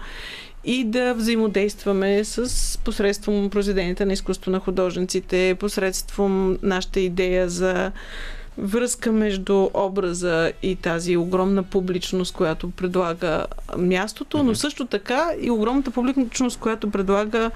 и 0.64 0.84
да 0.84 1.14
взаимодействаме 1.14 2.24
с 2.24 2.78
посредством 2.78 3.50
произведенията 3.50 4.06
на 4.06 4.12
изкуство 4.12 4.50
на 4.50 4.60
художниците, 4.60 5.56
посредством 5.60 6.58
нашата 6.62 7.00
идея 7.00 7.48
за 7.48 7.92
връзка 8.60 9.12
между 9.12 9.70
образа 9.74 10.52
и 10.62 10.76
тази 10.76 11.16
огромна 11.16 11.62
публичност, 11.62 12.34
която 12.34 12.70
предлага 12.70 13.46
мястото, 13.78 14.42
но 14.42 14.54
също 14.54 14.86
така 14.86 15.30
и 15.40 15.50
огромната 15.50 15.90
публичност, 15.90 16.58
която 16.58 16.90
предлага 16.90 17.50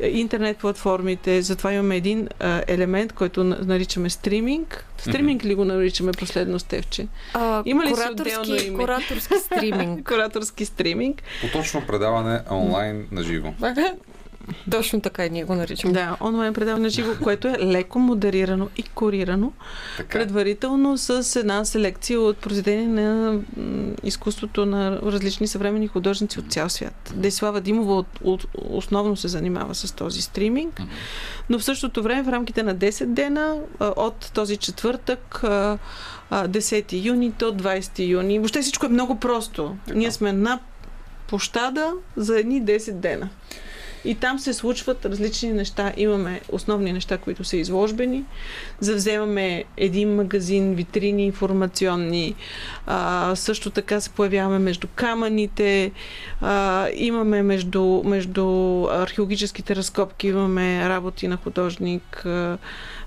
е, 0.00 0.08
интернет 0.08 0.56
платформите. 0.56 1.42
Затова 1.42 1.72
имаме 1.72 1.96
един 1.96 2.28
а, 2.40 2.62
елемент, 2.66 3.12
който 3.12 3.44
на- 3.44 3.58
наричаме 3.60 4.10
стриминг. 4.10 4.84
Стриминг 4.98 5.44
ли 5.44 5.54
го 5.54 5.64
наричаме 5.64 6.12
последно, 6.12 6.58
Стевче? 6.58 7.06
А, 7.34 7.62
Има 7.64 7.84
ли 7.84 7.88
си 7.88 7.94
кураторски, 7.94 8.36
отделно 8.40 8.62
име? 8.62 8.78
кураторски 8.78 9.34
стриминг. 9.36 10.06
Кураторски 10.08 10.64
стриминг. 10.64 11.22
Поточно 11.42 11.82
предаване 11.86 12.40
онлайн 12.50 13.06
на 13.12 13.22
живо. 13.22 13.52
Точно 14.70 15.00
така 15.00 15.26
и 15.26 15.30
ние 15.30 15.44
го 15.44 15.54
наричаме. 15.54 15.92
Да, 15.92 16.16
онлайн 16.20 16.54
предаване 16.54 16.82
на 16.82 16.90
живо, 16.90 17.12
което 17.22 17.48
е 17.48 17.56
леко 17.58 17.98
модерирано 17.98 18.68
и 18.76 18.82
корирано 18.82 19.52
Така. 19.96 20.18
предварително 20.18 20.98
с 20.98 21.36
една 21.40 21.64
селекция 21.64 22.20
от 22.20 22.36
произведения 22.36 22.88
на 22.88 23.40
изкуството 24.02 24.66
на 24.66 24.98
различни 25.02 25.46
съвременни 25.46 25.88
художници 25.88 26.38
от 26.38 26.52
цял 26.52 26.68
свят. 26.68 27.12
Десислава 27.14 27.60
Димова 27.60 27.94
от, 27.94 28.06
от, 28.24 28.46
основно 28.54 29.16
се 29.16 29.28
занимава 29.28 29.74
с 29.74 29.92
този 29.92 30.22
стриминг, 30.22 30.80
но 31.50 31.58
в 31.58 31.64
същото 31.64 32.02
време 32.02 32.22
в 32.22 32.28
рамките 32.28 32.62
на 32.62 32.76
10 32.76 33.06
дена 33.06 33.56
от 33.80 34.30
този 34.34 34.56
четвъртък 34.56 35.44
а, 35.44 35.78
а, 36.30 36.48
10 36.48 37.04
юни 37.04 37.30
до 37.30 37.44
20 37.44 38.08
юни. 38.08 38.38
Въобще 38.38 38.62
всичко 38.62 38.86
е 38.86 38.88
много 38.88 39.20
просто. 39.20 39.76
Ние 39.94 40.12
сме 40.12 40.32
на 40.32 40.60
площада 41.28 41.92
за 42.16 42.38
едни 42.38 42.62
10 42.62 42.92
дена. 42.92 43.28
И 44.08 44.14
там 44.14 44.38
се 44.38 44.52
случват 44.52 45.06
различни 45.06 45.52
неща. 45.52 45.92
Имаме 45.96 46.40
основни 46.52 46.92
неща, 46.92 47.18
които 47.18 47.44
са 47.44 47.56
изложбени. 47.56 48.24
Завземаме 48.80 49.64
един 49.76 50.14
магазин, 50.14 50.74
витрини 50.74 51.24
информационни. 51.24 52.34
А, 52.86 53.32
също 53.36 53.70
така 53.70 54.00
се 54.00 54.10
появяваме 54.10 54.58
между 54.58 54.86
камъните. 54.94 55.92
А, 56.40 56.88
имаме 56.94 57.42
между, 57.42 58.02
между 58.04 58.44
археологическите 58.90 59.76
разкопки, 59.76 60.28
имаме 60.28 60.88
работи 60.88 61.28
на 61.28 61.36
художник. 61.36 62.26
А, 62.26 62.58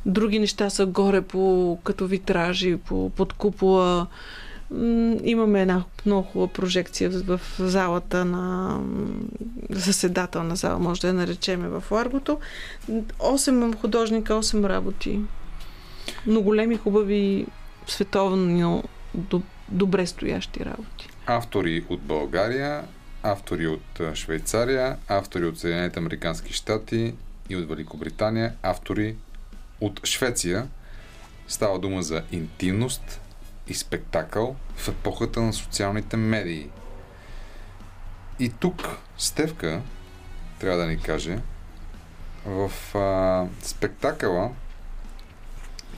други 0.06 0.40
неща 0.40 0.69
са 0.69 0.86
горе 0.86 1.22
по, 1.22 1.78
като 1.84 2.06
витражи, 2.06 2.78
по, 2.78 3.10
под 3.10 3.34
купола. 3.34 4.07
Имаме 5.23 5.61
една 5.61 5.84
много 6.06 6.23
хубава 6.23 6.53
прожекция 6.53 7.10
в, 7.10 7.41
залата 7.60 8.26
на 8.26 8.80
заседателна 9.69 10.56
зала, 10.56 10.80
може 10.80 11.02
да 11.02 11.07
я 11.07 11.14
наречеме 11.14 11.68
в 11.68 11.84
Ларгото. 11.91 12.39
Осем 13.19 13.73
художника, 13.73 14.34
8 14.34 14.69
работи. 14.69 15.19
Но 16.27 16.41
големи, 16.41 16.77
хубави, 16.77 17.45
световно 17.88 18.84
доб- 19.18 19.43
добре 19.69 20.07
стоящи 20.07 20.65
работи. 20.65 21.10
Автори 21.26 21.85
от 21.89 22.02
България, 22.02 22.84
автори 23.23 23.68
от 23.68 24.02
Швейцария, 24.14 24.98
автори 25.07 25.45
от 25.45 25.60
Съединените 25.60 25.99
Американски 25.99 26.53
щати 26.53 27.14
и 27.49 27.56
от 27.56 27.69
Великобритания, 27.69 28.53
автори 28.64 29.15
от 29.81 30.06
Швеция. 30.06 30.68
Става 31.48 31.80
дума 31.80 32.03
за 32.03 32.23
интимност 32.31 33.20
и 33.72 33.73
спектакъл 33.73 34.56
в 34.76 34.88
епохата 34.88 35.41
на 35.41 35.53
социалните 35.53 36.18
медии. 36.18 36.69
И 38.39 38.49
тук 38.49 38.98
Стевка 39.18 39.81
трябва 40.60 40.77
да 40.77 40.88
ни 40.88 40.99
каже 40.99 41.39
в 42.45 42.72
а, 42.95 43.48
спектакъла, 43.61 44.52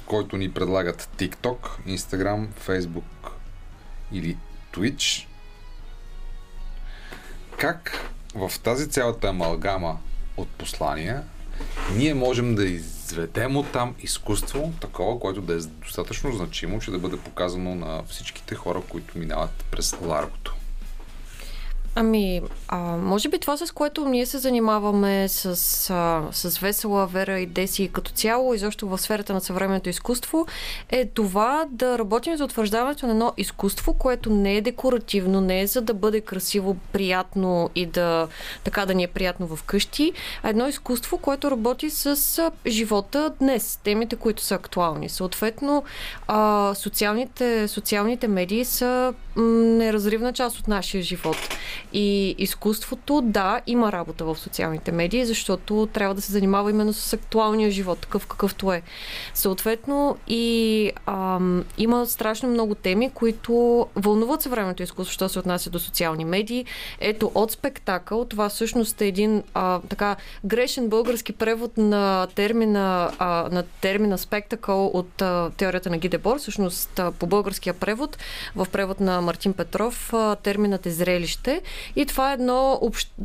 който 0.05 0.37
ни 0.37 0.51
предлагат 0.51 1.09
TikTok, 1.17 1.57
Instagram, 1.87 2.47
Facebook 2.47 3.31
или 4.11 4.37
Twitch, 4.73 5.27
как 7.57 8.09
в 8.35 8.51
тази 8.63 8.89
цялата 8.89 9.27
амалгама 9.27 9.99
от 10.37 10.49
послания 10.49 11.23
ние 11.95 12.13
можем 12.13 12.55
да 12.55 12.65
изведем 12.65 13.57
от 13.57 13.71
там 13.71 13.95
изкуство, 13.99 14.73
такова, 14.81 15.19
което 15.19 15.41
да 15.41 15.53
е 15.53 15.57
достатъчно 15.57 16.31
значимо, 16.31 16.79
че 16.79 16.91
да 16.91 16.99
бъде 16.99 17.17
показано 17.17 17.75
на 17.75 18.03
всичките 18.07 18.55
хора, 18.55 18.81
които 18.89 19.17
минават 19.17 19.65
през 19.71 19.95
ларгото. 20.01 20.55
Ами, 21.95 22.41
а, 22.67 22.77
може 22.97 23.29
би 23.29 23.39
това, 23.39 23.57
с 23.57 23.71
което 23.71 24.05
ние 24.05 24.25
се 24.25 24.37
занимаваме 24.37 25.27
с, 25.27 25.45
а, 25.89 26.21
с 26.31 26.57
Весела, 26.59 27.07
Вера 27.07 27.39
и 27.39 27.45
Деси 27.45 27.89
като 27.93 28.11
цяло, 28.11 28.53
изобщо 28.53 28.87
в 28.87 28.97
сферата 28.97 29.33
на 29.33 29.41
съвременното 29.41 29.89
изкуство, 29.89 30.47
е 30.89 31.05
това 31.05 31.65
да 31.69 31.97
работим 31.97 32.37
за 32.37 32.45
утвърждаването 32.45 33.05
на 33.05 33.11
едно 33.11 33.33
изкуство, 33.37 33.93
което 33.93 34.29
не 34.29 34.55
е 34.55 34.61
декоративно, 34.61 35.41
не 35.41 35.61
е 35.61 35.67
за 35.67 35.81
да 35.81 35.93
бъде 35.93 36.21
красиво, 36.21 36.77
приятно 36.93 37.69
и 37.75 37.85
да 37.85 38.27
така 38.63 38.85
да 38.85 38.93
ни 38.93 39.03
е 39.03 39.07
приятно 39.07 39.55
вкъщи, 39.55 40.13
а 40.43 40.49
едно 40.49 40.67
изкуство, 40.67 41.17
което 41.17 41.51
работи 41.51 41.89
с 41.89 42.51
живота 42.67 43.33
днес, 43.39 43.79
темите, 43.83 44.15
които 44.15 44.43
са 44.43 44.55
актуални. 44.55 45.09
Съответно, 45.09 45.83
а, 46.27 46.73
социалните, 46.75 47.67
социалните 47.67 48.27
медии 48.27 48.65
са 48.65 49.13
м, 49.35 49.43
неразривна 49.53 50.33
част 50.33 50.59
от 50.59 50.67
нашия 50.67 51.03
живот. 51.03 51.37
И 51.93 52.35
изкуството, 52.37 53.21
да, 53.21 53.61
има 53.67 53.91
работа 53.91 54.25
в 54.25 54.35
социалните 54.35 54.91
медии, 54.91 55.25
защото 55.25 55.87
трябва 55.93 56.15
да 56.15 56.21
се 56.21 56.31
занимава 56.31 56.69
именно 56.69 56.93
с 56.93 57.13
актуалния 57.13 57.71
живот, 57.71 57.99
такъв 57.99 58.27
какъвто 58.27 58.73
е. 58.73 58.81
Съответно, 59.33 60.17
и 60.27 60.91
ам, 61.05 61.65
има 61.77 62.05
страшно 62.05 62.49
много 62.49 62.75
теми, 62.75 63.09
които 63.09 63.87
вълнуват 63.95 64.41
съвременното 64.41 64.83
изкуство, 64.83 65.13
що 65.13 65.29
се 65.29 65.39
отнася 65.39 65.69
до 65.69 65.79
социални 65.79 66.25
медии. 66.25 66.65
Ето, 66.99 67.31
от 67.35 67.51
спектакъл, 67.51 68.25
това 68.25 68.49
всъщност 68.49 69.01
е 69.01 69.07
един 69.07 69.43
а, 69.53 69.79
така 69.89 70.15
грешен 70.45 70.89
български 70.89 71.33
превод 71.33 71.77
на 71.77 72.27
термина, 72.35 73.11
а, 73.19 73.49
на 73.51 73.63
термина 73.81 74.17
спектакъл 74.17 74.85
от 74.85 75.21
а, 75.21 75.51
теорията 75.57 75.89
на 75.89 75.97
Гидебор. 75.97 76.37
Всъщност, 76.37 76.99
а, 76.99 77.11
по 77.11 77.27
българския 77.27 77.73
превод, 77.73 78.17
в 78.55 78.67
превод 78.71 78.99
на 78.99 79.21
Мартин 79.21 79.53
Петров, 79.53 80.13
а, 80.13 80.35
терминът 80.35 80.85
е 80.85 80.91
зрелище. 80.91 81.61
И 81.95 82.05
това 82.05 82.31
е, 82.31 82.33
едно, 82.33 82.81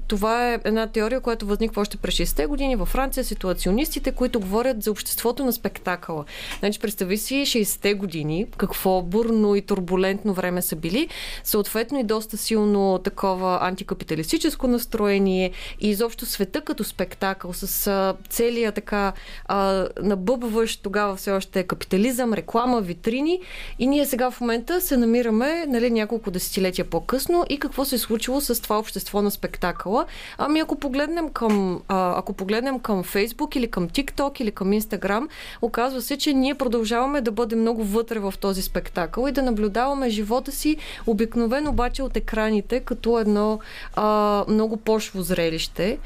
това 0.09 0.53
е 0.53 0.59
една 0.65 0.87
теория, 0.87 1.21
която 1.21 1.47
възниква 1.47 1.83
още 1.83 1.97
през 1.97 2.15
60-те 2.15 2.47
години 2.47 2.77
във 2.77 2.89
Франция, 2.89 3.25
ситуационистите, 3.25 4.13
които 4.13 4.41
говорят 4.41 4.83
за 4.83 4.91
обществото 4.91 5.45
на 5.45 5.53
спектакъла. 5.53 6.25
Значи, 6.59 6.81
представи 6.81 7.19
си 7.19 7.35
60-те 7.35 7.95
години, 7.95 8.47
какво 8.57 9.03
бурно 9.03 9.55
и 9.55 9.63
турбулентно 9.63 10.35
време 10.35 10.63
са 10.63 10.77
били, 10.77 11.09
съответно 11.45 11.99
и 11.99 12.05
доста 12.05 12.37
силно 12.37 12.99
такова 12.99 13.59
антикапиталистическо 13.63 14.67
настроение. 14.67 15.53
И 15.81 15.91
изобщо 15.91 16.27
света 16.27 16.61
като 16.61 16.85
спектакъл 16.85 17.53
с 17.53 18.15
целия 18.29 18.73
така 18.73 19.13
а, 19.45 19.89
набъбващ 20.03 20.83
тогава 20.83 21.17
все 21.17 21.31
още 21.31 21.63
капитализъм, 21.63 22.33
реклама, 22.35 22.81
витрини. 22.81 23.41
И 23.79 23.87
ние 23.87 24.07
сега 24.07 24.31
в 24.31 24.41
момента 24.41 24.81
се 24.81 24.97
намираме 24.97 25.67
нали, 25.69 25.91
няколко 25.91 26.31
десетилетия 26.31 26.85
по-късно. 26.85 27.45
И 27.49 27.59
какво 27.59 27.85
се 27.85 27.95
е 27.95 27.99
случило 27.99 28.41
с 28.41 28.48
това 28.55 28.79
общество 28.79 29.23
на 29.23 29.31
спектакъла. 29.31 30.07
Ами 30.39 30.61
ако 30.61 30.77
погледнем 30.77 31.29
към, 31.29 31.83
а, 31.89 32.19
ако 32.19 32.33
погледнем 32.33 32.81
към 32.81 33.05
Facebook 33.05 33.57
или 33.57 33.71
към 33.71 33.89
TikTok 33.89 34.41
или 34.41 34.51
към 34.51 34.73
Instagram, 34.73 35.29
оказва 35.63 36.03
се, 36.03 36.17
че 36.17 36.33
ние 36.33 36.55
продължаваме 36.55 37.21
да 37.21 37.33
бъдем 37.33 37.61
много 37.61 37.85
вътре 37.85 38.19
в 38.19 38.35
този 38.41 38.63
спектакъл 38.63 39.29
и 39.29 39.33
да 39.33 39.43
наблюдаваме 39.43 40.11
живота 40.11 40.53
си 40.53 40.77
обикновено 41.07 41.71
обаче 41.71 42.03
от 42.03 42.17
екраните 42.17 42.81
като 42.81 43.19
едно 43.19 43.59
а, 43.97 44.45
много 44.49 44.77
пошло 44.77 45.23
зрелище. 45.23 45.99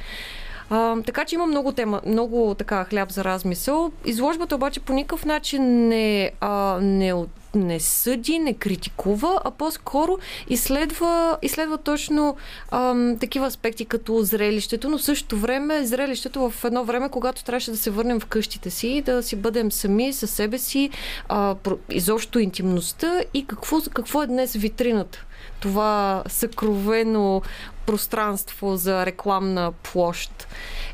А, 0.70 1.02
така 1.02 1.24
че 1.24 1.34
има 1.34 1.46
много 1.46 1.72
тема, 1.72 2.00
много 2.06 2.54
така 2.58 2.84
хляб 2.84 3.10
за 3.10 3.24
размисъл. 3.24 3.92
Изложбата 4.04 4.54
обаче 4.54 4.80
по 4.80 4.92
никакъв 4.92 5.24
начин 5.24 5.88
не, 5.88 6.30
а, 6.40 6.78
не 6.82 7.12
от 7.12 7.28
не 7.54 7.80
съди, 7.80 8.38
не 8.38 8.54
критикува, 8.54 9.40
а 9.44 9.50
по-скоро 9.50 10.18
изследва, 10.48 11.38
изследва 11.42 11.76
точно 11.76 12.36
ам, 12.70 13.16
такива 13.20 13.46
аспекти 13.46 13.84
като 13.84 14.22
зрелището, 14.22 14.88
но 14.88 14.98
в 14.98 15.02
същото 15.02 15.36
време 15.36 15.86
зрелището 15.86 16.50
в 16.50 16.64
едно 16.64 16.84
време, 16.84 17.08
когато 17.08 17.44
трябваше 17.44 17.70
да 17.70 17.76
се 17.76 17.90
върнем 17.90 18.20
в 18.20 18.26
къщите 18.26 18.70
си, 18.70 19.02
да 19.06 19.22
си 19.22 19.36
бъдем 19.36 19.72
сами 19.72 20.12
със 20.12 20.30
себе 20.30 20.58
си, 20.58 20.90
а, 21.28 21.56
изобщо 21.90 22.38
интимността 22.38 23.20
и 23.34 23.46
какво, 23.46 23.80
какво 23.94 24.22
е 24.22 24.26
днес 24.26 24.52
витрината. 24.52 25.24
Това 25.60 26.22
съкровено 26.28 27.42
пространство 27.86 28.76
за 28.76 29.06
рекламна 29.06 29.72
площ. 29.72 30.46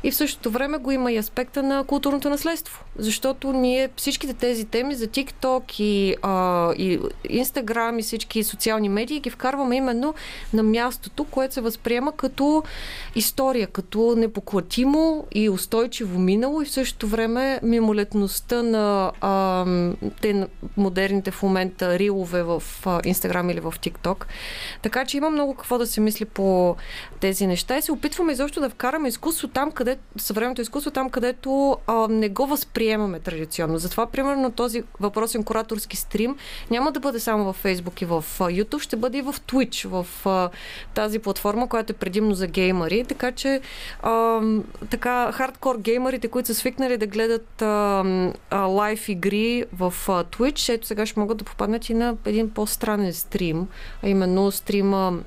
И 0.03 0.11
в 0.11 0.15
същото 0.15 0.51
време 0.51 0.77
го 0.77 0.91
има 0.91 1.11
и 1.11 1.17
аспекта 1.17 1.63
на 1.63 1.83
културното 1.83 2.29
наследство. 2.29 2.83
Защото 2.97 3.53
ние 3.53 3.89
всичките 3.95 4.33
тези 4.33 4.65
теми 4.65 4.95
за 4.95 5.07
TikTok 5.07 5.81
и, 5.81 6.15
а, 6.21 6.73
и 6.73 6.99
Instagram 7.25 7.99
и 7.99 8.01
всички 8.01 8.43
социални 8.43 8.89
медии 8.89 9.19
ги 9.19 9.29
вкарваме 9.29 9.75
именно 9.75 10.13
на 10.53 10.63
мястото, 10.63 11.23
което 11.23 11.53
се 11.53 11.61
възприема 11.61 12.11
като 12.11 12.63
история, 13.15 13.67
като 13.67 14.15
непоклатимо 14.17 15.25
и 15.31 15.49
устойчиво 15.49 16.19
минало 16.19 16.61
и 16.61 16.65
в 16.65 16.71
същото 16.71 17.07
време 17.07 17.59
мимолетността 17.63 18.63
на 18.63 19.11
а, 19.21 19.65
те 20.21 20.47
модерните 20.77 21.31
в 21.31 21.43
момента 21.43 21.99
рилове 21.99 22.43
в 22.43 22.63
а, 22.85 23.01
Instagram 23.01 23.51
или 23.51 23.59
в 23.59 23.73
TikTok 23.81 24.25
Така 24.81 25.05
че 25.05 25.17
има 25.17 25.29
много 25.29 25.55
какво 25.55 25.77
да 25.77 25.87
се 25.87 26.01
мисли 26.01 26.25
по 26.25 26.75
тези 27.19 27.47
неща 27.47 27.77
и 27.77 27.81
се 27.81 27.91
опитваме 27.91 28.31
изобщо 28.31 28.59
да 28.59 28.69
вкараме 28.69 29.07
изкуство 29.07 29.47
там, 29.47 29.71
където, 29.71 30.01
съвременното 30.17 30.61
изкуство 30.61 30.91
там, 30.91 31.09
където 31.09 31.77
а, 31.87 32.07
не 32.07 32.29
го 32.29 32.47
възприемаме 32.47 33.19
традиционно. 33.19 33.77
Затова, 33.77 34.05
примерно, 34.05 34.51
този 34.51 34.83
въпросен 34.99 35.43
кураторски 35.43 35.97
стрим 35.97 36.35
няма 36.71 36.91
да 36.91 36.99
бъде 36.99 37.19
само 37.19 37.53
в 37.53 37.63
Facebook 37.63 38.01
и 38.01 38.05
в 38.05 38.23
YouTube, 38.39 38.81
ще 38.81 38.95
бъде 38.95 39.17
и 39.17 39.21
в 39.21 39.33
Twitch, 39.33 39.87
в 39.87 40.27
а, 40.27 40.49
тази 40.93 41.19
платформа, 41.19 41.69
която 41.69 41.91
е 41.93 41.95
предимно 41.95 42.35
за 42.35 42.47
геймари. 42.47 43.05
Така 43.05 43.31
че 43.31 43.61
а, 44.03 44.41
така, 44.89 45.31
хардкор 45.31 45.77
геймарите, 45.77 46.27
които 46.27 46.47
са 46.47 46.55
свикнали 46.55 46.97
да 46.97 47.07
гледат 47.07 47.61
лайв 48.51 49.09
игри 49.09 49.65
в 49.73 49.93
а, 50.07 50.23
Twitch, 50.23 50.73
ето 50.73 50.87
сега 50.87 51.05
ще 51.05 51.19
могат 51.19 51.37
да 51.37 51.43
попаднат 51.43 51.89
и 51.89 51.93
на 51.93 52.15
един 52.25 52.49
по-странен 52.49 53.13
стрим, 53.13 53.67
а 54.03 54.09
именно 54.09 54.28
стрима 54.51 55.19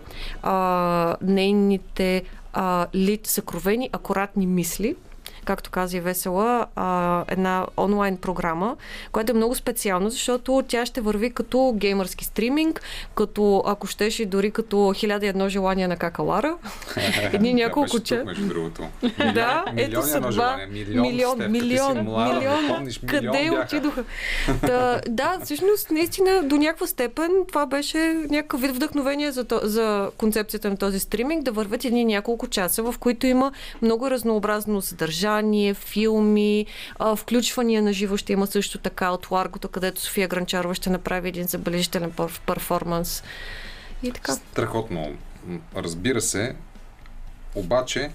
а, 0.42 1.16
нейните 1.22 2.22
а, 2.52 2.86
лид 2.94 3.26
съкровени, 3.26 3.90
акуратни 3.92 4.46
мисли 4.46 4.96
както 5.44 5.70
каза 5.70 5.96
и 5.96 6.00
Весела, 6.00 6.66
а, 6.76 7.24
една 7.28 7.66
онлайн 7.76 8.16
програма, 8.16 8.76
която 9.12 9.32
е 9.32 9.34
много 9.34 9.54
специална, 9.54 10.10
защото 10.10 10.62
тя 10.68 10.86
ще 10.86 11.00
върви 11.00 11.30
като 11.30 11.74
геймърски 11.76 12.24
стриминг, 12.24 12.82
като, 13.14 13.62
ако 13.66 13.86
щеше, 13.86 14.26
дори 14.26 14.50
като 14.50 14.92
хиляда 14.96 15.26
и 15.26 15.28
едно 15.28 15.48
желание 15.48 15.88
на 15.88 15.96
Какалара. 15.96 16.56
Едни 17.32 17.54
няколко 17.54 18.00
часа. 18.00 18.24
Между 18.24 18.48
другото. 18.48 18.82
Да, 19.34 19.64
ето 19.76 20.02
съдба. 20.02 20.58
Милион, 20.70 21.50
милион, 21.50 21.98
милион. 21.98 22.88
Къде 23.06 23.50
отидоха? 23.62 24.04
Да, 24.62 25.00
да, 25.08 25.38
всъщност, 25.44 25.90
наистина, 25.90 26.42
до 26.42 26.56
някаква 26.56 26.86
степен 26.86 27.30
това 27.48 27.66
беше 27.66 27.98
някакъв 28.30 28.60
вид 28.60 28.70
вдъхновение 28.70 29.32
за, 29.32 29.46
за 29.62 30.10
концепцията 30.18 30.70
на 30.70 30.76
този 30.76 30.98
стриминг, 31.00 31.42
да 31.42 31.52
вървят 31.52 31.84
едни 31.84 32.04
няколко 32.04 32.48
часа, 32.48 32.82
в 32.82 32.94
които 32.98 33.26
има 33.26 33.52
много 33.82 34.10
разнообразно 34.10 34.82
съдържание, 34.82 35.31
филми, 35.74 36.66
а, 36.98 37.16
включвания 37.16 37.82
на 37.82 37.92
живо 37.92 38.16
ще 38.16 38.32
има 38.32 38.46
също 38.46 38.78
така 38.78 39.10
от 39.10 39.30
Ларгото, 39.30 39.68
където 39.68 40.00
София 40.00 40.28
Гранчарова 40.28 40.74
ще 40.74 40.90
направи 40.90 41.28
един 41.28 41.46
забележителен 41.46 42.12
перформанс. 42.46 43.22
И 44.02 44.12
така. 44.12 44.32
Страхотно. 44.32 45.16
Разбира 45.76 46.20
се, 46.20 46.56
обаче, 47.54 48.10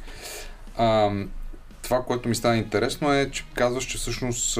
а, 0.77 1.11
това, 1.81 2.03
което 2.03 2.30
ми 2.30 2.35
стана 2.35 2.57
интересно 2.57 3.14
е, 3.14 3.30
че 3.31 3.45
казваш, 3.53 3.84
че 3.85 3.98
всъщност 3.98 4.60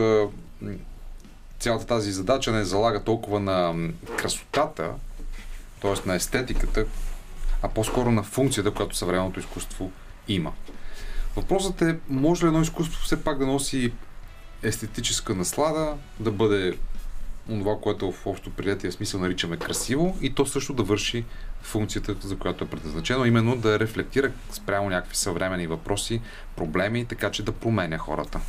цялата 1.60 1.86
тази 1.86 2.12
задача 2.12 2.52
не 2.52 2.64
залага 2.64 3.04
толкова 3.04 3.40
на 3.40 3.90
красотата, 4.18 4.92
т.е. 5.82 6.08
на 6.10 6.16
естетиката, 6.16 6.86
а 7.62 7.68
по-скоро 7.68 8.12
на 8.12 8.24
функцията, 8.24 8.72
която 8.72 8.96
съвременното 8.96 9.40
изкуство 9.40 9.92
има. 10.28 10.54
Въпросът 11.38 11.82
е, 11.82 11.98
може 12.10 12.44
ли 12.44 12.48
едно 12.48 12.62
изкуство 12.62 13.04
все 13.04 13.24
пак 13.24 13.40
да 13.40 13.46
носи 13.46 13.94
естетическа 14.64 15.36
наслада, 15.36 15.94
да 16.20 16.32
бъде 16.32 16.78
това, 17.48 17.78
което 17.82 18.12
в 18.12 18.26
общо 18.28 18.50
приятия 18.50 18.92
смисъл 18.92 19.20
наричаме 19.20 19.58
красиво 19.58 20.18
и 20.22 20.34
то 20.34 20.46
също 20.46 20.74
да 20.74 20.84
върши 20.84 21.26
функцията, 21.62 22.16
за 22.20 22.38
която 22.38 22.64
е 22.64 22.68
предназначено, 22.68 23.26
именно 23.26 23.56
да 23.56 23.80
рефлектира 23.80 24.32
спрямо 24.52 24.90
някакви 24.90 25.16
съвремени 25.16 25.68
въпроси, 25.68 26.22
проблеми, 26.56 27.06
така 27.06 27.32
че 27.32 27.44
да 27.44 27.52
променя 27.52 27.98
хората. 27.98 28.40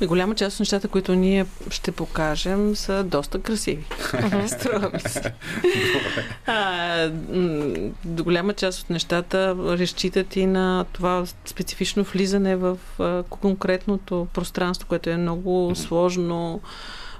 И 0.00 0.06
голяма 0.06 0.34
част 0.34 0.56
от 0.56 0.60
нещата, 0.60 0.88
които 0.88 1.14
ние 1.14 1.46
ще 1.70 1.92
покажем, 1.92 2.76
са 2.76 3.04
доста 3.04 3.40
красиви. 3.40 3.84
Струва 4.46 4.90
ми 4.94 5.00
се. 5.00 5.34
А, 6.46 7.08
до 8.04 8.24
голяма 8.24 8.54
част 8.54 8.80
от 8.80 8.90
нещата 8.90 9.56
разчитат 9.58 10.36
и 10.36 10.46
на 10.46 10.84
това 10.92 11.24
специфично 11.46 12.04
влизане 12.04 12.56
в 12.56 12.78
конкретното 13.30 14.28
пространство, 14.34 14.88
което 14.88 15.10
е 15.10 15.16
много 15.16 15.72
сложно, 15.74 16.60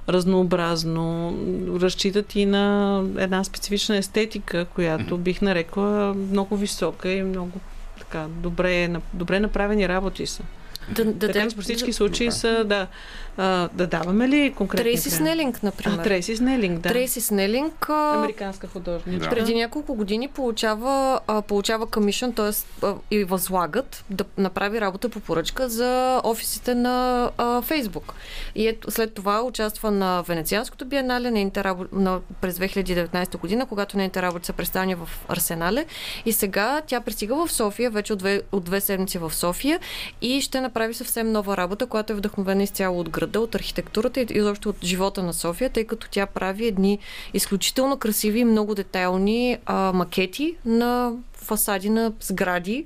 разнообразно. 0.09 1.37
Разчитат 1.81 2.35
и 2.35 2.45
на 2.45 2.97
една 3.17 3.43
специфична 3.43 3.97
естетика, 3.97 4.65
която 4.65 5.17
бих 5.17 5.41
нарекла 5.41 6.13
много 6.13 6.57
висока 6.57 7.11
и 7.11 7.23
много 7.23 7.59
така 7.99 8.25
добре, 8.29 8.89
добре 9.13 9.39
направени 9.39 9.87
работи 9.87 10.25
са. 10.25 10.43
Да, 10.89 11.05
да, 11.05 11.27
Така 11.27 11.49
че 11.49 11.55
при 11.55 11.61
всички 11.61 11.93
случаи 11.93 12.31
са, 12.31 12.63
да. 12.63 12.87
А, 13.37 13.69
да 13.73 13.87
даваме 13.87 14.27
ли 14.27 14.53
конкретни 14.57 14.83
Трейси? 14.83 15.09
Снелинг, 15.09 15.63
например. 15.63 15.97
А, 15.97 16.03
Трейси 16.03 16.37
Снелинг, 16.37 16.79
да. 16.79 16.89
Трейси 16.89 17.21
Снелинг 17.21 17.89
а, 17.89 18.15
Американска 18.17 18.67
художничка. 18.67 19.29
преди 19.29 19.55
няколко 19.55 19.95
години 19.95 20.27
получава, 20.27 21.19
а, 21.27 21.41
получава 21.41 21.85
комишън, 21.85 22.33
т.е. 22.33 22.87
и 23.11 23.23
възлагат 23.23 24.03
да 24.09 24.25
направи 24.37 24.81
работа 24.81 25.09
по 25.09 25.19
поръчка 25.19 25.69
за 25.69 26.21
офисите 26.23 26.75
на 26.75 27.29
а, 27.37 27.61
Фейсбук. 27.61 28.13
И 28.55 28.67
ето, 28.67 28.91
след 28.91 29.13
това 29.13 29.41
участва 29.41 29.91
на 29.91 30.21
Венецианското 30.21 30.85
биенале 30.85 31.31
нейните 31.31 31.63
рабо... 31.63 31.85
на, 31.91 32.19
през 32.41 32.57
2019 32.57 33.37
година, 33.37 33.65
когато 33.65 33.97
нейните 33.97 34.21
работи 34.21 34.45
са 34.45 34.53
представени 34.53 34.95
в 34.95 35.09
Арсенале. 35.27 35.85
И 36.25 36.33
сега 36.33 36.81
тя 36.87 37.01
пристига 37.01 37.35
в 37.35 37.51
София, 37.51 37.91
вече 37.91 38.13
от 38.13 38.19
две, 38.19 38.41
от 38.51 38.63
две 38.63 38.81
седмици 38.81 39.17
в 39.17 39.33
София 39.33 39.79
и 40.21 40.41
ще 40.41 40.61
направи 40.61 40.93
съвсем 40.93 41.31
нова 41.31 41.57
работа, 41.57 41.85
която 41.85 42.13
е 42.13 42.15
вдъхновена 42.15 42.63
изцяло 42.63 42.99
от 42.99 43.09
града, 43.09 43.30
от 43.39 43.55
архитектурата 43.55 44.21
и 44.21 44.27
изобщо 44.29 44.69
от 44.69 44.85
живота 44.85 45.23
на 45.23 45.33
София, 45.33 45.69
тъй 45.69 45.83
като 45.83 46.07
тя 46.11 46.25
прави 46.25 46.67
едни 46.67 46.99
изключително 47.33 47.97
красиви 47.97 48.39
и 48.39 48.45
много 48.45 48.75
детайлни 48.75 49.57
а, 49.65 49.91
макети 49.93 50.55
на 50.65 51.13
фасади 51.33 51.89
на 51.89 52.13
сгради, 52.21 52.85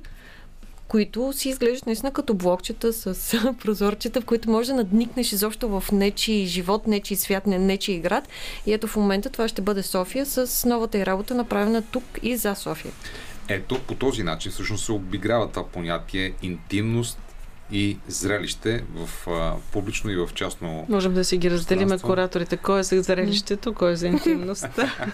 които 0.87 1.33
си 1.33 1.49
изглеждат 1.49 1.85
наистина 1.85 2.11
като 2.11 2.33
блокчета 2.33 2.93
с 2.93 3.37
прозорчета, 3.63 4.21
в 4.21 4.25
които 4.25 4.49
може 4.49 4.71
да 4.71 4.77
надникнеш 4.77 5.31
изобщо 5.31 5.79
в 5.79 5.91
нечи 5.91 6.45
живот, 6.45 6.87
нечи 6.87 7.15
свят, 7.15 7.47
не- 7.47 7.59
нечи 7.59 7.99
град. 7.99 8.27
И 8.65 8.73
ето 8.73 8.87
в 8.87 8.95
момента 8.95 9.29
това 9.29 9.47
ще 9.47 9.61
бъде 9.61 9.83
София 9.83 10.25
с 10.25 10.65
новата 10.69 10.97
й 10.97 11.05
работа, 11.05 11.35
направена 11.35 11.81
тук 11.81 12.03
и 12.23 12.37
за 12.37 12.55
София. 12.55 12.93
Ето, 13.49 13.79
по 13.87 13.95
този 13.95 14.23
начин 14.23 14.51
всъщност 14.51 14.85
се 14.85 14.91
обиграва 14.91 15.49
това 15.49 15.67
понятие 15.67 16.33
интимност 16.41 17.19
и 17.71 17.97
зрелище 18.07 18.83
в 18.93 19.29
а, 19.29 19.55
публично 19.71 20.11
и 20.11 20.15
в 20.15 20.29
частно. 20.33 20.85
Можем 20.89 21.13
да 21.13 21.23
си 21.23 21.37
ги 21.37 21.51
разделим 21.51 21.99
кураторите. 21.99 22.57
Кой 22.57 22.79
е 22.79 22.83
за 22.83 23.01
зрелището, 23.01 23.73
кой 23.73 23.91
е 23.91 23.95
за 23.95 24.07
интимността. 24.07 24.93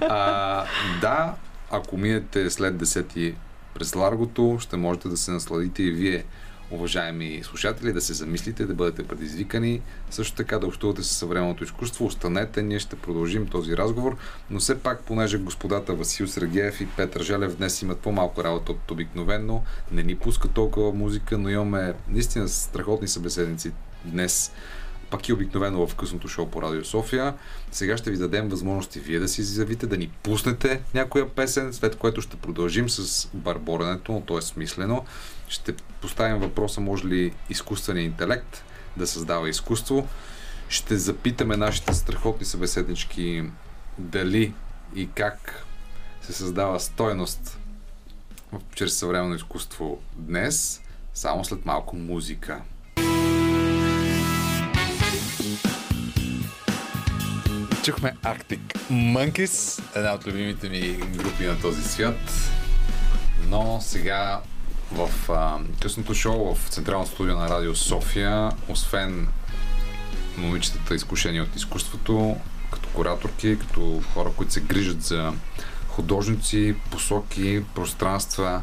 А, 0.00 0.64
да, 1.00 1.34
ако 1.70 1.96
минете 1.96 2.50
след 2.50 2.74
10 2.74 3.34
през 3.74 3.94
Ларгото, 3.94 4.56
ще 4.60 4.76
можете 4.76 5.08
да 5.08 5.16
се 5.16 5.30
насладите 5.30 5.82
и 5.82 5.90
вие, 5.90 6.24
уважаеми 6.70 7.40
слушатели, 7.44 7.92
да 7.92 8.00
се 8.00 8.14
замислите, 8.14 8.66
да 8.66 8.74
бъдете 8.74 9.06
предизвикани, 9.06 9.82
също 10.10 10.36
така 10.36 10.58
да 10.58 10.66
общувате 10.66 11.02
с 11.02 11.06
съвременното 11.06 11.64
изкуство. 11.64 12.06
Останете, 12.06 12.62
ние 12.62 12.78
ще 12.78 12.96
продължим 12.96 13.46
този 13.46 13.76
разговор, 13.76 14.16
но 14.50 14.60
все 14.60 14.78
пак, 14.78 15.02
понеже 15.02 15.38
господата 15.38 15.94
Васил 15.94 16.26
Сергеев 16.26 16.80
и 16.80 16.86
Петър 16.86 17.22
Желев 17.22 17.56
днес 17.56 17.82
имат 17.82 17.98
по-малко 17.98 18.44
работа 18.44 18.72
от 18.72 18.90
обикновено, 18.90 19.62
не 19.92 20.02
ни 20.02 20.14
пускат 20.14 20.52
толкова 20.52 20.92
музика, 20.92 21.38
но 21.38 21.48
имаме 21.48 21.94
наистина 22.08 22.48
страхотни 22.48 23.08
събеседници 23.08 23.72
днес 24.04 24.52
пак 25.10 25.28
и 25.28 25.32
обикновено 25.32 25.86
в 25.86 25.94
късното 25.94 26.28
шоу 26.28 26.46
по 26.46 26.62
Радио 26.62 26.84
София. 26.84 27.34
Сега 27.72 27.96
ще 27.96 28.10
ви 28.10 28.16
дадем 28.16 28.48
възможност 28.48 28.96
и 28.96 29.00
вие 29.00 29.18
да 29.18 29.28
си 29.28 29.40
изявите, 29.40 29.86
да 29.86 29.96
ни 29.96 30.10
пуснете 30.22 30.80
някоя 30.94 31.28
песен, 31.28 31.72
след 31.72 31.96
което 31.96 32.22
ще 32.22 32.36
продължим 32.36 32.90
с 32.90 33.28
барборенето, 33.34 34.12
но 34.12 34.20
то 34.20 34.38
е 34.38 34.42
смислено. 34.42 35.04
Ще 35.48 35.72
поставим 35.72 36.38
въпроса, 36.38 36.80
може 36.80 37.06
ли 37.06 37.34
изкуственият 37.50 38.12
интелект 38.12 38.64
да 38.96 39.06
създава 39.06 39.48
изкуство. 39.48 40.08
Ще 40.68 40.96
запитаме 40.96 41.56
нашите 41.56 41.94
страхотни 41.94 42.46
събеседнички 42.46 43.44
дали 43.98 44.54
и 44.94 45.08
как 45.14 45.66
се 46.22 46.32
създава 46.32 46.80
стойност 46.80 47.58
чрез 48.74 48.98
съвременно 48.98 49.34
изкуство 49.34 50.00
днес, 50.16 50.82
само 51.14 51.44
след 51.44 51.66
малко 51.66 51.96
музика. 51.96 52.62
Чухме 57.88 58.16
Arctic 58.24 58.60
Monkeys, 58.90 59.82
една 59.96 60.14
от 60.14 60.26
любимите 60.26 60.68
ми 60.68 60.92
групи 60.92 61.44
на 61.44 61.60
този 61.60 61.82
свят. 61.82 62.50
Но 63.46 63.78
сега 63.80 64.40
в 64.92 65.10
а, 65.30 65.58
късното 65.82 66.14
шоу 66.14 66.54
в 66.54 66.68
Централното 66.68 67.10
студио 67.10 67.36
на 67.36 67.48
Радио 67.48 67.76
София, 67.76 68.50
освен 68.68 69.28
момичетата 70.36 70.94
изкушени 70.94 71.40
от 71.40 71.56
изкуството, 71.56 72.36
като 72.72 72.88
кураторки, 72.88 73.58
като 73.58 74.02
хора, 74.14 74.30
които 74.36 74.52
се 74.52 74.60
грижат 74.60 75.02
за 75.02 75.32
художници, 75.88 76.74
посоки, 76.90 77.62
пространства 77.74 78.62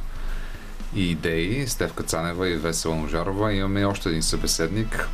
и 0.96 1.12
идеи, 1.12 1.68
Стевка 1.68 2.04
Цанева 2.04 2.50
и 2.50 2.56
Весела 2.56 2.96
Ножарова, 2.96 3.54
имаме 3.54 3.86
още 3.86 4.10
един 4.10 4.24
събеседник. 4.24 5.08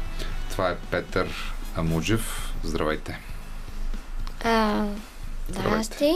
Това 0.49 0.69
е 0.69 0.77
Петър 0.91 1.53
Амуджев. 1.75 2.53
Здравейте! 2.63 3.30
А, 4.43 4.85
здрасти. 5.49 6.13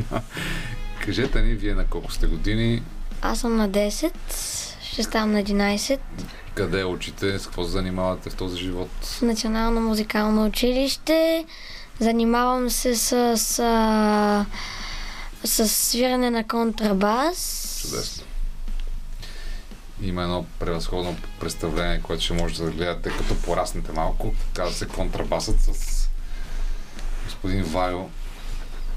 Кажете 1.04 1.42
ни, 1.42 1.54
вие 1.54 1.74
на 1.74 1.84
колко 1.84 2.12
сте 2.12 2.26
години, 2.26 2.82
Аз 3.22 3.40
съм 3.40 3.56
на 3.56 3.70
10, 3.70 4.12
ще 4.82 5.02
ставам 5.02 5.32
на 5.32 5.42
11 5.42 5.98
къде 6.58 6.84
учите, 6.84 7.38
с 7.38 7.46
какво 7.46 7.64
се 7.64 7.70
занимавате 7.70 8.30
в 8.30 8.34
този 8.34 8.58
живот? 8.58 8.88
в 9.02 9.22
Национално 9.22 9.80
музикално 9.80 10.46
училище. 10.46 11.44
Занимавам 12.00 12.70
се 12.70 12.96
с, 12.96 13.12
а, 13.58 14.46
с 15.44 15.68
свиране 15.68 16.30
на 16.30 16.48
контрабас. 16.48 17.78
Чудесно. 17.82 18.24
Има 20.02 20.22
едно 20.22 20.44
превъзходно 20.58 21.16
представление, 21.40 22.00
което 22.02 22.24
ще 22.24 22.34
можете 22.34 22.62
да 22.62 22.70
гледате 22.70 23.10
като 23.10 23.42
пораснете 23.42 23.92
малко. 23.92 24.34
Казва 24.54 24.74
се 24.74 24.88
контрабасът 24.88 25.60
с 25.60 25.97
господин 27.42 27.64
Вайо 27.64 28.08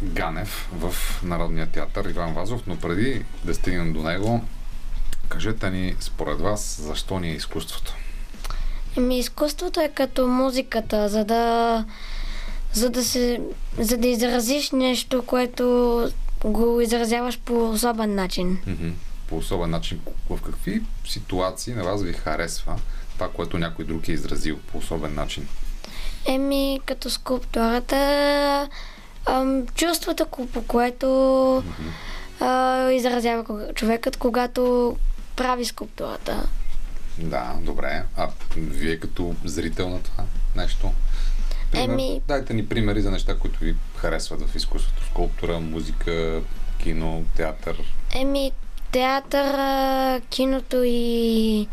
Ганев 0.03 0.69
в 0.73 0.95
Народния 1.23 1.67
театър 1.67 2.05
Иван 2.05 2.33
Вазов, 2.33 2.61
но 2.67 2.77
преди 2.77 3.25
да 3.45 3.53
стигнем 3.53 3.93
до 3.93 4.03
него, 4.03 4.41
кажете 5.29 5.69
ни 5.69 5.95
според 5.99 6.39
вас 6.39 6.81
защо 6.81 7.19
ни 7.19 7.29
е 7.29 7.35
изкуството. 7.35 7.93
Еми, 8.97 9.19
изкуството 9.19 9.81
е 9.81 9.89
като 9.89 10.27
музиката, 10.27 11.09
за 11.09 11.25
да, 11.25 11.85
за 12.73 12.89
да, 12.89 13.03
се, 13.03 13.41
за 13.77 13.97
да 13.97 14.07
изразиш 14.07 14.71
нещо, 14.71 15.23
което 15.25 16.09
го 16.45 16.81
изразяваш 16.81 17.39
по 17.39 17.69
особен 17.69 18.15
начин. 18.15 18.57
По 19.27 19.37
особен 19.37 19.69
начин, 19.69 19.99
в 20.29 20.41
какви 20.41 20.81
ситуации 21.05 21.73
на 21.73 21.83
вас 21.83 22.03
ви 22.03 22.13
харесва 22.13 22.75
това, 23.13 23.29
което 23.29 23.57
някой 23.57 23.85
друг 23.85 24.07
е 24.07 24.11
изразил 24.11 24.59
по 24.71 24.77
особен 24.77 25.15
начин? 25.15 25.47
Еми, 26.25 26.79
като 26.85 27.09
скулптурата, 27.09 28.69
ам, 29.25 29.67
чувството, 29.67 30.25
ко- 30.25 30.47
по 30.47 30.63
което 30.63 31.63
а, 32.39 32.47
изразява 32.89 33.43
човекът, 33.75 34.17
когато 34.17 34.95
прави 35.35 35.65
скулптурата. 35.65 36.43
Да, 37.17 37.53
добре. 37.59 38.03
А 38.17 38.27
вие 38.57 38.97
като 38.97 39.35
зрител 39.45 39.89
на 39.89 40.01
това 40.01 40.23
нещо? 40.55 40.91
Пример, 41.71 41.87
Еми- 41.87 42.21
Дайте 42.27 42.53
ни 42.53 42.67
примери 42.67 43.01
за 43.01 43.11
неща, 43.11 43.35
които 43.35 43.59
ви 43.59 43.75
харесват 43.95 44.41
в 44.41 44.55
изкуството. 44.55 45.03
Скулптура, 45.05 45.59
музика, 45.59 46.41
кино, 46.77 47.23
театър. 47.35 47.77
Еми, 48.11 48.51
театър, 48.91 49.55
киното 50.21 50.83
и 50.85 51.67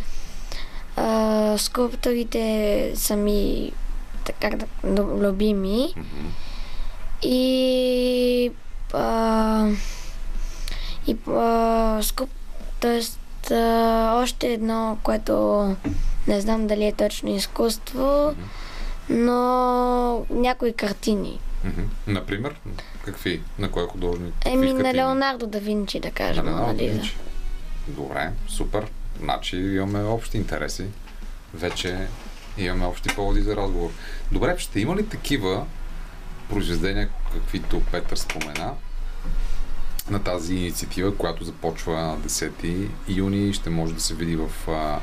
а, 0.97 1.55
скулпторите 1.59 2.43
са 2.97 3.17
ми 3.17 3.73
така 4.29 4.57
да, 4.57 4.67
лю- 4.85 5.21
любими. 5.21 5.95
И 7.23 8.53
а, 8.93 9.69
и 11.07 11.17
а, 11.29 11.99
скуп, 12.03 12.31
а, 13.51 14.21
още 14.23 14.47
едно, 14.47 14.99
което 15.03 15.77
не 16.27 16.41
знам 16.41 16.67
дали 16.67 16.85
е 16.85 16.93
точно 16.93 17.29
изкуство, 17.31 18.35
но 19.09 20.27
някои 20.31 20.73
картини. 20.73 21.41
Мгм. 21.65 21.83
Например, 22.07 22.55
какви? 23.05 23.43
На 23.59 23.71
кой 23.71 23.87
художник? 23.87 24.35
Еми, 24.45 24.73
на? 24.73 24.95
Леонардо 24.95 25.47
да 25.47 25.61
Винчи, 25.61 26.01
да 26.01 26.09
На 26.09 26.15
кажем. 26.15 26.45
Леонардо 26.45 26.67
да 26.67 26.73
нали? 26.73 26.89
Винчи. 26.89 27.17
Добре, 27.89 28.31
супер. 28.49 28.87
Значи 29.21 29.57
имаме 29.57 30.03
общи 30.03 30.37
интереси. 30.37 30.85
Вече 31.55 32.07
имаме 32.59 32.87
общи 32.87 33.09
поводи 33.09 33.41
за 33.43 33.57
разговор. 33.57 33.91
Добре, 34.33 34.55
ще 34.59 34.81
има 34.81 34.97
ли 34.97 35.07
такива 35.07 35.67
произведения, 36.49 37.09
каквито 37.33 37.83
Петър 37.93 38.17
спомена, 38.17 38.73
на 40.11 40.23
тази 40.23 40.55
инициатива, 40.55 41.17
която 41.17 41.45
започва 41.45 42.01
на 42.03 42.19
10 42.19 42.51
юни, 43.09 43.53
ще 43.53 43.71
може 43.71 43.95
да 43.95 44.01
се 44.01 44.15
види 44.15 44.37
в 44.37 44.69
а, 44.69 45.01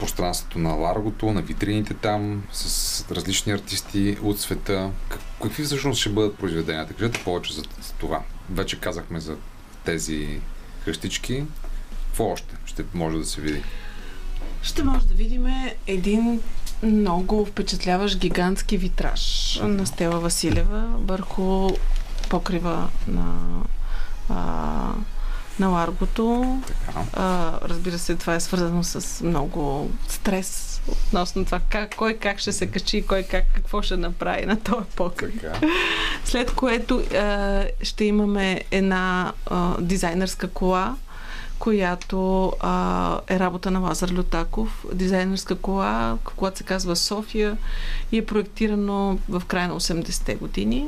пространството 0.00 0.58
на 0.58 0.70
Ларгото, 0.70 1.32
на 1.32 1.42
витрините 1.42 1.94
там, 1.94 2.42
с 2.52 2.64
различни 3.10 3.52
артисти 3.52 4.18
от 4.22 4.40
света. 4.40 4.90
Как- 5.08 5.20
Какви 5.42 5.64
всъщност 5.64 6.00
ще 6.00 6.10
бъдат 6.10 6.38
произведенията? 6.38 6.94
Кажете 6.94 7.24
повече 7.24 7.54
за, 7.54 7.62
това. 7.98 8.22
Вече 8.50 8.80
казахме 8.80 9.20
за 9.20 9.36
тези 9.84 10.40
къщички. 10.84 11.44
Какво 12.06 12.24
още 12.24 12.54
ще 12.66 12.84
може 12.94 13.16
да 13.18 13.24
се 13.24 13.40
види? 13.40 13.62
Ще 14.64 14.84
може 14.84 15.06
да 15.06 15.14
видим 15.14 15.46
един 15.86 16.40
много 16.82 17.46
впечатляващ 17.46 18.18
гигантски 18.18 18.78
витраж 18.78 19.56
на 19.62 19.86
Стела 19.86 20.20
Василева 20.20 20.86
върху 20.98 21.70
покрива 22.28 22.88
на, 23.08 23.34
а, 24.28 24.36
на 25.58 25.68
Ларгото. 25.68 26.58
А, 27.12 27.52
разбира 27.62 27.98
се, 27.98 28.14
това 28.14 28.34
е 28.34 28.40
свързано 28.40 28.84
с 28.84 29.24
много 29.24 29.90
стрес 30.08 30.80
относно 30.88 31.44
това 31.44 31.60
как, 31.68 31.94
кой 31.96 32.14
как 32.14 32.38
ще 32.38 32.52
се 32.52 32.66
качи, 32.66 33.06
кой 33.06 33.22
как 33.22 33.44
какво 33.54 33.82
ще 33.82 33.96
направи 33.96 34.46
на 34.46 34.60
този 34.60 34.86
покрив. 34.96 35.40
Така. 35.42 35.66
След 36.24 36.50
което 36.50 37.02
а, 37.14 37.64
ще 37.82 38.04
имаме 38.04 38.64
една 38.70 39.32
а, 39.46 39.80
дизайнерска 39.80 40.48
кола, 40.48 40.96
която 41.64 42.52
а, 42.60 43.20
е 43.28 43.38
работа 43.38 43.70
на 43.70 43.78
Лазар 43.80 44.10
Лютаков. 44.10 44.84
Дизайнерска 44.92 45.54
кола, 45.54 46.18
която 46.36 46.58
се 46.58 46.64
казва 46.64 46.96
София 46.96 47.56
и 48.12 48.18
е 48.18 48.26
проектирано 48.26 49.18
в 49.28 49.42
края 49.46 49.68
на 49.68 49.74
80-те 49.74 50.34
години. 50.34 50.86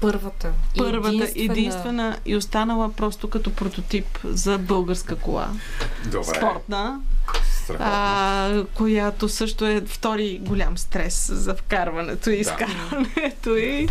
Първата. 0.00 0.52
и 0.74 0.78
Първата, 0.78 1.28
единствена 1.36 2.16
и 2.26 2.36
останала 2.36 2.92
просто 2.92 3.30
като 3.30 3.52
прототип 3.52 4.06
за 4.24 4.58
българска 4.58 5.16
кола. 5.16 5.48
Добре. 6.04 6.24
Спортна, 6.24 7.00
Страхотно. 7.54 7.86
а, 7.88 8.64
която 8.74 9.28
също 9.28 9.66
е 9.66 9.80
втори 9.80 10.38
голям 10.42 10.78
стрес 10.78 11.30
за 11.32 11.54
вкарването 11.54 12.30
и 12.30 12.34
Да. 12.34 12.40
изкарването 12.40 13.56
и 13.56 13.88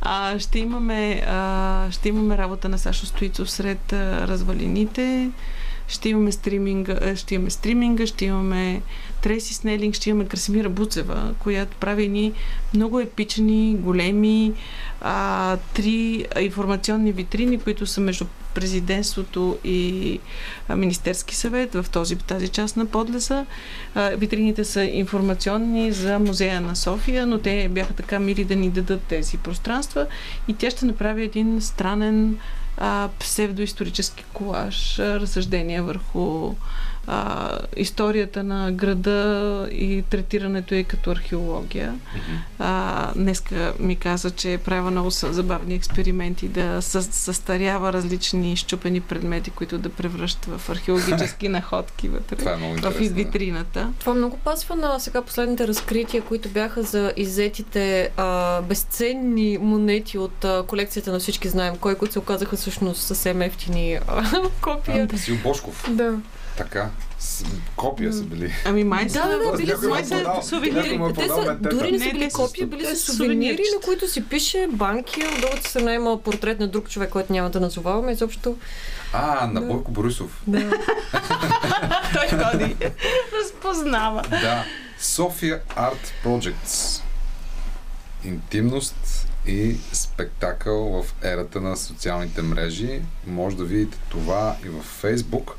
а, 0.00 0.38
ще, 0.38 0.58
имаме, 0.58 1.22
а, 1.28 1.90
ще 1.90 2.08
имаме 2.08 2.38
работа 2.38 2.68
на 2.68 2.78
Сашо 2.78 3.06
Стоицов 3.06 3.50
сред 3.50 3.92
а, 3.92 4.28
развалините. 4.28 5.30
Ще 5.88 6.08
имаме 6.08 6.32
стриминга, 6.32 7.16
ще 7.16 7.34
имаме 7.34 7.50
стриминга, 7.50 8.06
ще 8.06 8.24
имаме 8.24 8.82
Треси 9.22 9.54
Снелинг, 9.54 9.94
ще 9.94 10.10
имаме 10.10 10.28
Красимира 10.28 10.68
Буцева, 10.68 11.34
която 11.38 11.76
прави 11.76 12.04
едни 12.04 12.32
много 12.74 13.00
епични, 13.00 13.76
големи 13.80 14.52
а, 15.00 15.56
три 15.74 16.26
информационни 16.40 17.12
витрини, 17.12 17.58
които 17.58 17.86
са 17.86 18.00
между 18.00 18.24
президентството 18.54 19.58
и 19.64 20.20
Министерски 20.76 21.36
съвет 21.36 21.74
в 21.74 21.86
този, 21.92 22.16
тази 22.16 22.48
част 22.48 22.76
на 22.76 22.86
подлеса. 22.86 23.46
Витрините 23.96 24.64
са 24.64 24.84
информационни 24.84 25.92
за 25.92 26.18
музея 26.18 26.60
на 26.60 26.76
София, 26.76 27.26
но 27.26 27.38
те 27.38 27.68
бяха 27.68 27.92
така 27.92 28.18
мили 28.18 28.44
да 28.44 28.56
ни 28.56 28.70
дадат 28.70 29.02
тези 29.02 29.38
пространства 29.38 30.06
и 30.48 30.54
тя 30.54 30.70
ще 30.70 30.86
направи 30.86 31.22
един 31.24 31.60
странен 31.60 32.38
а, 32.76 33.08
псевдоисторически 33.18 34.24
колаж, 34.32 34.98
разсъждения 34.98 35.82
върху 35.82 36.54
а, 37.06 37.50
историята 37.76 38.44
на 38.44 38.72
града 38.72 39.16
и 39.72 40.04
третирането 40.10 40.74
е 40.74 40.82
като 40.82 41.10
археология. 41.10 41.94
А, 42.58 43.12
днеска 43.14 43.72
ми 43.80 43.96
каза, 43.96 44.30
че 44.30 44.52
е 44.52 44.58
правила 44.58 44.90
много 44.90 45.10
забавни 45.10 45.74
експерименти 45.74 46.48
да 46.48 46.82
със- 46.82 47.14
състарява 47.14 47.92
различни 47.92 48.56
щупени 48.56 49.00
предмети, 49.00 49.50
които 49.50 49.78
да 49.78 49.88
превръща 49.88 50.50
в 50.50 50.70
археологически 50.70 51.48
находки 51.48 52.08
вътре 52.08 52.36
Това 52.36 52.52
е 52.52 52.56
много 52.56 52.74
в 52.74 52.90
витрината. 52.90 53.92
Това 54.00 54.14
много 54.14 54.36
пасва 54.36 54.76
на 54.76 55.00
сега 55.00 55.22
последните 55.22 55.68
разкрития, 55.68 56.22
които 56.22 56.48
бяха 56.48 56.82
за 56.82 57.12
иззетите 57.16 58.10
а, 58.16 58.62
безценни 58.62 59.58
монети 59.60 60.18
от 60.18 60.44
а, 60.44 60.64
колекцията 60.66 61.12
на 61.12 61.18
всички 61.18 61.48
знаем 61.48 61.76
кой, 61.76 61.94
които 61.94 62.12
се 62.12 62.18
оказаха 62.18 62.56
всъщност 62.56 63.02
съвсем 63.02 63.42
ефтини 63.42 63.98
а, 64.08 64.40
копия. 64.62 65.06
Васил 65.06 65.36
Бошков. 65.42 65.84
Да. 65.90 66.14
Така. 66.56 66.90
С, 67.18 67.44
копия 67.76 68.12
са 68.12 68.22
били. 68.22 68.52
Ами 68.64 68.84
май 68.84 69.08
са, 69.08 69.18
Да, 69.18 69.50
да, 69.50 69.56
били 69.56 69.70
са, 69.70 70.42
сувенири. 70.42 71.00
Те 71.14 71.28
са, 71.28 71.56
дори 71.60 71.92
не 71.92 71.98
са 71.98 72.10
били 72.10 72.30
копия, 72.30 72.66
били 72.66 72.84
са 72.86 72.96
сувенири, 72.96 73.62
на 73.74 73.80
които 73.84 74.08
си 74.08 74.28
пише 74.28 74.68
банки, 74.70 75.24
от 75.24 75.40
другата 75.40 75.70
страна 75.70 75.94
има 75.94 76.22
портрет 76.22 76.60
на 76.60 76.68
друг 76.68 76.88
човек, 76.88 77.10
който 77.10 77.32
няма 77.32 77.50
да 77.50 77.60
назоваваме. 77.60 78.12
Изобщо. 78.12 78.56
А, 79.12 79.46
на. 79.46 79.60
Бойко 79.60 79.90
Борисов. 79.90 80.42
Да. 80.46 80.70
той 82.12 82.38
ходи. 82.38 82.76
Разпознава. 83.42 84.22
Да. 84.30 84.64
София 84.98 85.60
Art 85.76 86.24
Projects. 86.24 87.02
Интимност 88.24 89.26
и 89.46 89.76
спектакъл 89.92 91.02
в 91.02 91.14
ерата 91.24 91.60
на 91.60 91.76
социалните 91.76 92.42
мрежи. 92.42 93.00
Може 93.26 93.56
да 93.56 93.64
видите 93.64 93.98
това 94.08 94.56
и 94.64 94.68
във 94.68 95.02
Facebook. 95.02 95.50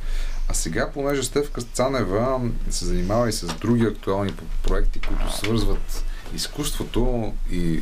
А 0.50 0.54
сега, 0.54 0.92
понеже 0.92 1.24
Стевка 1.24 1.62
Цанева 1.62 2.42
се 2.70 2.86
занимава 2.86 3.30
и 3.30 3.34
с 3.34 3.48
други 3.48 3.84
актуални 3.86 4.34
проекти, 4.64 5.00
които 5.00 5.38
свързват 5.38 6.06
изкуството 6.36 7.34
и 7.52 7.82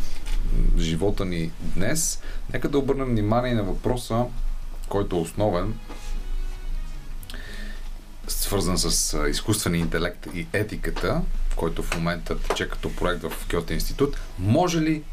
живота 0.77 1.25
ни 1.25 1.51
днес, 1.59 2.21
нека 2.53 2.69
да 2.69 2.77
обърнем 2.77 3.07
внимание 3.07 3.53
на 3.53 3.63
въпроса, 3.63 4.25
който 4.89 5.15
е 5.15 5.19
основен, 5.19 5.79
свързан 8.27 8.77
с 8.77 9.17
изкуствения 9.29 9.79
интелект 9.79 10.27
и 10.33 10.47
етиката, 10.53 11.21
който 11.55 11.83
в 11.83 11.95
момента 11.95 12.39
тече 12.39 12.69
като 12.69 12.95
проект 12.95 13.21
в 13.21 13.47
Кyoto 13.47 13.71
институт. 13.71 14.17
Може 14.39 14.81
ли 14.81 15.03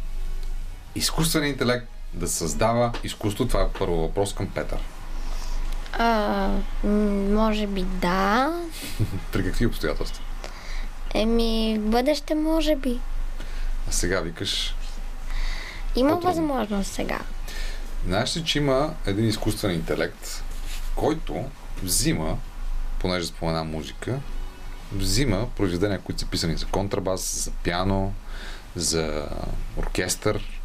изкуственият 0.94 1.52
интелект 1.52 1.86
да 2.14 2.28
създава 2.28 2.92
изкуство? 3.04 3.48
Това 3.48 3.62
е 3.62 3.78
първо 3.78 3.96
въпрос 3.96 4.34
към 4.34 4.46
Петър. 4.46 4.78
А, 5.92 6.48
може 7.30 7.66
би 7.66 7.82
да. 7.82 8.52
При 9.32 9.44
какви 9.44 9.66
обстоятелства? 9.66 10.22
Еми, 11.14 11.78
бъдеще 11.80 12.34
може 12.34 12.76
би. 12.76 13.00
А 13.88 13.92
сега 13.92 14.20
викаш, 14.20 14.74
Има 15.96 16.10
По-трудно. 16.10 16.30
възможност 16.30 16.92
сега. 16.92 17.18
знаеш 18.06 18.36
ли, 18.36 18.44
че 18.44 18.58
има 18.58 18.94
един 19.06 19.28
изкуствен 19.28 19.70
интелект, 19.74 20.42
който 20.94 21.44
взима, 21.82 22.38
понеже 22.98 23.26
спомена 23.26 23.64
музика, 23.64 24.18
взима 24.92 25.46
произведения, 25.56 26.00
които 26.00 26.20
са 26.20 26.26
писани 26.26 26.56
за 26.56 26.66
контрабас, 26.66 27.44
за 27.44 27.50
пиано, 27.50 28.12
за 28.76 29.28
оркестър, 29.76 30.60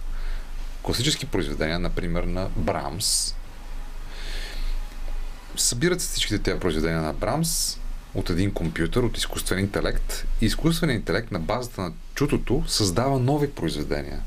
класически 0.83 1.25
произведения, 1.25 1.79
например 1.79 2.23
на 2.23 2.47
Брамс. 2.55 3.35
Събират 5.57 6.01
се 6.01 6.07
всичките 6.07 6.39
тези 6.39 6.59
произведения 6.59 7.01
на 7.01 7.13
Брамс 7.13 7.79
от 8.15 8.29
един 8.29 8.51
компютър, 8.51 9.03
от 9.03 9.17
изкуствен 9.17 9.59
интелект. 9.59 10.25
И 10.41 10.45
изкуственият 10.45 10.99
интелект 10.99 11.31
на 11.31 11.39
базата 11.39 11.81
на 11.81 11.91
чутото 12.15 12.63
създава 12.67 13.19
нови 13.19 13.51
произведения. 13.51 14.19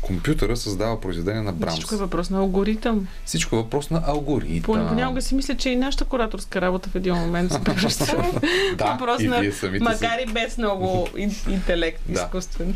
Компютъра 0.00 0.56
създава 0.56 1.00
произведения 1.00 1.42
на 1.42 1.52
Брамс. 1.52 1.74
Всичко 1.74 1.94
е 1.94 1.98
въпрос 1.98 2.30
на 2.30 2.38
алгоритъм. 2.38 3.08
Всичко 3.24 3.56
е 3.56 3.58
въпрос 3.58 3.90
на 3.90 4.02
алгоритъм. 4.06 4.88
Понякога 4.88 5.22
си 5.22 5.34
мисля, 5.34 5.56
че 5.56 5.70
и 5.70 5.76
нашата 5.76 6.04
кураторска 6.04 6.60
работа 6.60 6.88
в 6.90 6.94
един 6.94 7.14
момент 7.14 7.52
се 7.52 7.64
превръща 7.64 8.04
Да, 8.76 8.84
въпрос 8.84 9.22
на, 9.22 9.42
макар 9.80 10.18
и 10.18 10.32
без 10.32 10.58
много 10.58 11.08
ин- 11.08 11.50
интелект 11.50 12.02
Да. 12.08 12.12
изкуствен. 12.12 12.74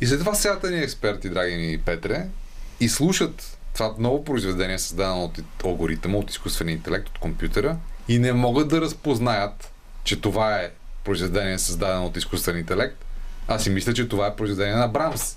И 0.00 0.06
след 0.06 0.18
това 0.18 0.34
седят 0.34 0.70
ни 0.70 0.78
експерти, 0.78 1.28
драги 1.28 1.56
ми 1.56 1.78
Петре, 1.78 2.26
и 2.80 2.88
слушат 2.88 3.58
това 3.74 3.94
ново 3.98 4.24
произведение, 4.24 4.78
създадено 4.78 5.24
от 5.24 5.40
алгоритъма, 5.64 6.18
от 6.18 6.30
изкуствения 6.30 6.72
интелект, 6.72 7.08
от 7.08 7.18
компютъра, 7.18 7.76
и 8.08 8.18
не 8.18 8.32
могат 8.32 8.68
да 8.68 8.80
разпознаят, 8.80 9.72
че 10.04 10.20
това 10.20 10.56
е 10.56 10.70
произведение, 11.04 11.58
създадено 11.58 12.06
от 12.06 12.16
изкуствен 12.16 12.58
интелект. 12.58 13.04
Аз 13.48 13.62
си 13.62 13.70
мисля, 13.70 13.94
че 13.94 14.08
това 14.08 14.26
е 14.26 14.36
произведение 14.36 14.74
на 14.74 14.88
Брамс. 14.88 15.36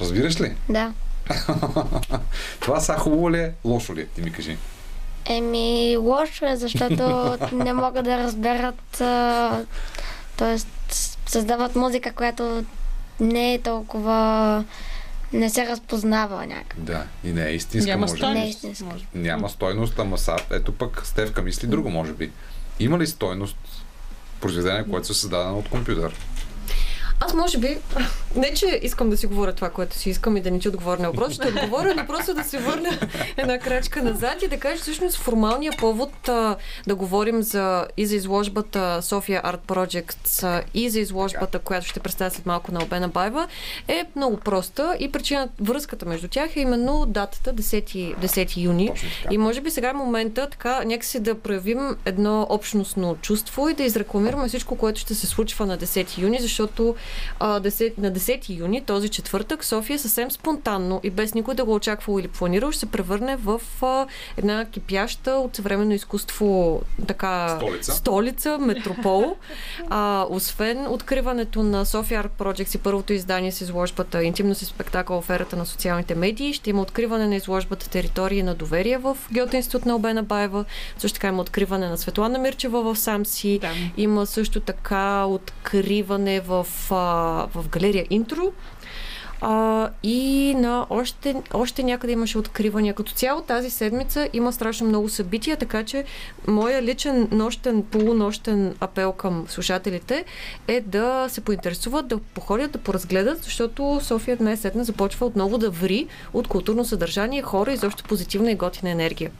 Разбираш 0.00 0.40
ли? 0.40 0.56
Да. 0.68 0.92
това 2.60 2.80
са 2.80 2.94
хубаво 2.94 3.30
ли 3.30 3.38
е, 3.38 3.52
лошо 3.64 3.94
ли 3.94 4.00
е, 4.00 4.06
ти 4.06 4.22
ми 4.22 4.32
кажи. 4.32 4.56
Еми, 5.24 5.96
лошо 5.96 6.46
е, 6.46 6.56
защото 6.56 7.38
не 7.52 7.72
могат 7.72 8.04
да 8.04 8.18
разберат, 8.18 8.82
т.е. 10.36 10.56
създават 11.26 11.76
музика, 11.76 12.12
която 12.12 12.64
не 13.20 13.54
е 13.54 13.60
толкова... 13.60 14.64
не 15.32 15.50
се 15.50 15.66
разпознава 15.66 16.46
някак. 16.46 16.80
Да, 16.80 17.04
и 17.24 17.32
не 17.32 17.46
е 17.46 17.54
истинска, 17.54 17.90
Няма 17.90 18.00
може 18.00 18.14
би. 18.14 18.20
Не 18.20 18.26
е 18.26 18.32
стойност. 18.32 18.54
истинска. 18.54 18.84
може. 18.84 19.06
Няма 19.14 19.48
стойност, 19.48 19.98
ама 19.98 20.18
са, 20.18 20.36
ето 20.50 20.72
пък 20.72 21.06
Стевка 21.06 21.42
мисли 21.42 21.68
друго, 21.68 21.90
може 21.90 22.12
би. 22.12 22.30
Има 22.80 22.98
ли 22.98 23.06
стойност 23.06 23.56
произведение, 24.40 24.84
което 24.90 25.12
е 25.12 25.14
създадено 25.14 25.58
от 25.58 25.68
компютър? 25.68 26.14
Аз 27.20 27.34
може 27.34 27.58
би, 27.58 27.78
не 28.36 28.54
че 28.54 28.80
искам 28.82 29.10
да 29.10 29.16
си 29.16 29.26
говоря 29.26 29.52
това, 29.52 29.70
което 29.70 29.96
си 29.96 30.10
искам 30.10 30.36
и 30.36 30.40
да 30.40 30.50
не 30.50 30.58
ти 30.58 30.68
отговоря 30.68 31.02
на 31.02 31.10
въпрос, 31.10 31.34
ще 31.34 31.48
отговоря, 31.48 31.94
но 31.96 32.06
просто 32.06 32.34
да 32.34 32.44
се 32.44 32.58
върна 32.58 32.98
една 33.36 33.58
крачка 33.58 34.02
назад 34.02 34.42
и 34.42 34.48
да 34.48 34.58
кажа 34.58 34.82
всъщност 34.82 35.16
формалния 35.16 35.72
повод 35.78 36.28
а, 36.28 36.56
да 36.86 36.94
говорим 36.94 37.42
за, 37.42 37.86
и 37.96 38.06
за 38.06 38.16
изложбата 38.16 38.98
София 39.02 39.42
Art 39.42 39.60
Projects 39.66 40.42
а, 40.42 40.62
и 40.74 40.90
за 40.90 41.00
изложбата, 41.00 41.58
която 41.58 41.86
ще 41.86 42.00
представя 42.00 42.30
след 42.30 42.46
малко 42.46 42.72
на 42.72 42.82
Обена 42.82 43.08
Байва, 43.08 43.48
е 43.88 44.04
много 44.16 44.36
проста 44.36 44.96
и 45.00 45.12
причина, 45.12 45.48
връзката 45.60 46.06
между 46.06 46.28
тях 46.28 46.56
е 46.56 46.60
именно 46.60 47.06
датата 47.08 47.54
10, 47.54 48.16
10 48.16 48.56
юни. 48.56 48.92
И 49.30 49.38
може 49.38 49.60
би 49.60 49.70
сега 49.70 49.90
е 49.90 49.92
момента 49.92 50.48
така 50.50 50.84
някакси 50.84 51.20
да 51.20 51.34
проявим 51.34 51.96
едно 52.04 52.46
общностно 52.50 53.16
чувство 53.22 53.68
и 53.68 53.74
да 53.74 53.82
изрекламираме 53.82 54.48
всичко, 54.48 54.76
което 54.76 55.00
ще 55.00 55.14
се 55.14 55.26
случва 55.26 55.66
на 55.66 55.78
10 55.78 56.18
юни, 56.18 56.38
защото 56.40 56.94
а, 57.40 57.60
10, 57.60 57.98
на 57.98 58.12
10 58.12 58.19
юни, 58.48 58.84
този 58.84 59.08
четвъртък, 59.08 59.64
София 59.64 59.98
съвсем 59.98 60.30
спонтанно 60.30 61.00
и 61.02 61.10
без 61.10 61.34
никой 61.34 61.54
да 61.54 61.64
го 61.64 61.74
очаквал 61.74 62.18
или 62.18 62.28
планирал, 62.28 62.70
ще 62.70 62.80
се 62.80 62.86
превърне 62.86 63.36
в 63.36 63.60
а, 63.82 64.06
една 64.36 64.64
кипяща 64.64 65.30
от 65.30 65.56
съвременно 65.56 65.94
изкуство 65.94 66.80
така, 67.06 67.56
Столица. 67.56 67.92
столица 67.92 68.58
метропол. 68.58 69.36
А, 69.90 70.26
освен 70.30 70.86
откриването 70.86 71.62
на 71.62 71.86
София 71.86 72.24
Art 72.24 72.30
Projects 72.38 72.74
и 72.74 72.78
първото 72.78 73.12
издание 73.12 73.52
с 73.52 73.60
изложбата 73.60 74.24
Интимно 74.24 74.54
си 74.54 74.64
спектакъл 74.64 75.20
в 75.20 75.30
ерата 75.30 75.56
на 75.56 75.66
социалните 75.66 76.14
медии, 76.14 76.52
ще 76.52 76.70
има 76.70 76.82
откриване 76.82 77.26
на 77.26 77.36
изложбата 77.36 77.90
Територии 77.90 78.42
на 78.42 78.54
доверие 78.54 78.98
в 78.98 79.16
Геото 79.32 79.56
институт 79.56 79.86
на 79.86 79.96
Обена 79.96 80.22
Баева. 80.22 80.64
Също 80.98 81.14
така 81.14 81.28
има 81.28 81.42
откриване 81.42 81.88
на 81.88 81.98
Светлана 81.98 82.38
Мирчева 82.38 82.82
в 82.82 82.98
Самси. 82.98 83.58
Да. 83.58 83.70
Има 83.96 84.26
също 84.26 84.60
така 84.60 85.24
откриване 85.24 86.40
в, 86.40 86.66
а, 86.90 86.94
в 87.54 87.68
галерия 87.68 88.06
Интро. 88.10 88.52
А, 89.40 89.88
и 90.02 90.54
на 90.54 90.86
още, 90.90 91.36
още 91.54 91.82
някъде 91.82 92.12
имаше 92.12 92.38
откривания. 92.38 92.94
Като 92.94 93.12
цяло 93.12 93.42
тази 93.42 93.70
седмица 93.70 94.28
има 94.32 94.52
страшно 94.52 94.88
много 94.88 95.08
събития, 95.08 95.56
така 95.56 95.84
че 95.84 96.04
моя 96.46 96.82
личен 96.82 97.28
нощен, 97.30 97.82
полунощен 97.82 98.74
апел 98.80 99.12
към 99.12 99.44
слушателите 99.48 100.24
е 100.68 100.80
да 100.80 101.26
се 101.28 101.40
поинтересуват, 101.40 102.08
да 102.08 102.18
походят, 102.18 102.72
да 102.72 102.78
поразгледат, 102.78 103.42
защото 103.42 104.00
София 104.02 104.36
днес 104.36 104.60
сетне 104.60 104.84
започва 104.84 105.26
отново 105.26 105.58
да 105.58 105.70
ври 105.70 106.06
от 106.32 106.48
културно 106.48 106.84
съдържание, 106.84 107.42
хора 107.42 107.72
и 107.72 107.76
защо 107.76 108.04
позитивна 108.04 108.50
и 108.50 108.54
готина 108.54 108.90
енергия. 108.90 109.30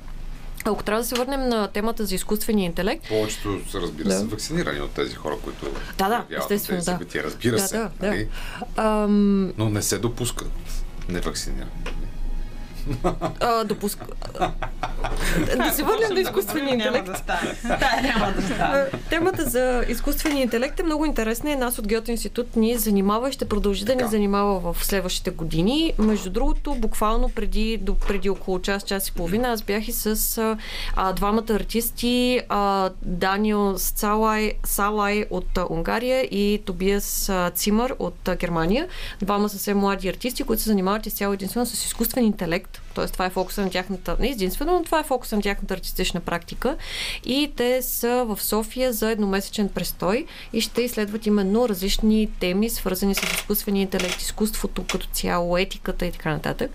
Ако 0.64 0.82
трябва 0.82 1.02
да 1.02 1.08
се 1.08 1.14
върнем 1.14 1.48
на 1.48 1.68
темата 1.68 2.06
за 2.06 2.14
изкуствения 2.14 2.66
интелект, 2.66 3.08
Повечето 3.08 3.48
разбира 3.74 4.08
Да. 4.08 4.18
се, 4.18 4.24
вакцинирани 4.24 4.80
от 4.80 4.90
тези 4.90 5.14
хора, 5.14 5.36
които 5.44 5.66
Да, 5.98 6.08
да, 6.08 6.24
естествено, 6.32 6.78
тези 6.78 6.86
да. 6.86 6.92
събития. 6.92 7.24
Разбира 7.24 7.56
Да, 7.56 7.62
се. 7.62 7.76
да, 7.76 7.90
да. 8.00 8.06
нали? 8.06 8.28
ам, 8.76 9.46
Но 9.48 9.70
не 9.70 9.82
се 9.82 9.98
допускат 9.98 10.50
невакцинирани. 11.08 11.70
А, 13.40 13.64
допуска... 13.64 14.06
да 15.56 15.72
се 15.72 15.82
върнем 15.82 16.14
на 16.14 16.20
изкуствения 16.20 16.76
Няма 16.76 16.98
интелект. 16.98 17.06
да 17.06 17.18
стане. 17.18 17.54
Да, 17.64 18.00
няма 18.02 18.32
да 18.36 18.42
стане. 18.42 18.84
Темата 19.10 19.44
за 19.44 19.84
изкуствения 19.88 20.42
интелект 20.42 20.80
е 20.80 20.82
много 20.82 21.04
интересна 21.04 21.50
и 21.50 21.56
нас 21.56 21.78
от 21.78 21.86
Геото 21.86 22.10
институт 22.10 22.56
ни 22.56 22.78
занимава 22.78 23.28
и 23.28 23.32
ще 23.32 23.44
продължи 23.44 23.84
да 23.84 23.94
ни 23.94 24.02
занимава 24.08 24.72
в 24.72 24.84
следващите 24.84 25.30
години. 25.30 25.92
Между 25.98 26.30
другото, 26.30 26.74
буквално 26.74 27.28
преди, 27.28 27.76
до, 27.76 27.94
преди 27.94 28.30
около 28.30 28.60
час, 28.60 28.82
час 28.82 29.08
и 29.08 29.12
половина, 29.12 29.48
аз 29.48 29.62
бях 29.62 29.88
и 29.88 29.92
с 29.92 30.38
а, 30.38 30.56
а, 30.96 31.12
двамата 31.12 31.44
артисти, 31.50 32.40
а, 32.48 32.90
Даниел 33.02 33.74
Салай, 33.78 34.52
Салай 34.64 35.24
от 35.30 35.58
а, 35.58 35.66
Унгария 35.70 36.22
и 36.22 36.62
Тобиас 36.66 37.28
а, 37.28 37.50
Цимър 37.50 37.94
от 37.98 38.28
а, 38.28 38.36
Германия. 38.36 38.88
Двама 39.22 39.48
съвсем 39.48 39.78
млади 39.78 40.08
артисти, 40.08 40.42
които 40.42 40.62
се 40.62 40.68
занимават 40.70 41.06
изцяло 41.06 41.34
единствено 41.34 41.66
с 41.66 41.84
изкуствен 41.84 42.24
интелект. 42.24 42.69
Тоест, 42.94 43.12
това 43.12 43.26
е 43.26 43.30
фокуса 43.30 43.62
на 43.62 43.70
тяхната, 43.70 44.16
не 44.20 44.28
единствено, 44.28 44.72
но 44.72 44.82
това 44.82 45.00
е 45.00 45.04
фокуса 45.04 45.36
на 45.36 45.42
тяхната 45.42 45.74
артистична 45.74 46.20
практика. 46.20 46.76
И 47.24 47.52
те 47.56 47.82
са 47.82 48.24
в 48.28 48.42
София 48.42 48.92
за 48.92 49.10
едномесечен 49.10 49.68
престой 49.68 50.26
и 50.52 50.60
ще 50.60 50.82
изследват 50.82 51.26
именно 51.26 51.68
различни 51.68 52.28
теми, 52.40 52.70
свързани 52.70 53.14
с 53.14 53.22
изкуствения 53.22 53.82
интелект, 53.82 54.20
изкуството 54.20 54.84
като 54.92 55.06
цяло, 55.06 55.58
етиката 55.58 56.06
и 56.06 56.12
така 56.12 56.30
нататък. 56.32 56.70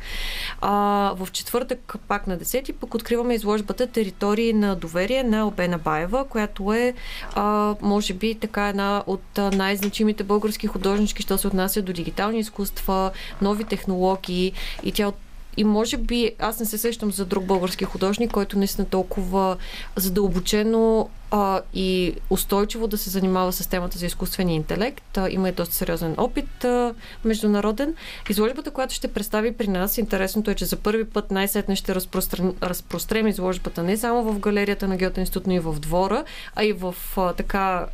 А, 0.61 0.71
в 1.19 1.27
четвъртък, 1.31 1.95
пак 2.07 2.27
на 2.27 2.37
10, 2.37 2.73
пък 2.73 2.93
откриваме 2.93 3.33
изложбата 3.33 3.87
Територии 3.87 4.53
на 4.53 4.75
доверие 4.75 5.23
на 5.23 5.47
Обена 5.47 5.77
Баева, 5.77 6.25
която 6.29 6.73
е, 6.73 6.93
а, 7.35 7.75
може 7.81 8.13
би, 8.13 8.35
така 8.35 8.67
една 8.67 9.03
от 9.07 9.37
най-значимите 9.37 10.23
български 10.23 10.67
художнички, 10.67 11.21
що 11.21 11.37
се 11.37 11.47
отнася 11.47 11.81
до 11.81 11.93
дигитални 11.93 12.39
изкуства, 12.39 13.11
нови 13.41 13.63
технологии 13.63 14.53
и 14.83 14.91
тя 14.91 15.07
от 15.07 15.15
и 15.57 15.63
може 15.63 15.97
би 15.97 16.31
аз 16.39 16.59
не 16.59 16.65
се 16.65 16.77
сещам 16.77 17.11
за 17.11 17.25
друг 17.25 17.45
български 17.45 17.85
художник, 17.85 18.31
който 18.31 18.57
наистина 18.57 18.87
толкова 18.87 19.57
задълбочено 19.95 21.09
а, 21.31 21.61
и 21.73 22.13
устойчиво 22.29 22.87
да 22.87 22.97
се 22.97 23.09
занимава 23.09 23.53
с 23.53 23.67
темата 23.67 23.97
за 23.97 24.05
изкуствения 24.05 24.55
интелект. 24.55 25.17
А, 25.17 25.29
има 25.29 25.49
и 25.49 25.51
доста 25.51 25.75
сериозен 25.75 26.15
опит 26.17 26.63
а, 26.63 26.93
международен. 27.25 27.95
Изложбата, 28.29 28.71
която 28.71 28.93
ще 28.93 29.07
представи 29.07 29.51
при 29.51 29.67
нас, 29.67 29.97
интересното 29.97 30.51
е, 30.51 30.55
че 30.55 30.65
за 30.65 30.75
първи 30.75 31.05
път 31.05 31.31
най-сетне 31.31 31.75
ще 31.75 31.95
разпрострем, 31.95 32.53
разпрострем 32.63 33.27
изложбата 33.27 33.83
не 33.83 33.97
само 33.97 34.23
в 34.33 34.39
галерията 34.39 34.87
на 34.87 34.97
Геото 34.97 35.19
институт, 35.19 35.47
но 35.47 35.53
и 35.53 35.59
в 35.59 35.79
двора, 35.79 36.23
а 36.55 36.63
и 36.63 36.73
в 36.73 36.95
а, 37.17 37.33
така 37.33 37.85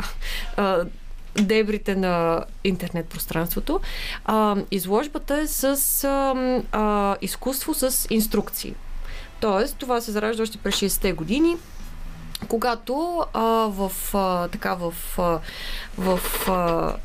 а, 0.58 0.86
дебрите 1.36 1.96
на 1.96 2.46
интернет 2.64 3.06
пространството. 3.06 3.80
Изложбата 4.72 5.38
е 5.38 5.48
с 5.48 5.64
а, 6.04 6.36
а, 6.72 7.18
изкуство 7.22 7.74
с 7.74 8.08
инструкции. 8.10 8.74
Тоест, 9.40 9.78
това 9.78 10.02
се 10.02 10.12
заражда 10.12 10.44
още 10.44 10.58
през 10.58 10.76
60-те 10.76 11.14
години 11.14 11.58
когато 12.48 13.26
а, 13.34 13.42
в, 13.70 13.92
а, 14.14 14.48
така, 14.48 14.74
в, 14.74 14.94
а, 15.18 15.40
в 15.98 16.20
а, 16.50 16.96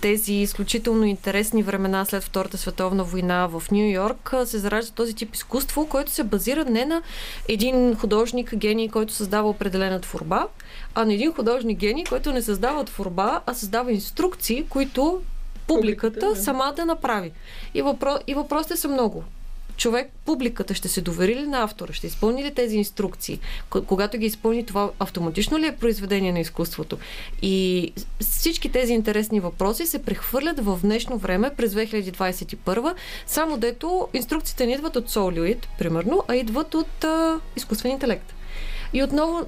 тези 0.00 0.32
изключително 0.32 1.04
интересни 1.04 1.62
времена 1.62 2.04
след 2.04 2.22
Втората 2.22 2.58
световна 2.58 3.04
война 3.04 3.46
в 3.46 3.62
Нью 3.70 3.90
Йорк 3.90 4.34
се 4.44 4.58
заражда 4.58 4.92
този 4.94 5.14
тип 5.14 5.34
изкуство, 5.34 5.86
който 5.86 6.10
се 6.10 6.24
базира 6.24 6.64
не 6.64 6.84
на 6.84 7.02
един 7.48 7.96
художник, 7.96 8.54
гений, 8.56 8.88
който 8.88 9.12
създава 9.12 9.48
определена 9.48 10.00
творба, 10.00 10.46
а 10.94 11.04
на 11.04 11.14
един 11.14 11.32
художник 11.32 11.78
гений, 11.78 12.04
който 12.04 12.32
не 12.32 12.42
създава 12.42 12.84
творба, 12.84 13.40
а 13.46 13.54
създава 13.54 13.92
инструкции, 13.92 14.64
които 14.68 15.20
публиката 15.66 16.14
Публиката, 16.16 16.34
да. 16.34 16.42
сама 16.42 16.72
да 16.76 16.86
направи. 16.86 17.32
И, 17.74 17.82
въпро... 17.82 18.16
и 18.26 18.34
въпросите 18.34 18.76
са 18.76 18.88
много. 18.88 19.24
Човек, 19.76 20.10
публиката 20.24 20.74
ще 20.74 20.88
се 20.88 21.00
довери 21.00 21.34
ли 21.34 21.46
на 21.46 21.62
автора? 21.62 21.92
Ще 21.92 22.06
изпълни 22.06 22.44
ли 22.44 22.54
тези 22.54 22.76
инструкции? 22.76 23.40
Когато 23.86 24.18
ги 24.18 24.26
изпълни, 24.26 24.66
това 24.66 24.90
автоматично 24.98 25.58
ли 25.58 25.66
е 25.66 25.76
произведение 25.76 26.32
на 26.32 26.40
изкуството? 26.40 26.98
И 27.42 27.92
всички 28.20 28.72
тези 28.72 28.92
интересни 28.92 29.40
въпроси 29.40 29.86
се 29.86 30.02
прехвърлят 30.02 30.60
в 30.60 30.78
днешно 30.82 31.18
време 31.18 31.50
през 31.56 31.74
2021, 31.74 32.94
само 33.26 33.58
дето 33.58 34.08
инструкциите 34.14 34.66
не 34.66 34.72
идват 34.72 34.96
от 34.96 35.10
Solid, 35.10 35.66
примерно, 35.78 36.22
а 36.28 36.36
идват 36.36 36.74
от 36.74 37.04
а, 37.04 37.40
изкуствен 37.56 37.92
интелект. 37.92 38.35
И 38.92 39.02
отново, 39.02 39.46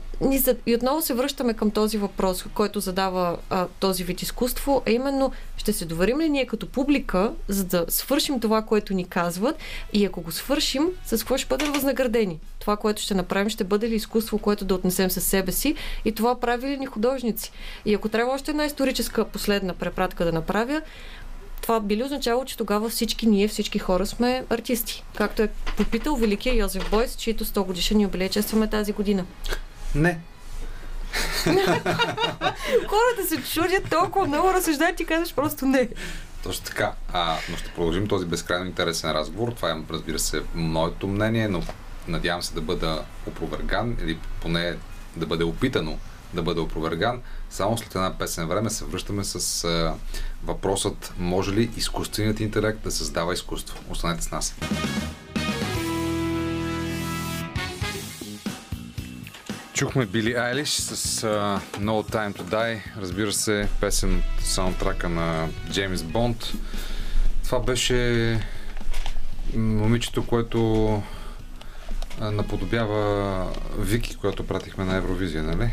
и 0.67 0.75
отново 0.75 1.03
се 1.03 1.15
връщаме 1.15 1.55
към 1.55 1.71
този 1.71 1.99
въпрос, 1.99 2.45
който 2.55 2.81
задава 2.81 3.39
а, 3.51 3.67
този 3.81 4.05
вид 4.05 4.23
изкуство, 4.23 4.83
а 4.87 4.91
именно 4.91 5.33
ще 5.57 5.73
се 5.73 5.85
доверим 5.85 6.21
ли 6.21 6.29
ние 6.29 6.47
като 6.47 6.69
публика, 6.69 7.33
за 7.49 7.65
да 7.65 7.85
свършим 7.89 8.41
това, 8.41 8.63
което 8.63 8.95
ни 8.95 9.05
казват 9.05 9.57
и 9.93 10.05
ако 10.05 10.21
го 10.21 10.33
свършим, 10.33 10.89
с 11.07 11.19
какво 11.19 11.37
ще 11.37 11.49
бъдем 11.49 11.73
възнаградени? 11.73 12.39
Това, 12.59 12.77
което 12.77 13.03
ще 13.03 13.15
направим, 13.15 13.49
ще 13.49 13.65
бъде 13.65 13.89
ли 13.89 13.95
изкуство, 13.95 14.39
което 14.39 14.65
да 14.65 14.75
отнесем 14.75 15.11
със 15.11 15.25
себе 15.25 15.53
си 15.53 15.75
и 16.05 16.13
това 16.13 16.41
прави 16.41 16.69
ли 16.69 16.79
ни 16.79 16.87
художници? 16.87 17.53
И 17.85 17.95
ако 17.95 18.09
трябва 18.09 18.33
още 18.33 18.51
една 18.51 18.65
историческа 18.65 19.25
последна 19.25 19.75
препратка 19.75 20.25
да 20.25 20.33
направя, 20.33 20.83
това 21.61 21.81
би 21.81 21.97
ли 21.97 22.05
означало, 22.05 22.45
че 22.45 22.57
тогава 22.57 22.89
всички 22.89 23.27
ние, 23.27 23.49
всички 23.49 23.79
хора 23.79 24.07
сме 24.07 24.45
артисти? 24.51 25.05
Както 25.17 25.43
е 25.43 25.49
попитал 25.77 26.17
великия 26.17 26.55
Йозеф 26.55 26.91
Бойс, 26.91 27.17
чието 27.17 27.45
100 27.45 27.65
годишен 27.65 28.01
юбилей 28.01 28.29
честваме 28.29 28.71
тази 28.71 28.93
година. 28.93 29.25
Не. 29.95 30.19
Хората 32.89 33.27
се 33.29 33.43
чудят 33.53 33.91
толкова 33.91 34.27
много, 34.27 34.49
разсъждат, 34.49 34.97
ти 34.97 35.05
казваш 35.05 35.35
просто 35.35 35.67
не. 35.67 35.89
Точно 36.43 36.65
така. 36.65 36.93
А, 37.13 37.37
но 37.51 37.57
ще 37.57 37.71
продължим 37.71 38.09
този 38.09 38.27
безкрайно 38.27 38.67
интересен 38.67 39.13
разговор. 39.13 39.53
Това 39.53 39.71
е, 39.71 39.75
разбира 39.91 40.19
се, 40.19 40.43
моето 40.55 41.09
мнение, 41.09 41.49
но 41.49 41.63
надявам 42.09 42.43
се 42.43 42.55
да 42.55 42.61
бъда 42.61 43.05
опроверган 43.27 43.97
или 44.03 44.19
поне 44.41 44.77
да 45.17 45.27
бъде 45.27 45.45
опитано 45.45 45.99
да 46.35 46.43
бъде 46.43 46.61
опроверган. 46.61 47.23
Само 47.51 47.79
след 47.79 47.95
една 47.95 48.19
песен 48.19 48.49
време 48.49 48.71
се 48.71 48.85
връщаме 48.85 49.25
с 49.25 49.65
а, 49.65 49.95
въпросът 50.45 51.13
може 51.19 51.53
ли 51.53 51.71
изкуственият 51.77 52.41
интелект 52.41 52.81
да 52.81 52.91
създава 52.91 53.35
изкуство? 53.35 53.79
Останете 53.91 54.23
с 54.23 54.31
нас. 54.31 54.55
Чухме 59.73 60.07
Били 60.07 60.35
Айлиш 60.35 60.71
с 60.71 61.23
uh, 61.23 61.61
No 61.79 62.13
Time 62.13 62.39
to 62.39 62.43
Die. 62.43 62.81
Разбира 62.97 63.33
се, 63.33 63.69
песен 63.81 64.19
от 64.19 64.45
саундтрака 64.45 65.09
на 65.09 65.49
Джеймс 65.71 66.03
Бонд. 66.03 66.53
Това 67.45 67.61
беше 67.61 68.41
момичето, 69.55 70.27
което 70.27 71.03
а, 72.21 72.31
наподобява 72.31 73.47
Вики, 73.79 74.17
която 74.17 74.47
пратихме 74.47 74.85
на 74.85 74.97
Евровизия, 74.97 75.43
нали? 75.43 75.71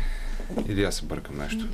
Или 0.68 0.84
аз 0.84 0.94
се 0.94 1.04
бъркам 1.04 1.38
нещо. 1.38 1.66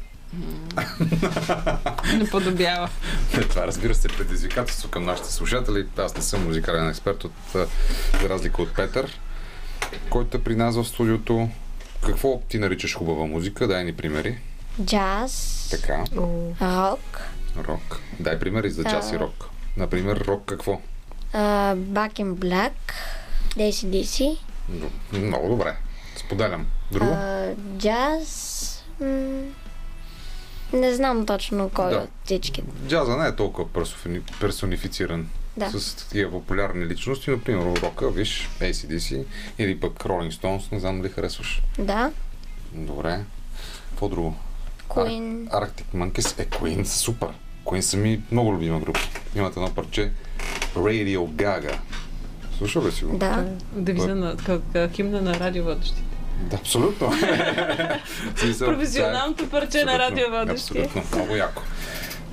Не 2.14 2.30
подобява. 2.30 2.88
Това 3.50 3.66
разбира 3.66 3.94
се 3.94 4.08
е 4.08 4.16
предизвикателство 4.16 4.88
към 4.90 5.04
нашите 5.04 5.32
слушатели. 5.32 5.86
Аз 5.96 6.16
не 6.16 6.22
съм 6.22 6.44
музикален 6.44 6.88
експерт, 6.88 7.24
от, 7.24 7.32
за 7.52 7.66
разлика 8.24 8.62
от 8.62 8.74
Петър, 8.74 9.20
който 10.10 10.36
е 10.36 10.42
при 10.42 10.56
нас 10.56 10.76
в 10.76 10.84
студиото. 10.84 11.48
Какво 12.06 12.40
ти 12.40 12.58
наричаш 12.58 12.96
хубава 12.96 13.26
музика? 13.26 13.66
Дай 13.66 13.84
ни 13.84 13.92
примери. 13.92 14.38
Джаз, 14.84 15.68
Така, 15.70 16.04
рок, 16.62 17.20
рок. 17.58 18.00
Дай 18.20 18.38
примери 18.38 18.70
за 18.70 18.84
джаз 18.84 19.12
и 19.12 19.18
рок. 19.18 19.48
Например, 19.76 20.16
рок 20.18 20.44
какво? 20.46 20.80
а, 21.32 21.38
Back 21.76 22.12
in 22.12 22.34
Black, 22.34 22.72
DC-DC, 23.56 24.36
М, 24.68 24.90
Много 25.12 25.48
добре. 25.48 25.76
Споделям. 26.16 26.66
Друго? 26.92 27.16
джаз, 27.78 28.18
м- 28.18 28.51
не 30.72 30.92
знам 30.92 31.26
точно 31.26 31.70
кой 31.70 31.90
Да. 31.90 31.96
от 31.96 32.08
всички. 32.24 32.62
Джаза 32.88 33.16
не 33.16 33.26
е 33.26 33.34
толкова 33.34 33.68
персони- 33.70 34.20
персонифициран 34.40 35.28
Да. 35.56 35.70
с 35.70 35.94
такива 35.96 36.30
популярни 36.32 36.86
личности, 36.86 37.30
например 37.30 37.80
рока, 37.82 38.10
виж, 38.10 38.48
ACDC 38.60 39.24
или 39.58 39.80
пък 39.80 39.92
Rolling 39.94 40.30
Stones, 40.32 40.72
не 40.72 40.80
знам 40.80 40.98
дали 40.98 41.10
харесваш. 41.10 41.62
Да, 41.78 42.10
Добре. 42.72 43.20
Какво 43.88 44.08
друго? 44.08 44.34
Queen, 44.88 45.44
Ar- 45.44 45.50
Arctic 45.62 45.84
Monkeys 45.94 46.38
е 46.38 46.46
Queen, 46.46 46.84
супер. 46.84 47.28
Queen 47.64 47.80
са 47.80 47.96
ми 47.96 48.22
много 48.30 48.52
любима 48.52 48.80
група. 48.80 49.00
Имат 49.36 49.56
едно 49.56 49.70
парче 49.70 50.10
Radio 50.76 51.18
Gaga. 51.20 51.74
Слушал 52.58 52.86
ли 52.86 52.92
си 52.92 53.04
го? 53.04 53.18
да. 53.18 53.44
Девиза 53.72 54.14
на 54.14 54.36
как, 54.36 54.62
химна 54.92 55.22
на 55.22 55.34
радиоводещите. 55.34 56.02
Да, 56.42 56.56
абсолютно. 56.56 57.10
Професионалното 58.58 59.48
парче 59.48 59.84
на 59.84 59.98
радиоводещи. 59.98 60.78
Абсолютно, 60.78 61.02
много 61.12 61.36
яко. 61.36 61.62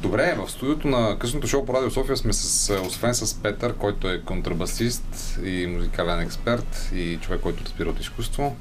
Добре, 0.01 0.35
в 0.37 0.51
студиото 0.51 0.87
на 0.87 1.19
късното 1.19 1.47
шоу 1.47 1.65
по 1.65 1.73
Радио 1.73 1.91
София 1.91 2.17
сме 2.17 2.33
с, 2.33 2.69
е, 2.69 2.79
освен 2.79 3.15
с 3.15 3.33
Петър, 3.33 3.73
който 3.73 4.09
е 4.09 4.21
контрабасист 4.21 5.39
и 5.45 5.67
музикален 5.67 6.19
експерт 6.19 6.91
и 6.95 7.17
човек, 7.21 7.41
който 7.41 7.63
разбира 7.65 7.89
от 7.89 7.99
изкуство, 7.99 8.55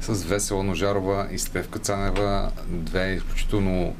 с 0.00 0.24
Весела 0.24 0.64
Ножарова 0.64 1.28
и 1.32 1.38
Стевка 1.38 1.78
Цанева, 1.78 2.50
две 2.66 3.14
изключително 3.14 3.96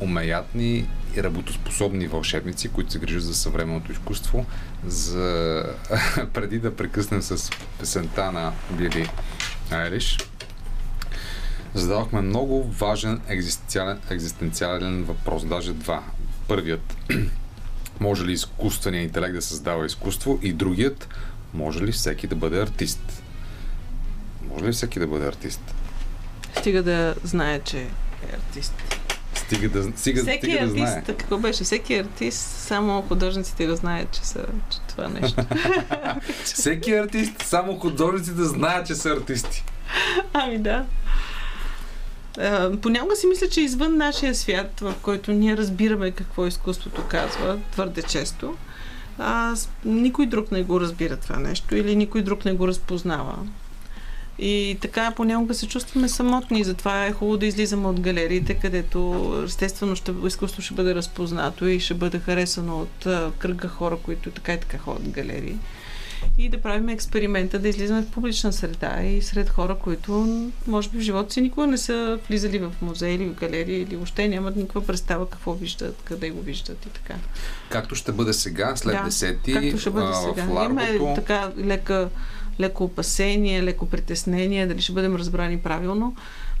умеятни 0.00 0.88
и 1.16 1.22
работоспособни 1.22 2.06
вълшебници, 2.06 2.68
които 2.68 2.92
се 2.92 2.98
грижат 2.98 3.22
за 3.22 3.34
съвременното 3.34 3.92
изкуство. 3.92 4.46
За... 4.86 5.64
Преди 6.32 6.58
да 6.58 6.76
прекъснем 6.76 7.22
с 7.22 7.50
песента 7.78 8.32
на 8.32 8.52
Били 8.70 9.08
Айриш, 9.70 10.18
зададохме 11.74 12.20
много 12.20 12.62
важен 12.62 13.20
екзистенциален, 13.28 13.98
екзистенциален 14.10 15.04
въпрос, 15.04 15.44
даже 15.44 15.72
два. 15.72 16.02
Първият, 16.48 16.96
може 18.00 18.24
ли 18.24 18.32
изкуственият 18.32 19.08
интелект 19.08 19.34
да 19.34 19.42
създава 19.42 19.86
изкуство? 19.86 20.38
И 20.42 20.52
другият, 20.52 21.08
може 21.54 21.80
ли 21.80 21.92
всеки 21.92 22.26
да 22.26 22.34
бъде 22.34 22.62
артист? 22.62 23.22
Може 24.48 24.64
ли 24.64 24.72
всеки 24.72 24.98
да 24.98 25.06
бъде 25.06 25.26
артист? 25.26 25.74
Стига 26.58 26.82
да 26.82 27.14
знае, 27.22 27.60
че 27.60 27.78
е 27.78 27.88
артист. 28.34 28.74
Стига 29.34 29.68
да, 29.68 29.82
стига, 29.98 30.22
Всеки 30.22 30.46
стига 30.46 30.60
да 30.60 30.70
знае. 30.70 30.92
артист, 30.92 31.18
какво 31.18 31.38
беше? 31.38 31.64
Всеки 31.64 31.98
артист, 31.98 32.40
само 32.40 33.02
художниците 33.02 33.66
го 33.66 33.76
знаят, 33.76 34.10
че 34.12 34.20
са 34.20 34.46
че 34.70 34.78
това 34.96 35.08
нещо. 35.08 35.42
Всеки 36.44 36.92
артист, 36.92 37.42
само 37.42 37.78
художниците 37.78 38.42
знаят, 38.42 38.86
че 38.86 38.94
са 38.94 39.10
артисти. 39.10 39.64
Ами 40.32 40.58
да. 40.58 40.84
А, 42.38 42.76
Понякога 42.76 43.16
си 43.16 43.26
мисля, 43.26 43.48
че 43.48 43.60
извън 43.60 43.96
нашия 43.96 44.34
свят, 44.34 44.80
в 44.80 44.94
който 45.02 45.32
ние 45.32 45.56
разбираме 45.56 46.10
какво 46.10 46.46
изкуството 46.46 47.02
казва, 47.08 47.58
твърде 47.72 48.02
често, 48.02 48.54
а, 49.18 49.54
никой 49.84 50.26
друг 50.26 50.52
не 50.52 50.62
го 50.62 50.80
разбира 50.80 51.16
това 51.16 51.36
нещо 51.36 51.76
или 51.76 51.96
никой 51.96 52.22
друг 52.22 52.44
не 52.44 52.52
го 52.52 52.68
разпознава. 52.68 53.38
И 54.38 54.78
така 54.80 55.12
понякога 55.16 55.54
се 55.54 55.68
чувстваме 55.68 56.08
самотни, 56.08 56.64
затова 56.64 57.06
е 57.06 57.12
хубаво 57.12 57.36
да 57.36 57.46
излизаме 57.46 57.88
от 57.88 58.00
галериите, 58.00 58.54
където 58.54 59.42
естествено 59.46 59.96
ще, 59.96 60.14
изкуство 60.26 60.62
ще 60.62 60.74
бъде 60.74 60.94
разпознато 60.94 61.66
и 61.66 61.80
ще 61.80 61.94
бъде 61.94 62.18
харесано 62.18 62.80
от 62.80 63.06
кръга 63.38 63.68
хора, 63.68 63.96
които 64.02 64.30
така 64.30 64.52
и 64.52 64.60
така 64.60 64.78
ходят 64.78 65.08
галерии. 65.08 65.56
И 66.38 66.48
да 66.48 66.60
правим 66.60 66.88
експеримента, 66.88 67.58
да 67.58 67.68
излизаме 67.68 68.02
в 68.02 68.10
публична 68.10 68.52
среда 68.52 69.02
и 69.02 69.22
сред 69.22 69.48
хора, 69.50 69.76
които 69.82 70.12
може 70.66 70.88
би 70.88 70.98
в 70.98 71.00
живота 71.00 71.32
си 71.32 71.40
никога 71.40 71.66
не 71.66 71.78
са 71.78 72.18
влизали 72.28 72.58
в 72.58 72.72
музей 72.82 73.14
или 73.14 73.24
в 73.24 73.34
галерия 73.34 73.80
или 73.80 73.96
въобще 73.96 74.28
нямат 74.28 74.56
никаква 74.56 74.86
представа 74.86 75.28
какво 75.30 75.52
виждат, 75.52 76.00
къде 76.04 76.30
го 76.30 76.40
виждат 76.40 76.86
и 76.86 76.88
така. 76.88 77.14
Както 77.68 77.94
ще 77.94 78.12
бъде 78.12 78.32
сега, 78.32 78.76
след 78.76 78.94
Да, 78.94 79.10
10-ти, 79.10 79.52
Както 79.52 79.78
ще 79.78 79.90
бъде 79.90 80.14
сега. 80.14 80.46
в 80.46 80.48
Имаме 80.48 80.82
Ларгото. 80.90 81.14
така 81.14 81.50
лека, 81.58 82.08
леко 82.60 82.84
опасение, 82.84 83.62
леко 83.62 83.86
притеснение, 83.86 84.66
дали 84.66 84.80
ще 84.80 84.92
бъдем 84.92 85.16
разбрани 85.16 85.58
правилно. 85.58 86.16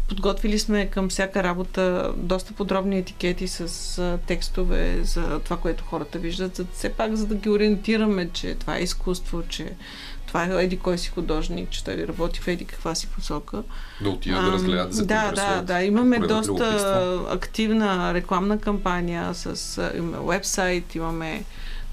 Подготвили 0.08 0.58
сме 0.58 0.86
към 0.86 1.08
всяка 1.08 1.42
работа 1.42 2.12
доста 2.16 2.52
подробни 2.52 2.98
етикети 2.98 3.48
с 3.48 4.18
текстове 4.26 4.98
за 5.02 5.40
това, 5.40 5.56
което 5.56 5.84
хората 5.84 6.18
виждат, 6.18 6.56
за, 6.56 6.64
все 6.72 6.88
пак 6.88 7.14
за 7.14 7.26
да 7.26 7.34
ги 7.34 7.48
ориентираме, 7.48 8.30
че 8.32 8.54
това 8.54 8.76
е 8.76 8.82
изкуство, 8.82 9.42
че 9.48 9.72
това 10.26 10.44
е 10.44 10.64
еди 10.64 10.78
кой 10.78 10.98
си 10.98 11.08
художник, 11.08 11.70
че 11.70 11.84
той 11.84 12.06
работи 12.06 12.40
в 12.40 12.48
еди 12.48 12.64
каква 12.64 12.94
си 12.94 13.06
посока. 13.06 13.62
Да 14.00 14.08
отидат 14.08 14.44
да 14.44 14.52
разгледат, 14.52 14.90
да 14.90 14.96
се 14.96 15.04
Да, 15.04 15.32
да, 15.32 15.62
да. 15.62 15.82
Имаме 15.82 16.18
доста 16.18 17.20
активна 17.30 18.14
рекламна 18.14 18.58
кампания 18.58 19.34
с 19.34 19.90
имаме 19.96 20.18
вебсайт, 20.20 20.94
имаме 20.94 21.44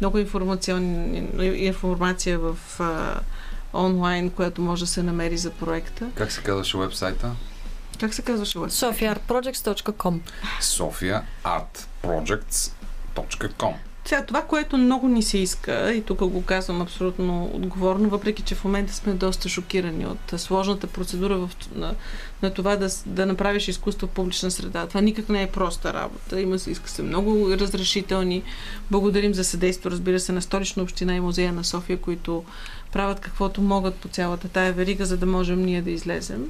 много 0.02 0.18
информация 0.18 0.80
в 2.40 2.58
онлайн, 3.74 4.30
която 4.30 4.62
може 4.62 4.84
да 4.84 4.88
се 4.88 5.04
намери 5.04 5.38
за 5.38 5.52
проекта. 5.52 6.10
Как 6.16 6.32
се 6.32 6.42
казваше 6.42 6.78
вебсайта? 6.78 7.32
Как 8.00 8.14
се 8.14 8.22
казваше 8.22 8.60
вебсайт? 8.60 8.96
sofiaartprojects.com 8.96 10.20
София 10.62 11.24
artprojects.com 11.44 13.74
Сега, 14.06 14.26
това, 14.26 14.42
което 14.42 14.78
много 14.78 15.08
ни 15.08 15.24
се 15.24 15.38
иска, 15.38 15.94
и 15.94 16.02
тук 16.02 16.20
го 16.20 16.46
казвам 16.46 16.82
абсолютно 16.82 17.52
отговорно, 17.54 18.10
въпреки 18.10 18.42
че 18.42 18.56
в 18.56 18.64
момента 18.64 18.94
сме 18.94 19.14
доста 19.14 19.50
шокирани 19.50 20.06
от 20.06 20.34
сложната 20.38 20.88
процедура 20.88 21.38
в, 21.38 21.50
на, 21.76 21.96
на 22.42 22.54
това 22.54 22.76
да, 22.76 22.90
да 23.06 23.26
направиш 23.26 23.68
изкуство 23.68 24.08
в 24.08 24.10
публична 24.10 24.52
среда. 24.52 24.88
Това 24.88 25.02
никак 25.02 25.30
не 25.30 25.44
е 25.44 25.52
проста 25.52 25.94
работа. 25.94 26.42
Има 26.42 26.60
се, 26.60 26.72
иска 26.72 26.90
се 26.90 27.04
много 27.04 27.52
разрешителни. 27.52 28.44
Благодарим 28.92 29.34
за 29.34 29.44
съдейство, 29.44 29.92
разбира 29.92 30.20
се, 30.20 30.32
на 30.32 30.42
Столична 30.42 30.84
община 30.84 31.16
и 31.16 31.20
музея 31.20 31.54
на 31.54 31.64
София, 31.64 31.98
които 31.98 32.44
правят 32.92 33.20
каквото 33.20 33.62
могат 33.62 33.96
по 33.96 34.08
цялата 34.08 34.50
тая 34.50 34.74
верига, 34.74 35.06
за 35.06 35.18
да 35.18 35.26
можем 35.26 35.66
ние 35.66 35.82
да 35.82 35.92
излезем. 35.92 36.46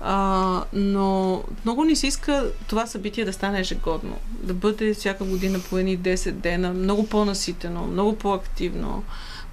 А, 0.00 0.64
но 0.72 1.42
много 1.64 1.84
ни 1.84 1.96
се 1.96 2.06
иска 2.06 2.50
това 2.68 2.86
събитие 2.86 3.24
да 3.24 3.32
стане 3.32 3.60
ежегодно. 3.60 4.16
Да 4.42 4.54
бъде 4.54 4.94
всяка 4.94 5.24
година 5.24 5.60
по 5.70 5.78
едни 5.78 5.98
10 5.98 6.30
дена, 6.30 6.72
много 6.72 7.06
по-наситено, 7.08 7.86
много 7.86 8.16
по-активно, 8.16 9.04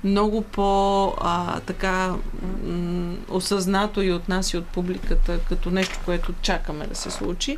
много 0.04 0.42
по 0.42 1.08
а, 1.22 1.60
така 1.60 2.16
м- 2.64 3.16
осъзнато 3.30 4.02
и 4.02 4.12
от 4.12 4.30
нас 4.30 4.54
и 4.54 4.58
от 4.58 4.66
публиката, 4.66 5.40
като 5.50 5.72
нещо, 5.72 6.00
което 6.06 6.34
чакаме 6.42 6.88
да 6.88 6.96
се 6.96 7.12
случи, 7.12 7.58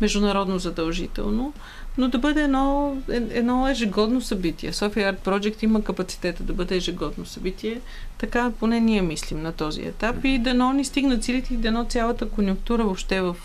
международно 0.00 0.58
задължително, 0.58 1.52
но 1.98 2.08
да 2.08 2.18
бъде 2.18 2.42
едно, 2.42 2.96
едно 3.08 3.68
ежегодно 3.68 4.20
събитие. 4.20 4.72
София 4.72 5.08
Арт 5.08 5.24
Project 5.24 5.64
има 5.64 5.82
капацитета 5.82 6.42
да 6.42 6.52
бъде 6.52 6.76
ежегодно 6.76 7.26
събитие, 7.26 7.80
така 8.18 8.52
поне 8.60 8.80
ние 8.80 9.02
мислим 9.02 9.42
на 9.42 9.52
този 9.52 9.82
етап 9.82 10.24
и 10.24 10.38
дано 10.38 10.72
ни 10.72 10.84
стигнат 10.84 11.24
силите 11.24 11.54
и 11.54 11.56
дано 11.56 11.84
цялата 11.84 12.28
конюнктура 12.28 12.84
въобще 12.84 13.20
в 13.20 13.36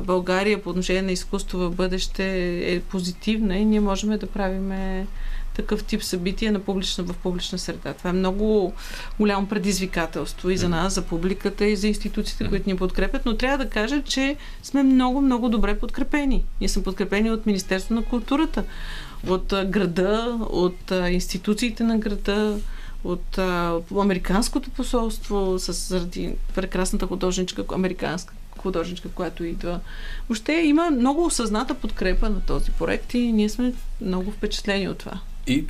България 0.00 0.62
по 0.62 0.70
отношение 0.70 1.02
на 1.02 1.12
изкуство 1.12 1.58
в 1.58 1.70
бъдеще 1.70 2.58
е 2.74 2.80
позитивна 2.80 3.56
и 3.56 3.64
ние 3.64 3.80
можем 3.80 4.18
да 4.18 4.26
правим 4.26 4.72
такъв 5.56 5.84
тип 5.84 6.02
събития 6.02 6.52
на 6.52 6.60
публична, 6.60 7.04
в 7.04 7.16
публична 7.16 7.58
среда. 7.58 7.92
Това 7.92 8.10
е 8.10 8.12
много 8.12 8.72
голямо 9.18 9.46
предизвикателство 9.46 10.50
и 10.50 10.56
за 10.56 10.68
нас, 10.68 10.94
за 10.94 11.02
публиката 11.02 11.64
и 11.64 11.76
за 11.76 11.88
институциите, 11.88 12.48
които 12.48 12.68
ни 12.68 12.76
подкрепят, 12.76 13.26
но 13.26 13.36
трябва 13.36 13.64
да 13.64 13.70
кажа, 13.70 14.02
че 14.02 14.36
сме 14.62 14.82
много, 14.82 15.20
много 15.20 15.48
добре 15.48 15.78
подкрепени. 15.78 16.44
Ние 16.60 16.68
сме 16.68 16.82
подкрепени 16.82 17.30
от 17.30 17.46
Министерство 17.46 17.94
на 17.94 18.02
културата, 18.02 18.64
от 19.28 19.54
града, 19.66 20.38
от 20.50 20.90
институциите 20.90 21.84
на 21.84 21.98
града, 21.98 22.58
от 23.04 23.38
а, 23.38 23.80
Американското 24.00 24.70
посолство, 24.70 25.58
с, 25.58 25.72
заради 25.72 26.34
прекрасната 26.54 27.06
художничка, 27.06 27.64
американска 27.74 28.34
художничка, 28.58 29.08
която 29.08 29.44
идва. 29.44 29.80
Въобще 30.28 30.52
има 30.52 30.90
много 30.90 31.24
осъзната 31.24 31.74
подкрепа 31.74 32.30
на 32.30 32.40
този 32.40 32.70
проект 32.70 33.14
и 33.14 33.32
ние 33.32 33.48
сме 33.48 33.72
много 34.00 34.30
впечатлени 34.30 34.88
от 34.88 34.98
това. 34.98 35.20
И 35.46 35.66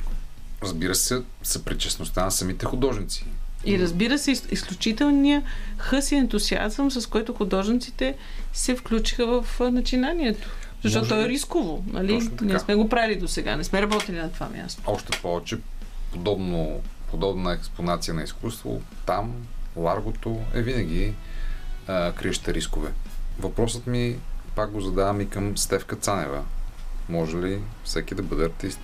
разбира 0.63 0.95
се, 0.95 1.21
съпричастността 1.43 2.25
на 2.25 2.31
самите 2.31 2.65
художници. 2.65 3.25
И 3.65 3.79
разбира 3.79 4.17
се, 4.17 4.31
из- 4.31 4.47
изключителния 4.51 5.43
хъс 5.77 6.11
и 6.11 6.15
ентусиазъм, 6.15 6.91
с 6.91 7.07
който 7.07 7.33
художниците 7.33 8.15
се 8.53 8.75
включиха 8.75 9.41
в 9.41 9.59
начинанието. 9.71 10.49
Защото 10.83 11.05
Може 11.05 11.09
то 11.09 11.21
е 11.21 11.29
рисково, 11.29 11.83
нали? 11.87 12.29
Ние 12.41 12.59
сме 12.59 12.75
го 12.75 12.89
правили 12.89 13.19
до 13.19 13.27
сега, 13.27 13.55
не 13.55 13.63
сме 13.63 13.81
работили 13.81 14.17
на 14.17 14.31
това 14.31 14.49
място. 14.49 14.81
Още 14.85 15.19
повече, 15.21 15.57
подобно, 16.11 16.81
подобна 17.11 17.53
експонация 17.53 18.13
на 18.13 18.23
изкуство, 18.23 18.81
там, 19.05 19.33
ларгото 19.75 20.39
е 20.53 20.61
винаги 20.61 21.13
а, 21.87 22.11
криеща 22.11 22.53
рискове. 22.53 22.91
Въпросът 23.39 23.87
ми, 23.87 24.15
пак 24.55 24.71
го 24.71 24.81
задавам 24.81 25.21
и 25.21 25.29
към 25.29 25.57
Стевка 25.57 25.95
Цанева. 25.95 26.43
Може 27.09 27.37
ли 27.37 27.59
всеки 27.83 28.15
да 28.15 28.23
бъде 28.23 28.45
артист? 28.45 28.79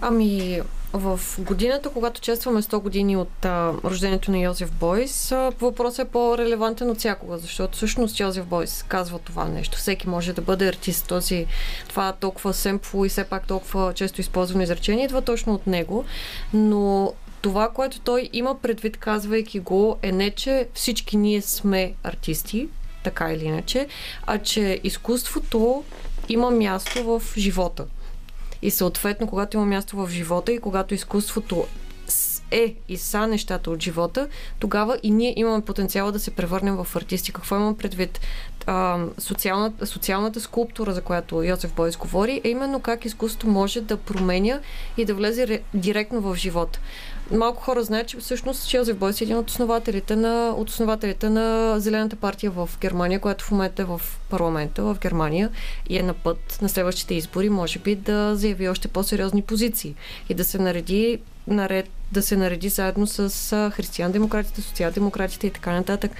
Ами, 0.00 0.60
в 0.92 1.20
годината, 1.38 1.90
когато 1.90 2.20
честваме 2.20 2.62
100 2.62 2.78
години 2.78 3.16
от 3.16 3.44
а, 3.44 3.72
рождението 3.84 4.30
на 4.30 4.38
Йозеф 4.38 4.72
Бойс, 4.72 5.32
въпросът 5.60 6.08
е 6.08 6.10
по-релевантен 6.10 6.90
от 6.90 6.98
всякога, 6.98 7.38
защото 7.38 7.76
всъщност 7.76 8.20
Йозеф 8.20 8.46
Бойс 8.46 8.84
казва 8.88 9.18
това 9.18 9.44
нещо. 9.44 9.78
Всеки 9.78 10.08
може 10.08 10.32
да 10.32 10.42
бъде 10.42 10.68
артист. 10.68 11.06
Този, 11.08 11.46
това 11.88 12.12
толкова 12.12 12.54
семпло 12.54 13.04
и 13.04 13.08
все 13.08 13.24
пак 13.24 13.46
толкова 13.46 13.94
често 13.94 14.20
използвано 14.20 14.62
изречение 14.62 15.04
идва 15.04 15.22
точно 15.22 15.54
от 15.54 15.66
него, 15.66 16.04
но 16.52 17.12
това, 17.42 17.68
което 17.68 18.00
той 18.00 18.30
има 18.32 18.58
предвид, 18.58 18.96
казвайки 18.96 19.60
го, 19.60 19.96
е 20.02 20.12
не, 20.12 20.30
че 20.30 20.68
всички 20.74 21.16
ние 21.16 21.42
сме 21.42 21.94
артисти, 22.02 22.68
така 23.04 23.32
или 23.32 23.44
иначе, 23.44 23.86
а 24.26 24.38
че 24.38 24.80
изкуството 24.84 25.84
има 26.28 26.50
място 26.50 27.04
в 27.04 27.22
живота. 27.36 27.84
И 28.62 28.70
съответно, 28.70 29.26
когато 29.26 29.56
има 29.56 29.66
място 29.66 29.96
в 29.96 30.08
живота 30.10 30.52
и 30.52 30.58
когато 30.58 30.94
изкуството 30.94 31.66
е 32.50 32.74
и 32.88 32.96
са 32.96 33.26
нещата 33.26 33.70
от 33.70 33.82
живота, 33.82 34.28
тогава 34.58 34.98
и 35.02 35.10
ние 35.10 35.34
имаме 35.36 35.64
потенциала 35.64 36.12
да 36.12 36.20
се 36.20 36.30
превърнем 36.30 36.76
в 36.76 36.96
артисти. 36.96 37.32
Какво 37.32 37.56
имам 37.56 37.76
предвид? 37.76 38.20
А, 38.66 39.04
социалната, 39.18 39.86
социалната 39.86 40.40
скулптура, 40.40 40.92
за 40.92 41.02
която 41.02 41.42
Йосеф 41.42 41.72
Бойс 41.72 41.96
говори, 41.96 42.40
е 42.44 42.48
именно 42.48 42.80
как 42.80 43.04
изкуството 43.04 43.48
може 43.48 43.80
да 43.80 43.96
променя 43.96 44.60
и 44.96 45.04
да 45.04 45.14
влезе 45.14 45.46
ре- 45.46 45.60
директно 45.74 46.20
в 46.20 46.36
живота. 46.36 46.80
Малко 47.30 47.62
хора 47.62 47.82
знаят, 47.82 48.08
че 48.08 48.16
всъщност 48.16 48.74
Йозеф 48.74 48.96
Бойс 48.96 49.20
е 49.20 49.24
един 49.24 49.36
от 49.36 49.50
основателите 49.50 50.16
на, 50.16 50.54
от 50.56 50.68
основателите 50.70 51.30
на 51.30 51.74
Зелената 51.80 52.16
партия 52.16 52.50
в 52.50 52.70
Германия, 52.80 53.20
която 53.20 53.44
в 53.44 53.50
момента 53.50 53.82
е 53.82 53.84
в 53.84 54.00
парламента 54.30 54.82
в 54.82 54.96
Германия 55.00 55.50
и 55.88 55.98
е 55.98 56.02
на 56.02 56.14
път 56.14 56.58
на 56.62 56.68
следващите 56.68 57.14
избори, 57.14 57.48
може 57.48 57.78
би 57.78 57.94
да 57.94 58.36
заяви 58.36 58.68
още 58.68 58.88
по-сериозни 58.88 59.42
позиции 59.42 59.94
и 60.28 60.34
да 60.34 60.44
се 60.44 60.58
нареди 60.58 61.18
наред, 61.46 61.88
да 62.12 62.22
се 62.22 62.36
нареди 62.36 62.68
заедно 62.68 63.06
с 63.06 63.70
християн-демократите, 63.74 64.60
социал-демократите 64.60 65.46
и 65.46 65.50
така 65.50 65.72
нататък. 65.72 66.10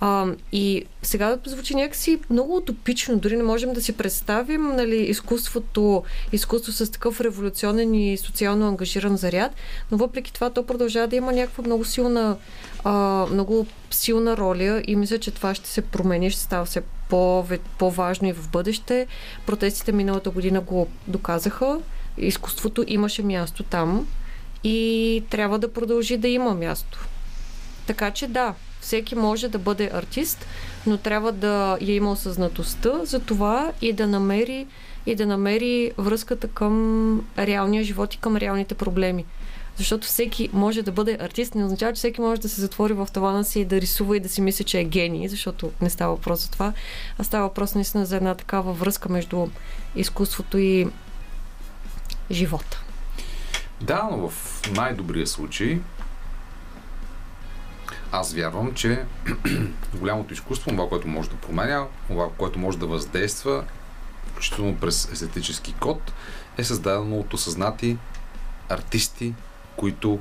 А, 0.00 0.26
и 0.52 0.84
сега 1.02 1.38
звучи 1.46 1.74
някакси 1.74 2.20
много 2.30 2.56
утопично, 2.56 3.18
дори 3.18 3.36
не 3.36 3.42
можем 3.42 3.72
да 3.72 3.82
си 3.82 3.92
представим 3.92 4.62
нали, 4.62 4.96
изкуството, 4.96 6.02
изкуство 6.32 6.72
с 6.72 6.92
такъв 6.92 7.20
революционен 7.20 7.94
и 7.94 8.18
социално 8.18 8.68
ангажиран 8.68 9.16
заряд, 9.16 9.52
но 9.90 9.98
въпреки 9.98 10.32
това 10.32 10.50
то 10.50 10.66
продължава 10.66 11.08
да 11.08 11.16
има 11.16 11.32
някаква 11.32 11.64
много 11.66 11.84
силна, 11.84 12.36
а, 12.84 13.26
много 13.30 13.66
силна 13.90 14.36
роля 14.36 14.82
и 14.86 14.96
мисля, 14.96 15.18
че 15.18 15.30
това 15.30 15.54
ще 15.54 15.68
се 15.68 15.82
промени, 15.82 16.30
ще 16.30 16.40
става 16.40 16.64
все 16.64 16.82
по- 17.08 17.44
по-важно 17.78 18.28
и 18.28 18.32
в 18.32 18.48
бъдеще. 18.48 19.06
Протестите 19.46 19.92
миналата 19.92 20.30
година 20.30 20.60
го 20.60 20.88
доказаха. 21.08 21.78
Изкуството 22.18 22.84
имаше 22.86 23.22
място 23.22 23.62
там 23.62 24.06
и 24.64 25.22
трябва 25.30 25.58
да 25.58 25.72
продължи 25.72 26.16
да 26.16 26.28
има 26.28 26.54
място. 26.54 27.06
Така 27.86 28.10
че 28.10 28.26
да, 28.26 28.54
всеки 28.80 29.14
може 29.14 29.48
да 29.48 29.58
бъде 29.58 29.90
артист, 29.92 30.46
но 30.86 30.96
трябва 30.96 31.32
да 31.32 31.78
я 31.80 31.94
има 31.94 32.12
осъзнатостта 32.12 33.04
за 33.04 33.20
това 33.20 33.72
и 33.80 33.92
да 33.92 34.06
намери 34.06 34.66
и 35.06 35.14
да 35.14 35.26
намери 35.26 35.92
връзката 35.98 36.48
към 36.48 37.26
реалния 37.38 37.84
живот 37.84 38.14
и 38.14 38.18
към 38.18 38.36
реалните 38.36 38.74
проблеми. 38.74 39.24
Защото 39.76 40.06
всеки 40.06 40.50
може 40.52 40.82
да 40.82 40.92
бъде 40.92 41.18
артист, 41.20 41.54
не 41.54 41.64
означава, 41.64 41.92
че 41.92 41.98
всеки 41.98 42.20
може 42.20 42.40
да 42.40 42.48
се 42.48 42.60
затвори 42.60 42.92
в 42.92 43.08
тавана 43.12 43.44
си 43.44 43.60
и 43.60 43.64
да 43.64 43.80
рисува 43.80 44.16
и 44.16 44.20
да 44.20 44.28
си 44.28 44.40
мисли, 44.40 44.64
че 44.64 44.80
е 44.80 44.84
гений, 44.84 45.28
защото 45.28 45.70
не 45.80 45.90
става 45.90 46.14
въпрос 46.14 46.42
за 46.42 46.50
това, 46.50 46.72
а 47.18 47.24
става 47.24 47.48
въпрос 47.48 47.74
наистина 47.74 48.06
за 48.06 48.16
една 48.16 48.34
такава 48.34 48.72
връзка 48.72 49.08
между 49.08 49.46
изкуството 49.96 50.58
и 50.58 50.88
живота. 52.30 52.82
Да, 53.80 54.08
но 54.10 54.28
в 54.28 54.62
най-добрия 54.76 55.26
случай 55.26 55.80
аз 58.12 58.32
вярвам, 58.32 58.74
че 58.74 59.04
голямото 59.94 60.34
изкуство, 60.34 60.70
това, 60.70 60.88
което 60.88 61.08
може 61.08 61.30
да 61.30 61.36
променя, 61.36 61.86
това, 62.08 62.28
което 62.38 62.58
може 62.58 62.78
да 62.78 62.86
въздейства, 62.86 63.64
включително 64.26 64.76
през 64.76 65.12
естетически 65.12 65.74
код, 65.80 66.12
е 66.58 66.64
създадено 66.64 67.18
от 67.18 67.34
осъзнати 67.34 67.98
артисти, 68.68 69.34
които 69.76 70.20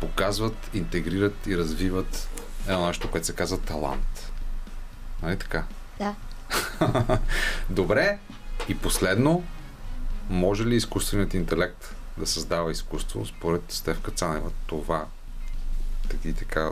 показват, 0.00 0.70
интегрират 0.74 1.46
и 1.46 1.58
развиват 1.58 2.28
едно 2.68 2.86
нещо, 2.86 3.10
което 3.10 3.26
се 3.26 3.34
казва 3.34 3.58
талант. 3.58 4.32
Нали 5.22 5.36
така? 5.38 5.64
Да. 5.98 6.14
Добре. 7.70 8.18
И 8.68 8.78
последно, 8.78 9.44
може 10.30 10.66
ли 10.66 10.76
изкуственият 10.76 11.34
интелект 11.34 11.94
да 12.16 12.26
създава 12.26 12.70
изкуство 12.70 13.26
според 13.26 13.62
Стевка 13.68 14.10
Цанева? 14.10 14.50
Това 14.66 15.06
таки 16.08 16.32
така 16.32 16.70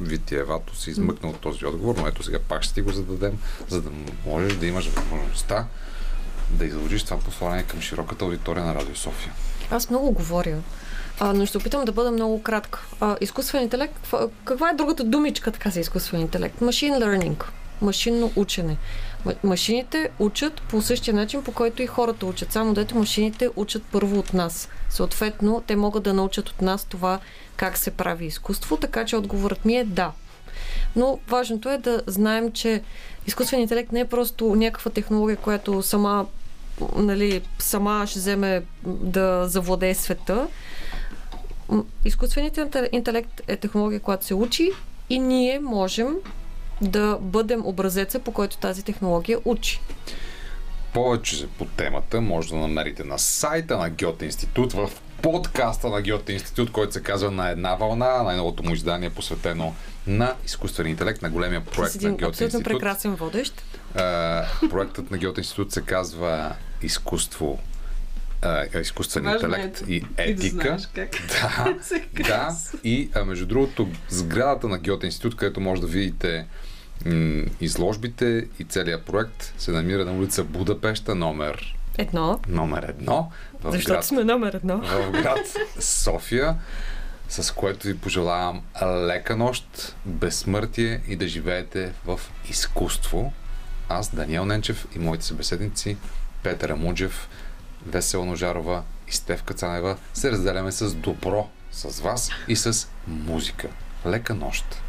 витиевато 0.00 0.76
си 0.76 0.90
измъкна 0.90 1.28
от 1.28 1.38
този 1.40 1.66
отговор, 1.66 1.94
но 1.98 2.06
ето 2.06 2.22
сега 2.22 2.38
пак 2.48 2.62
ще 2.62 2.74
ти 2.74 2.80
го 2.80 2.92
зададем, 2.92 3.38
за 3.68 3.82
да 3.82 3.90
можеш 4.26 4.56
да 4.56 4.66
имаш 4.66 4.88
възможността 4.88 5.66
да 6.50 6.64
изложиш 6.64 7.02
това 7.02 7.18
послание 7.18 7.62
към 7.62 7.80
широката 7.80 8.24
аудитория 8.24 8.64
на 8.64 8.74
Радио 8.74 8.96
София. 8.96 9.32
Аз 9.70 9.90
много 9.90 10.10
говоря, 10.10 10.58
а, 11.20 11.32
но 11.32 11.46
ще 11.46 11.58
опитам 11.58 11.84
да 11.84 11.92
бъда 11.92 12.10
много 12.10 12.42
кратка. 12.42 12.86
А, 13.00 13.16
изкуствен 13.20 13.62
интелект, 13.62 14.14
каква, 14.44 14.70
е 14.70 14.74
другата 14.74 15.04
думичка 15.04 15.52
така 15.52 15.70
за 15.70 15.80
изкуствен 15.80 16.20
интелект? 16.20 16.60
Machine 16.60 16.98
learning, 16.98 17.44
машинно 17.80 18.32
учене. 18.36 18.76
Ма- 19.26 19.36
Машините 19.44 20.10
учат 20.18 20.62
по 20.62 20.82
същия 20.82 21.14
начин, 21.14 21.42
по 21.42 21.52
който 21.52 21.82
и 21.82 21.86
хората 21.86 22.26
учат. 22.26 22.52
Само 22.52 22.74
дето 22.74 22.96
машините 22.98 23.48
учат 23.56 23.82
първо 23.92 24.18
от 24.18 24.34
нас. 24.34 24.68
Съответно, 24.90 25.62
те 25.66 25.76
могат 25.76 26.02
да 26.02 26.14
научат 26.14 26.48
от 26.48 26.62
нас 26.62 26.84
това 26.84 27.20
как 27.56 27.78
се 27.78 27.90
прави 27.90 28.26
изкуство, 28.26 28.76
така 28.76 29.04
че 29.04 29.16
отговорът 29.16 29.64
ми 29.64 29.76
е 29.76 29.84
да. 29.84 30.12
Но 30.96 31.18
важното 31.28 31.70
е 31.70 31.78
да 31.78 32.02
знаем, 32.06 32.52
че 32.52 32.82
изкуственият 33.26 33.70
интелект 33.70 33.92
не 33.92 34.00
е 34.00 34.04
просто 34.04 34.54
някаква 34.54 34.90
технология, 34.90 35.36
която 35.36 35.82
сама, 35.82 36.26
нали, 36.96 37.42
сама 37.58 38.06
ще 38.06 38.18
вземе 38.18 38.62
да 38.84 39.48
завладее 39.48 39.94
света. 39.94 40.48
Изкуственият 42.04 42.56
инте- 42.56 42.88
интелект 42.92 43.40
е 43.48 43.56
технология, 43.56 44.00
която 44.00 44.24
се 44.24 44.34
учи 44.34 44.70
и 45.10 45.18
ние 45.18 45.60
можем 45.60 46.14
да 46.80 47.18
бъдем 47.20 47.66
образеца, 47.66 48.18
по 48.18 48.32
който 48.32 48.56
тази 48.56 48.82
технология 48.82 49.38
учи. 49.44 49.80
Повече 50.92 51.46
по 51.58 51.64
темата 51.64 52.20
може 52.20 52.48
да 52.48 52.56
намерите 52.56 53.04
на 53.04 53.18
сайта 53.18 53.78
на 53.78 53.90
Гьоте 53.90 54.24
Институт, 54.24 54.72
в 54.72 54.90
подкаста 55.24 55.88
на 55.88 56.02
Гьоте 56.02 56.32
Институт, 56.32 56.72
който 56.72 56.92
се 56.92 57.02
казва 57.02 57.30
На 57.30 57.48
една 57.48 57.74
вълна. 57.74 58.22
Най-новото 58.22 58.62
му 58.62 58.74
издание 58.74 59.06
е 59.06 59.10
посветено 59.10 59.74
на 60.06 60.34
изкуствен 60.44 60.86
интелект, 60.86 61.22
на 61.22 61.30
големия 61.30 61.62
С 61.62 61.64
проект 61.66 61.94
на 61.94 61.98
един 61.98 62.10
Гьоте 62.10 62.24
абсолютно 62.26 62.58
Институт. 62.58 62.64
прекрасен 62.72 63.14
водещ. 63.14 63.62
А, 63.94 64.44
проектът 64.70 65.10
на 65.10 65.18
Гьоте 65.18 65.40
Институт 65.40 65.72
се 65.72 65.80
казва 65.82 66.52
Изкуство 66.82 67.58
а, 68.42 68.80
изкуствен 68.80 69.24
Важно 69.24 69.48
интелект 69.48 69.84
да- 69.86 69.92
и 69.92 69.96
и 69.96 70.00
да 70.00 70.06
етика. 70.18 70.56
знаеш 70.56 70.86
как 70.86 71.10
да, 71.28 71.74
да. 72.14 72.22
казва. 72.24 72.78
И 72.84 73.10
а, 73.14 73.24
между 73.24 73.46
другото, 73.46 73.88
сградата 74.08 74.68
на 74.68 74.78
Гьоте 74.78 75.06
Институт, 75.06 75.36
където 75.36 75.60
може 75.60 75.80
да 75.80 75.86
видите 75.86 76.46
м- 77.06 77.44
изложбите 77.60 78.26
и 78.58 78.64
целият 78.64 79.04
проект, 79.04 79.54
се 79.58 79.70
намира 79.70 80.04
на 80.04 80.12
улица 80.12 80.44
Будапешта, 80.44 81.14
номер, 81.14 81.76
Едно, 81.98 82.40
номер 82.48 82.82
едно. 82.82 83.30
В 83.64 83.72
защото 83.72 83.94
град 83.94 84.04
сме 84.04 84.24
номер 84.24 84.54
едно. 84.54 84.78
в 84.78 85.10
град 85.10 85.56
София, 85.80 86.56
с 87.28 87.54
което 87.54 87.86
ви 87.86 87.98
пожелавам 87.98 88.62
лека 88.82 89.36
нощ, 89.36 89.94
безсмъртие 90.04 91.00
и 91.08 91.16
да 91.16 91.28
живеете 91.28 91.92
в 92.06 92.20
изкуство. 92.50 93.32
Аз, 93.88 94.14
Даниел 94.14 94.44
Ненчев 94.44 94.86
и 94.96 94.98
моите 94.98 95.24
събеседници 95.24 95.96
Петър 96.42 96.70
Амуджев, 96.70 97.28
Весела 97.86 98.24
Ножарова 98.24 98.82
и 99.08 99.12
Стевка 99.12 99.54
Цанева 99.54 99.96
се 100.14 100.30
разделяме 100.30 100.72
с 100.72 100.94
добро 100.94 101.48
с 101.72 102.00
вас 102.00 102.30
и 102.48 102.56
с 102.56 102.88
музика. 103.06 103.68
Лека 104.06 104.34
нощ! 104.34 104.83